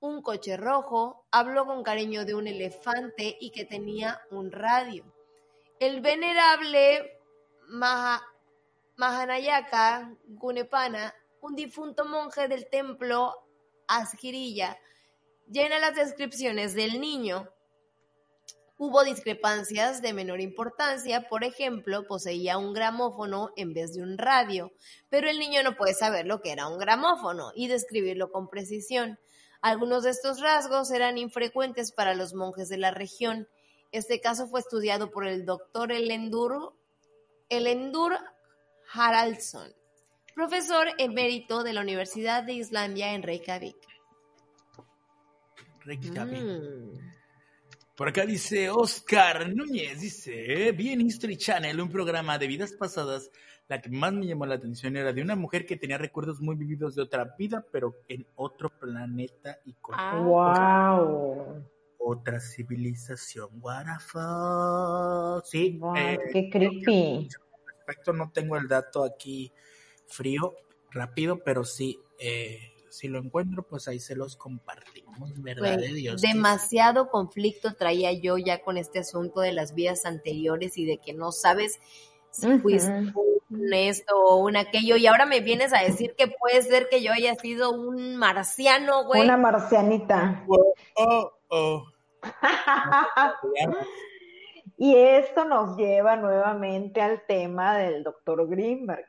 un 0.00 0.22
coche 0.22 0.56
rojo, 0.56 1.26
habló 1.30 1.66
con 1.66 1.82
cariño 1.82 2.24
de 2.24 2.34
un 2.34 2.46
elefante 2.46 3.36
y 3.40 3.50
que 3.50 3.64
tenía 3.64 4.20
un 4.30 4.50
radio. 4.50 5.04
El 5.78 6.00
venerable 6.00 7.18
Mahanayaka 8.96 10.16
Gunepana, 10.26 11.14
un 11.42 11.54
difunto 11.54 12.04
monje 12.04 12.48
del 12.48 12.68
templo 12.68 13.46
Asgirilla, 13.86 14.78
llena 15.48 15.78
las 15.78 15.94
descripciones 15.94 16.74
del 16.74 17.00
niño. 17.00 17.48
Hubo 18.82 19.04
discrepancias 19.04 20.00
de 20.00 20.14
menor 20.14 20.40
importancia, 20.40 21.28
por 21.28 21.44
ejemplo, 21.44 22.06
poseía 22.06 22.56
un 22.56 22.72
gramófono 22.72 23.50
en 23.54 23.74
vez 23.74 23.92
de 23.92 24.02
un 24.02 24.16
radio, 24.16 24.72
pero 25.10 25.28
el 25.28 25.38
niño 25.38 25.62
no 25.62 25.76
puede 25.76 25.92
saber 25.92 26.24
lo 26.24 26.40
que 26.40 26.50
era 26.50 26.66
un 26.66 26.78
gramófono 26.78 27.52
y 27.54 27.68
describirlo 27.68 28.32
con 28.32 28.48
precisión. 28.48 29.18
Algunos 29.60 30.04
de 30.04 30.08
estos 30.08 30.40
rasgos 30.40 30.90
eran 30.92 31.18
infrecuentes 31.18 31.92
para 31.92 32.14
los 32.14 32.32
monjes 32.32 32.70
de 32.70 32.78
la 32.78 32.90
región. 32.90 33.46
Este 33.92 34.18
caso 34.18 34.48
fue 34.48 34.60
estudiado 34.60 35.10
por 35.10 35.26
el 35.26 35.44
doctor 35.44 35.92
Elendur, 35.92 36.74
Elendur 37.50 38.16
Haraldsson, 38.94 39.74
profesor 40.34 40.88
emérito 40.96 41.64
de 41.64 41.74
la 41.74 41.82
Universidad 41.82 42.44
de 42.44 42.54
Islandia 42.54 43.12
en 43.12 43.24
Reykjavik. 43.24 43.76
Reykjavik. 45.84 46.40
Mm. 46.40 47.09
Por 48.00 48.08
acá 48.08 48.24
dice 48.24 48.70
Oscar 48.70 49.54
Núñez, 49.54 50.00
dice, 50.00 50.72
vi 50.72 50.88
en 50.88 51.02
History 51.02 51.36
Channel 51.36 51.78
un 51.82 51.90
programa 51.90 52.38
de 52.38 52.46
vidas 52.46 52.72
pasadas, 52.72 53.30
la 53.68 53.78
que 53.82 53.90
más 53.90 54.14
me 54.14 54.26
llamó 54.26 54.46
la 54.46 54.54
atención 54.54 54.96
era 54.96 55.12
de 55.12 55.20
una 55.20 55.36
mujer 55.36 55.66
que 55.66 55.76
tenía 55.76 55.98
recuerdos 55.98 56.40
muy 56.40 56.56
vividos 56.56 56.94
de 56.94 57.02
otra 57.02 57.34
vida, 57.38 57.62
pero 57.70 57.96
en 58.08 58.26
otro 58.36 58.70
planeta 58.70 59.58
y 59.66 59.74
con 59.74 59.96
Ah. 59.98 60.18
Wow. 60.98 61.62
otra 61.98 62.40
civilización. 62.40 63.50
What 63.60 63.84
the 63.84 64.00
fuck? 64.02 65.44
Sí, 65.44 65.76
Wow, 65.78 65.94
eh, 65.94 66.18
qué 66.32 66.48
creepy. 66.48 67.28
respecto 67.66 68.14
no 68.14 68.30
tengo 68.32 68.56
el 68.56 68.66
dato 68.66 69.04
aquí 69.04 69.52
frío, 70.06 70.54
rápido, 70.90 71.38
pero 71.44 71.64
sí, 71.64 71.98
eh, 72.18 72.60
si 72.90 73.08
lo 73.08 73.18
encuentro, 73.18 73.62
pues 73.62 73.88
ahí 73.88 73.98
se 74.00 74.14
los 74.16 74.36
compartimos, 74.36 75.40
¿verdad? 75.40 75.78
De 75.78 75.88
Dios. 75.88 76.20
demasiado 76.20 77.08
conflicto 77.08 77.74
traía 77.74 78.12
yo 78.12 78.36
ya 78.36 78.62
con 78.62 78.76
este 78.76 78.98
asunto 78.98 79.40
de 79.40 79.52
las 79.52 79.74
vidas 79.74 80.04
anteriores 80.04 80.76
y 80.76 80.84
de 80.84 80.98
que 80.98 81.12
no 81.14 81.32
sabes 81.32 81.78
si 82.30 82.46
Ujú. 82.46 82.60
fuiste 82.60 82.90
un 83.50 83.72
esto 83.72 84.16
o 84.16 84.36
un 84.36 84.56
aquello 84.56 84.96
y 84.96 85.06
ahora 85.06 85.26
me 85.26 85.40
vienes 85.40 85.72
a 85.72 85.82
decir 85.82 86.14
que 86.16 86.28
puede 86.28 86.62
ser 86.62 86.88
que 86.88 87.02
yo 87.02 87.12
haya 87.12 87.34
sido 87.34 87.72
un 87.72 88.16
marciano, 88.16 89.04
güey. 89.06 89.22
Una 89.22 89.36
marcianita. 89.36 90.44
Oh, 90.96 91.32
oh. 91.48 91.86
Y 94.82 94.96
esto 94.96 95.44
nos 95.44 95.76
lleva 95.76 96.16
nuevamente 96.16 97.02
al 97.02 97.26
tema 97.26 97.76
del 97.76 98.02
doctor 98.02 98.48
Greenberg. 98.48 99.04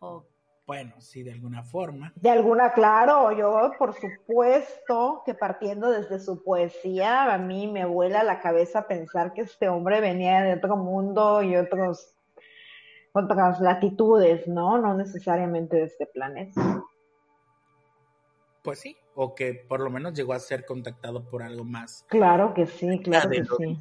Oh, 0.00 0.24
Bueno, 0.66 0.94
sí, 1.00 1.22
de 1.24 1.32
alguna 1.32 1.64
forma. 1.64 2.12
De 2.14 2.30
alguna, 2.30 2.72
claro, 2.72 3.32
yo 3.32 3.72
por 3.78 3.94
supuesto 3.94 5.22
que 5.26 5.34
partiendo 5.34 5.90
desde 5.90 6.20
su 6.20 6.42
poesía, 6.44 7.32
a 7.32 7.38
mí 7.38 7.66
me 7.66 7.84
vuela 7.84 8.22
la 8.22 8.40
cabeza 8.40 8.86
pensar 8.86 9.32
que 9.32 9.42
este 9.42 9.68
hombre 9.68 10.00
venía 10.00 10.40
de 10.42 10.54
otro 10.54 10.76
mundo 10.76 11.42
y 11.42 11.56
otros, 11.56 12.14
otras 13.12 13.60
latitudes, 13.60 14.46
¿no? 14.46 14.78
No 14.78 14.94
necesariamente 14.94 15.76
de 15.76 15.84
este 15.84 16.06
planeta. 16.06 16.84
Pues 18.62 18.78
sí, 18.78 18.96
o 19.16 19.34
que 19.34 19.54
por 19.68 19.80
lo 19.80 19.90
menos 19.90 20.14
llegó 20.14 20.32
a 20.32 20.38
ser 20.38 20.64
contactado 20.64 21.28
por 21.28 21.42
algo 21.42 21.64
más. 21.64 22.06
Claro 22.08 22.54
que 22.54 22.66
sí, 22.66 23.00
claro 23.00 23.30
que 23.30 23.44
sí. 23.44 23.80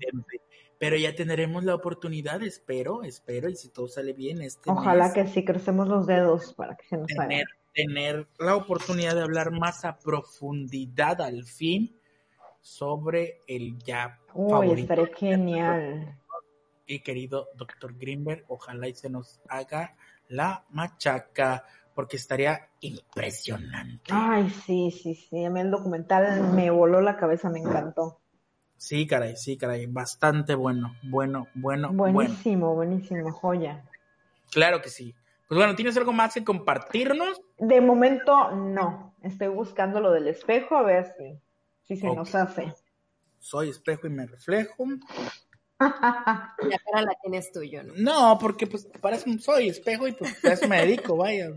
Pero 0.82 0.98
ya 0.98 1.14
tendremos 1.14 1.64
la 1.64 1.76
oportunidad, 1.76 2.42
espero, 2.42 3.04
espero, 3.04 3.48
y 3.50 3.56
si 3.56 3.70
todo 3.70 3.88
sale 3.88 4.14
bien 4.14 4.42
este 4.42 4.72
Ojalá 4.72 5.06
mes, 5.06 5.14
que 5.14 5.28
sí, 5.28 5.46
crecemos 5.46 5.88
los 5.88 6.08
dedos 6.08 6.56
para 6.56 6.76
que 6.76 6.88
se 6.88 6.98
nos 6.98 7.12
haga. 7.12 7.28
tener, 7.28 7.46
tener 7.72 8.28
la 8.40 8.56
oportunidad 8.56 9.14
de 9.14 9.22
hablar 9.22 9.52
más 9.52 9.86
a 9.86 10.00
profundidad 10.00 11.22
al 11.22 11.44
fin 11.46 11.96
sobre 12.62 13.42
el 13.48 13.78
ya 13.84 14.20
Uy, 14.34 14.50
favorito 14.50 14.94
estaré 14.94 15.14
genial. 15.16 16.18
y 16.88 17.00
querido 17.02 17.50
doctor 17.56 17.96
Greenberg. 17.96 18.46
Ojalá 18.48 18.88
y 18.88 18.96
se 18.96 19.08
nos 19.10 19.40
haga 19.50 19.96
la 20.30 20.66
machaca, 20.72 21.64
porque 21.94 22.18
estaría 22.18 22.70
impresionante. 22.80 24.12
Ay, 24.12 24.50
sí, 24.50 24.90
sí, 24.90 25.14
sí. 25.14 25.46
A 25.46 25.52
mí 25.52 25.60
el 25.60 25.70
documental 25.70 26.54
me 26.54 26.72
voló 26.72 27.02
la 27.02 27.18
cabeza, 27.18 27.52
me 27.52 27.60
encantó. 27.60 28.21
Sí, 28.82 29.06
caray, 29.06 29.38
sí, 29.38 29.58
caray, 29.58 29.86
bastante 29.86 30.56
bueno, 30.56 30.96
bueno, 31.04 31.48
bueno, 31.54 31.92
bueno. 31.94 32.14
Buenísimo, 32.16 32.74
buenísimo, 32.74 33.32
joya. 33.32 33.86
Claro 34.50 34.82
que 34.82 34.90
sí. 34.90 35.14
Pues 35.48 35.56
bueno, 35.56 35.76
¿tienes 35.76 35.96
algo 35.98 36.12
más 36.12 36.34
que 36.34 36.44
compartirnos? 36.44 37.40
De 37.60 37.80
momento 37.80 38.50
no. 38.50 39.14
Estoy 39.22 39.50
buscando 39.50 40.00
lo 40.02 40.12
del 40.12 40.28
espejo 40.28 40.76
a 40.76 40.82
ver 40.82 41.14
si, 41.16 41.38
si 41.84 42.02
se 42.02 42.08
nos 42.08 42.34
hace. 42.34 42.74
Soy 43.38 43.70
espejo 43.70 44.08
y 44.08 44.10
me 44.10 44.26
reflejo. 44.26 44.84
la 45.80 46.56
cara 46.58 47.02
la 47.04 47.16
tienes 47.22 47.52
tú, 47.52 47.62
yo 47.62 47.84
no. 47.84 47.94
No, 47.96 48.40
porque 48.40 48.66
pues 48.66 48.90
para 49.00 49.16
eso 49.16 49.30
soy 49.38 49.70
espejo 49.70 50.08
y 50.08 50.14
pues 50.14 50.44
a 50.44 50.54
eso 50.54 50.68
me 50.68 50.82
dedico, 50.82 51.16
vaya. 51.16 51.52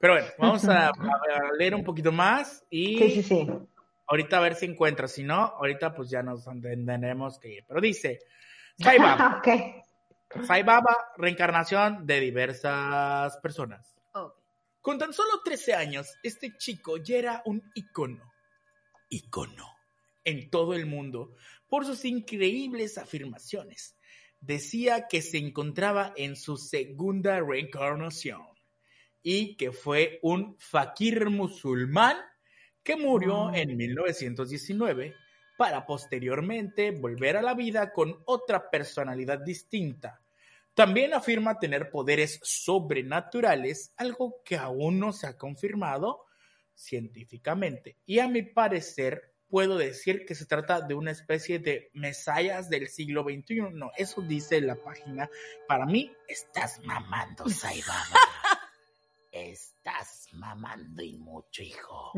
Pero 0.00 0.14
bueno, 0.14 0.28
vamos 0.38 0.64
a, 0.64 0.88
a 0.88 0.92
leer 1.56 1.76
un 1.76 1.84
poquito 1.84 2.10
más 2.10 2.64
y 2.68 2.98
Sí, 2.98 3.10
sí, 3.10 3.22
sí. 3.22 3.50
Ahorita 4.10 4.38
a 4.38 4.40
ver 4.40 4.56
si 4.56 4.66
encuentro. 4.66 5.08
Si 5.08 5.22
no, 5.22 5.34
ahorita 5.34 5.94
pues 5.94 6.10
ya 6.10 6.22
nos 6.22 6.44
tendremos 6.44 7.38
que 7.38 7.54
ir. 7.54 7.64
Pero 7.66 7.80
dice, 7.80 8.18
Sai 8.76 8.98
Baba, 8.98 9.38
ok. 9.38 10.44
Sai 10.46 10.62
Baba, 10.62 11.12
reencarnación 11.16 12.06
de 12.06 12.20
diversas 12.20 13.36
personas. 13.38 13.86
Con 14.82 14.98
tan 14.98 15.12
solo 15.12 15.42
13 15.44 15.74
años, 15.74 16.16
este 16.22 16.56
chico 16.56 16.96
ya 16.96 17.16
era 17.18 17.42
un 17.44 17.62
icono, 17.74 18.32
icono, 19.10 19.66
en 20.24 20.48
todo 20.48 20.72
el 20.72 20.86
mundo 20.86 21.36
por 21.68 21.84
sus 21.84 22.06
increíbles 22.06 22.96
afirmaciones. 22.96 23.98
Decía 24.40 25.06
que 25.06 25.20
se 25.20 25.36
encontraba 25.36 26.14
en 26.16 26.34
su 26.34 26.56
segunda 26.56 27.40
reencarnación 27.40 28.40
y 29.22 29.58
que 29.58 29.70
fue 29.70 30.18
un 30.22 30.56
fakir 30.58 31.28
musulmán 31.28 32.16
que 32.82 32.96
murió 32.96 33.52
en 33.54 33.76
1919 33.76 35.14
para 35.56 35.84
posteriormente 35.84 36.90
volver 36.90 37.36
a 37.36 37.42
la 37.42 37.54
vida 37.54 37.92
con 37.92 38.22
otra 38.24 38.70
personalidad 38.70 39.40
distinta. 39.40 40.22
También 40.74 41.12
afirma 41.12 41.58
tener 41.58 41.90
poderes 41.90 42.40
sobrenaturales, 42.42 43.92
algo 43.96 44.40
que 44.44 44.56
aún 44.56 44.98
no 44.98 45.12
se 45.12 45.26
ha 45.26 45.36
confirmado 45.36 46.24
científicamente. 46.74 47.98
Y 48.06 48.20
a 48.20 48.28
mi 48.28 48.42
parecer, 48.42 49.34
puedo 49.50 49.76
decir 49.76 50.24
que 50.24 50.34
se 50.34 50.46
trata 50.46 50.80
de 50.80 50.94
una 50.94 51.10
especie 51.10 51.58
de 51.58 51.90
mesayas 51.92 52.70
del 52.70 52.88
siglo 52.88 53.24
XXI. 53.24 53.72
No, 53.72 53.90
eso 53.96 54.22
dice 54.22 54.60
la 54.60 54.76
página. 54.76 55.28
Para 55.68 55.84
mí, 55.84 56.10
estás 56.28 56.80
mamando, 56.84 57.48
Saibaba. 57.50 58.06
estás 59.40 60.28
mamando 60.32 61.02
y 61.02 61.16
mucho, 61.16 61.62
hijo. 61.62 62.12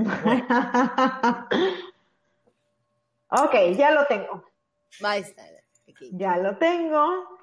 ok, 3.29 3.55
ya 3.77 3.91
lo 3.93 4.07
tengo. 4.07 4.45
Ahí 5.03 5.23
está. 5.23 5.43
aquí. 5.89 6.11
Ya 6.13 6.37
lo 6.37 6.57
tengo. 6.59 7.39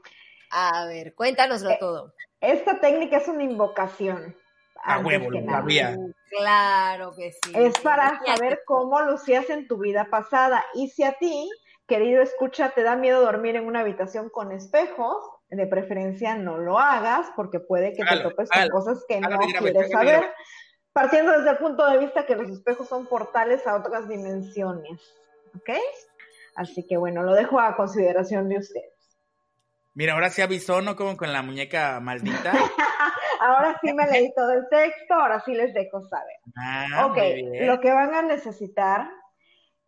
A 0.52 0.86
ver, 0.86 1.14
cuéntanoslo 1.16 1.72
Eh, 1.72 1.78
todo. 1.80 2.14
Esta 2.42 2.80
técnica 2.80 3.18
es 3.18 3.28
una 3.28 3.44
invocación. 3.44 4.36
A 4.84 5.00
huevo, 5.00 5.30
lo 5.30 5.44
sabía. 5.46 5.98
Claro 6.30 7.12
que 7.16 7.32
sí. 7.32 7.52
Es 7.54 7.78
para 7.80 8.20
saber 8.26 8.62
cómo 8.66 9.02
lucías 9.02 9.50
en 9.50 9.68
tu 9.68 9.78
vida 9.78 10.06
pasada. 10.10 10.64
Y 10.74 10.90
si 10.90 11.04
a 11.04 11.14
ti, 11.14 11.50
querido 11.88 12.22
escucha, 12.22 12.70
te 12.72 12.84
da 12.84 12.96
miedo 12.96 13.22
dormir 13.22 13.56
en 13.58 13.66
una 13.68 13.82
habitación 13.82 14.30
con 14.30 14.52
espejos, 14.52 15.18
de 15.50 15.68
preferencia 15.68 16.36
no 16.36 16.58
lo 16.58 16.78
hagas 16.78 17.28
porque 17.36 17.60
puede 17.60 17.94
que 17.94 18.04
te 18.04 18.20
topes 18.20 18.50
con 18.50 18.70
cosas 18.70 19.04
que 19.08 19.20
no 19.20 19.38
quieres 19.40 19.92
saber. 19.92 20.32
Partiendo 20.94 21.32
desde 21.32 21.52
el 21.52 21.58
punto 21.58 21.90
de 21.90 21.98
vista 21.98 22.26
que 22.26 22.36
los 22.36 22.50
espejos 22.50 22.88
son 22.88 23.08
portales 23.08 23.66
a 23.68 23.76
otras 23.76 24.08
dimensiones. 24.08 25.02
¿Ok? 25.56 25.70
Así 26.56 26.86
que 26.86 26.98
bueno, 26.98 27.24
lo 27.24 27.34
dejo 27.34 27.60
a 27.60 27.76
consideración 27.76 28.50
de 28.50 28.58
ustedes. 28.58 28.94
Mira, 29.94 30.14
ahora 30.14 30.30
se 30.30 30.44
avisó, 30.44 30.82
¿no? 30.82 30.96
Como 30.96 31.18
con 31.18 31.34
la 31.34 31.42
muñeca 31.42 32.00
maldita. 32.00 32.54
Ahora 33.42 33.80
sí 33.82 33.94
me 33.94 34.06
leí 34.06 34.34
todo 34.36 34.52
el 34.52 34.68
texto, 34.70 35.14
ahora 35.14 35.40
sí 35.46 35.54
les 35.54 35.74
dejo 35.74 36.06
saber. 36.08 36.36
Ah, 36.58 37.06
Ok, 37.06 37.18
lo 37.62 37.80
que 37.80 37.90
van 37.90 38.14
a 38.14 38.22
necesitar 38.22 39.10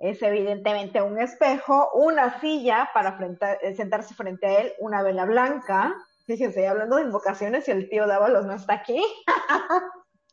es 0.02 0.22
evidentemente 0.24 1.00
un 1.02 1.20
espejo, 1.20 1.92
una 1.94 2.40
silla 2.42 2.90
para 2.92 3.20
eh, 3.62 3.76
sentarse 3.76 4.16
frente 4.16 4.48
a 4.48 4.62
él, 4.62 4.74
una 4.80 5.04
vela 5.04 5.26
blanca. 5.26 5.96
Fíjense, 6.26 6.68
hablando 6.68 6.96
de 6.96 7.04
invocaciones, 7.04 7.68
y 7.68 7.72
el 7.72 7.88
tío 7.88 8.08
Dávalos 8.08 8.46
no 8.46 8.54
está 8.54 8.74
aquí. 8.74 9.00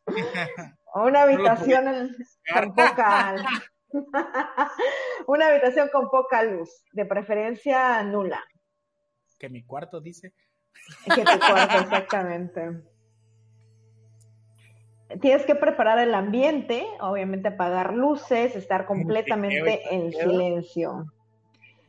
una 0.94 1.22
habitación 1.22 2.16
con 2.50 2.74
poca 2.74 3.34
una 5.26 5.46
habitación 5.48 5.88
con 5.92 6.08
poca 6.08 6.42
luz, 6.42 6.70
de 6.92 7.04
preferencia 7.04 8.02
nula. 8.02 8.42
Que 9.38 9.50
mi 9.50 9.64
cuarto 9.64 10.00
dice. 10.00 10.32
Que 11.14 11.24
tu 11.24 11.38
cuarto, 11.38 11.78
exactamente. 11.78 12.82
Tienes 15.20 15.46
que 15.46 15.54
preparar 15.54 15.98
el 15.98 16.14
ambiente, 16.14 16.86
obviamente 17.00 17.48
apagar 17.48 17.94
luces, 17.94 18.54
estar 18.54 18.84
completamente 18.84 19.94
en 19.94 20.12
silencio. 20.12 21.06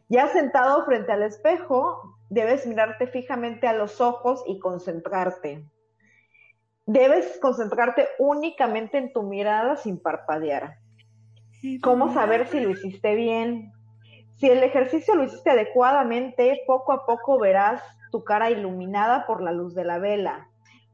Ya 0.08 0.28
sentado 0.28 0.86
frente 0.86 1.12
al 1.12 1.24
espejo, 1.24 2.18
debes 2.30 2.66
mirarte 2.66 3.08
fijamente 3.08 3.68
a 3.68 3.74
los 3.74 4.00
ojos 4.00 4.44
y 4.48 4.60
concentrarte. 4.60 5.66
Debes 6.86 7.38
concentrarte 7.40 8.08
únicamente 8.18 8.98
en 8.98 9.14
tu 9.14 9.24
mirada 9.24 9.76
sin 9.76 10.02
parpadear. 10.02 10.78
¿Cómo 11.82 12.14
saber 12.14 12.48
si 12.48 12.62
lo 12.62 12.70
hiciste 12.70 13.16
bien? 13.16 13.74
Si 14.38 14.50
el 14.50 14.64
ejercicio 14.64 15.16
lo 15.16 15.26
hiciste 15.26 15.50
adecuadamente, 15.50 16.62
poco 16.66 16.94
a 16.94 17.06
poco 17.06 17.38
verás 17.38 17.84
tu 18.12 18.24
cara 18.24 18.50
iluminada 18.50 19.28
por 19.28 19.44
la 19.44 19.52
luz 19.52 19.76
de 19.76 19.84
la 19.84 20.00
vela. 20.00 20.49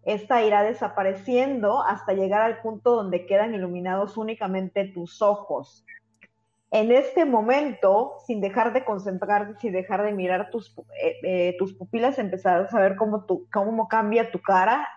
Esta 0.05 0.43
irá 0.43 0.63
desapareciendo 0.63 1.81
hasta 1.83 2.13
llegar 2.13 2.41
al 2.41 2.61
punto 2.61 2.91
donde 2.91 3.25
quedan 3.25 3.53
iluminados 3.53 4.17
únicamente 4.17 4.85
tus 4.85 5.21
ojos. 5.21 5.85
En 6.71 6.91
este 6.91 7.25
momento, 7.25 8.13
sin 8.25 8.39
dejar 8.39 8.73
de 8.73 8.85
concentrarte, 8.85 9.59
sin 9.59 9.73
dejar 9.73 10.03
de 10.03 10.11
mirar 10.13 10.49
tus, 10.51 10.75
eh, 11.01 11.15
eh, 11.23 11.57
pupilas, 11.77 12.19
empezarás 12.19 12.73
a 12.73 12.79
ver 12.79 12.95
cómo, 12.95 13.25
cambia 13.89 14.31
tu 14.31 14.39
cara 14.39 14.87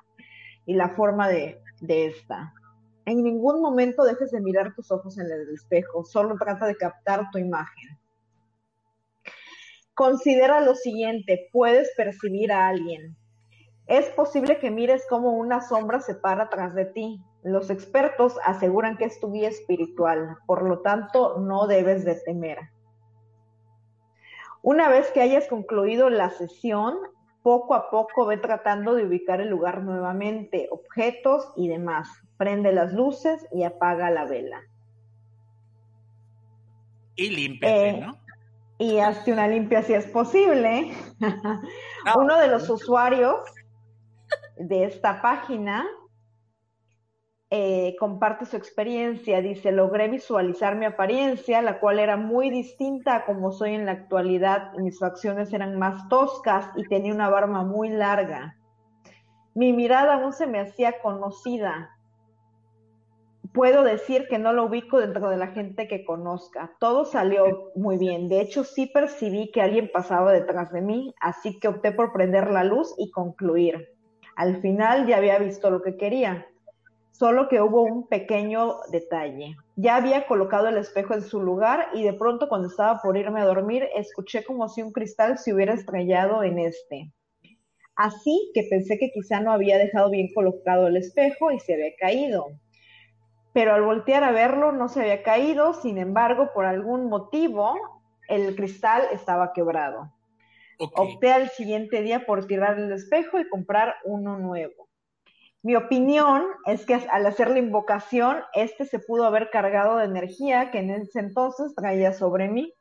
y 0.67 0.75
la 0.75 0.91
forma 0.91 1.29
de 1.29 1.59
esta. 1.81 2.53
En 3.09 3.23
ningún 3.23 3.63
momento 3.63 4.05
dejes 4.05 4.33
de 4.33 4.41
mirar 4.43 4.75
tus 4.75 4.93
ojos 4.93 5.19
en 5.19 5.33
el 5.33 5.49
espejo, 5.55 6.05
solo 6.05 6.37
trata 6.39 6.67
de 6.67 6.77
captar 6.77 7.31
tu 7.31 7.39
imagen. 7.39 7.99
Considera 9.95 10.61
lo 10.61 10.75
siguiente, 10.75 11.49
puedes 11.51 11.91
percibir 11.97 12.53
a 12.53 12.69
alguien. 12.69 13.17
Es 13.89 14.11
posible 14.11 14.59
que 14.59 14.71
mires 14.71 15.07
cómo 15.09 15.33
una 15.33 15.63
sombra 15.63 16.01
se 16.01 16.15
para 16.15 16.51
tras 16.51 16.75
de 16.75 16.85
ti. 16.85 17.23
Los 17.43 17.71
expertos 17.71 18.39
aseguran 18.45 18.99
que 18.99 19.07
es 19.07 19.19
tu 19.19 19.33
guía 19.33 19.49
espiritual, 19.49 20.37
por 20.47 20.63
lo 20.69 20.81
tanto 20.81 21.39
no 21.39 21.67
debes 21.67 22.05
de 22.05 22.17
temer. 22.17 22.59
Una 24.61 24.91
vez 24.91 25.11
que 25.11 25.23
hayas 25.23 25.49
concluido 25.49 26.11
la 26.11 26.29
sesión, 26.29 26.99
poco 27.43 27.75
a 27.75 27.91
poco 27.91 28.27
ve 28.27 28.37
tratando 28.37 28.95
de 28.95 29.07
ubicar 29.07 29.41
el 29.41 29.49
lugar 29.49 29.83
nuevamente, 29.83 30.69
objetos 30.71 31.51
y 31.57 31.69
demás 31.69 32.09
prende 32.39 32.73
las 32.73 32.93
luces 32.93 33.47
y 33.53 33.65
apaga 33.65 34.11
la 34.11 34.25
vela. 34.25 34.63
Y 37.17 37.31
limpia, 37.31 37.89
eh, 37.89 38.01
¿no? 38.01 38.17
Y 38.79 39.01
hazte 39.01 39.33
una 39.33 39.49
limpia 39.49 39.83
si 39.83 39.93
es 39.93 40.07
posible. 40.07 40.93
Uno 42.17 42.39
de 42.39 42.47
los 42.47 42.71
usuarios 42.71 43.41
de 44.59 44.85
esta 44.85 45.23
página 45.23 45.87
eh, 47.51 47.97
comparte 47.99 48.45
su 48.45 48.57
experiencia. 48.57 49.41
Dice, 49.41 49.73
logré 49.73 50.09
visualizar 50.09 50.77
mi 50.77 50.85
apariencia, 50.85 51.63
la 51.63 51.81
cual 51.81 51.99
era 51.99 52.17
muy 52.17 52.51
distinta 52.51 53.17
a 53.17 53.25
como 53.25 53.53
soy 53.53 53.75
en 53.75 53.87
la 53.87 53.93
actualidad. 53.93 54.73
Mis 54.75 54.99
facciones 54.99 55.53
eran 55.53 55.79
más 55.79 56.09
toscas 56.09 56.71
y 56.77 56.85
tenía 56.89 57.15
una 57.15 57.29
barba 57.29 57.65
muy 57.65 57.89
larga. 57.89 58.57
Mi 59.55 59.73
mirada 59.73 60.15
aún 60.15 60.33
se 60.33 60.47
me 60.47 60.61
hacía 60.61 61.01
conocida 61.01 61.91
puedo 63.53 63.83
decir 63.83 64.29
que 64.29 64.39
no 64.39 64.53
lo 64.53 64.67
ubico 64.67 65.01
dentro 65.01 65.31
de 65.31 65.37
la 65.37 65.49
gente 65.49 65.89
que 65.89 66.05
conozca. 66.05 66.73
Todo 66.79 67.05
salió 67.05 67.73
muy 67.75 67.99
bien. 67.99 68.29
De 68.29 68.41
hecho, 68.41 68.65
sí 68.65 68.87
percibí 68.87 69.51
que 69.51 69.63
alguien 69.63 69.91
pasaba 69.93 70.33
detrás 70.33 70.73
de 70.73 70.81
mí, 70.81 71.15
así 71.21 71.59
que 71.59 71.69
opté 71.69 71.93
por 71.93 72.13
prender 72.13 72.51
la 72.51 72.65
luz 72.65 72.95
y 72.99 73.11
concluir. 73.11 73.98
Al 74.39 74.63
final 74.63 75.07
ya 75.07 75.19
había 75.19 75.39
visto 75.39 75.69
lo 75.71 75.83
que 75.83 75.97
quería, 75.97 76.47
solo 77.13 77.49
que 77.49 77.61
hubo 77.61 77.83
un 77.83 78.07
pequeño 78.07 78.77
detalle. 78.91 79.57
Ya 79.77 79.97
había 79.97 80.27
colocado 80.27 80.69
el 80.69 80.79
espejo 80.79 81.13
en 81.15 81.23
su 81.23 81.43
lugar 81.43 81.89
y 81.93 82.05
de 82.05 82.15
pronto 82.15 82.49
cuando 82.49 82.69
estaba 82.69 83.03
por 83.03 83.17
irme 83.17 83.41
a 83.41 83.47
dormir, 83.47 83.87
escuché 83.95 84.45
como 84.45 84.69
si 84.69 84.83
un 84.83 84.93
cristal 84.93 85.37
se 85.37 85.53
hubiera 85.53 85.75
estrellado 85.75 86.43
en 86.43 86.61
este. 86.61 87.13
Así 87.97 88.51
que 88.55 88.63
pensé 88.71 88.97
que 88.97 89.11
quizá 89.11 89.41
no 89.41 89.53
había 89.53 89.77
dejado 89.77 90.09
bien 90.11 90.29
colocado 90.33 90.87
el 90.87 90.97
espejo 90.97 91.51
y 91.51 91.59
se 91.59 91.75
había 91.75 91.97
caído 91.99 92.47
pero 93.59 93.75
al 93.75 93.83
voltear 93.83 94.23
a 94.23 94.31
verlo 94.31 94.71
no 94.71 94.89
se 94.89 95.01
había 95.01 95.25
caído, 95.25 95.73
sin 95.75 95.99
embargo, 95.99 96.51
por 96.55 96.65
algún 96.65 97.09
motivo, 97.09 97.75
el 98.29 98.55
cristal 98.55 99.03
estaba 99.11 99.53
quebrado. 99.53 100.13
Opté 100.79 101.33
al 101.33 101.51
siguiente 101.51 102.03
día 102.03 102.25
por 102.25 102.47
tirar 102.47 102.79
el 102.79 102.93
espejo 102.93 103.41
y 103.41 103.49
comprar 103.49 103.97
uno 104.05 104.39
nuevo. 104.39 104.89
Mi 105.63 105.75
opinión 105.75 106.45
es 106.67 106.87
que 106.87 106.95
al 106.95 107.27
hacer 107.27 107.51
la 107.51 107.59
invocación, 107.59 108.39
este 108.55 108.87
se 108.87 109.01
pudo 109.01 109.25
haber 109.25 109.51
cargado 109.51 109.97
de 109.97 110.05
energía 110.05 110.71
que 110.71 110.79
en 110.79 110.91
ese 110.91 111.19
entonces 111.19 111.75
traía 111.75 112.13
sobre 112.13 112.49
mí, 112.49 112.73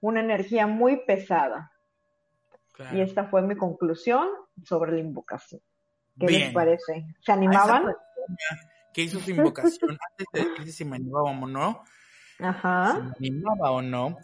una 0.00 0.20
energía 0.20 0.66
muy 0.66 1.04
pesada. 1.06 1.72
Y 2.92 3.00
esta 3.00 3.24
fue 3.24 3.42
mi 3.42 3.56
conclusión 3.56 4.28
sobre 4.64 4.92
la 4.92 4.98
invocación. 4.98 5.60
¿Qué 6.18 6.26
les 6.26 6.52
parece? 6.52 7.06
¿Se 7.20 7.32
animaban? 7.32 7.94
que 8.92 9.02
hizo 9.02 9.20
su 9.20 9.30
invocación 9.30 9.90
antes 10.10 10.26
de 10.32 10.50
decirse 10.50 10.72
si 10.72 10.84
me 10.84 10.96
animaba 10.96 11.30
o 11.30 11.46
no. 11.46 11.82
Ajá. 12.38 12.92
Si 12.92 13.30
me 13.30 13.38
animaba 13.38 13.70
o 13.70 13.82
no. 13.82 14.18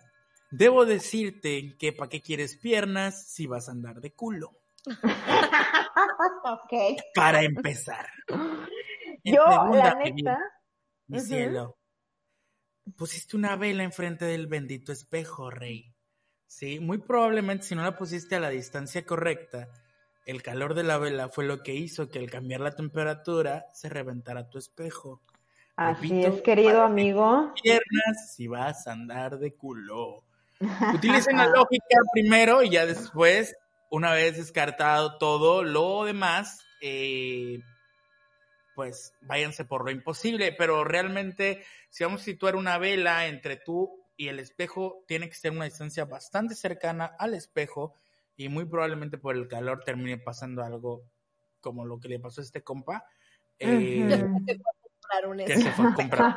Debo 0.50 0.86
decirte 0.86 1.76
que 1.78 1.92
para 1.92 2.08
qué 2.08 2.22
quieres 2.22 2.56
piernas 2.56 3.30
si 3.30 3.46
vas 3.46 3.68
a 3.68 3.72
andar 3.72 4.00
de 4.00 4.12
culo. 4.12 4.58
ok. 6.44 7.02
Para 7.14 7.42
empezar. 7.42 8.08
Yo, 9.24 9.44
la 9.72 9.94
neta. 9.94 10.38
Mi 11.06 11.20
cielo. 11.20 11.76
Pusiste 12.96 13.36
una 13.36 13.56
vela 13.56 13.82
enfrente 13.82 14.24
del 14.24 14.46
bendito 14.46 14.92
espejo, 14.92 15.50
rey. 15.50 15.94
Sí, 16.46 16.80
muy 16.80 16.98
probablemente 16.98 17.66
si 17.66 17.74
no 17.74 17.82
la 17.82 17.96
pusiste 17.98 18.36
a 18.36 18.40
la 18.40 18.48
distancia 18.48 19.04
correcta, 19.04 19.68
el 20.24 20.42
calor 20.42 20.74
de 20.74 20.82
la 20.82 20.96
vela 20.96 21.28
fue 21.28 21.44
lo 21.44 21.62
que 21.62 21.74
hizo 21.74 22.08
que 22.08 22.18
al 22.18 22.30
cambiar 22.30 22.60
la 22.60 22.74
temperatura 22.74 23.66
se 23.74 23.90
reventara 23.90 24.48
tu 24.48 24.56
espejo. 24.58 25.22
Así 25.76 26.22
es, 26.22 26.40
querido 26.40 26.82
amigo. 26.82 27.52
Piernas 27.62 28.34
si 28.34 28.48
vas 28.48 28.86
a 28.86 28.92
andar 28.92 29.38
de 29.38 29.54
culo. 29.54 30.24
Utilicen 30.94 31.36
la 31.36 31.46
lógica 31.46 31.98
primero 32.12 32.62
y 32.62 32.70
ya 32.70 32.86
después, 32.86 33.56
una 33.90 34.12
vez 34.12 34.36
descartado 34.36 35.18
todo 35.18 35.62
lo 35.62 36.04
demás, 36.04 36.64
eh, 36.80 37.60
pues 38.74 39.14
váyanse 39.22 39.64
por 39.64 39.84
lo 39.84 39.90
imposible. 39.90 40.52
Pero 40.52 40.84
realmente, 40.84 41.64
si 41.90 42.04
vamos 42.04 42.22
a 42.22 42.24
situar 42.24 42.56
una 42.56 42.78
vela 42.78 43.26
entre 43.26 43.56
tú 43.56 44.04
y 44.16 44.28
el 44.28 44.40
espejo, 44.40 45.04
tiene 45.06 45.28
que 45.28 45.36
ser 45.36 45.52
una 45.52 45.64
distancia 45.64 46.04
bastante 46.04 46.54
cercana 46.54 47.12
al 47.18 47.34
espejo 47.34 47.94
y 48.36 48.48
muy 48.48 48.64
probablemente 48.64 49.18
por 49.18 49.36
el 49.36 49.48
calor 49.48 49.82
termine 49.84 50.18
pasando 50.18 50.62
algo 50.62 51.02
como 51.60 51.84
lo 51.84 51.98
que 51.98 52.08
le 52.08 52.20
pasó 52.20 52.40
a 52.40 52.44
este 52.44 52.62
compa. 52.62 53.04
Eh, 53.58 54.08
que 55.46 55.56
se 55.56 55.70
fue 55.72 55.88
a 55.88 55.94
comprar. 55.94 56.36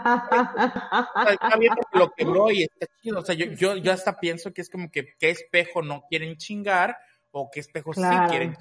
está 1.29 1.57
bien 1.57 1.73
lo 1.93 2.11
quebró 2.11 2.51
y 2.51 2.63
está 2.63 2.87
chido. 3.01 3.19
O 3.19 3.25
sea, 3.25 3.35
yo, 3.35 3.45
yo, 3.47 3.75
yo, 3.75 3.91
hasta 3.91 4.19
pienso 4.19 4.53
que 4.53 4.61
es 4.61 4.69
como 4.69 4.89
que 4.89 5.15
qué 5.19 5.29
espejo 5.29 5.81
no 5.81 6.03
quieren 6.09 6.37
chingar 6.37 6.97
o 7.31 7.49
qué 7.51 7.59
espejo 7.59 7.93
sí 7.93 8.01
quieren 8.29 8.55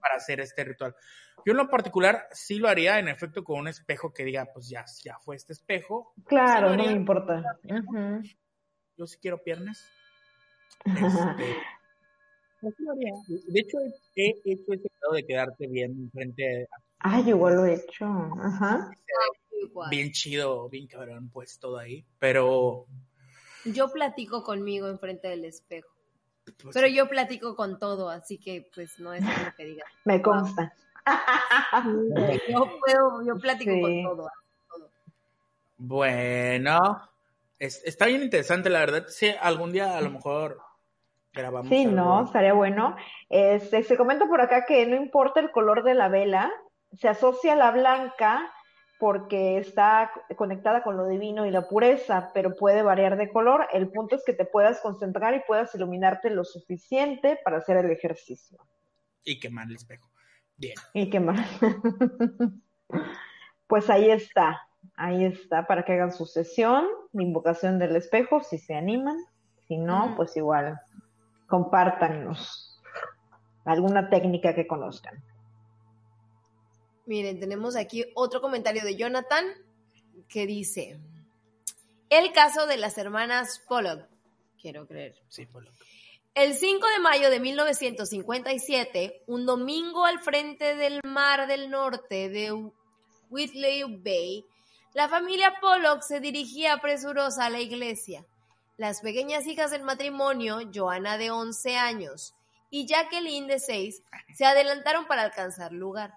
para 0.00 0.16
hacer 0.16 0.40
este 0.40 0.64
ritual. 0.64 0.94
Yo 1.44 1.52
en 1.52 1.56
lo 1.56 1.68
particular 1.68 2.28
sí 2.32 2.58
lo 2.58 2.68
haría 2.68 2.98
en 2.98 3.08
efecto 3.08 3.42
con 3.42 3.60
un 3.60 3.68
espejo 3.68 4.12
que 4.12 4.24
diga, 4.24 4.46
pues 4.52 4.68
ya, 4.68 4.84
ya 5.02 5.18
fue 5.18 5.36
este 5.36 5.52
espejo. 5.52 6.12
Claro, 6.26 6.76
no 6.76 6.84
me 6.84 6.92
importa. 6.92 7.42
Yo 8.96 9.06
sí 9.06 9.18
quiero 9.20 9.42
piernas. 9.42 9.86
Este, 12.62 12.84
de 13.48 13.60
hecho, 13.60 13.78
he 14.14 14.34
hecho 14.44 14.72
ese 14.72 14.88
de 15.12 15.26
quedarte 15.26 15.66
bien 15.66 16.08
frente 16.12 16.68
a... 17.00 17.20
Yo 17.22 17.30
igual 17.30 17.56
lo 17.56 17.64
he 17.66 17.74
hecho. 17.74 18.04
Ajá. 18.06 18.88
Bien 19.90 20.12
chido, 20.12 20.68
bien 20.68 20.86
cabrón, 20.86 21.30
pues 21.30 21.58
todo 21.58 21.78
ahí. 21.78 22.04
Pero. 22.18 22.86
Yo 23.64 23.88
platico 23.90 24.42
conmigo 24.42 24.88
enfrente 24.88 25.28
del 25.28 25.44
espejo. 25.44 25.88
Pues 26.44 26.74
pero 26.74 26.88
yo 26.88 27.08
platico 27.08 27.54
con 27.54 27.78
todo, 27.78 28.08
así 28.08 28.38
que 28.38 28.68
pues 28.74 28.98
no 28.98 29.12
es 29.12 29.22
lo 29.22 29.54
que 29.56 29.64
diga. 29.64 29.84
Me 30.04 30.20
consta. 30.20 30.74
yo 32.48 32.78
puedo, 32.80 33.24
yo 33.24 33.36
platico 33.38 33.72
con 33.80 34.02
todo, 34.02 34.30
Bueno, 35.76 37.08
está 37.58 38.06
bien 38.06 38.22
interesante, 38.22 38.70
la 38.70 38.80
verdad. 38.80 39.04
Sí, 39.08 39.30
algún 39.40 39.72
día 39.72 39.96
a 39.96 40.00
lo 40.00 40.10
mejor 40.10 40.60
grabamos. 41.32 41.68
Sí, 41.68 41.86
no, 41.86 42.24
estaría 42.24 42.52
bueno. 42.52 42.96
Este, 43.28 43.82
se 43.84 43.96
comenta 43.96 44.26
por 44.26 44.40
acá 44.40 44.64
que 44.66 44.86
no 44.86 44.96
importa 44.96 45.40
el 45.40 45.50
color 45.50 45.84
de 45.84 45.94
la 45.94 46.08
vela, 46.08 46.52
se 46.98 47.08
asocia 47.08 47.54
a 47.54 47.56
la 47.56 47.70
blanca 47.70 48.52
porque 49.02 49.58
está 49.58 50.12
conectada 50.36 50.84
con 50.84 50.96
lo 50.96 51.08
divino 51.08 51.44
y 51.44 51.50
la 51.50 51.62
pureza, 51.62 52.30
pero 52.32 52.54
puede 52.54 52.82
variar 52.82 53.16
de 53.16 53.32
color. 53.32 53.66
El 53.72 53.88
punto 53.88 54.14
es 54.14 54.22
que 54.24 54.32
te 54.32 54.44
puedas 54.44 54.80
concentrar 54.80 55.34
y 55.34 55.42
puedas 55.44 55.74
iluminarte 55.74 56.30
lo 56.30 56.44
suficiente 56.44 57.36
para 57.42 57.56
hacer 57.56 57.78
el 57.78 57.90
ejercicio. 57.90 58.58
Y 59.24 59.40
quemar 59.40 59.66
el 59.66 59.74
espejo. 59.74 60.08
Bien. 60.56 60.76
Y 60.94 61.10
quemar. 61.10 61.44
pues 63.66 63.90
ahí 63.90 64.08
está, 64.08 64.68
ahí 64.94 65.24
está, 65.24 65.66
para 65.66 65.84
que 65.84 65.94
hagan 65.94 66.12
su 66.12 66.24
sesión, 66.24 66.86
la 67.12 67.22
invocación 67.24 67.80
del 67.80 67.96
espejo, 67.96 68.44
si 68.44 68.58
se 68.58 68.76
animan. 68.76 69.16
Si 69.66 69.78
no, 69.78 70.14
pues 70.16 70.36
igual, 70.36 70.78
compártanos 71.48 72.80
alguna 73.64 74.10
técnica 74.10 74.54
que 74.54 74.68
conozcan. 74.68 75.20
Miren, 77.06 77.40
tenemos 77.40 77.76
aquí 77.76 78.04
otro 78.14 78.40
comentario 78.40 78.84
de 78.84 78.96
Jonathan 78.96 79.44
que 80.28 80.46
dice, 80.46 80.98
el 82.08 82.32
caso 82.32 82.66
de 82.66 82.76
las 82.76 82.96
hermanas 82.98 83.60
Pollock, 83.68 84.06
quiero 84.60 84.86
creer. 84.86 85.16
Sí, 85.28 85.46
Pollock. 85.46 85.74
El 86.34 86.54
5 86.54 86.86
de 86.88 86.98
mayo 87.00 87.28
de 87.28 87.40
1957, 87.40 89.24
un 89.26 89.44
domingo 89.44 90.06
al 90.06 90.18
frente 90.20 90.76
del 90.76 91.00
Mar 91.04 91.46
del 91.46 91.68
Norte 91.70 92.30
de 92.30 92.52
Whitley 93.28 93.84
Bay, 93.98 94.46
la 94.94 95.08
familia 95.08 95.54
Pollock 95.60 96.02
se 96.02 96.20
dirigía 96.20 96.78
presurosa 96.78 97.46
a 97.46 97.50
la 97.50 97.60
iglesia. 97.60 98.24
Las 98.78 99.00
pequeñas 99.00 99.46
hijas 99.46 99.70
del 99.70 99.82
matrimonio, 99.82 100.60
Joanna 100.72 101.18
de 101.18 101.30
11 101.30 101.76
años 101.76 102.34
y 102.70 102.86
Jacqueline 102.86 103.46
de 103.46 103.58
6, 103.58 104.02
se 104.34 104.44
adelantaron 104.44 105.06
para 105.06 105.22
alcanzar 105.22 105.72
lugar. 105.72 106.14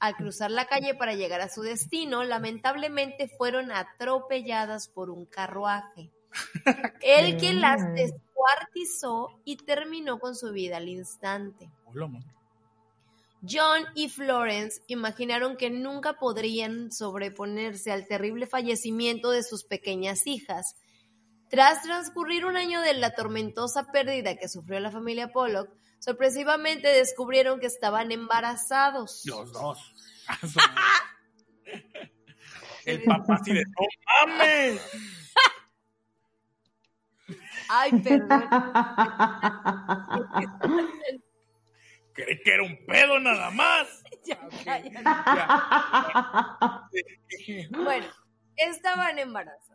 Al 0.00 0.16
cruzar 0.16 0.50
la 0.50 0.66
calle 0.66 0.94
para 0.94 1.14
llegar 1.14 1.40
a 1.40 1.48
su 1.48 1.62
destino, 1.62 2.22
lamentablemente 2.22 3.28
fueron 3.28 3.72
atropelladas 3.72 4.88
por 4.88 5.10
un 5.10 5.26
carruaje. 5.26 6.12
El 7.02 7.36
que 7.36 7.52
las 7.52 7.82
descuartizó 7.94 9.40
y 9.44 9.56
terminó 9.56 10.20
con 10.20 10.36
su 10.36 10.52
vida 10.52 10.76
al 10.76 10.88
instante. 10.88 11.70
John 13.42 13.84
y 13.94 14.08
Florence 14.08 14.82
imaginaron 14.88 15.56
que 15.56 15.70
nunca 15.70 16.14
podrían 16.14 16.90
sobreponerse 16.90 17.92
al 17.92 18.06
terrible 18.06 18.46
fallecimiento 18.46 19.30
de 19.30 19.42
sus 19.42 19.64
pequeñas 19.64 20.26
hijas. 20.26 20.74
Tras 21.48 21.82
transcurrir 21.82 22.44
un 22.44 22.56
año 22.56 22.80
de 22.82 22.94
la 22.94 23.14
tormentosa 23.14 23.90
pérdida 23.90 24.36
que 24.36 24.48
sufrió 24.48 24.80
la 24.80 24.90
familia 24.90 25.32
Pollock, 25.32 25.70
sorpresivamente 25.98 26.88
descubrieron 26.88 27.60
que 27.60 27.66
estaban 27.66 28.12
embarazados. 28.12 29.22
Los 29.24 29.52
dos. 29.52 29.94
El 32.84 33.02
papá 33.04 33.34
así 33.34 33.52
de 33.52 33.64
¡No 33.64 34.26
mames! 34.26 34.80
Ay, 37.68 37.92
perdón. 38.00 38.48
Creí 42.14 42.40
que 42.42 42.50
era 42.50 42.62
un 42.62 42.78
pedo 42.86 43.20
nada 43.20 43.50
más. 43.50 44.02
bueno, 47.70 48.06
estaban 48.56 49.18
embarazados 49.18 49.67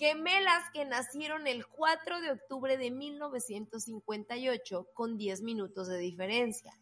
gemelas 0.00 0.64
que 0.72 0.86
nacieron 0.86 1.46
el 1.46 1.66
4 1.66 2.22
de 2.22 2.30
octubre 2.30 2.78
de 2.78 2.90
1958 2.90 4.88
con 4.94 5.18
10 5.18 5.42
minutos 5.42 5.88
de 5.88 5.98
diferencia. 5.98 6.72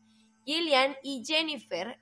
Gillian 0.45 0.95
y 1.03 1.25
Jennifer, 1.27 2.01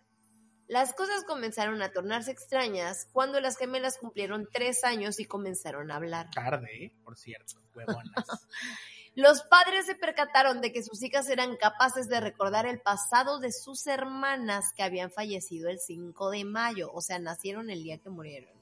las 0.69 0.93
cosas 0.93 1.25
comenzaron 1.25 1.81
a 1.81 1.91
tornarse 1.91 2.33
extrañas 2.33 3.09
cuando 3.13 3.41
las 3.41 3.57
gemelas 3.57 3.97
cumplieron 3.97 4.47
tres 4.53 4.85
años 4.85 5.19
y 5.19 5.25
comenzaron 5.25 5.91
a 5.91 5.97
hablar. 5.97 6.29
Tarde, 6.35 6.85
¿eh? 6.85 6.93
por 7.03 7.17
cierto, 7.17 7.63
huevonas. 7.75 8.27
Los 9.15 9.43
padres 9.45 9.87
se 9.87 9.95
percataron 9.95 10.61
de 10.61 10.71
que 10.71 10.83
sus 10.83 11.03
hijas 11.03 11.31
eran 11.31 11.57
capaces 11.57 12.11
de 12.11 12.21
recordar 12.21 12.67
el 12.67 12.83
pasado 12.83 13.39
de 13.39 13.51
sus 13.53 13.87
hermanas 13.87 14.75
que 14.77 14.83
habían 14.83 15.11
fallecido 15.11 15.71
el 15.71 15.79
5 15.81 16.29
de 16.29 16.45
mayo, 16.45 16.91
o 16.93 17.01
sea, 17.01 17.19
nacieron 17.19 17.71
el 17.71 17.83
día 17.83 17.97
que 17.97 18.11
murieron. 18.11 18.56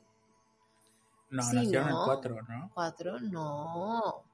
No, 1.35 1.52
nacieron 1.52 1.89
el 1.89 1.94
4, 2.05 2.43
¿no? 2.43 2.70
4, 2.74 3.20
no. 3.20 4.24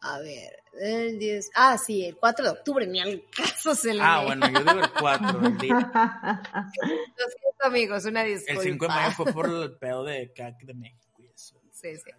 A 0.00 0.20
ver, 0.20 0.62
el 0.80 1.18
10. 1.18 1.50
Ah, 1.54 1.76
sí, 1.78 2.04
el 2.04 2.16
4 2.16 2.44
de 2.44 2.50
octubre, 2.52 2.86
ni 2.86 3.00
al 3.00 3.24
caso 3.36 3.74
se 3.74 3.92
le. 3.92 4.00
Ah, 4.00 4.22
bueno, 4.24 4.46
yo 4.48 4.60
digo 4.60 4.78
el 4.78 4.92
4, 4.92 5.46
el 5.46 5.58
día. 5.58 5.74
Lo 6.54 7.26
siento, 7.28 7.64
amigos, 7.64 8.04
una 8.04 8.22
disculpa. 8.22 8.62
El 8.62 8.68
5 8.68 8.84
de 8.84 8.88
mayo 8.88 9.14
fue 9.16 9.32
por 9.32 9.50
el 9.50 9.76
pedo 9.78 10.04
de 10.04 10.32
CAC 10.32 10.62
de 10.62 10.74
México 10.74 11.16
y 11.18 11.26
eso. 11.26 11.60
Sí, 11.72 11.96
sí. 11.96 12.10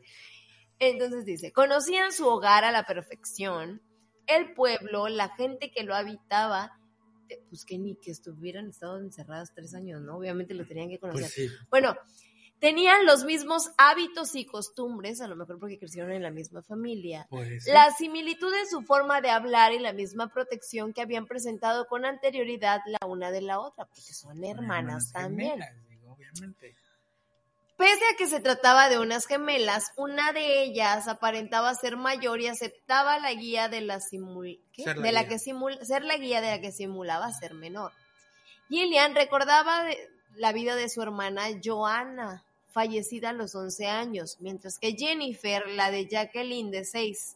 Entonces 0.79 1.23
dice: 1.23 1.53
conocían 1.53 2.11
su 2.11 2.27
hogar 2.27 2.65
a 2.65 2.71
la 2.71 2.83
perfección, 2.83 3.81
el 4.25 4.53
pueblo, 4.53 5.07
la 5.07 5.29
gente 5.29 5.71
que 5.71 5.83
lo 5.83 5.95
habitaba, 5.95 6.77
eh, 7.29 7.41
pues 7.47 7.63
que 7.63 7.77
ni 7.77 7.95
que 7.95 8.11
estuvieran 8.11 8.67
estado 8.67 8.99
encerradas 8.99 9.53
tres 9.53 9.73
años, 9.73 10.01
¿no? 10.01 10.17
Obviamente 10.17 10.53
lo 10.53 10.65
tenían 10.65 10.89
que 10.89 10.99
conocer. 10.99 11.21
Pues 11.21 11.33
sí. 11.33 11.49
Bueno, 11.69 11.95
tenían 12.59 13.05
los 13.05 13.23
mismos 13.23 13.71
hábitos 13.77 14.35
y 14.35 14.45
costumbres, 14.45 15.21
a 15.21 15.27
lo 15.27 15.35
mejor 15.35 15.59
porque 15.59 15.77
crecieron 15.77 16.11
en 16.11 16.23
la 16.23 16.31
misma 16.31 16.61
familia. 16.63 17.27
La 17.67 17.91
similitud 17.91 18.53
en 18.53 18.67
su 18.67 18.81
forma 18.83 19.21
de 19.21 19.29
hablar 19.29 19.73
y 19.73 19.79
la 19.79 19.93
misma 19.93 20.27
protección 20.29 20.93
que 20.93 21.01
habían 21.01 21.25
presentado 21.27 21.85
con 21.87 22.05
anterioridad 22.05 22.79
la 22.87 23.05
una 23.07 23.31
de 23.31 23.41
la 23.41 23.59
otra, 23.59 23.85
porque 23.85 24.13
son 24.13 24.43
hermanas 24.43 25.11
también. 25.11 25.51
gemelas, 25.59 25.87
digo, 25.87 26.13
obviamente. 26.13 26.75
Pese 27.77 28.01
a 28.11 28.17
que 28.17 28.25
se 28.25 28.39
trataba 28.39 28.89
de 28.89 28.97
unas 28.97 29.27
gemelas, 29.27 29.91
una 29.97 30.33
de 30.33 30.63
ellas 30.63 31.07
aparentaba 31.07 31.75
ser 31.75 31.95
mayor 31.95 32.41
y 32.41 32.47
aceptaba 32.47 33.19
la 33.19 33.31
guía 33.33 33.69
de 33.69 33.81
la 33.81 33.99
simul- 33.99 34.59
¿qué? 34.73 34.83
Ser 34.83 34.97
la 34.97 35.03
de 35.03 35.11
la 35.11 35.27
que 35.27 35.35
simul- 35.37 35.79
ser 35.83 36.03
la 36.03 36.17
guía 36.17 36.41
de 36.41 36.49
la 36.49 36.59
que 36.59 36.71
simulaba 36.71 37.31
ser 37.31 37.53
menor. 37.53 37.91
Gillian 38.67 39.13
recordaba 39.13 39.83
de- 39.83 40.09
la 40.33 40.53
vida 40.53 40.75
de 40.75 40.89
su 40.89 41.03
hermana 41.03 41.43
Joanna, 41.63 42.43
fallecida 42.77 43.29
a 43.29 43.33
los 43.33 43.55
11 43.55 43.87
años, 43.87 44.37
mientras 44.39 44.77
que 44.77 44.91
Jennifer, 44.95 45.67
la 45.69 45.89
de 45.89 46.07
Jacqueline 46.07 46.69
de 46.69 46.85
6. 46.85 47.35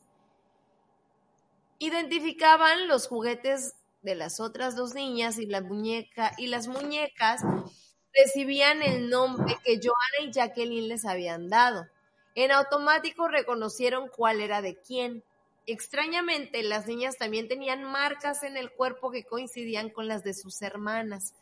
Identificaban 1.80 2.88
los 2.88 3.08
juguetes 3.08 3.74
de 4.04 4.14
las 4.14 4.40
otras 4.40 4.76
dos 4.76 4.94
niñas 4.94 5.40
y 5.40 5.48
la 5.48 5.62
muñeca 5.62 6.32
y 6.38 6.46
las 6.46 6.68
muñecas 6.68 7.42
recibían 8.14 8.84
el 8.84 9.10
nombre 9.10 9.58
que 9.66 9.80
Joanna 9.82 10.30
y 10.30 10.32
Jacqueline 10.32 10.88
les 10.88 11.06
habían 11.06 11.50
dado. 11.50 11.88
En 12.36 12.52
automático 12.52 13.28
reconocieron 13.28 14.10
cuál 14.16 14.42
era 14.42 14.62
de 14.62 14.76
quién. 14.76 15.24
Extrañamente, 15.68 16.64
las 16.64 16.88
niñas 16.88 17.18
también 17.18 17.48
tenían 17.48 17.84
marcas 17.84 18.44
en 18.44 18.58
el 18.58 18.72
cuerpo 18.72 19.12
que 19.12 19.24
coincidían 19.24 19.90
con 19.90 20.08
las 20.08 20.24
de 20.24 20.34
sus 20.34 20.62
hermanas. 20.62 21.34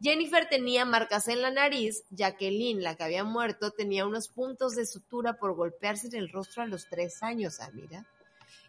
Jennifer 0.00 0.48
tenía 0.48 0.84
marcas 0.84 1.28
en 1.28 1.42
la 1.42 1.50
nariz, 1.50 2.04
Jacqueline, 2.10 2.82
la 2.82 2.96
que 2.96 3.04
había 3.04 3.24
muerto, 3.24 3.70
tenía 3.70 4.04
unos 4.04 4.28
puntos 4.28 4.74
de 4.74 4.84
sutura 4.84 5.34
por 5.34 5.54
golpearse 5.54 6.08
en 6.08 6.16
el 6.16 6.28
rostro 6.28 6.62
a 6.62 6.66
los 6.66 6.88
tres 6.88 7.22
años. 7.22 7.60
Ah, 7.60 7.70
mira. 7.72 8.06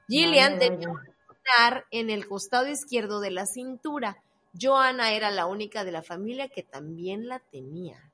Gillian 0.07 0.59
tenía 0.59 0.87
vaya. 0.89 1.15
lunar 1.27 1.85
en 1.91 2.09
el 2.09 2.27
costado 2.27 2.67
izquierdo 2.67 3.19
de 3.19 3.31
la 3.31 3.45
cintura. 3.45 4.21
Joanna 4.59 5.11
era 5.13 5.31
la 5.31 5.47
única 5.47 5.83
de 5.83 5.91
la 5.91 6.03
familia 6.03 6.49
que 6.49 6.63
también 6.63 7.27
la 7.27 7.39
tenía. 7.39 8.11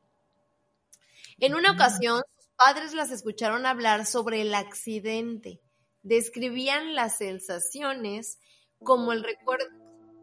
En 1.39 1.55
una 1.55 1.71
ocasión, 1.71 2.23
sus 2.37 2.49
padres 2.55 2.93
las 2.93 3.11
escucharon 3.11 3.65
hablar 3.65 4.05
sobre 4.05 4.41
el 4.41 4.55
accidente. 4.55 5.59
Describían 6.03 6.95
las 6.95 7.17
sensaciones 7.17 8.39
como 8.83 9.11
el 9.11 9.23
recuerdo, 9.23 9.65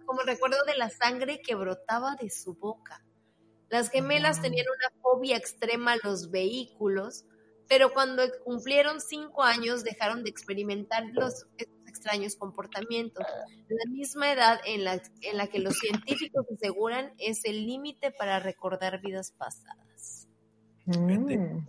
como 0.06 0.20
el 0.22 0.26
recuerdo 0.26 0.56
de 0.66 0.76
la 0.76 0.90
sangre 0.90 1.40
que 1.40 1.54
brotaba 1.54 2.16
de 2.16 2.30
su 2.30 2.54
boca. 2.54 3.04
Las 3.68 3.90
gemelas 3.90 4.40
tenían 4.40 4.66
una 4.68 5.00
fobia 5.02 5.36
extrema 5.36 5.92
a 5.92 5.98
los 6.02 6.30
vehículos, 6.30 7.24
pero 7.68 7.92
cuando 7.92 8.22
cumplieron 8.44 9.00
cinco 9.00 9.42
años 9.42 9.82
dejaron 9.82 10.22
de 10.22 10.30
experimentar 10.30 11.04
los 11.12 11.46
extraños 11.86 12.36
comportamientos. 12.36 13.24
La 13.68 13.90
misma 13.90 14.32
edad 14.32 14.60
en 14.66 14.84
la, 14.84 15.02
en 15.22 15.36
la 15.36 15.48
que 15.48 15.58
los 15.58 15.78
científicos 15.78 16.46
aseguran 16.54 17.12
es 17.18 17.44
el 17.44 17.66
límite 17.66 18.12
para 18.12 18.38
recordar 18.38 19.00
vidas 19.00 19.32
pasadas. 19.32 20.28
Mm. 20.86 21.66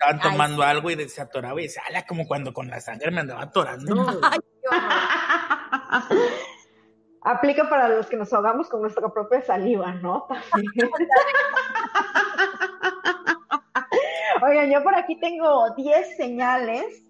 Estaban 0.00 0.20
Ay, 0.22 0.30
tomando 0.30 0.62
algo 0.62 0.90
y 0.90 1.08
se 1.10 1.20
atoraba 1.20 1.60
y 1.60 1.64
decía, 1.64 1.82
ala, 1.86 2.06
como 2.06 2.26
cuando 2.26 2.54
con 2.54 2.68
la 2.68 2.80
sangre 2.80 3.10
me 3.10 3.20
andaba 3.20 3.42
atorando. 3.42 3.94
Ay. 4.22 4.38
Aplica 7.22 7.68
para 7.68 7.90
los 7.90 8.06
que 8.06 8.16
nos 8.16 8.32
ahogamos 8.32 8.70
con 8.70 8.80
nuestra 8.80 9.06
propia 9.12 9.42
saliva, 9.42 9.92
¿no? 9.92 10.26
También. 10.26 10.90
Oigan, 14.42 14.70
yo 14.70 14.82
por 14.82 14.94
aquí 14.94 15.20
tengo 15.20 15.74
10 15.74 16.16
señales 16.16 17.04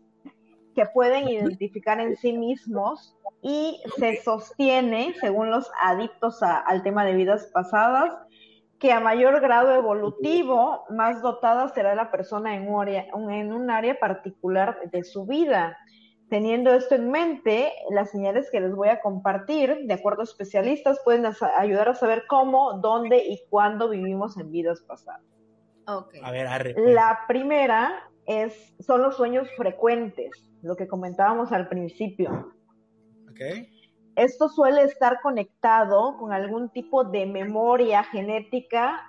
que 0.74 0.84
pueden 0.86 1.28
identificar 1.28 2.00
en 2.00 2.16
sí 2.16 2.32
mismos 2.32 3.16
y 3.40 3.80
se 3.98 4.20
sostiene, 4.20 5.14
según 5.20 5.50
los 5.50 5.70
adictos 5.80 6.42
al 6.42 6.82
tema 6.82 7.04
de 7.04 7.14
vidas 7.14 7.48
pasadas, 7.54 8.12
que 8.80 8.92
a 8.92 8.98
mayor 8.98 9.40
grado 9.40 9.74
evolutivo, 9.74 10.86
más 10.88 11.20
dotada 11.20 11.68
será 11.68 11.94
la 11.94 12.10
persona 12.10 12.56
en 12.56 12.66
un 12.66 12.80
área, 12.80 13.06
en 13.12 13.52
un 13.52 13.70
área 13.70 14.00
particular 14.00 14.78
de 14.90 15.04
su 15.04 15.26
vida. 15.26 15.76
Teniendo 16.30 16.72
esto 16.72 16.94
en 16.94 17.10
mente, 17.10 17.72
las 17.90 18.10
señales 18.10 18.50
que 18.50 18.58
les 18.58 18.74
voy 18.74 18.88
a 18.88 19.02
compartir, 19.02 19.80
de 19.84 19.94
acuerdo 19.94 20.22
a 20.22 20.24
especialistas, 20.24 20.98
pueden 21.04 21.26
ayudar 21.58 21.90
a 21.90 21.94
saber 21.94 22.24
cómo, 22.26 22.80
dónde 22.80 23.18
y 23.18 23.42
cuándo 23.50 23.90
vivimos 23.90 24.38
en 24.38 24.50
vidas 24.50 24.80
pasadas. 24.80 25.20
Okay. 25.86 26.20
A 26.24 26.30
ver, 26.30 26.74
pues. 26.74 26.94
La 26.94 27.20
primera 27.28 28.10
es, 28.24 28.74
son 28.80 29.02
los 29.02 29.16
sueños 29.16 29.46
frecuentes, 29.56 30.30
lo 30.62 30.74
que 30.74 30.88
comentábamos 30.88 31.52
al 31.52 31.68
principio. 31.68 32.54
Okay. 33.30 33.79
Esto 34.16 34.48
suele 34.48 34.82
estar 34.82 35.20
conectado 35.22 36.16
con 36.18 36.32
algún 36.32 36.68
tipo 36.70 37.04
de 37.04 37.26
memoria 37.26 38.02
genética 38.04 39.06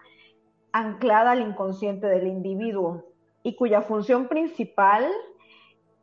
anclada 0.72 1.32
al 1.32 1.41
inconsciente 1.41 2.07
del 2.07 2.28
individuo 2.28 3.06
y 3.44 3.56
cuya 3.56 3.82
función 3.82 4.28
principal 4.28 5.06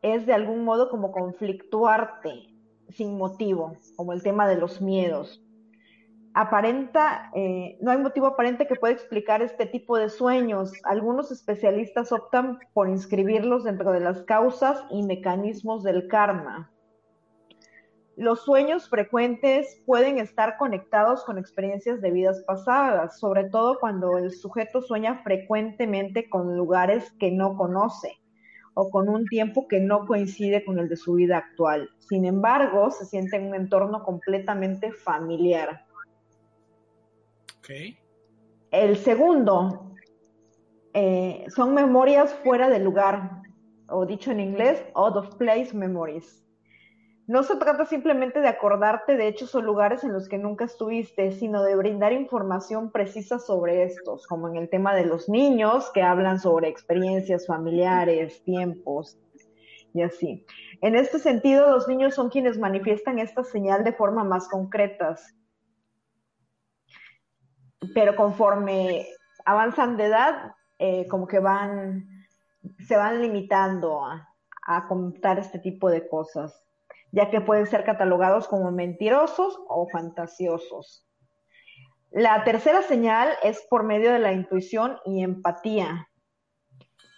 es 0.02 0.26
de 0.26 0.34
algún 0.34 0.64
modo 0.64 0.90
como 0.90 1.12
conflictuarte 1.12 2.48
sin 2.90 3.16
motivo, 3.18 3.76
como 3.96 4.12
el 4.12 4.22
tema 4.22 4.48
de 4.48 4.56
los 4.56 4.80
miedos. 4.80 5.42
Aparenta, 6.34 7.30
eh, 7.34 7.78
no 7.80 7.90
hay 7.90 7.98
motivo 7.98 8.26
aparente 8.26 8.66
que 8.66 8.76
pueda 8.76 8.94
explicar 8.94 9.42
este 9.42 9.66
tipo 9.66 9.98
de 9.98 10.08
sueños. 10.08 10.72
Algunos 10.84 11.32
especialistas 11.32 12.12
optan 12.12 12.58
por 12.74 12.88
inscribirlos 12.88 13.64
dentro 13.64 13.92
de 13.92 14.00
las 14.00 14.22
causas 14.22 14.84
y 14.90 15.02
mecanismos 15.02 15.82
del 15.82 16.06
karma. 16.06 16.70
Los 18.18 18.40
sueños 18.42 18.88
frecuentes 18.88 19.80
pueden 19.86 20.18
estar 20.18 20.56
conectados 20.56 21.22
con 21.22 21.38
experiencias 21.38 22.00
de 22.00 22.10
vidas 22.10 22.42
pasadas, 22.48 23.20
sobre 23.20 23.44
todo 23.44 23.78
cuando 23.78 24.18
el 24.18 24.32
sujeto 24.32 24.82
sueña 24.82 25.22
frecuentemente 25.22 26.28
con 26.28 26.56
lugares 26.56 27.12
que 27.20 27.30
no 27.30 27.56
conoce 27.56 28.18
o 28.74 28.90
con 28.90 29.08
un 29.08 29.24
tiempo 29.26 29.68
que 29.68 29.78
no 29.78 30.04
coincide 30.04 30.64
con 30.64 30.80
el 30.80 30.88
de 30.88 30.96
su 30.96 31.14
vida 31.14 31.36
actual. 31.36 31.90
Sin 31.98 32.24
embargo, 32.24 32.90
se 32.90 33.04
siente 33.04 33.36
en 33.36 33.46
un 33.46 33.54
entorno 33.54 34.02
completamente 34.02 34.90
familiar. 34.90 35.86
El 38.72 38.96
segundo 38.96 39.92
eh, 40.92 41.44
son 41.54 41.72
memorias 41.72 42.34
fuera 42.42 42.68
de 42.68 42.80
lugar, 42.80 43.42
o 43.88 44.04
dicho 44.04 44.32
en 44.32 44.40
inglés, 44.40 44.84
out 44.96 45.14
of 45.14 45.36
place 45.36 45.72
memories. 45.72 46.47
No 47.28 47.42
se 47.42 47.56
trata 47.56 47.84
simplemente 47.84 48.40
de 48.40 48.48
acordarte 48.48 49.14
de 49.14 49.28
hechos 49.28 49.54
o 49.54 49.60
lugares 49.60 50.02
en 50.02 50.14
los 50.14 50.30
que 50.30 50.38
nunca 50.38 50.64
estuviste, 50.64 51.30
sino 51.32 51.62
de 51.62 51.76
brindar 51.76 52.14
información 52.14 52.90
precisa 52.90 53.38
sobre 53.38 53.82
estos, 53.82 54.26
como 54.26 54.48
en 54.48 54.56
el 54.56 54.70
tema 54.70 54.94
de 54.94 55.04
los 55.04 55.28
niños 55.28 55.90
que 55.92 56.02
hablan 56.02 56.40
sobre 56.40 56.68
experiencias 56.68 57.46
familiares, 57.46 58.42
tiempos 58.44 59.18
y 59.92 60.00
así. 60.00 60.46
En 60.80 60.96
este 60.96 61.18
sentido, 61.18 61.70
los 61.70 61.86
niños 61.86 62.14
son 62.14 62.30
quienes 62.30 62.58
manifiestan 62.58 63.18
esta 63.18 63.44
señal 63.44 63.84
de 63.84 63.92
forma 63.92 64.24
más 64.24 64.48
concretas. 64.48 65.36
Pero 67.94 68.16
conforme 68.16 69.06
avanzan 69.44 69.98
de 69.98 70.06
edad, 70.06 70.54
eh, 70.78 71.06
como 71.08 71.26
que 71.26 71.40
van, 71.40 72.08
se 72.86 72.96
van 72.96 73.20
limitando 73.20 74.02
a, 74.02 74.34
a 74.66 74.88
contar 74.88 75.38
este 75.38 75.58
tipo 75.58 75.90
de 75.90 76.08
cosas 76.08 76.64
ya 77.12 77.30
que 77.30 77.40
pueden 77.40 77.66
ser 77.66 77.84
catalogados 77.84 78.48
como 78.48 78.70
mentirosos 78.70 79.58
o 79.68 79.88
fantasiosos. 79.88 81.06
La 82.10 82.42
tercera 82.44 82.82
señal 82.82 83.30
es 83.42 83.66
por 83.68 83.84
medio 83.84 84.12
de 84.12 84.18
la 84.18 84.32
intuición 84.32 84.98
y 85.04 85.22
empatía. 85.22 86.08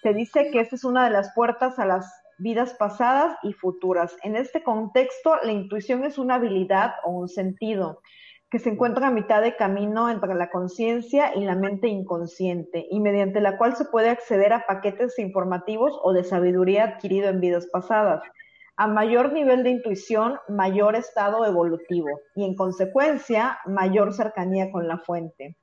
Se 0.02 0.14
dice 0.14 0.50
que 0.50 0.60
esta 0.60 0.76
es 0.76 0.84
una 0.84 1.04
de 1.04 1.10
las 1.10 1.32
puertas 1.34 1.78
a 1.78 1.86
las 1.86 2.12
vidas 2.38 2.74
pasadas 2.74 3.36
y 3.42 3.52
futuras. 3.52 4.16
En 4.22 4.34
este 4.34 4.62
contexto, 4.62 5.36
la 5.42 5.52
intuición 5.52 6.04
es 6.04 6.18
una 6.18 6.36
habilidad 6.36 6.94
o 7.04 7.10
un 7.10 7.28
sentido 7.28 8.00
que 8.50 8.58
se 8.58 8.70
encuentra 8.70 9.06
a 9.06 9.10
mitad 9.12 9.42
de 9.42 9.54
camino 9.54 10.10
entre 10.10 10.34
la 10.34 10.50
conciencia 10.50 11.36
y 11.36 11.44
la 11.44 11.54
mente 11.54 11.86
inconsciente, 11.86 12.84
y 12.90 12.98
mediante 12.98 13.40
la 13.40 13.56
cual 13.56 13.76
se 13.76 13.84
puede 13.84 14.10
acceder 14.10 14.52
a 14.52 14.66
paquetes 14.66 15.18
informativos 15.20 15.96
o 16.02 16.12
de 16.12 16.24
sabiduría 16.24 16.84
adquirido 16.84 17.28
en 17.28 17.40
vidas 17.40 17.68
pasadas. 17.72 18.22
A 18.80 18.86
mayor 18.86 19.34
nivel 19.34 19.62
de 19.62 19.68
intuición, 19.68 20.38
mayor 20.48 20.96
estado 20.96 21.44
evolutivo 21.44 22.08
y 22.34 22.46
en 22.46 22.56
consecuencia, 22.56 23.58
mayor 23.66 24.14
cercanía 24.14 24.72
con 24.72 24.88
la 24.88 24.96
fuente. 24.96 25.58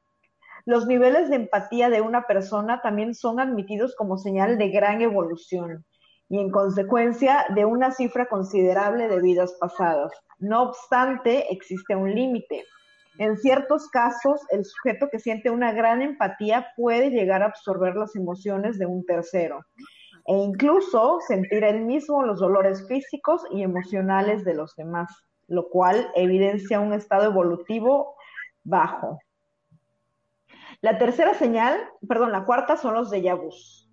Los 0.66 0.86
niveles 0.86 1.28
de 1.32 1.38
empatía 1.38 1.90
de 1.90 2.02
una 2.02 2.28
persona 2.28 2.80
también 2.84 3.16
son 3.16 3.40
admitidos 3.40 3.96
como 3.96 4.20
señal 4.20 4.60
de 4.60 4.70
gran 4.70 5.02
evolución 5.02 5.84
y 6.30 6.40
en 6.40 6.52
consecuencia 6.52 7.48
de 7.56 7.66
una 7.66 7.90
cifra 7.90 8.28
considerable 8.28 9.08
de 9.08 9.20
vidas 9.20 9.58
pasadas. 9.60 10.12
No 10.38 10.62
obstante, 10.62 11.52
existe 11.52 11.96
un 11.96 12.14
límite. 12.14 12.66
En 13.18 13.36
ciertos 13.38 13.90
casos, 13.90 14.42
el 14.52 14.64
sujeto 14.64 15.10
que 15.12 15.18
siente 15.18 15.50
una 15.50 15.72
gran 15.72 16.04
empatía 16.04 16.68
puede 16.76 17.10
llegar 17.10 17.42
a 17.42 17.48
absorber 17.48 17.96
las 17.96 18.16
emociones 18.16 18.78
de 18.78 18.86
un 18.86 19.04
tercero 19.08 19.66
e 20.28 20.34
incluso 20.34 21.20
sentir 21.26 21.64
él 21.64 21.86
mismo 21.86 22.22
los 22.22 22.40
dolores 22.40 22.86
físicos 22.88 23.44
y 23.50 23.64
emocionales 23.64 24.44
de 24.44 24.54
los 24.54 24.76
demás, 24.76 25.10
lo 25.48 25.70
cual 25.70 26.12
evidencia 26.16 26.82
un 26.82 26.94
estado 26.94 27.26
evolutivo 27.26 28.16
bajo. 28.64 29.20
La 30.82 30.98
tercera 30.98 31.34
señal, 31.34 31.80
perdón, 32.08 32.34
la 32.34 32.44
cuarta 32.44 32.76
son 32.76 32.94
los 32.94 33.10
déjà 33.10 33.36
vus, 33.36 33.90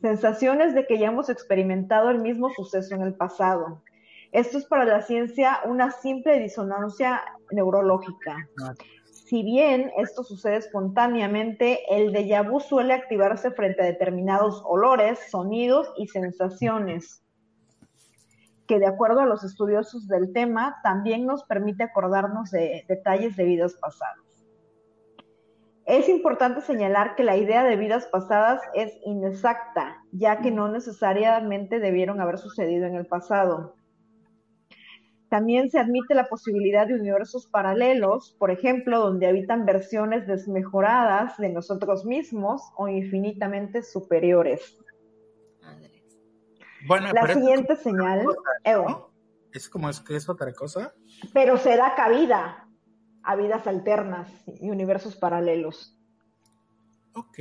sensaciones 0.00 0.72
de 0.74 0.86
que 0.86 0.98
ya 0.98 1.08
hemos 1.08 1.28
experimentado 1.28 2.10
el 2.10 2.20
mismo 2.20 2.48
suceso 2.50 2.94
en 2.94 3.02
el 3.02 3.14
pasado. 3.14 3.82
Esto 4.30 4.58
es 4.58 4.64
para 4.66 4.84
la 4.84 5.02
ciencia 5.02 5.60
una 5.64 5.90
simple 5.90 6.38
disonancia 6.38 7.22
neurológica. 7.50 8.36
Si 9.32 9.42
bien 9.42 9.90
esto 9.96 10.24
sucede 10.24 10.56
espontáneamente, 10.56 11.80
el 11.88 12.12
déjà 12.12 12.42
vu 12.42 12.60
suele 12.60 12.92
activarse 12.92 13.50
frente 13.50 13.80
a 13.80 13.86
determinados 13.86 14.62
olores, 14.66 15.18
sonidos 15.30 15.90
y 15.96 16.06
sensaciones, 16.08 17.24
que 18.66 18.78
de 18.78 18.84
acuerdo 18.84 19.20
a 19.20 19.24
los 19.24 19.42
estudiosos 19.42 20.06
del 20.06 20.34
tema, 20.34 20.80
también 20.82 21.24
nos 21.24 21.44
permite 21.44 21.82
acordarnos 21.82 22.50
de 22.50 22.84
detalles 22.86 23.34
de 23.34 23.44
vidas 23.44 23.72
pasadas. 23.80 24.18
Es 25.86 26.10
importante 26.10 26.60
señalar 26.60 27.14
que 27.14 27.24
la 27.24 27.38
idea 27.38 27.64
de 27.64 27.76
vidas 27.76 28.04
pasadas 28.12 28.60
es 28.74 28.92
inexacta, 29.06 29.96
ya 30.12 30.42
que 30.42 30.50
no 30.50 30.68
necesariamente 30.68 31.80
debieron 31.80 32.20
haber 32.20 32.36
sucedido 32.36 32.84
en 32.84 32.96
el 32.96 33.06
pasado. 33.06 33.76
También 35.32 35.70
se 35.70 35.78
admite 35.78 36.14
la 36.14 36.26
posibilidad 36.26 36.86
de 36.86 36.92
universos 36.92 37.46
paralelos, 37.46 38.36
por 38.38 38.50
ejemplo, 38.50 39.00
donde 39.00 39.26
habitan 39.26 39.64
versiones 39.64 40.26
desmejoradas 40.26 41.38
de 41.38 41.48
nosotros 41.48 42.04
mismos 42.04 42.60
o 42.76 42.86
infinitamente 42.86 43.82
superiores. 43.82 44.76
Bueno, 46.86 47.10
la 47.14 47.32
siguiente 47.32 47.76
señal. 47.76 48.26
Es 49.54 49.70
como 49.70 49.88
es 49.88 50.00
que 50.00 50.16
es 50.16 50.28
otra 50.28 50.52
cosa. 50.52 50.92
Pero 51.32 51.56
se 51.56 51.78
da 51.78 51.94
cabida 51.94 52.68
a 53.22 53.34
vidas 53.34 53.66
alternas 53.66 54.28
y 54.60 54.68
universos 54.68 55.16
paralelos. 55.16 55.98
Ok 57.14 57.38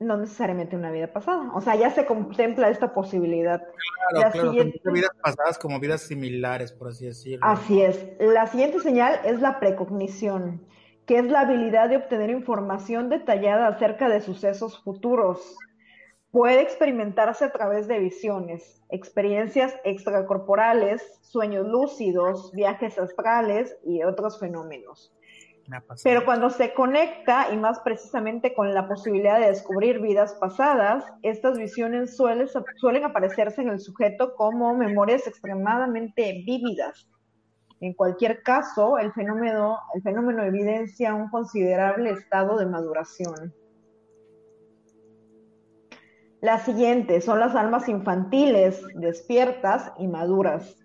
no 0.00 0.16
necesariamente 0.16 0.76
una 0.76 0.90
vida 0.90 1.12
pasada. 1.12 1.52
O 1.54 1.60
sea, 1.60 1.76
ya 1.76 1.90
se 1.90 2.06
contempla 2.06 2.70
esta 2.70 2.92
posibilidad. 2.94 3.62
Claro, 4.10 4.32
claro, 4.32 4.52
vidas 4.92 5.10
pasadas 5.22 5.58
como 5.58 5.78
vidas 5.78 6.00
similares, 6.00 6.72
por 6.72 6.88
así 6.88 7.06
decirlo. 7.06 7.46
Así 7.46 7.82
es. 7.82 8.06
La 8.18 8.46
siguiente 8.46 8.80
señal 8.80 9.20
es 9.24 9.40
la 9.40 9.60
precognición, 9.60 10.66
que 11.06 11.18
es 11.18 11.26
la 11.26 11.40
habilidad 11.40 11.90
de 11.90 11.98
obtener 11.98 12.30
información 12.30 13.10
detallada 13.10 13.68
acerca 13.68 14.08
de 14.08 14.22
sucesos 14.22 14.82
futuros. 14.82 15.56
Puede 16.30 16.62
experimentarse 16.62 17.44
a 17.44 17.52
través 17.52 17.86
de 17.86 17.98
visiones, 17.98 18.82
experiencias 18.88 19.74
extracorporales, 19.84 21.18
sueños 21.20 21.66
lúcidos, 21.66 22.52
viajes 22.52 22.98
astrales 22.98 23.76
y 23.84 24.02
otros 24.02 24.38
fenómenos. 24.38 25.12
Pero 26.02 26.24
cuando 26.24 26.50
se 26.50 26.74
conecta, 26.74 27.52
y 27.52 27.56
más 27.56 27.80
precisamente 27.80 28.54
con 28.54 28.72
la 28.74 28.88
posibilidad 28.88 29.40
de 29.40 29.48
descubrir 29.48 30.00
vidas 30.00 30.34
pasadas, 30.34 31.04
estas 31.22 31.58
visiones 31.58 32.16
suelen, 32.16 33.04
aparecerse 33.04 33.62
en 33.62 33.70
el 33.70 33.80
sujeto 33.80 34.34
como 34.34 34.74
memorias 34.74 35.26
extremadamente 35.26 36.42
vívidas. 36.44 37.08
En 37.80 37.94
cualquier 37.94 38.42
caso, 38.42 38.98
el 38.98 39.12
fenómeno, 39.12 39.78
el 39.94 40.02
fenómeno 40.02 40.42
evidencia 40.42 41.14
un 41.14 41.30
considerable 41.30 42.10
estado 42.10 42.58
de 42.58 42.66
maduración. 42.66 43.54
La 46.42 46.58
siguiente 46.58 47.20
son 47.20 47.38
las 47.38 47.54
almas 47.54 47.88
infantiles, 47.88 48.82
despiertas 48.94 49.92
y 49.98 50.08
maduras. 50.08 50.79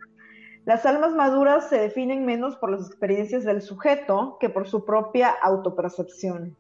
Las 0.66 0.84
almas 0.88 1.14
maduras 1.14 1.70
se 1.70 1.78
definen 1.78 2.26
menos 2.26 2.56
por 2.56 2.72
las 2.72 2.88
experiencias 2.88 3.44
del 3.44 3.62
sujeto 3.62 4.38
que 4.40 4.50
por 4.50 4.68
su 4.68 4.84
propia 4.84 5.30
autopercepción. 5.30 6.58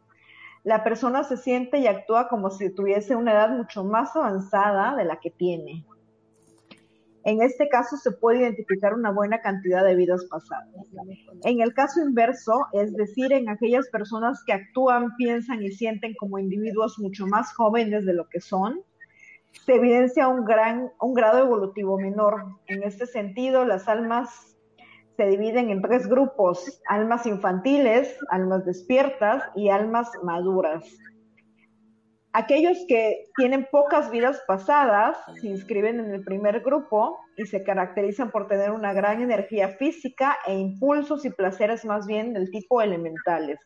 La 0.63 0.83
persona 0.83 1.23
se 1.23 1.37
siente 1.37 1.79
y 1.79 1.87
actúa 1.87 2.27
como 2.27 2.51
si 2.51 2.69
tuviese 2.69 3.15
una 3.15 3.33
edad 3.33 3.49
mucho 3.49 3.83
más 3.83 4.15
avanzada 4.15 4.95
de 4.95 5.05
la 5.05 5.19
que 5.19 5.31
tiene. 5.31 5.85
En 7.23 7.41
este 7.41 7.67
caso 7.67 7.97
se 7.97 8.11
puede 8.11 8.41
identificar 8.41 8.93
una 8.93 9.09
buena 9.09 9.41
cantidad 9.41 9.83
de 9.83 9.95
vidas 9.95 10.23
pasadas. 10.29 10.69
En 11.43 11.61
el 11.61 11.73
caso 11.73 11.99
inverso, 11.99 12.67
es 12.73 12.93
decir, 12.93 13.33
en 13.33 13.49
aquellas 13.49 13.89
personas 13.89 14.43
que 14.45 14.53
actúan, 14.53 15.15
piensan 15.17 15.63
y 15.63 15.71
sienten 15.71 16.13
como 16.19 16.37
individuos 16.37 16.99
mucho 16.99 17.25
más 17.25 17.51
jóvenes 17.55 18.05
de 18.05 18.13
lo 18.13 18.29
que 18.29 18.39
son, 18.39 18.81
se 19.65 19.75
evidencia 19.75 20.27
un, 20.27 20.45
gran, 20.45 20.91
un 20.99 21.13
grado 21.13 21.39
evolutivo 21.39 21.97
menor. 21.97 22.45
En 22.67 22.83
este 22.83 23.05
sentido, 23.05 23.65
las 23.65 23.87
almas 23.87 24.55
se 25.17 25.25
dividen 25.27 25.69
en 25.69 25.81
tres 25.81 26.07
grupos, 26.07 26.81
almas 26.87 27.25
infantiles, 27.25 28.17
almas 28.29 28.65
despiertas 28.65 29.43
y 29.55 29.69
almas 29.69 30.11
maduras. 30.23 30.83
Aquellos 32.33 32.77
que 32.89 33.23
tienen 33.37 33.65
pocas 33.71 34.11
vidas 34.11 34.43
pasadas 34.45 35.17
se 35.39 35.47
inscriben 35.47 36.01
en 36.01 36.13
el 36.13 36.21
primer 36.25 36.59
grupo 36.59 37.17
y 37.37 37.45
se 37.45 37.63
caracterizan 37.63 38.29
por 38.29 38.49
tener 38.49 38.71
una 38.71 38.91
gran 38.91 39.21
energía 39.21 39.69
física 39.69 40.37
e 40.45 40.53
impulsos 40.53 41.23
y 41.23 41.29
placeres 41.29 41.85
más 41.85 42.05
bien 42.07 42.33
del 42.33 42.51
tipo 42.51 42.81
elementales. 42.81 43.57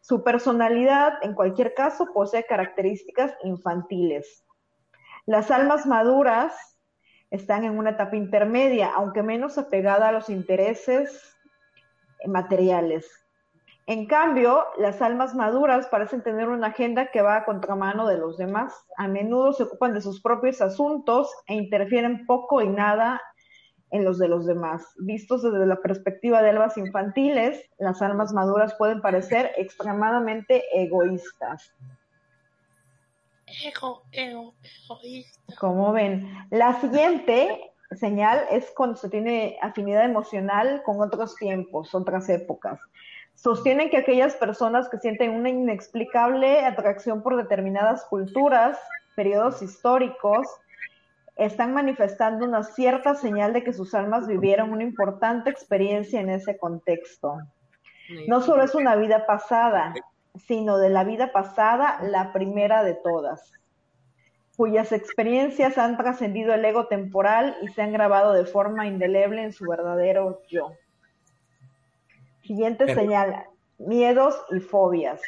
Su 0.00 0.24
personalidad, 0.24 1.14
en 1.20 1.34
cualquier 1.34 1.74
caso, 1.74 2.06
posee 2.14 2.44
características 2.44 3.34
infantiles. 3.44 4.45
Las 5.26 5.50
almas 5.50 5.86
maduras 5.86 6.54
están 7.30 7.64
en 7.64 7.76
una 7.76 7.90
etapa 7.90 8.14
intermedia, 8.14 8.92
aunque 8.94 9.24
menos 9.24 9.58
apegada 9.58 10.08
a 10.08 10.12
los 10.12 10.30
intereses 10.30 11.36
materiales. 12.24 13.10
En 13.88 14.06
cambio, 14.06 14.64
las 14.78 15.02
almas 15.02 15.34
maduras 15.34 15.88
parecen 15.88 16.22
tener 16.22 16.48
una 16.48 16.68
agenda 16.68 17.10
que 17.10 17.22
va 17.22 17.36
a 17.36 17.44
contramano 17.44 18.06
de 18.06 18.18
los 18.18 18.36
demás. 18.36 18.72
A 18.96 19.08
menudo 19.08 19.52
se 19.52 19.64
ocupan 19.64 19.94
de 19.94 20.00
sus 20.00 20.22
propios 20.22 20.60
asuntos 20.60 21.28
e 21.48 21.54
interfieren 21.54 22.24
poco 22.26 22.62
y 22.62 22.68
nada 22.68 23.20
en 23.90 24.04
los 24.04 24.18
de 24.18 24.28
los 24.28 24.46
demás. 24.46 24.94
Vistos 24.98 25.42
desde 25.42 25.66
la 25.66 25.80
perspectiva 25.80 26.40
de 26.40 26.50
almas 26.50 26.76
infantiles, 26.78 27.68
las 27.78 28.00
almas 28.00 28.32
maduras 28.32 28.74
pueden 28.78 29.00
parecer 29.00 29.50
extremadamente 29.56 30.62
egoístas. 30.72 31.72
Ego, 33.46 34.02
ego, 34.12 34.54
egoísta. 34.88 35.54
Como 35.58 35.92
ven, 35.92 36.28
la 36.50 36.80
siguiente 36.80 37.72
señal 37.92 38.44
es 38.50 38.72
cuando 38.76 38.96
se 38.96 39.08
tiene 39.08 39.58
afinidad 39.62 40.04
emocional 40.04 40.82
con 40.84 41.00
otros 41.00 41.36
tiempos, 41.36 41.94
otras 41.94 42.28
épocas 42.28 42.80
sostienen 43.36 43.90
que 43.90 43.98
aquellas 43.98 44.34
personas 44.34 44.88
que 44.88 44.98
sienten 44.98 45.30
una 45.30 45.50
inexplicable 45.50 46.60
atracción 46.60 47.22
por 47.22 47.36
determinadas 47.36 48.04
culturas, 48.06 48.78
periodos 49.14 49.62
históricos, 49.62 50.48
están 51.36 51.74
manifestando 51.74 52.46
una 52.46 52.64
cierta 52.64 53.14
señal 53.14 53.52
de 53.52 53.62
que 53.62 53.74
sus 53.74 53.94
almas 53.94 54.26
vivieron 54.26 54.72
una 54.72 54.82
importante 54.82 55.50
experiencia 55.50 56.20
en 56.20 56.30
ese 56.30 56.56
contexto. 56.56 57.36
No 58.26 58.40
solo 58.40 58.62
es 58.62 58.74
una 58.74 58.96
vida 58.96 59.26
pasada, 59.26 59.92
sino 60.38 60.78
de 60.78 60.90
la 60.90 61.04
vida 61.04 61.32
pasada, 61.32 61.98
la 62.02 62.32
primera 62.32 62.82
de 62.82 62.94
todas, 62.94 63.52
cuyas 64.56 64.92
experiencias 64.92 65.78
han 65.78 65.96
trascendido 65.96 66.54
el 66.54 66.64
ego 66.64 66.86
temporal 66.86 67.56
y 67.62 67.68
se 67.68 67.82
han 67.82 67.92
grabado 67.92 68.32
de 68.32 68.44
forma 68.44 68.86
indeleble 68.86 69.42
en 69.42 69.52
su 69.52 69.66
verdadero 69.66 70.42
yo. 70.48 70.72
Siguiente 72.42 72.94
señal, 72.94 73.44
miedos 73.78 74.40
y 74.50 74.60
fobias. 74.60 75.20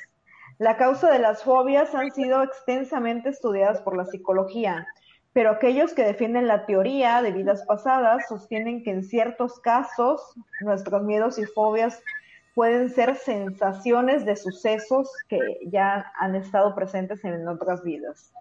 La 0.58 0.76
causa 0.76 1.10
de 1.10 1.18
las 1.18 1.44
fobias 1.44 1.94
han 1.94 2.10
sido 2.12 2.42
extensamente 2.42 3.28
estudiadas 3.28 3.80
por 3.82 3.96
la 3.96 4.04
psicología, 4.04 4.88
pero 5.32 5.50
aquellos 5.50 5.94
que 5.94 6.04
defienden 6.04 6.48
la 6.48 6.66
teoría 6.66 7.22
de 7.22 7.32
vidas 7.32 7.64
pasadas 7.66 8.26
sostienen 8.28 8.82
que 8.82 8.90
en 8.90 9.04
ciertos 9.04 9.60
casos 9.60 10.34
nuestros 10.60 11.04
miedos 11.04 11.38
y 11.38 11.44
fobias 11.44 12.02
pueden 12.58 12.90
ser 12.90 13.14
sensaciones 13.14 14.24
de 14.24 14.34
sucesos 14.34 15.08
que 15.28 15.38
ya 15.66 16.10
han 16.18 16.34
estado 16.34 16.74
presentes 16.74 17.24
en 17.24 17.46
otras 17.46 17.84
vidas. 17.84 18.32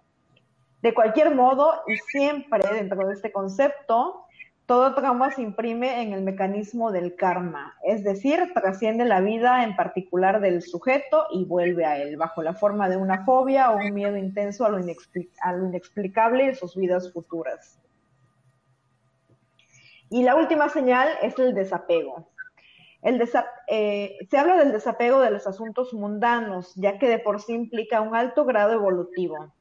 De 0.82 0.92
cualquier 0.92 1.36
modo, 1.36 1.72
y 1.86 1.94
siempre 1.98 2.64
dentro 2.72 3.06
de 3.06 3.14
este 3.14 3.30
concepto, 3.30 4.24
todo 4.66 4.96
trauma 4.96 5.30
se 5.30 5.42
imprime 5.42 6.02
en 6.02 6.14
el 6.14 6.22
mecanismo 6.22 6.90
del 6.90 7.14
karma, 7.14 7.76
es 7.84 8.02
decir, 8.02 8.40
trasciende 8.54 9.04
la 9.04 9.20
vida 9.20 9.62
en 9.62 9.76
particular 9.76 10.40
del 10.40 10.62
sujeto 10.62 11.26
y 11.30 11.44
vuelve 11.44 11.84
a 11.86 11.98
él, 11.98 12.16
bajo 12.16 12.42
la 12.42 12.54
forma 12.54 12.88
de 12.88 12.96
una 12.96 13.24
fobia 13.24 13.70
o 13.70 13.76
un 13.76 13.94
miedo 13.94 14.16
intenso 14.16 14.64
a 14.64 14.68
lo, 14.68 14.80
inexplicable 14.80 16.44
en 16.44 16.56
sus 16.56 16.74
vidas 16.74 17.12
futuras. 17.12 17.78
Y 20.10 20.24
la 20.24 20.34
última 20.34 20.68
señal 20.70 21.08
es 21.22 21.38
el 21.38 21.54
desapego. 21.54 22.26
El 23.02 23.22
eh, 23.68 24.16
se 24.28 24.38
habla 24.38 24.56
del 24.56 24.72
desapego 24.72 25.20
de 25.20 25.30
los 25.30 25.46
asuntos 25.46 25.94
mundanos, 25.94 26.74
ya 26.74 26.98
que 26.98 27.08
de 27.08 27.18
por 27.18 27.40
sí 27.40 27.54
implica 27.54 28.00
un 28.00 28.14
alto 28.14 28.44
grado 28.44 28.72
evolutivo 28.72 29.52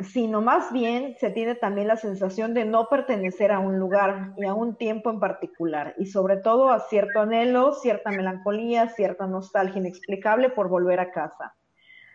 sino 0.00 0.42
más 0.42 0.72
bien 0.72 1.16
se 1.18 1.30
tiene 1.30 1.54
también 1.54 1.88
la 1.88 1.96
sensación 1.96 2.52
de 2.52 2.64
no 2.64 2.88
pertenecer 2.88 3.50
a 3.50 3.60
un 3.60 3.78
lugar 3.78 4.32
y 4.36 4.44
a 4.44 4.54
un 4.54 4.76
tiempo 4.76 5.10
en 5.10 5.20
particular, 5.20 5.94
y 5.98 6.06
sobre 6.06 6.36
todo 6.36 6.70
a 6.70 6.80
cierto 6.80 7.20
anhelo, 7.20 7.72
cierta 7.72 8.10
melancolía, 8.10 8.88
cierta 8.90 9.26
nostalgia 9.26 9.80
inexplicable 9.80 10.50
por 10.50 10.68
volver 10.68 11.00
a 11.00 11.12
casa. 11.12 11.54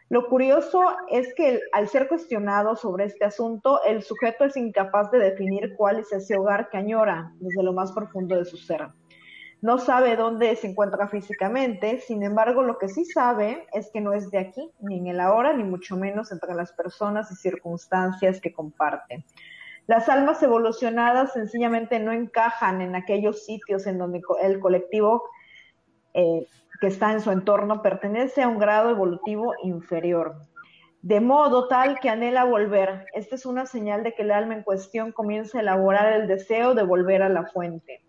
Lo 0.09 0.27
curioso 0.27 0.81
es 1.09 1.33
que 1.33 1.61
al 1.71 1.87
ser 1.87 2.07
cuestionado 2.07 2.75
sobre 2.75 3.05
este 3.05 3.25
asunto, 3.25 3.81
el 3.83 4.03
sujeto 4.03 4.43
es 4.45 4.57
incapaz 4.57 5.09
de 5.09 5.19
definir 5.19 5.73
cuál 5.77 5.99
es 5.99 6.11
ese 6.11 6.37
hogar 6.37 6.69
que 6.69 6.77
añora 6.77 7.31
desde 7.39 7.63
lo 7.63 7.71
más 7.73 7.93
profundo 7.93 8.35
de 8.35 8.45
su 8.45 8.57
ser. 8.57 8.89
No 9.61 9.77
sabe 9.77 10.15
dónde 10.15 10.55
se 10.55 10.67
encuentra 10.67 11.07
físicamente, 11.07 11.99
sin 11.99 12.23
embargo, 12.23 12.63
lo 12.63 12.79
que 12.79 12.89
sí 12.89 13.05
sabe 13.05 13.67
es 13.73 13.91
que 13.93 14.01
no 14.01 14.13
es 14.13 14.31
de 14.31 14.39
aquí, 14.39 14.71
ni 14.79 14.97
en 14.97 15.07
el 15.07 15.19
ahora, 15.19 15.53
ni 15.53 15.63
mucho 15.63 15.95
menos 15.97 16.31
entre 16.31 16.55
las 16.55 16.73
personas 16.73 17.31
y 17.31 17.35
circunstancias 17.35 18.41
que 18.41 18.51
comparte. 18.51 19.23
Las 19.85 20.09
almas 20.09 20.41
evolucionadas 20.41 21.33
sencillamente 21.33 21.99
no 21.99 22.11
encajan 22.11 22.81
en 22.81 22.95
aquellos 22.95 23.45
sitios 23.45 23.85
en 23.85 23.99
donde 23.99 24.21
el 24.41 24.59
colectivo 24.59 25.23
eh, 26.15 26.47
que 26.79 26.88
está 26.88 27.11
en 27.11 27.21
su 27.21 27.29
entorno 27.29 27.83
pertenece 27.83 28.41
a 28.41 28.47
un 28.47 28.57
grado 28.57 28.89
evolutivo 28.89 29.53
inferior. 29.63 30.35
De 31.03 31.19
modo 31.19 31.67
tal 31.67 31.99
que 31.99 32.09
anhela 32.09 32.45
volver. 32.45 33.05
Esta 33.13 33.35
es 33.35 33.45
una 33.45 33.67
señal 33.67 34.03
de 34.03 34.13
que 34.13 34.23
el 34.23 34.31
alma 34.31 34.55
en 34.55 34.63
cuestión 34.63 35.11
comienza 35.11 35.59
a 35.59 35.61
elaborar 35.61 36.13
el 36.13 36.27
deseo 36.27 36.73
de 36.73 36.83
volver 36.83 37.21
a 37.21 37.29
la 37.29 37.45
fuente. 37.45 38.01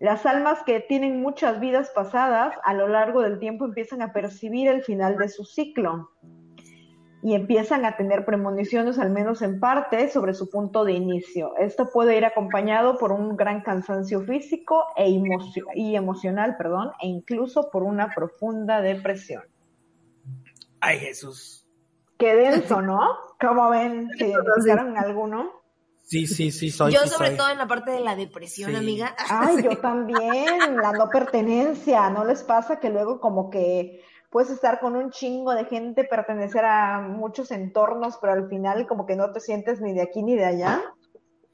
Las 0.00 0.24
almas 0.24 0.62
que 0.64 0.80
tienen 0.80 1.20
muchas 1.20 1.60
vidas 1.60 1.90
pasadas 1.94 2.54
a 2.64 2.72
lo 2.72 2.88
largo 2.88 3.20
del 3.20 3.38
tiempo 3.38 3.66
empiezan 3.66 4.00
a 4.00 4.14
percibir 4.14 4.66
el 4.66 4.82
final 4.82 5.18
de 5.18 5.28
su 5.28 5.44
ciclo 5.44 6.10
y 7.22 7.34
empiezan 7.34 7.84
a 7.84 7.98
tener 7.98 8.24
premoniciones, 8.24 8.98
al 8.98 9.10
menos 9.10 9.42
en 9.42 9.60
parte, 9.60 10.08
sobre 10.08 10.32
su 10.32 10.48
punto 10.48 10.86
de 10.86 10.92
inicio. 10.92 11.54
Esto 11.58 11.90
puede 11.92 12.16
ir 12.16 12.24
acompañado 12.24 12.96
por 12.96 13.12
un 13.12 13.36
gran 13.36 13.60
cansancio 13.60 14.22
físico 14.22 14.86
e 14.96 15.10
y 15.74 15.94
emocional, 15.94 16.56
perdón, 16.56 16.92
e 17.02 17.06
incluso 17.06 17.70
por 17.70 17.82
una 17.82 18.08
profunda 18.14 18.80
depresión. 18.80 19.42
Ay, 20.80 20.98
Jesús. 20.98 21.68
Qué 22.16 22.34
denso, 22.36 22.80
¿no? 22.80 23.00
¿Cómo 23.38 23.68
ven? 23.68 24.08
¿Se 24.16 24.28
identificaron 24.28 24.96
alguno? 24.96 25.59
Sí, 26.10 26.26
sí, 26.26 26.50
sí, 26.50 26.70
soy. 26.72 26.92
Yo 26.92 27.06
sobre 27.06 27.36
todo 27.36 27.50
en 27.50 27.58
la 27.58 27.68
parte 27.68 27.92
de 27.92 28.00
la 28.00 28.16
depresión, 28.16 28.74
amiga. 28.74 29.14
Ay, 29.30 29.62
yo 29.62 29.78
también, 29.78 30.76
la 30.82 30.90
no 30.90 31.08
pertenencia, 31.08 32.10
¿no 32.10 32.24
les 32.24 32.42
pasa 32.42 32.80
que 32.80 32.90
luego 32.90 33.20
como 33.20 33.48
que 33.48 34.02
puedes 34.28 34.50
estar 34.50 34.80
con 34.80 34.96
un 34.96 35.12
chingo 35.12 35.54
de 35.54 35.66
gente, 35.66 36.02
pertenecer 36.02 36.64
a 36.64 37.00
muchos 37.00 37.52
entornos, 37.52 38.18
pero 38.20 38.32
al 38.32 38.48
final 38.48 38.88
como 38.88 39.06
que 39.06 39.14
no 39.14 39.30
te 39.30 39.38
sientes 39.38 39.80
ni 39.80 39.92
de 39.92 40.02
aquí 40.02 40.24
ni 40.24 40.34
de 40.34 40.46
allá? 40.46 40.82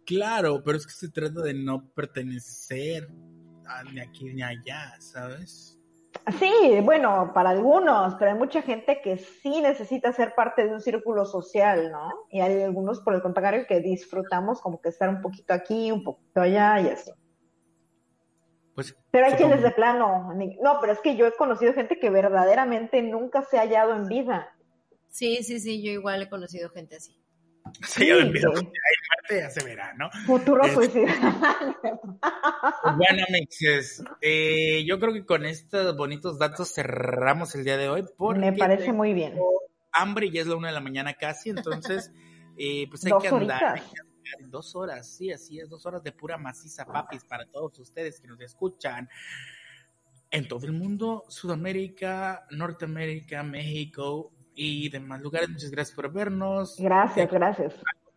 Claro, 0.07 0.63
pero 0.65 0.79
es 0.79 0.87
que 0.87 0.95
se 0.95 1.11
trata 1.11 1.43
de 1.43 1.53
no 1.53 1.91
pertenecer 1.91 3.11
a 3.67 3.83
ni 3.83 4.01
aquí 4.01 4.25
ni 4.33 4.43
allá, 4.43 4.95
¿sabes? 5.01 5.76
Sí, 6.39 6.81
bueno, 6.83 7.31
para 7.35 7.51
algunos, 7.51 8.15
pero 8.17 8.33
hay 8.33 8.37
mucha 8.37 8.63
gente 8.63 9.01
que 9.03 9.19
sí 9.19 9.61
necesita 9.61 10.13
ser 10.13 10.35
parte 10.35 10.67
de 10.67 10.73
un 10.73 10.81
círculo 10.81 11.25
social, 11.25 11.91
¿no? 11.91 12.11
Y 12.31 12.41
hay 12.41 12.63
algunos, 12.63 13.01
por 13.01 13.15
el 13.15 13.23
contrario, 13.23 13.67
que 13.69 13.81
disfrutamos 13.81 14.61
como 14.61 14.81
que 14.81 14.89
estar 14.89 15.09
un 15.09 15.21
poquito 15.21 15.55
aquí, 15.55 15.93
un 15.93 16.03
poquito 16.03 16.41
allá 16.41 16.81
y 16.81 16.89
así. 16.89 17.13
Pues, 18.75 18.95
pero 19.11 19.27
hay 19.27 19.33
quienes 19.35 19.63
de 19.63 19.71
plano, 19.71 20.35
no, 20.63 20.79
pero 20.81 20.93
es 20.93 21.01
que 21.01 21.17
yo 21.17 21.27
he 21.27 21.33
conocido 21.33 21.73
gente 21.73 21.99
que 21.99 22.11
verdaderamente 22.11 23.01
nunca 23.03 23.43
se 23.43 23.57
ha 23.57 23.63
hallado 23.63 23.95
en 23.95 24.07
vida. 24.07 24.55
Sí, 25.09 25.43
sí, 25.43 25.61
sí, 25.61 25.83
yo 25.83 25.93
igual 25.93 26.23
he 26.23 26.29
conocido 26.29 26.69
gente 26.69 26.97
así. 26.97 27.19
Sí, 27.83 28.07
yo 28.07 28.19
de 28.19 28.27
pido 28.27 28.53
que 28.53 28.61
ya 29.31 29.51
se 29.51 29.65
verá, 29.65 29.95
¿no? 29.95 30.11
Futuro 30.27 30.65
Es- 30.65 30.75
suicidio. 30.75 31.07
Bueno, 32.97 33.25
mixes, 33.31 34.03
eh, 34.21 34.85
yo 34.87 34.99
creo 34.99 35.13
que 35.13 35.25
con 35.25 35.45
estos 35.45 35.97
bonitos 35.97 36.39
datos 36.39 36.73
cerramos 36.75 37.55
el 37.55 37.65
día 37.65 37.77
de 37.77 37.89
hoy. 37.89 38.05
Me 38.37 38.53
parece 38.53 38.93
muy 38.93 39.13
bien. 39.15 39.39
hambre 39.93 40.27
y 40.27 40.31
ya 40.33 40.43
es 40.43 40.47
la 40.47 40.57
una 40.57 40.69
de 40.69 40.75
la 40.75 40.81
mañana 40.81 41.15
casi, 41.15 41.51
entonces, 41.51 42.13
eh, 42.59 42.87
pues 42.91 43.05
hay 43.05 43.11
Dos 43.13 43.23
que 43.23 43.29
andar. 43.29 43.41
horitas. 43.63 43.73
hay 43.75 43.81
que 43.81 44.01
andar. 44.01 44.51
Dos 44.51 44.75
horas, 44.75 45.09
sí, 45.17 45.31
así 45.33 45.59
es, 45.61 45.69
dos 45.69 45.87
horas 45.87 46.03
de 46.03 46.13
pura 46.13 46.37
maciza, 46.37 46.85
papis, 46.85 47.25
para 47.25 47.47
todos 47.47 47.79
ustedes 47.79 48.21
que 48.21 48.27
nos 48.27 48.41
escuchan 48.41 49.09
en 50.31 50.49
todo 50.49 50.67
el 50.67 50.73
mundo, 50.73 51.25
Sudamérica, 51.29 52.45
Norteamérica, 52.51 53.43
México 53.45 54.33
y 54.55 54.89
demás 54.89 55.21
lugares. 55.21 55.49
Muchas 55.49 55.71
gracias 55.71 55.95
por 55.95 56.13
vernos. 56.13 56.77
Gracias, 56.79 57.31
gracias. 57.31 57.75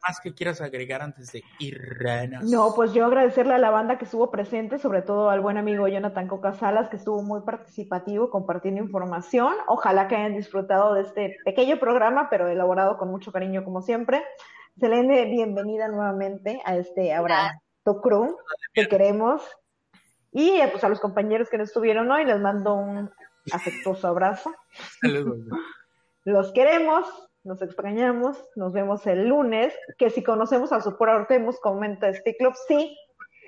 Más 0.07 0.19
que 0.19 0.33
quieras 0.33 0.61
agregar 0.61 1.01
antes 1.01 1.31
de 1.31 1.43
irnos? 1.59 2.43
No, 2.43 2.73
pues 2.75 2.93
yo 2.93 3.05
agradecerle 3.05 3.53
a 3.53 3.57
la 3.57 3.69
banda 3.69 3.97
que 3.97 4.05
estuvo 4.05 4.31
presente, 4.31 4.77
sobre 4.77 5.01
todo 5.01 5.29
al 5.29 5.41
buen 5.41 5.57
amigo 5.57 5.87
Jonathan 5.87 6.27
Coca 6.27 6.53
Salas, 6.53 6.89
que 6.89 6.97
estuvo 6.97 7.21
muy 7.21 7.41
participativo 7.41 8.29
compartiendo 8.29 8.81
información. 8.81 9.53
Ojalá 9.67 10.07
que 10.07 10.15
hayan 10.15 10.35
disfrutado 10.35 10.93
de 10.93 11.01
este 11.01 11.37
pequeño 11.45 11.79
programa, 11.79 12.29
pero 12.29 12.47
elaborado 12.47 12.97
con 12.97 13.09
mucho 13.09 13.31
cariño 13.31 13.63
como 13.63 13.81
siempre. 13.81 14.23
Selene, 14.79 15.25
bienvenida 15.25 15.87
nuevamente 15.87 16.61
a 16.63 16.77
este 16.77 17.13
Tu 17.83 18.01
Crew, 18.01 18.37
te 18.73 18.87
queremos. 18.87 19.41
Y 20.31 20.51
eh, 20.51 20.69
pues 20.71 20.83
a 20.83 20.89
los 20.89 20.99
compañeros 20.99 21.49
que 21.49 21.57
no 21.57 21.63
estuvieron 21.63 22.09
hoy, 22.11 22.23
les 22.23 22.39
mando 22.39 22.75
un 22.75 23.09
afectuoso 23.51 24.07
abrazo. 24.07 24.53
Saludos. 25.01 25.39
Los 26.23 26.51
queremos, 26.53 27.07
nos 27.49 27.61
extrañamos, 27.63 28.37
nos 28.55 28.73
vemos 28.73 29.05
el 29.07 29.27
lunes, 29.27 29.73
que 29.97 30.11
si 30.11 30.23
conocemos 30.23 30.71
a 30.71 30.81
Supor 30.81 31.09
Ortemos, 31.09 31.59
comenta 31.59 32.07
este 32.07 32.37
club, 32.37 32.53
sí. 32.67 32.95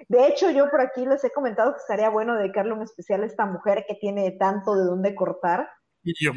De 0.10 0.28
hecho, 0.28 0.50
yo 0.50 0.72
por 0.72 0.82
aquí 0.82 1.06
les 1.06 1.24
he 1.24 1.30
comentado 1.30 1.74
que 1.74 1.78
estaría 1.78 2.10
bueno 2.10 2.36
dedicarle 2.36 2.74
un 2.74 2.82
especial 2.82 3.22
a 3.22 3.28
esta 3.28 3.46
mujer 3.46 3.86
que 3.88 3.94
tiene 3.94 4.32
tanto 4.32 4.74
de 4.74 4.86
dónde 4.86 5.14
cortar. 5.14 5.70
Y 6.04 6.14
yo. 6.20 6.32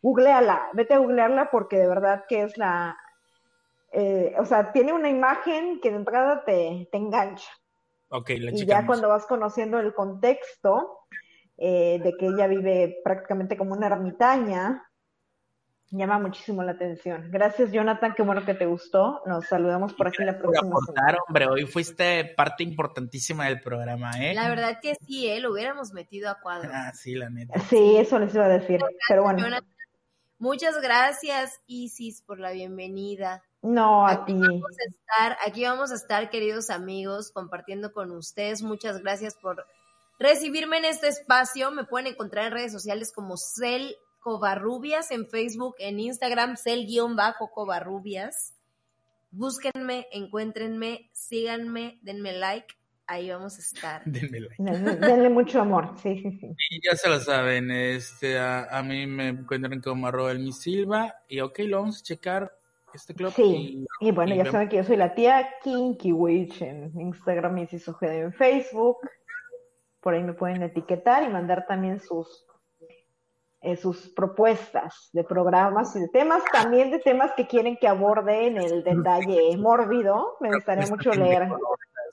Googleala, 0.00 0.70
vete 0.72 0.94
a 0.94 0.98
googlearla 0.98 1.50
porque 1.50 1.76
de 1.76 1.86
verdad 1.86 2.24
que 2.26 2.44
es 2.44 2.56
la... 2.56 2.96
eh, 3.92 4.34
o 4.38 4.46
sea, 4.46 4.72
tiene 4.72 4.94
una 4.94 5.10
imagen 5.10 5.80
que 5.82 5.90
de 5.90 5.96
entrada 5.96 6.44
te, 6.46 6.88
te 6.90 6.96
engancha. 6.96 7.50
Ok, 8.08 8.30
la 8.38 8.52
Y 8.52 8.64
ya 8.64 8.86
cuando 8.86 9.08
vas 9.08 9.26
conociendo 9.26 9.78
el 9.78 9.92
contexto 9.92 11.00
eh, 11.58 12.00
de 12.02 12.16
que 12.16 12.28
ella 12.28 12.46
vive 12.46 13.02
prácticamente 13.04 13.58
como 13.58 13.74
una 13.74 13.88
ermitaña, 13.88 14.82
llama 15.90 16.18
muchísimo 16.18 16.62
la 16.62 16.72
atención. 16.72 17.28
Gracias, 17.30 17.72
Jonathan, 17.72 18.14
qué 18.16 18.22
bueno 18.22 18.44
que 18.44 18.54
te 18.54 18.66
gustó. 18.66 19.22
Nos 19.26 19.46
saludamos 19.46 19.92
por 19.94 20.08
aquí 20.08 20.22
la 20.24 20.32
por 20.34 20.42
próxima 20.50 20.68
aportar, 20.70 20.94
semana. 21.06 21.18
hombre. 21.26 21.46
Hoy 21.48 21.66
fuiste 21.66 22.24
parte 22.36 22.62
importantísima 22.62 23.46
del 23.46 23.60
programa, 23.60 24.10
¿eh? 24.18 24.34
La 24.34 24.48
verdad 24.48 24.78
que 24.80 24.94
sí, 25.06 25.28
¿eh? 25.28 25.40
Lo 25.40 25.52
hubiéramos 25.52 25.92
metido 25.92 26.30
a 26.30 26.40
cuadro. 26.40 26.70
Ah, 26.72 26.92
sí, 26.94 27.14
la 27.14 27.28
neta. 27.30 27.58
Sí, 27.60 27.96
eso 27.96 28.18
les 28.18 28.34
iba 28.34 28.44
a 28.44 28.48
decir. 28.48 28.80
Pero 29.08 29.22
bueno, 29.24 29.40
Jonathan, 29.40 29.68
Muchas 30.38 30.80
gracias, 30.80 31.60
Isis, 31.66 32.22
por 32.22 32.40
la 32.40 32.52
bienvenida. 32.52 33.42
no 33.60 34.06
a 34.06 34.12
Aquí 34.12 34.32
ti. 34.32 34.38
vamos 34.40 34.70
a 34.72 34.88
estar, 34.88 35.38
aquí 35.46 35.64
vamos 35.64 35.92
a 35.92 35.96
estar, 35.96 36.30
queridos 36.30 36.70
amigos, 36.70 37.30
compartiendo 37.30 37.92
con 37.92 38.10
ustedes. 38.12 38.62
Muchas 38.62 39.02
gracias 39.02 39.34
por 39.34 39.66
recibirme 40.18 40.78
en 40.78 40.86
este 40.86 41.08
espacio. 41.08 41.70
Me 41.72 41.84
pueden 41.84 42.06
encontrar 42.06 42.46
en 42.46 42.52
redes 42.52 42.72
sociales 42.72 43.12
como 43.14 43.36
Cel 43.36 43.94
Covarrubias 44.20 45.10
en 45.10 45.26
Facebook, 45.26 45.74
en 45.78 45.98
Instagram, 46.00 46.56
Cel-Covarrubias. 46.56 48.54
Búsquenme, 49.32 50.06
encuéntrenme, 50.12 51.08
síganme, 51.12 51.98
denme 52.02 52.32
like. 52.32 52.74
Ahí 53.06 53.30
vamos 53.30 53.56
a 53.56 53.60
estar. 53.60 54.02
Denme 54.06 54.40
like. 54.40 54.54
Denle 54.58 54.94
denle 54.96 55.28
mucho 55.30 55.60
amor. 55.60 55.94
Sí, 56.00 56.20
sí, 56.20 56.30
sí. 56.38 56.54
Y 56.70 56.80
ya 56.88 56.96
se 56.96 57.08
lo 57.08 57.18
saben, 57.18 57.70
este, 57.72 58.38
a, 58.38 58.64
a 58.66 58.82
mí 58.84 59.06
me 59.08 59.28
encuentran 59.28 59.80
como 59.80 60.06
arroba 60.06 60.30
el 60.30 60.38
mi 60.38 60.52
Silva. 60.52 61.16
Y 61.28 61.40
ok, 61.40 61.58
lo 61.60 61.80
vamos 61.80 62.00
a 62.00 62.02
checar 62.04 62.56
este 62.94 63.14
club. 63.14 63.32
Sí. 63.34 63.84
Y 64.00 64.10
bueno, 64.12 64.34
y 64.34 64.36
ya 64.36 64.44
vemos- 64.44 64.52
saben 64.52 64.68
que 64.68 64.76
yo 64.76 64.84
soy 64.84 64.96
la 64.96 65.12
tía 65.14 65.48
Kinky 65.62 66.12
Witch 66.12 66.62
en 66.62 66.92
Instagram 67.00 67.58
y 67.58 67.62
Isis 67.62 67.88
Ojeda 67.88 68.14
en 68.14 68.32
Facebook. 68.32 68.98
Por 70.00 70.14
ahí 70.14 70.22
me 70.22 70.32
pueden 70.32 70.62
etiquetar 70.62 71.24
y 71.24 71.28
mandar 71.28 71.66
también 71.66 72.00
sus 72.00 72.46
eh, 73.62 73.76
sus 73.76 74.08
propuestas 74.08 75.10
de 75.12 75.22
programas 75.22 75.94
y 75.94 76.00
de 76.00 76.08
temas, 76.08 76.42
también 76.52 76.90
de 76.90 76.98
temas 76.98 77.30
que 77.36 77.46
quieren 77.46 77.76
que 77.76 77.88
aborde 77.88 78.46
en 78.46 78.56
el 78.56 78.82
detalle 78.82 79.56
mórbido. 79.58 80.36
Me 80.40 80.48
gustaría 80.48 80.86
mucho 80.86 81.12
leer. 81.12 81.48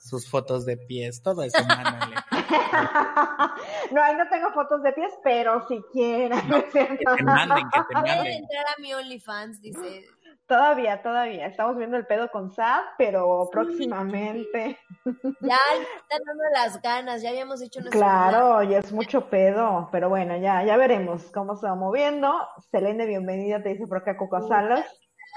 Sus 0.00 0.30
fotos 0.30 0.64
de 0.64 0.76
pies, 0.76 1.22
todo 1.22 1.42
eso, 1.42 1.58
mándale. 1.66 2.14
no, 3.90 4.02
ahí 4.02 4.14
no 4.16 4.28
tengo 4.28 4.50
fotos 4.52 4.82
de 4.82 4.92
pies, 4.92 5.12
pero 5.24 5.66
si 5.66 5.82
quieren. 5.92 6.38
¿no? 6.48 6.62
Que 6.68 6.84
te 6.84 7.22
manden, 7.24 7.68
que 7.72 7.80
te 7.80 7.84
Pueden 7.92 8.16
manden. 8.18 8.32
entrar 8.34 8.64
a 8.66 8.80
mi 8.80 8.94
OnlyFans, 8.94 9.60
dice. 9.60 10.06
Todavía, 10.48 11.02
todavía. 11.02 11.46
Estamos 11.46 11.76
viendo 11.76 11.98
el 11.98 12.06
pedo 12.06 12.30
con 12.30 12.50
Sad, 12.50 12.80
pero 12.96 13.48
próximamente. 13.52 14.78
Ya 15.40 15.56
están 16.00 16.20
dando 16.26 16.44
las 16.54 16.82
ganas, 16.82 17.22
ya 17.22 17.30
habíamos 17.30 17.60
nuestro 17.60 17.90
Claro, 17.90 18.62
ya 18.62 18.78
es 18.78 18.92
mucho 18.92 19.28
pedo, 19.28 19.88
pero 19.92 20.08
bueno, 20.08 20.36
ya, 20.36 20.64
ya 20.64 20.76
veremos 20.76 21.30
cómo 21.32 21.56
se 21.56 21.66
va 21.66 21.74
moviendo. 21.74 22.34
Selene, 22.70 23.06
bienvenida, 23.06 23.62
te 23.62 23.70
dice 23.70 23.86
por 23.86 23.98
acá 23.98 24.16
Coca 24.16 24.40
Salas. 24.42 24.86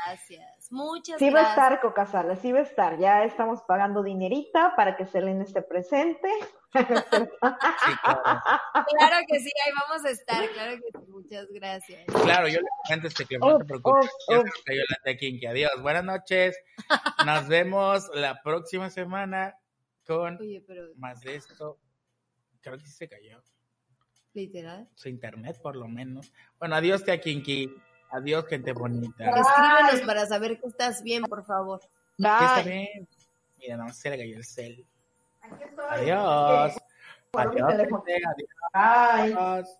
Gracias. 0.05 0.60
Muchas 0.71 1.19
Sí 1.19 1.25
va 1.29 1.39
a 1.41 1.43
gracias. 1.43 1.57
estar 1.65 1.81
Coca 1.81 2.05
Salas, 2.05 2.39
sí 2.39 2.51
va 2.53 2.59
a 2.59 2.63
estar. 2.63 2.97
Ya 2.97 3.25
estamos 3.25 3.61
pagando 3.67 4.01
dinerita 4.03 4.73
para 4.77 4.95
que 4.95 5.05
Selene 5.05 5.43
esté 5.43 5.61
presente. 5.61 6.27
Sí, 6.73 7.91
claro. 8.03 8.21
Claro 8.97 9.17
que 9.27 9.39
sí, 9.41 9.49
ahí 9.65 9.71
vamos 9.87 10.05
a 10.05 10.09
estar, 10.09 10.49
claro 10.51 10.71
que 10.77 10.99
sí, 10.99 11.05
muchas 11.11 11.47
gracias. 11.51 12.05
Claro, 12.23 12.47
yo 12.47 12.61
le 12.61 12.67
comento 12.85 13.07
este 13.07 13.25
club, 13.25 13.41
no 13.41 13.57
te 13.57 13.65
preocupes. 13.65 14.09
se 14.27 14.63
cayó 14.63 14.81
la 14.89 14.95
tía 15.03 15.17
Kinky. 15.17 15.45
Adiós, 15.47 15.71
buenas 15.81 16.05
noches. 16.05 16.57
Nos 17.25 17.47
vemos 17.49 18.09
la 18.13 18.41
próxima 18.41 18.89
semana 18.89 19.57
con 20.07 20.37
Oye, 20.39 20.63
pero 20.65 20.87
más 20.95 21.19
de 21.19 21.35
esto. 21.35 21.77
Creo 22.61 22.77
que 22.77 22.85
sí 22.85 22.91
se 22.91 23.09
cayó. 23.09 23.43
literal. 24.33 24.87
Su 24.95 25.09
internet, 25.09 25.59
por 25.61 25.75
lo 25.75 25.89
menos. 25.89 26.31
Bueno, 26.57 26.75
adiós, 26.75 27.03
tía 27.03 27.19
Kinky. 27.19 27.69
Adiós, 28.11 28.45
gente 28.47 28.73
bonita. 28.73 29.23
Escríbenos 29.23 30.01
para 30.05 30.25
saber 30.25 30.59
que 30.59 30.67
estás 30.67 31.01
bien, 31.01 31.23
por 31.23 31.45
favor. 31.45 31.79
Sí, 31.81 31.87
está 32.25 32.61
Bye. 32.61 32.71
bien. 32.71 33.07
Mira, 33.57 33.77
no 33.77 33.93
se 33.93 34.09
le 34.09 34.17
cayó 34.17 34.37
el 34.37 34.43
cel. 34.43 34.85
Aquí 35.41 35.63
estoy. 35.63 35.85
Adiós. 35.89 36.77
Adiós. 37.33 37.73
Bye. 38.73 39.33
Adiós. 39.33 39.77